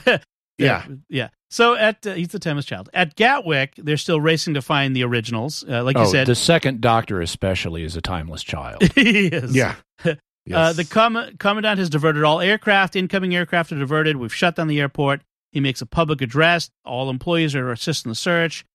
Yeah. 0.57 0.86
yeah. 1.09 1.30
So 1.52 1.76
at 1.76 2.08
uh, 2.08 2.14
he's 2.14 2.30
the 2.30 2.39
Thames 2.39 2.66
child 2.66 2.89
at 2.93 3.16
Gatwick, 3.16 3.74
they're 3.78 3.97
still 3.97 4.22
racing 4.22 4.54
to 4.54 4.62
find 4.62 4.95
the 4.95 5.04
originals. 5.04 5.66
Uh, 5.68 5.84
like 5.84 5.97
oh, 5.97 6.04
you 6.04 6.08
said, 6.10 6.26
the 6.26 6.34
second 6.34 6.80
doctor 6.80 7.22
especially 7.22 7.84
is 7.84 7.95
a 7.97 8.02
timeless 8.02 8.41
child. 8.41 8.82
he 8.95 9.28
is. 9.28 9.54
Yeah. 9.56 9.76
Uh, 10.52 10.74
the 10.74 10.84
com- 10.84 11.38
commandant 11.38 11.78
has 11.78 11.88
diverted 11.88 12.24
all 12.24 12.41
aircraft. 12.41 12.95
Incoming 12.95 13.34
aircraft 13.34 13.72
are 13.72 13.78
diverted. 13.78 14.18
We've 14.18 14.34
shut 14.34 14.56
down 14.56 14.68
the 14.68 14.82
airport. 14.82 15.22
He 15.52 15.60
makes 15.60 15.82
a 15.82 15.86
public 15.86 16.20
address. 16.20 16.72
All 16.84 17.12
employees 17.12 17.54
are 17.54 17.72
assisting 17.72 18.10
the 18.10 18.16
search. 18.16 18.66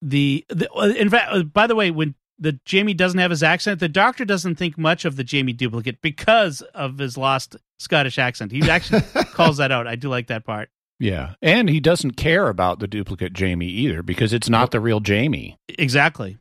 The, 0.00 0.44
the 0.48 0.72
uh, 0.72 0.86
in 0.86 1.10
fact, 1.10 1.32
uh, 1.32 1.42
by 1.42 1.66
the 1.66 1.74
way, 1.74 1.90
when 1.90 2.14
the 2.38 2.58
Jamie 2.64 2.94
doesn't 2.94 3.18
have 3.18 3.32
his 3.32 3.42
accent, 3.42 3.80
the 3.80 3.88
doctor 3.88 4.24
doesn't 4.24 4.54
think 4.54 4.78
much 4.78 5.04
of 5.04 5.16
the 5.16 5.24
Jamie 5.24 5.52
duplicate 5.52 6.00
because 6.00 6.62
of 6.74 6.98
his 6.98 7.18
lost 7.18 7.56
Scottish 7.80 8.18
accent. 8.18 8.52
He 8.52 8.70
actually 8.70 9.00
calls 9.32 9.56
that 9.56 9.72
out. 9.72 9.86
I 9.86 9.96
do 9.96 10.08
like 10.08 10.28
that 10.28 10.44
part. 10.44 10.70
Yeah. 10.98 11.34
And 11.42 11.68
he 11.68 11.80
doesn't 11.80 12.12
care 12.12 12.48
about 12.48 12.78
the 12.78 12.86
duplicate 12.86 13.32
Jamie 13.34 13.68
either 13.68 14.02
because 14.02 14.32
it's 14.32 14.48
not 14.48 14.70
the 14.70 14.80
real 14.80 15.00
Jamie. 15.00 15.56
Exactly. 15.68 16.38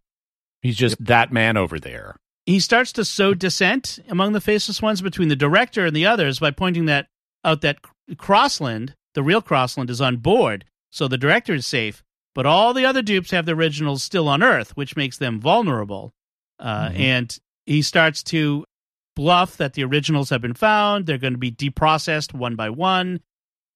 He's 0.61 0.77
just 0.77 1.03
that 1.03 1.31
man 1.31 1.57
over 1.57 1.79
there. 1.79 2.15
he 2.45 2.59
starts 2.59 2.91
to 2.93 3.03
sow 3.03 3.33
dissent 3.33 3.97
among 4.07 4.33
the 4.33 4.39
faceless 4.41 4.79
ones 4.81 5.01
between 5.01 5.29
the 5.29 5.35
director 5.35 5.85
and 5.85 5.95
the 5.95 6.05
others 6.05 6.39
by 6.39 6.51
pointing 6.51 6.85
that 6.85 7.07
out 7.43 7.61
that 7.61 7.79
Crossland, 8.17 8.95
the 9.15 9.23
real 9.23 9.41
Crossland, 9.41 9.89
is 9.89 9.99
on 9.99 10.17
board, 10.17 10.63
so 10.91 11.07
the 11.07 11.17
director 11.17 11.53
is 11.55 11.65
safe. 11.65 12.03
But 12.35 12.45
all 12.45 12.73
the 12.73 12.85
other 12.85 13.01
dupes 13.01 13.31
have 13.31 13.45
the 13.47 13.53
originals 13.53 14.03
still 14.03 14.27
on 14.27 14.43
Earth, 14.43 14.75
which 14.77 14.95
makes 14.95 15.17
them 15.17 15.39
vulnerable. 15.39 16.13
Uh, 16.59 16.89
Mhm. 16.89 16.99
And 16.99 17.39
he 17.65 17.81
starts 17.81 18.21
to 18.23 18.63
bluff 19.15 19.57
that 19.57 19.73
the 19.73 19.83
originals 19.83 20.29
have 20.29 20.41
been 20.41 20.53
found. 20.53 21.05
They're 21.07 21.17
going 21.17 21.33
to 21.33 21.39
be 21.39 21.51
deprocessed 21.51 22.33
one 22.33 22.55
by 22.55 22.69
one. 22.69 23.21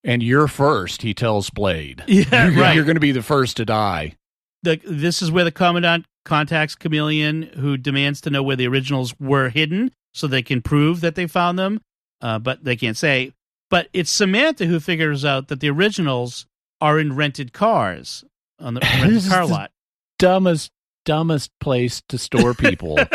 And 0.04 0.24
you're 0.24 0.48
first, 0.48 1.02
he 1.02 1.14
tells 1.14 1.50
Blade. 1.50 2.04
Yeah, 2.08 2.46
You're- 2.48 2.62
right. 2.62 2.76
You're 2.76 2.86
going 2.86 2.96
to 2.96 3.02
be 3.02 3.12
the 3.12 3.22
first 3.24 3.58
to 3.58 3.66
die. 3.66 4.16
the 4.64 4.80
this 4.86 5.22
is 5.22 5.32
where 5.32 5.44
the 5.44 5.52
commandant 5.52 6.06
contacts 6.26 6.76
Chameleon, 6.76 7.44
who 7.58 7.76
demands 7.78 8.22
to 8.22 8.30
know 8.30 8.44
where 8.44 8.56
the 8.56 8.68
originals 8.68 9.14
were 9.20 9.50
hidden, 9.50 9.92
so 10.14 10.28
they 10.28 10.42
can 10.42 10.62
prove 10.62 11.02
that 11.02 11.16
they 11.16 11.28
found 11.28 11.58
them. 11.60 11.82
Uh, 12.22 12.40
but 12.40 12.64
they 12.64 12.76
can't 12.76 12.98
say. 12.98 13.34
But 13.70 13.88
it's 13.94 14.10
Samantha 14.12 14.66
who 14.66 14.80
figures 14.80 15.24
out 15.24 15.48
that 15.50 15.60
the 15.60 15.70
originals 15.70 16.46
are 16.82 17.00
in 17.00 17.16
rented 17.16 17.54
cars 17.54 18.24
on 18.60 18.74
the 18.74 18.80
rented 18.84 19.16
This 19.16 19.26
is 19.26 19.32
car 19.32 19.46
the- 19.48 19.54
lot. 19.54 19.72
Dumbest 20.18 20.72
dumbest 21.06 21.52
place 21.60 22.02
to 22.10 22.18
store 22.18 22.54
people. 22.54 22.98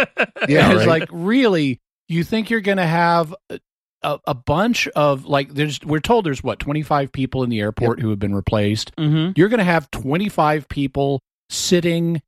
Yeah, 0.49 0.73
it's 0.73 0.79
right. 0.81 1.01
like 1.01 1.09
really, 1.11 1.81
you 2.09 2.23
think 2.23 2.51
you're 2.51 2.61
going 2.61 2.77
to 2.77 2.87
have 2.87 3.35
a, 4.05 4.21
a 4.29 4.35
bunch 4.35 4.87
of 4.89 5.25
like 5.25 5.55
there's 5.55 5.81
we're 5.83 5.99
told 5.99 6.27
there's 6.27 6.43
what 6.45 6.61
25 6.61 7.11
people 7.11 7.43
in 7.43 7.51
the 7.51 7.61
airport 7.61 7.99
who 8.01 8.11
have 8.11 8.19
been 8.21 8.35
replaced. 8.35 8.95
Mm-hmm. 8.97 9.33
You're 9.37 9.49
going 9.49 9.59
to 9.59 9.65
have 9.65 9.91
25 9.91 10.69
people 10.69 11.21
sitting 11.51 12.23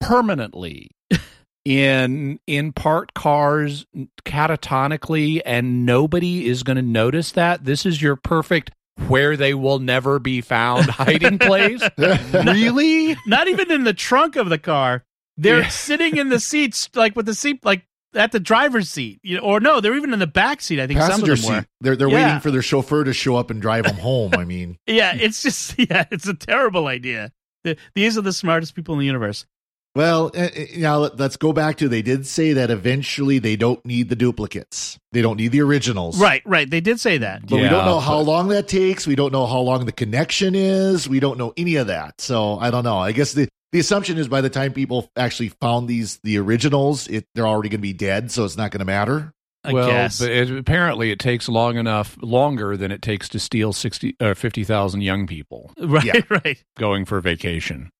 permanently 0.00 0.90
in 1.64 2.38
in 2.46 2.72
parked 2.72 3.14
cars 3.14 3.86
catatonically 4.24 5.40
and 5.46 5.86
nobody 5.86 6.46
is 6.46 6.62
going 6.62 6.76
to 6.76 6.82
notice 6.82 7.32
that. 7.32 7.64
This 7.64 7.86
is 7.86 8.02
your 8.02 8.16
perfect 8.16 8.70
where 9.08 9.36
they 9.36 9.54
will 9.54 9.78
never 9.78 10.18
be 10.18 10.40
found 10.40 10.86
hiding 10.90 11.38
place. 11.38 11.82
really? 11.98 13.16
Not 13.26 13.48
even 13.48 13.70
in 13.70 13.84
the 13.84 13.94
trunk 13.94 14.36
of 14.36 14.48
the 14.48 14.58
car. 14.58 15.04
They're 15.38 15.60
Yeah. 15.60 15.68
sitting 15.68 16.16
in 16.18 16.28
the 16.28 16.38
seats, 16.38 16.90
like 16.94 17.16
with 17.16 17.26
the 17.26 17.34
seat, 17.34 17.64
like 17.64 17.84
at 18.14 18.32
the 18.32 18.40
driver's 18.40 18.88
seat, 18.88 19.20
you 19.22 19.36
know, 19.38 19.42
or 19.42 19.60
no, 19.60 19.80
they're 19.80 19.96
even 19.96 20.12
in 20.12 20.18
the 20.18 20.26
back 20.26 20.60
seat. 20.60 20.80
I 20.80 20.86
think 20.86 21.00
Passenger 21.00 21.36
some 21.36 21.44
of 21.50 21.54
them 21.56 21.62
seat. 21.64 21.68
They're 21.80 21.96
they're 21.96 22.08
Yeah. 22.08 22.26
waiting 22.26 22.40
for 22.40 22.50
their 22.50 22.62
chauffeur 22.62 23.04
to 23.04 23.12
show 23.12 23.36
up 23.36 23.50
and 23.50 23.60
drive 23.62 23.84
them 23.84 23.96
home. 23.96 24.32
I 24.36 24.44
mean. 24.44 24.76
Yeah, 24.86 25.14
it's 25.14 25.42
just 25.42 25.74
yeah, 25.78 26.04
it's 26.10 26.26
a 26.28 26.34
terrible 26.34 26.86
idea. 26.86 27.32
The, 27.64 27.76
these 27.94 28.18
are 28.18 28.22
the 28.22 28.32
smartest 28.32 28.74
people 28.74 28.94
in 28.94 29.00
the 29.00 29.06
universe. 29.06 29.46
well, 29.94 30.30
uh, 30.34 30.40
uh, 30.40 30.48
now 30.78 30.96
let- 30.98 31.18
let's 31.18 31.36
go 31.36 31.52
back 31.52 31.76
to. 31.76 31.88
They 31.88 32.02
did 32.02 32.26
say 32.26 32.54
that 32.54 32.70
eventually 32.70 33.38
they 33.38 33.56
don't 33.56 33.84
need 33.86 34.08
the 34.08 34.16
duplicates. 34.16 34.98
They 35.12 35.22
don't 35.22 35.36
need 35.36 35.52
the 35.52 35.60
originals. 35.62 36.18
Right, 36.18 36.42
right. 36.46 36.68
They 36.68 36.80
did 36.80 36.98
say 36.98 37.18
that. 37.18 37.42
But 37.46 37.56
we 37.56 37.68
don't 37.68 37.84
know 37.84 38.00
how 38.00 38.18
but- 38.18 38.30
long 38.30 38.48
that 38.48 38.68
takes. 38.68 39.06
We 39.06 39.14
don't 39.14 39.32
know 39.32 39.46
how 39.46 39.60
long 39.60 39.84
the 39.86 39.92
connection 39.92 40.54
is. 40.54 41.08
We 41.08 41.20
don't 41.20 41.38
know 41.38 41.52
any 41.56 41.76
of 41.76 41.86
that. 41.88 42.20
So 42.20 42.58
I 42.58 42.70
don't 42.70 42.84
know. 42.84 42.98
I 42.98 43.12
guess 43.12 43.32
the, 43.34 43.48
the 43.72 43.80
assumption 43.80 44.18
is 44.18 44.28
by 44.28 44.40
the 44.40 44.50
time 44.50 44.72
people 44.72 45.10
actually 45.16 45.48
found 45.48 45.88
these 45.88 46.18
the 46.22 46.38
originals, 46.38 47.08
it, 47.08 47.26
they're 47.34 47.46
already 47.46 47.68
going 47.68 47.80
to 47.80 47.82
be 47.82 47.92
dead. 47.92 48.30
So 48.30 48.44
it's 48.44 48.56
not 48.56 48.70
going 48.70 48.80
to 48.80 48.84
matter. 48.84 49.32
I 49.64 49.72
well, 49.72 49.88
guess. 49.88 50.18
but 50.18 50.30
it, 50.30 50.50
apparently 50.50 51.12
it 51.12 51.20
takes 51.20 51.48
long 51.48 51.76
enough, 51.76 52.16
longer 52.20 52.76
than 52.76 52.90
it 52.90 53.00
takes 53.00 53.28
to 53.30 53.38
steal 53.38 53.72
60 53.72 54.16
uh, 54.20 54.26
or 54.26 54.34
50,000 54.34 55.02
young 55.02 55.26
people 55.26 55.72
right, 55.80 56.04
yeah. 56.04 56.20
right. 56.28 56.62
going 56.76 57.04
for 57.04 57.20
vacation. 57.20 57.90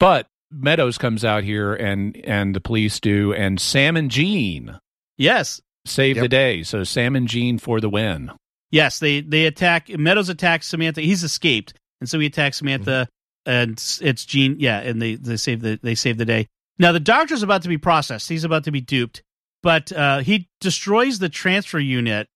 But 0.00 0.26
Meadows 0.50 0.98
comes 0.98 1.24
out 1.24 1.44
here 1.44 1.74
and 1.74 2.16
and 2.24 2.56
the 2.56 2.60
police 2.60 2.98
do 2.98 3.32
and 3.32 3.60
Sam 3.60 3.96
and 3.96 4.10
Jean 4.10 4.80
Yes, 5.20 5.60
save 5.84 6.16
the 6.16 6.28
day. 6.28 6.62
So 6.62 6.82
Sam 6.82 7.14
and 7.14 7.28
Jean 7.28 7.58
for 7.58 7.78
the 7.78 7.90
win. 7.90 8.30
yes. 8.70 9.00
They 9.00 9.20
they 9.20 9.44
attack. 9.44 9.90
Meadows 9.90 10.30
attacks 10.30 10.66
Samantha. 10.66 11.02
He's 11.02 11.22
escaped, 11.22 11.74
and 12.00 12.08
so 12.08 12.18
he 12.18 12.24
attacks 12.24 12.56
Samantha, 12.56 12.90
mm-hmm. 12.90 13.12
And 13.46 13.72
it's- 13.72 14.00
it's 14.02 14.24
Jean. 14.24 14.56
Yeah, 14.58 14.78
and 14.80 15.00
they 15.00 15.14
they 15.16 15.36
save 15.36 15.60
the 15.62 15.78
they 15.82 15.94
save 15.94 16.18
the 16.18 16.24
day. 16.24 16.46
Now 16.78 16.92
the 16.92 17.00
doctor's 17.00 17.42
about 17.42 17.62
to 17.62 17.68
be 17.68 17.78
processed. 17.78 18.28
He's 18.28 18.44
about 18.44 18.64
to 18.64 18.70
be 18.70 18.80
duped, 18.80 19.22
but 19.62 19.92
uh, 19.92 20.18
he 20.20 20.48
destroys 20.60 21.18
the 21.18 21.28
transfer 21.28 21.78
unit, 21.78 22.26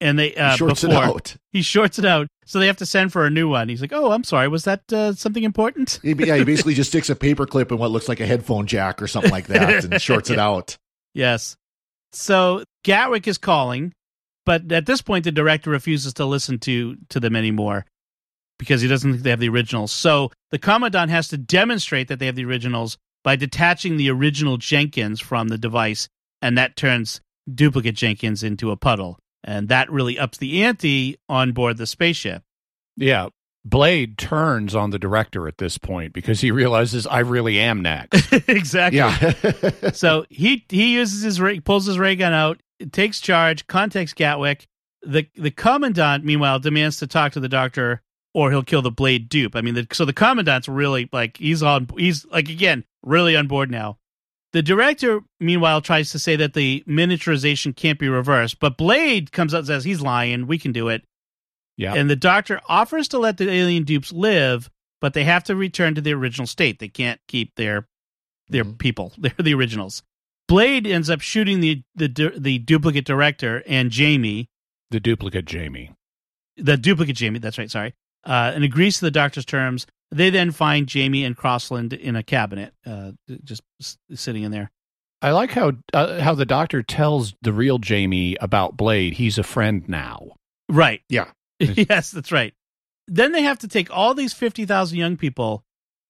and 0.00 0.18
they 0.18 0.34
uh, 0.34 0.56
Shorts 0.56 0.82
before 0.82 0.96
it 0.96 1.08
out. 1.08 1.36
he 1.52 1.62
shorts 1.62 1.98
it 1.98 2.04
out. 2.04 2.26
So 2.46 2.58
they 2.58 2.66
have 2.66 2.78
to 2.78 2.86
send 2.86 3.12
for 3.12 3.26
a 3.26 3.30
new 3.30 3.48
one. 3.48 3.68
He's 3.68 3.80
like, 3.80 3.92
"Oh, 3.92 4.10
I'm 4.12 4.24
sorry. 4.24 4.48
Was 4.48 4.64
that 4.64 4.90
uh, 4.92 5.12
something 5.14 5.42
important?" 5.44 5.98
He- 6.02 6.12
yeah, 6.12 6.36
he 6.36 6.44
basically 6.44 6.74
just 6.82 6.90
sticks 6.90 7.08
a 7.10 7.14
paper 7.16 7.46
clip 7.46 7.70
in 7.72 7.78
what 7.78 7.90
looks 7.90 8.08
like 8.08 8.20
a 8.20 8.26
headphone 8.26 8.66
jack 8.66 9.00
or 9.00 9.06
something 9.06 9.30
like 9.30 9.46
that 9.48 9.84
and 9.84 10.00
shorts 10.02 10.30
it 10.30 10.38
out. 10.38 10.76
Yes. 11.14 11.56
So 12.12 12.64
Gatwick 12.84 13.28
is 13.28 13.38
calling, 13.38 13.92
but 14.44 14.70
at 14.72 14.86
this 14.86 15.00
point 15.02 15.24
the 15.24 15.32
director 15.32 15.70
refuses 15.70 16.14
to 16.14 16.24
listen 16.24 16.58
to 16.60 16.96
to 17.10 17.20
them 17.20 17.36
anymore 17.36 17.86
because 18.60 18.82
he 18.82 18.88
doesn't 18.88 19.10
think 19.10 19.22
they 19.24 19.30
have 19.30 19.40
the 19.40 19.48
originals. 19.48 19.90
So 19.90 20.30
the 20.50 20.58
commandant 20.58 21.10
has 21.10 21.28
to 21.28 21.38
demonstrate 21.38 22.08
that 22.08 22.18
they 22.18 22.26
have 22.26 22.36
the 22.36 22.44
originals 22.44 22.98
by 23.24 23.34
detaching 23.34 23.96
the 23.96 24.10
original 24.10 24.58
Jenkins 24.58 25.18
from 25.18 25.48
the 25.48 25.56
device, 25.56 26.10
and 26.42 26.58
that 26.58 26.76
turns 26.76 27.22
duplicate 27.52 27.94
Jenkins 27.94 28.42
into 28.42 28.70
a 28.70 28.76
puddle, 28.76 29.18
and 29.42 29.70
that 29.70 29.90
really 29.90 30.18
ups 30.18 30.36
the 30.36 30.62
ante 30.62 31.16
on 31.26 31.52
board 31.52 31.78
the 31.78 31.86
spaceship. 31.86 32.42
Yeah. 32.96 33.28
Blade 33.64 34.18
turns 34.18 34.74
on 34.74 34.90
the 34.90 34.98
director 34.98 35.48
at 35.48 35.56
this 35.56 35.78
point 35.78 36.12
because 36.12 36.42
he 36.42 36.50
realizes 36.50 37.06
I 37.06 37.20
really 37.20 37.58
am 37.58 37.80
next. 37.80 38.30
exactly. 38.48 38.98
Yeah. 38.98 39.90
so 39.92 40.26
he 40.28 40.66
he 40.68 40.94
uses 40.94 41.22
his 41.22 41.40
ray, 41.40 41.60
pulls 41.60 41.86
his 41.86 41.98
ray 41.98 42.14
gun 42.14 42.34
out, 42.34 42.60
takes 42.92 43.20
charge, 43.20 43.66
contacts 43.66 44.12
Gatwick. 44.12 44.66
The 45.02 45.26
the 45.34 45.50
commandant, 45.50 46.24
meanwhile, 46.24 46.58
demands 46.58 46.98
to 46.98 47.06
talk 47.06 47.32
to 47.32 47.40
the 47.40 47.48
doctor, 47.48 48.02
or 48.34 48.50
he'll 48.50 48.62
kill 48.62 48.82
the 48.82 48.90
blade 48.90 49.28
dupe. 49.28 49.56
I 49.56 49.60
mean, 49.60 49.74
the, 49.74 49.86
so 49.92 50.04
the 50.04 50.12
commandant's 50.12 50.68
really 50.68 51.08
like 51.12 51.36
he's 51.36 51.62
on 51.62 51.88
he's 51.98 52.24
like 52.26 52.48
again 52.48 52.84
really 53.02 53.36
on 53.36 53.46
board 53.46 53.70
now. 53.70 53.98
The 54.52 54.62
director, 54.62 55.20
meanwhile, 55.38 55.80
tries 55.80 56.10
to 56.10 56.18
say 56.18 56.34
that 56.36 56.54
the 56.54 56.82
miniaturization 56.88 57.74
can't 57.76 57.98
be 58.00 58.08
reversed, 58.08 58.58
but 58.58 58.76
Blade 58.76 59.30
comes 59.30 59.54
out 59.54 59.58
and 59.58 59.66
says 59.68 59.84
he's 59.84 60.00
lying. 60.00 60.48
We 60.48 60.58
can 60.58 60.72
do 60.72 60.88
it. 60.88 61.04
Yeah. 61.76 61.94
And 61.94 62.10
the 62.10 62.16
doctor 62.16 62.60
offers 62.68 63.06
to 63.08 63.18
let 63.18 63.36
the 63.36 63.48
alien 63.48 63.84
dupes 63.84 64.12
live, 64.12 64.68
but 65.00 65.14
they 65.14 65.22
have 65.24 65.44
to 65.44 65.54
return 65.56 65.94
to 65.94 66.00
the 66.00 66.12
original 66.14 66.46
state. 66.48 66.78
They 66.80 66.88
can't 66.88 67.20
keep 67.28 67.54
their 67.54 67.86
their 68.48 68.64
Mhm. 68.64 68.78
people. 68.78 69.12
They're 69.18 69.32
the 69.38 69.54
originals. 69.54 70.02
Blade 70.48 70.84
ends 70.84 71.08
up 71.08 71.20
shooting 71.20 71.60
the 71.60 71.82
the 71.94 72.32
the 72.36 72.58
duplicate 72.58 73.04
director 73.04 73.62
and 73.68 73.90
Jamie, 73.90 74.48
the 74.90 74.98
duplicate 74.98 75.44
Jamie. 75.44 75.92
the 76.56 76.76
duplicate 76.76 77.14
Jamie. 77.16 77.38
That's 77.38 77.56
right. 77.56 77.70
Sorry, 77.70 77.94
uh, 78.24 78.52
and 78.54 78.64
agrees 78.64 78.98
to 78.98 79.04
the 79.06 79.10
doctor's 79.10 79.44
terms. 79.44 79.86
They 80.10 80.30
then 80.30 80.50
find 80.50 80.86
Jamie 80.86 81.24
and 81.24 81.36
Crossland 81.36 81.92
in 81.92 82.16
a 82.16 82.22
cabinet, 82.22 82.72
uh, 82.84 83.12
just 83.44 83.62
sitting 84.12 84.42
in 84.42 84.50
there. 84.50 84.70
I 85.22 85.32
like 85.32 85.50
how 85.50 85.72
uh, 85.92 86.20
how 86.20 86.34
the 86.34 86.46
doctor 86.46 86.82
tells 86.82 87.34
the 87.42 87.52
real 87.52 87.78
Jamie 87.78 88.36
about 88.40 88.76
Blade. 88.76 89.14
He's 89.14 89.38
a 89.38 89.42
friend 89.42 89.86
now. 89.88 90.32
Right. 90.68 91.02
Yeah. 91.08 91.30
yes, 91.60 92.10
that's 92.10 92.32
right. 92.32 92.54
Then 93.06 93.32
they 93.32 93.42
have 93.42 93.58
to 93.60 93.68
take 93.68 93.90
all 93.94 94.14
these 94.14 94.32
50,000 94.32 94.96
young 94.96 95.16
people. 95.16 95.62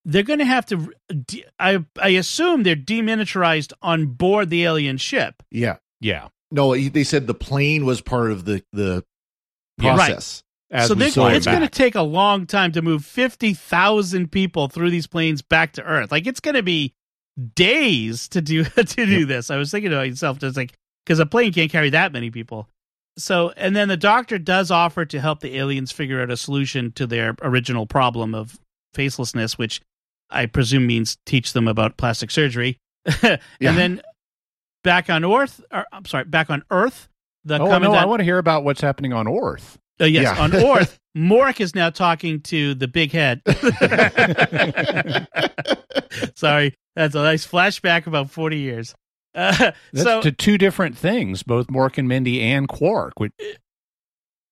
They're 0.05 0.23
going 0.23 0.39
to 0.39 0.45
have 0.45 0.65
to, 0.67 0.93
de- 1.27 1.45
I, 1.59 1.85
I 2.01 2.11
assume 2.11 2.63
they're 2.63 2.77
deminiaturized 2.77 3.73
on 3.83 4.07
board 4.07 4.49
the 4.51 4.65
alien 4.65 4.97
ship. 4.99 5.43
yeah. 5.51 5.77
Yeah. 6.01 6.29
No, 6.51 6.75
they 6.75 7.05
said 7.05 7.27
the 7.27 7.35
plane 7.35 7.85
was 7.85 8.01
part 8.01 8.31
of 8.33 8.45
the 8.45 8.63
the 8.73 9.05
Yeah, 9.79 9.91
right. 9.91 9.97
process. 9.97 10.43
So 10.87 10.95
him 10.95 11.37
it's 11.37 11.47
going 11.47 11.61
to 11.63 11.69
take 11.69 11.95
a 11.95 12.03
long 12.03 12.47
time 12.47 12.73
to 12.73 12.83
move 12.83 13.05
50,000 13.05 14.31
people 14.31 14.69
through 14.69 14.91
these 14.91 15.07
planes 15.07 15.43
back 15.43 15.73
to 15.75 15.83
Earth. 15.83 16.13
Like 16.13 16.27
it's 16.27 16.41
going 16.41 16.55
to 16.55 16.63
be 16.63 16.95
days 17.55 18.29
to 18.29 18.41
do 18.41 18.65
to 18.77 18.85
do 18.85 19.27
this. 19.27 19.51
I 19.51 19.57
was 19.57 19.71
thinking 19.71 19.91
to 19.91 19.97
myself, 19.97 20.39
just 20.39 20.57
like, 20.57 20.73
because 21.05 21.19
a 21.19 21.27
plane 21.27 21.53
can't 21.53 21.71
carry 21.71 21.91
that 21.91 22.13
many 22.13 22.31
people. 22.31 22.69
So, 23.19 23.53
and 23.57 23.75
then 23.75 23.89
the 23.89 23.97
doctor 23.97 24.39
does 24.39 24.71
offer 24.71 25.05
to 25.05 25.21
help 25.21 25.41
the 25.41 25.57
aliens 25.57 25.93
figure 25.93 26.23
out 26.23 26.31
a 26.31 26.37
solution 26.37 26.93
to 26.93 27.07
their 27.07 27.35
original 27.43 27.87
problem 27.87 28.35
of 28.35 28.59
facelessness, 28.95 29.59
which 29.59 29.81
I 30.31 30.47
presume 30.47 30.87
means 30.87 31.19
teach 31.27 31.53
them 31.53 31.67
about 31.67 31.97
plastic 31.97 32.31
surgery. 32.31 32.79
and 33.23 33.41
Yeah. 33.59 33.73
then 33.73 34.01
back 34.85 35.11
on 35.11 35.25
Earth, 35.25 35.61
or, 35.73 35.85
I'm 35.93 36.05
sorry, 36.05 36.25
back 36.25 36.51
on 36.51 36.63
Earth, 36.71 37.09
the 37.45 37.59
Oh 37.59 37.79
no! 37.79 37.93
I 37.93 38.05
want 38.05 38.21
to 38.21 38.25
hear 38.25 38.39
about 38.39 38.65
what's 38.65 38.81
happening 38.81 39.13
on 39.13 39.27
Ork. 39.27 39.61
Uh, 40.01 40.05
yes, 40.07 40.23
Yeah. 40.37 40.43
on 40.43 40.55
Ork, 40.57 40.89
Mork 41.17 41.61
is 41.61 41.75
now 41.75 41.91
talking 41.91 42.41
to 42.43 42.75
the 42.75 42.89
big 42.89 43.13
head. 43.13 43.43
Sorry, 46.35 46.75
that's 46.97 47.15
a 47.15 47.23
nice 47.23 47.47
flashback 47.47 48.07
about 48.07 48.31
40 48.31 48.59
years. 48.59 48.95
Uh, 49.35 49.71
That's 49.93 50.05
so 50.07 50.21
to 50.23 50.33
two 50.33 50.59
different 50.59 50.99
things, 50.99 51.43
both 51.45 51.69
Mork 51.69 51.99
and 51.99 52.09
Mindy 52.09 52.43
and 52.43 52.69
Quark. 52.69 53.13
Which, 53.19 53.33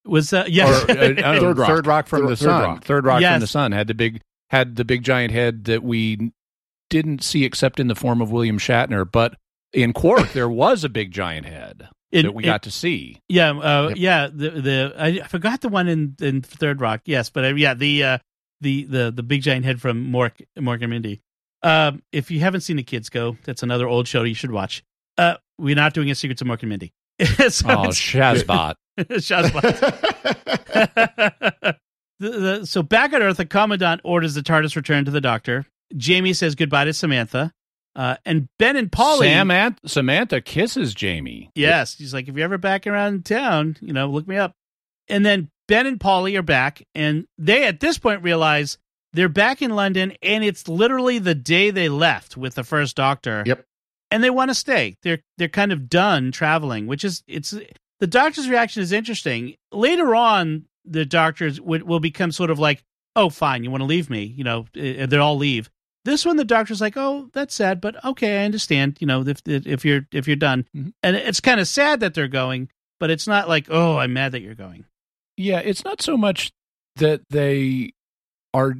was 0.04 0.32
uh, 0.32 0.44
yes, 0.46 0.84
or, 0.84 0.90
uh, 0.92 0.94
uh, 0.94 1.14
Third 1.40 1.58
Rock. 1.58 1.68
Third 1.68 1.86
Rock 1.86 2.06
from 2.06 2.20
Third- 2.22 2.28
the 2.30 2.36
Third 2.36 2.44
Sun. 2.44 2.62
Rock. 2.62 2.84
Third 2.84 3.04
Rock 3.04 3.20
Yes. 3.20 3.32
from 3.34 3.40
the 3.40 3.46
Sun 3.48 3.72
had 3.72 3.86
the 3.88 3.94
big 3.94 4.20
had 4.50 4.76
the 4.76 4.84
big 4.84 5.02
giant 5.02 5.32
head 5.32 5.64
that 5.64 5.82
we 5.82 6.30
didn't 6.90 7.24
see 7.24 7.44
except 7.44 7.80
in 7.80 7.88
the 7.88 7.96
form 7.96 8.20
of 8.22 8.30
William 8.30 8.58
Shatner, 8.58 9.04
but 9.10 9.34
in 9.72 9.92
Quark 9.92 10.32
there 10.32 10.48
was 10.48 10.84
a 10.84 10.88
big 10.88 11.10
giant 11.10 11.46
head 11.46 11.88
In- 12.10 12.24
that 12.26 12.32
we 12.34 12.42
in- 12.44 12.48
got 12.48 12.62
to 12.62 12.70
see. 12.70 13.20
yeah, 13.28 13.50
uh, 13.50 13.88
Yep. 13.88 13.96
yeah. 13.98 14.28
The 14.32 14.50
the 14.50 14.94
I, 14.98 15.18
forgot 15.28 15.60
the 15.60 15.68
one 15.68 15.88
in, 15.88 16.16
in 16.20 16.40
Third 16.42 16.80
Rock. 16.80 17.02
Yes, 17.04 17.28
but 17.30 17.44
uh, 17.44 17.48
yeah, 17.54 17.74
the 17.74 18.02
uh, 18.04 18.18
the 18.60 18.84
the 18.84 19.10
the 19.14 19.22
big 19.22 19.42
giant 19.42 19.64
head 19.64 19.80
from 19.80 20.10
Mork 20.10 20.32
Mork 20.58 20.80
and 20.82 20.90
Mindy. 20.90 21.20
Um, 21.62 22.02
if 22.12 22.30
you 22.30 22.40
haven't 22.40 22.60
seen 22.62 22.76
the 22.76 22.82
kids 22.82 23.08
go, 23.10 23.36
that's 23.44 23.62
another 23.62 23.86
old 23.88 24.06
show 24.08 24.22
you 24.22 24.34
should 24.34 24.52
watch. 24.52 24.82
Uh, 25.18 25.36
we're 25.58 25.74
not 25.76 25.92
doing 25.92 26.10
a 26.10 26.14
Secrets 26.14 26.40
of 26.40 26.46
Mork 26.46 26.60
and 26.62 26.68
Mindy. 26.70 26.92
so 27.50 27.68
Oh, 27.68 27.88
Shazbot. 27.88 28.74
Shazbot. 28.98 29.98
The- 32.20 32.30
the- 32.30 32.66
so 32.66 32.82
back 32.82 33.12
on 33.12 33.22
Earth, 33.22 33.36
the 33.36 33.46
Commandant 33.46 34.00
orders 34.02 34.34
the 34.34 34.40
TARDIS 34.42 34.74
return 34.74 35.04
to 35.04 35.10
the 35.12 35.20
Doctor. 35.20 35.66
Jamie 35.96 36.32
says 36.32 36.56
goodbye 36.56 36.84
to 36.86 36.92
Samantha. 36.92 37.52
Uh, 37.98 38.14
and 38.24 38.48
Ben 38.60 38.76
and 38.76 38.92
Polly. 38.92 39.26
Sam 39.26 39.76
Samantha 39.84 40.40
kisses 40.40 40.94
Jamie. 40.94 41.50
yes, 41.56 41.96
she's 41.96 42.14
like, 42.14 42.28
if 42.28 42.36
you're 42.36 42.44
ever 42.44 42.56
back 42.56 42.86
around 42.86 43.24
town, 43.24 43.76
you 43.80 43.92
know, 43.92 44.06
look 44.06 44.28
me 44.28 44.36
up. 44.36 44.52
And 45.08 45.26
then 45.26 45.50
Ben 45.66 45.84
and 45.84 45.98
Polly 45.98 46.36
are 46.36 46.42
back, 46.42 46.86
and 46.94 47.26
they 47.38 47.64
at 47.66 47.80
this 47.80 47.98
point 47.98 48.22
realize 48.22 48.78
they're 49.14 49.28
back 49.28 49.62
in 49.62 49.72
London, 49.72 50.12
and 50.22 50.44
it's 50.44 50.68
literally 50.68 51.18
the 51.18 51.34
day 51.34 51.72
they 51.72 51.88
left 51.88 52.36
with 52.36 52.54
the 52.54 52.62
first 52.62 52.94
Doctor. 52.94 53.42
Yep. 53.44 53.64
And 54.12 54.22
they 54.22 54.30
want 54.30 54.50
to 54.50 54.54
stay. 54.54 54.94
They're 55.02 55.18
they're 55.36 55.48
kind 55.48 55.72
of 55.72 55.88
done 55.88 56.30
traveling, 56.30 56.86
which 56.86 57.02
is 57.02 57.24
it's 57.26 57.52
the 57.98 58.06
Doctor's 58.06 58.48
reaction 58.48 58.80
is 58.80 58.92
interesting. 58.92 59.56
Later 59.72 60.14
on, 60.14 60.66
the 60.84 61.04
Doctors 61.04 61.60
will, 61.60 61.84
will 61.84 62.00
become 62.00 62.30
sort 62.30 62.50
of 62.50 62.60
like, 62.60 62.84
"Oh, 63.16 63.28
fine, 63.28 63.64
you 63.64 63.72
want 63.72 63.80
to 63.80 63.86
leave 63.86 64.08
me?" 64.08 64.22
You 64.22 64.44
know, 64.44 64.66
eh, 64.76 65.06
they 65.06 65.16
all 65.16 65.36
leave. 65.36 65.68
This 66.08 66.24
one, 66.24 66.36
the 66.36 66.44
Doctor's 66.44 66.80
like, 66.80 66.96
"Oh, 66.96 67.28
that's 67.34 67.54
sad, 67.54 67.80
but 67.82 68.02
okay, 68.04 68.40
I 68.40 68.44
understand. 68.46 68.96
You 68.98 69.06
know, 69.06 69.26
if 69.28 69.42
if 69.46 69.84
you're 69.84 70.06
if 70.10 70.26
you're 70.26 70.36
done." 70.36 70.66
Mhm. 70.74 70.92
And 71.02 71.14
it's 71.16 71.40
kind 71.40 71.60
of 71.60 71.68
sad 71.68 72.00
that 72.00 72.14
they're 72.14 72.28
going, 72.28 72.70
but 72.98 73.10
it's 73.10 73.26
not 73.26 73.46
like, 73.46 73.66
"Oh, 73.68 73.98
I'm 73.98 74.14
mad 74.14 74.32
that 74.32 74.40
you're 74.40 74.54
going." 74.54 74.86
Yeah, 75.36 75.58
it's 75.60 75.84
not 75.84 76.00
so 76.00 76.16
much 76.16 76.50
that 76.96 77.20
they 77.28 77.92
are 78.54 78.76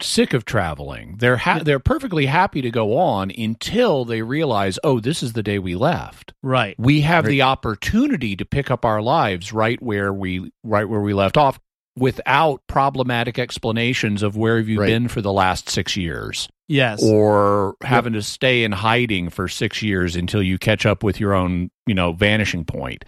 sick 0.00 0.32
of 0.32 0.44
traveling. 0.44 1.16
They're 1.18 1.38
ha- 1.38 1.58
they're 1.64 1.80
perfectly 1.80 2.26
happy 2.26 2.62
to 2.62 2.70
go 2.70 2.96
on 2.96 3.32
until 3.36 4.04
they 4.04 4.22
realize, 4.22 4.78
"Oh, 4.84 5.00
this 5.00 5.20
is 5.24 5.32
the 5.32 5.42
day 5.42 5.58
we 5.58 5.74
left." 5.74 6.32
Right. 6.44 6.76
We 6.78 7.00
have 7.00 7.24
Right. 7.24 7.30
the 7.30 7.42
opportunity 7.42 8.36
to 8.36 8.44
pick 8.44 8.70
up 8.70 8.84
our 8.84 9.02
lives 9.02 9.52
right 9.52 9.82
where 9.82 10.12
we 10.12 10.52
right 10.62 10.88
where 10.88 11.00
we 11.00 11.12
left 11.12 11.36
off 11.36 11.58
without 11.98 12.62
problematic 12.66 13.38
explanations 13.38 14.22
of 14.22 14.36
where 14.36 14.58
have 14.58 14.68
you 14.68 14.80
Right. 14.80 14.86
been 14.86 15.08
for 15.08 15.20
the 15.20 15.32
last 15.32 15.68
6 15.68 15.96
years 15.96 16.48
Yes. 16.68 17.02
or 17.02 17.74
having 17.82 18.12
to 18.14 18.22
stay 18.22 18.64
in 18.64 18.72
hiding 18.72 19.30
for 19.30 19.48
6 19.48 19.82
years 19.82 20.16
until 20.16 20.42
you 20.42 20.58
catch 20.58 20.86
up 20.86 21.02
with 21.02 21.18
your 21.20 21.34
own, 21.34 21.70
you 21.86 21.94
know, 21.94 22.12
vanishing 22.12 22.64
point. 22.64 23.04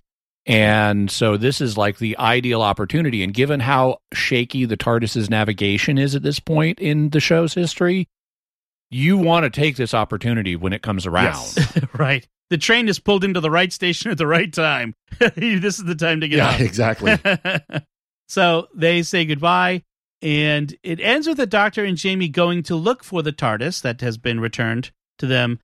And 0.46 1.10
so 1.10 1.36
this 1.36 1.60
is 1.60 1.76
like 1.76 1.98
the 1.98 2.16
ideal 2.18 2.62
opportunity. 2.62 3.22
And 3.22 3.32
given 3.34 3.60
how 3.60 3.98
shaky 4.12 4.64
the 4.64 4.76
TARDIS's 4.76 5.28
navigation 5.30 5.98
is 5.98 6.14
at 6.14 6.22
this 6.22 6.40
point 6.40 6.80
in 6.80 7.10
the 7.10 7.20
show's 7.20 7.54
history, 7.54 8.08
you 8.90 9.16
want 9.18 9.44
to 9.44 9.50
take 9.50 9.76
this 9.76 9.94
opportunity 9.94 10.56
when 10.56 10.72
it 10.72 10.82
comes 10.82 11.06
around. 11.06 11.26
Yes. 11.56 11.78
right. 11.98 12.26
The 12.48 12.58
train 12.58 12.88
is 12.88 12.98
pulled 12.98 13.22
into 13.22 13.38
the 13.40 13.50
right 13.50 13.72
station 13.72 14.10
at 14.10 14.18
the 14.18 14.26
right 14.26 14.52
time. 14.52 14.94
this 15.36 15.78
is 15.78 15.84
the 15.84 15.94
time 15.94 16.20
to 16.22 16.26
get 16.28 16.38
Yeah, 16.38 16.48
out. 16.50 16.60
exactly. 16.60 17.16
so 18.30 18.68
they 18.74 19.02
say 19.02 19.24
goodbye, 19.24 19.82
and 20.22 20.74
it 20.82 21.00
ends 21.00 21.26
with 21.26 21.38
the 21.38 21.46
Doctor 21.46 21.84
and 21.84 21.96
Jamie 21.96 22.28
going 22.28 22.62
to 22.64 22.76
look 22.76 23.02
for 23.02 23.22
the 23.22 23.32
TARDIS 23.32 23.82
that 23.82 24.00
has 24.02 24.18
been 24.18 24.38
returned 24.38 24.92
to 25.18 25.26
them. 25.26 25.58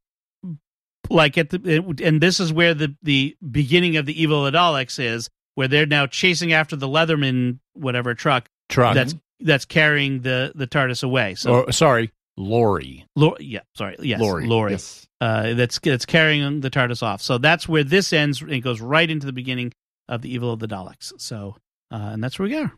Like 1.08 1.38
at 1.38 1.50
the, 1.50 1.94
and 2.02 2.20
this 2.20 2.40
is 2.40 2.52
where 2.52 2.74
the 2.74 2.96
the 3.02 3.36
beginning 3.52 3.96
of 3.96 4.06
the 4.06 4.20
evil 4.20 4.44
of 4.44 4.52
the 4.52 4.58
Daleks 4.58 4.98
is, 4.98 5.28
where 5.54 5.68
they're 5.68 5.86
now 5.86 6.06
chasing 6.06 6.52
after 6.52 6.74
the 6.74 6.88
Leatherman 6.88 7.60
whatever 7.74 8.14
truck 8.14 8.48
Truck. 8.68 8.94
that's 8.94 9.14
that's 9.38 9.64
carrying 9.64 10.22
the 10.22 10.50
the 10.56 10.66
TARDIS 10.66 11.04
away. 11.04 11.36
So, 11.36 11.66
or, 11.66 11.72
sorry, 11.72 12.10
lorry. 12.36 13.06
Lor- 13.14 13.36
yeah, 13.38 13.60
sorry, 13.76 13.94
yes, 14.00 14.20
lorry. 14.20 14.46
lorry 14.48 14.72
Yes. 14.72 15.06
uh, 15.20 15.54
that's 15.54 15.78
that's 15.78 16.06
carrying 16.06 16.60
the 16.60 16.70
TARDIS 16.70 17.04
off. 17.04 17.22
So 17.22 17.38
that's 17.38 17.68
where 17.68 17.84
this 17.84 18.12
ends. 18.12 18.42
It 18.42 18.60
goes 18.60 18.80
right 18.80 19.08
into 19.08 19.26
the 19.26 19.32
beginning 19.32 19.72
of 20.08 20.22
the 20.22 20.34
evil 20.34 20.50
of 20.52 20.58
the 20.58 20.66
Daleks. 20.66 21.12
So, 21.18 21.56
uh, 21.92 22.10
and 22.12 22.22
that's 22.24 22.38
where 22.38 22.48
we 22.48 22.56
are. 22.56 22.72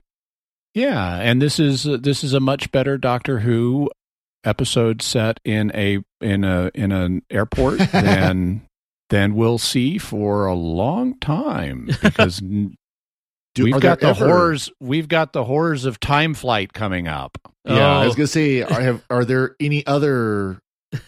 Yeah, 0.75 1.17
and 1.21 1.41
this 1.43 1.59
is 1.59 1.87
uh, 1.87 1.97
this 2.01 2.23
is 2.23 2.35
a 2.35 2.41
much 2.41 2.71
better 2.71 2.99
Doctor 2.99 3.41
Who 3.41 3.91
episode 4.45 5.03
set 5.03 5.41
in 5.45 5.73
a 5.75 5.99
in 6.21 6.45
a 6.45 6.71
in 6.75 6.93
an 6.93 7.23
airport 7.31 7.79
than 7.93 8.63
than 9.11 9.35
we'll 9.35 9.59
see 9.59 9.99
for 9.99 10.47
a 10.47 10.55
long 10.55 11.19
time 11.19 11.87
because 12.03 12.39
Do- 12.41 13.65
we've 13.65 13.81
got 13.81 14.01
the 14.01 14.09
ever- 14.09 14.27
horrors 14.29 14.71
we've 14.81 15.09
got 15.09 15.33
the 15.33 15.45
horrors 15.45 15.85
of 15.87 15.99
time 15.99 16.35
flight 16.35 16.73
coming 16.73 17.09
up. 17.09 17.39
Yeah, 17.65 17.99
I 17.99 18.05
was 18.05 18.15
Oh. 18.15 18.17
gonna 18.19 18.27
say, 18.29 18.63
are, 18.63 18.81
have, 18.81 19.05
are 19.11 19.25
there 19.25 19.57
any 19.59 19.85
other 19.87 20.59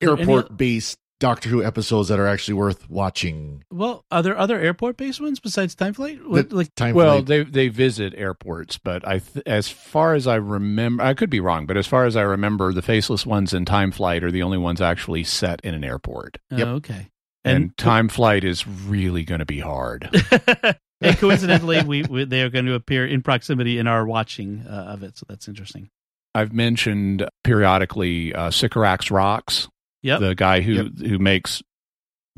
airport-based 0.00 0.98
Doctor 1.18 1.48
Who 1.48 1.64
episodes 1.64 2.08
that 2.08 2.18
are 2.18 2.26
actually 2.26 2.54
worth 2.54 2.90
watching? 2.90 3.64
Well, 3.70 4.04
are 4.10 4.22
there 4.22 4.36
other 4.36 4.58
airport-based 4.60 5.20
ones 5.20 5.40
besides 5.40 5.74
Time 5.74 5.94
Flight? 5.94 6.20
What, 6.28 6.50
The 6.50 6.56
like, 6.56 6.74
time 6.74 6.94
Well, 6.94 7.16
flight- 7.16 7.26
they 7.26 7.42
they 7.44 7.68
visit 7.68 8.12
airports, 8.16 8.76
but 8.78 9.06
I 9.08 9.20
th- 9.20 9.42
as 9.46 9.68
far 9.68 10.14
as 10.14 10.26
I 10.26 10.34
remember, 10.36 11.02
I 11.02 11.14
could 11.14 11.30
be 11.30 11.40
wrong, 11.40 11.64
but 11.66 11.76
as 11.78 11.86
far 11.86 12.04
as 12.04 12.16
I 12.16 12.22
remember, 12.22 12.72
the 12.72 12.82
faceless 12.82 13.24
ones 13.24 13.54
in 13.54 13.64
Time 13.64 13.92
Flight 13.92 14.22
are 14.24 14.30
the 14.30 14.42
only 14.42 14.58
ones 14.58 14.80
actually 14.82 15.24
set 15.24 15.60
in 15.62 15.72
an 15.74 15.84
airport. 15.84 16.36
oh, 16.52 16.56
Yep. 16.58 16.66
okay. 16.68 17.08
And, 17.44 17.76
Time 17.78 18.08
Flight 18.08 18.42
is 18.42 18.66
really 18.66 19.22
going 19.22 19.38
to 19.38 19.46
be 19.46 19.60
hard. 19.60 20.10
and 21.00 21.16
coincidentally, 21.16 21.80
we, 21.84 22.02
we 22.02 22.24
they 22.24 22.42
are 22.42 22.50
going 22.50 22.66
to 22.66 22.74
appear 22.74 23.06
in 23.06 23.22
proximity 23.22 23.78
in 23.78 23.86
our 23.86 24.04
watching 24.04 24.64
uh, 24.68 24.72
of 24.88 25.02
it. 25.04 25.16
So 25.16 25.26
that's 25.28 25.46
interesting. 25.46 25.88
I've 26.34 26.52
mentioned 26.52 27.26
periodically 27.44 28.34
uh, 28.34 28.50
Sycorax 28.50 29.10
Rocks, 29.12 29.68
Yep. 30.06 30.20
the 30.20 30.34
guy 30.36 30.60
who 30.60 30.84
who 30.84 31.18
makes 31.18 31.62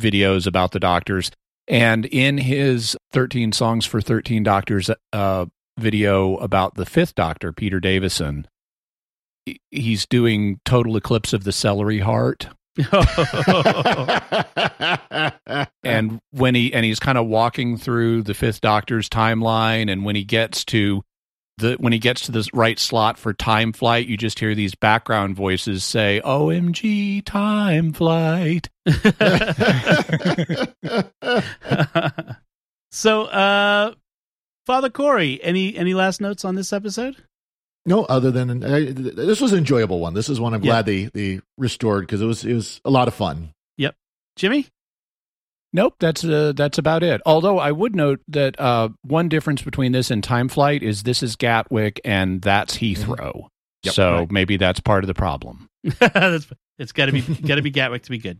videos 0.01 0.47
about 0.47 0.73
the 0.73 0.81
doctors, 0.81 1.31
and 1.67 2.07
in 2.07 2.39
his 2.39 2.97
thirteen 3.13 3.53
songs 3.53 3.85
for 3.85 4.01
thirteen 4.01 4.43
doctors 4.43 4.91
uh, 5.13 5.45
video 5.79 6.39
about 6.39 6.77
the 6.77 6.87
fifth 6.87 7.15
Doctor, 7.15 7.53
Peter 7.53 7.79
Davison, 7.79 8.49
he's 9.71 10.07
doing 10.07 10.61
Total 10.65 10.97
Eclipse 10.97 11.35
of 11.35 11.45
the 11.45 11.53
Celery 11.53 11.99
Heart, 11.99 12.49
and 15.85 16.21
when 16.31 16.55
he 16.55 16.73
and 16.73 16.87
he's 16.87 17.01
kind 17.01 17.19
of 17.19 17.27
walking 17.27 17.77
through 17.77 18.23
the 18.23 18.35
fifth 18.35 18.63
Doctor's 18.63 19.11
timeline, 19.11 19.93
and 19.93 20.07
when 20.07 20.17
he 20.17 20.25
gets 20.25 20.65
to 20.67 21.03
the 21.59 21.75
when 21.79 21.93
he 21.93 21.99
gets 21.99 22.23
to 22.23 22.33
the 22.33 22.49
right 22.55 22.79
slot 22.79 23.19
for 23.19 23.33
time 23.35 23.73
flight, 23.73 24.07
you 24.07 24.17
just 24.17 24.39
hear 24.39 24.55
these 24.55 24.75
background 24.75 25.37
voices 25.37 25.85
say, 25.85 26.21
"OMG, 26.25 27.23
time 27.25 27.93
flight." 27.93 28.69
so, 32.91 33.25
uh, 33.25 33.95
Father 34.67 34.91
Cory, 34.91 35.41
any 35.43 35.77
any 35.77 35.95
last 35.95 36.21
notes 36.21 36.45
on 36.45 36.55
this 36.55 36.73
episode? 36.73 37.17
no, 37.87 38.05
other 38.05 38.31
than 38.31 38.63
I, 38.65 38.93
this 38.93 39.41
was 39.41 39.53
an 39.53 39.59
enjoyable 39.59 39.99
one. 40.01 40.13
This 40.13 40.29
is 40.29 40.39
one 40.39 40.53
I'm 40.53 40.63
Yeah. 40.63 40.73
glad 40.73 40.87
they 40.87 41.05
they 41.07 41.41
restored 41.57 42.03
because 42.07 42.21
it 42.21 42.27
was 42.27 42.45
it 42.45 42.53
was 42.55 42.81
a 42.85 42.91
lot 42.91 43.09
of 43.09 43.15
fun. 43.15 43.51
Yep, 43.79 43.95
Jimmy? 44.37 44.67
Nope, 45.73 45.97
that's 45.99 46.25
uh, 46.25 46.53
that's 46.57 46.79
about 46.79 47.03
it. 47.03 47.21
Although 47.27 47.59
I 47.59 47.73
would 47.73 47.95
note 47.95 48.21
that 48.29 48.59
uh, 48.59 48.89
one 49.03 49.29
difference 49.29 49.63
between 49.63 49.93
this 49.93 50.11
and 50.11 50.25
Time 50.25 50.49
Flight 50.49 50.83
is 50.83 51.03
this 51.03 51.23
is 51.23 51.37
Gatwick 51.37 52.01
and 52.05 52.41
that's 52.41 52.79
Heathrow. 52.79 53.49
Yep, 53.83 53.95
so 53.95 54.15
right. 54.15 54.33
maybe 54.33 54.57
that's 54.57 54.81
part 54.81 55.05
of 55.05 55.09
the 55.09 55.15
problem. 55.15 55.69
It's 56.81 56.93
got 56.93 57.07
to 57.07 57.13
be 57.13 57.23
got 57.23 57.57
to 57.57 57.63
be 57.63 57.71
Gatwick 57.71 58.05
to 58.05 58.11
be 58.11 58.19
good. 58.19 58.39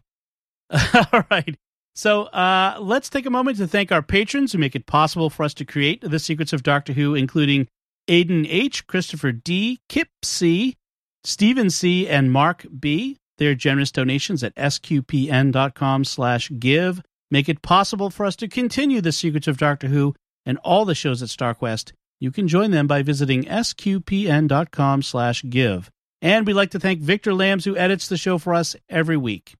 All 0.71 1.25
right. 1.29 1.57
So 1.97 2.25
uh, 2.27 2.77
let's 2.81 3.09
take 3.09 3.27
a 3.27 3.31
moment 3.31 3.57
to 3.59 3.67
thank 3.67 3.91
our 3.91 4.03
patrons 4.03 4.53
who 4.53 4.59
make 4.59 4.77
it 4.77 4.87
possible 4.87 5.31
for 5.31 5.43
us 5.43 5.55
to 5.55 5.65
create 5.65 6.01
the 6.01 6.21
secrets 6.21 6.53
of 6.53 6.63
Doctor 6.63 6.93
Who, 6.93 7.17
including 7.17 7.67
Aiden 8.09 8.47
H, 8.49 8.87
Christopher 8.87 9.33
D, 9.33 9.81
Kip 9.89 10.09
C, 10.23 10.77
Stephen 11.25 11.71
C, 11.71 12.09
and 12.09 12.31
Mark 12.31 12.65
B. 12.79 13.17
Their 13.39 13.57
generous 13.57 13.91
donations 13.91 14.45
at 14.45 14.55
sqpn.com 14.55 16.05
slash 16.05 16.53
give 16.59 17.03
make 17.31 17.49
it 17.49 17.63
possible 17.63 18.11
for 18.11 18.27
us 18.27 18.37
to 18.37 18.49
continue 18.49 19.01
the 19.01 19.13
secrets 19.13 19.49
of 19.49 19.59
Doctor 19.59 19.89
Who 19.89 20.15
and 20.47 20.59
all 20.65 20.85
the 20.85 20.95
shows 20.95 21.23
at 21.23 21.29
StarQuest. 21.29 21.93
You 22.21 22.31
can 22.31 22.49
join 22.49 22.71
them 22.71 22.87
by 22.87 23.03
visiting 23.03 23.45
sqpn.com 23.45 25.03
slash 25.03 25.45
give. 25.49 25.91
And 26.21 26.47
we'd 26.47 26.55
like 26.55 26.71
to 26.73 26.81
thank 26.81 27.01
Victor 27.01 27.33
Lambs, 27.33 27.65
who 27.65 27.77
edits 27.77 28.09
the 28.09 28.17
show 28.17 28.39
for 28.39 28.55
us 28.55 28.75
every 28.89 29.17
week. 29.17 29.55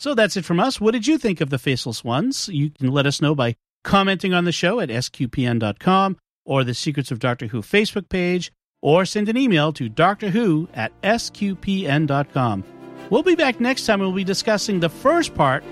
So 0.00 0.14
that's 0.14 0.36
it 0.36 0.44
from 0.44 0.58
us. 0.58 0.80
What 0.80 0.92
did 0.92 1.06
you 1.06 1.16
think 1.16 1.40
of 1.40 1.50
the 1.50 1.58
Faceless 1.58 2.02
Ones? 2.02 2.48
You 2.48 2.70
can 2.70 2.90
let 2.90 3.06
us 3.06 3.22
know 3.22 3.36
by 3.36 3.54
commenting 3.84 4.34
on 4.34 4.44
the 4.44 4.52
show 4.52 4.80
at 4.80 4.88
sqpn.com 4.88 6.16
or 6.44 6.64
the 6.64 6.74
Secrets 6.74 7.12
of 7.12 7.20
Doctor 7.20 7.46
Who 7.46 7.62
Facebook 7.62 8.08
page, 8.08 8.50
or 8.80 9.04
send 9.04 9.28
an 9.28 9.36
email 9.36 9.72
to 9.74 9.88
Doctor 9.88 10.30
Who 10.30 10.68
at 10.74 10.92
sqpn.com. 11.02 12.64
We'll 13.10 13.22
be 13.22 13.36
back 13.36 13.60
next 13.60 13.86
time. 13.86 14.00
We'll 14.00 14.12
be 14.12 14.24
discussing 14.24 14.80
the 14.80 14.88
first 14.88 15.34
part 15.36 15.62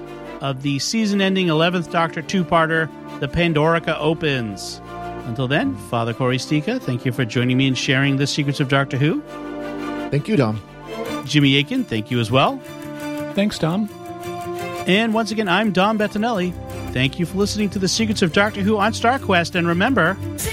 of 0.40 0.62
the 0.62 0.78
season 0.78 1.20
ending 1.20 1.48
11th 1.48 1.90
Doctor 1.90 2.22
two 2.22 2.44
parter, 2.44 2.88
The 3.20 3.28
Pandorica 3.28 3.96
Opens. 3.98 4.80
Until 5.26 5.46
then, 5.48 5.76
Father 5.76 6.14
Cory 6.14 6.38
Sticha, 6.38 6.80
thank 6.80 7.04
you 7.04 7.12
for 7.12 7.24
joining 7.24 7.56
me 7.56 7.68
and 7.68 7.76
sharing 7.78 8.16
the 8.16 8.26
secrets 8.26 8.60
of 8.60 8.68
Doctor 8.68 8.96
Who. 8.96 9.22
Thank 10.10 10.28
you, 10.28 10.36
Dom. 10.36 10.60
Jimmy 11.24 11.58
Akin, 11.58 11.84
thank 11.84 12.10
you 12.10 12.18
as 12.18 12.30
well. 12.30 12.58
Thanks, 13.34 13.58
Tom. 13.58 13.88
And 14.86 15.14
once 15.14 15.30
again, 15.30 15.48
I'm 15.48 15.72
Dom 15.72 15.98
Bettinelli. 15.98 16.52
Thank 16.92 17.18
you 17.20 17.26
for 17.26 17.36
listening 17.36 17.70
to 17.70 17.78
the 17.78 17.86
Secrets 17.86 18.22
of 18.22 18.32
Doctor 18.32 18.62
Who 18.62 18.78
on 18.78 18.92
StarQuest. 18.92 19.54
And 19.54 19.68
remember, 19.68 20.16
See 20.36 20.50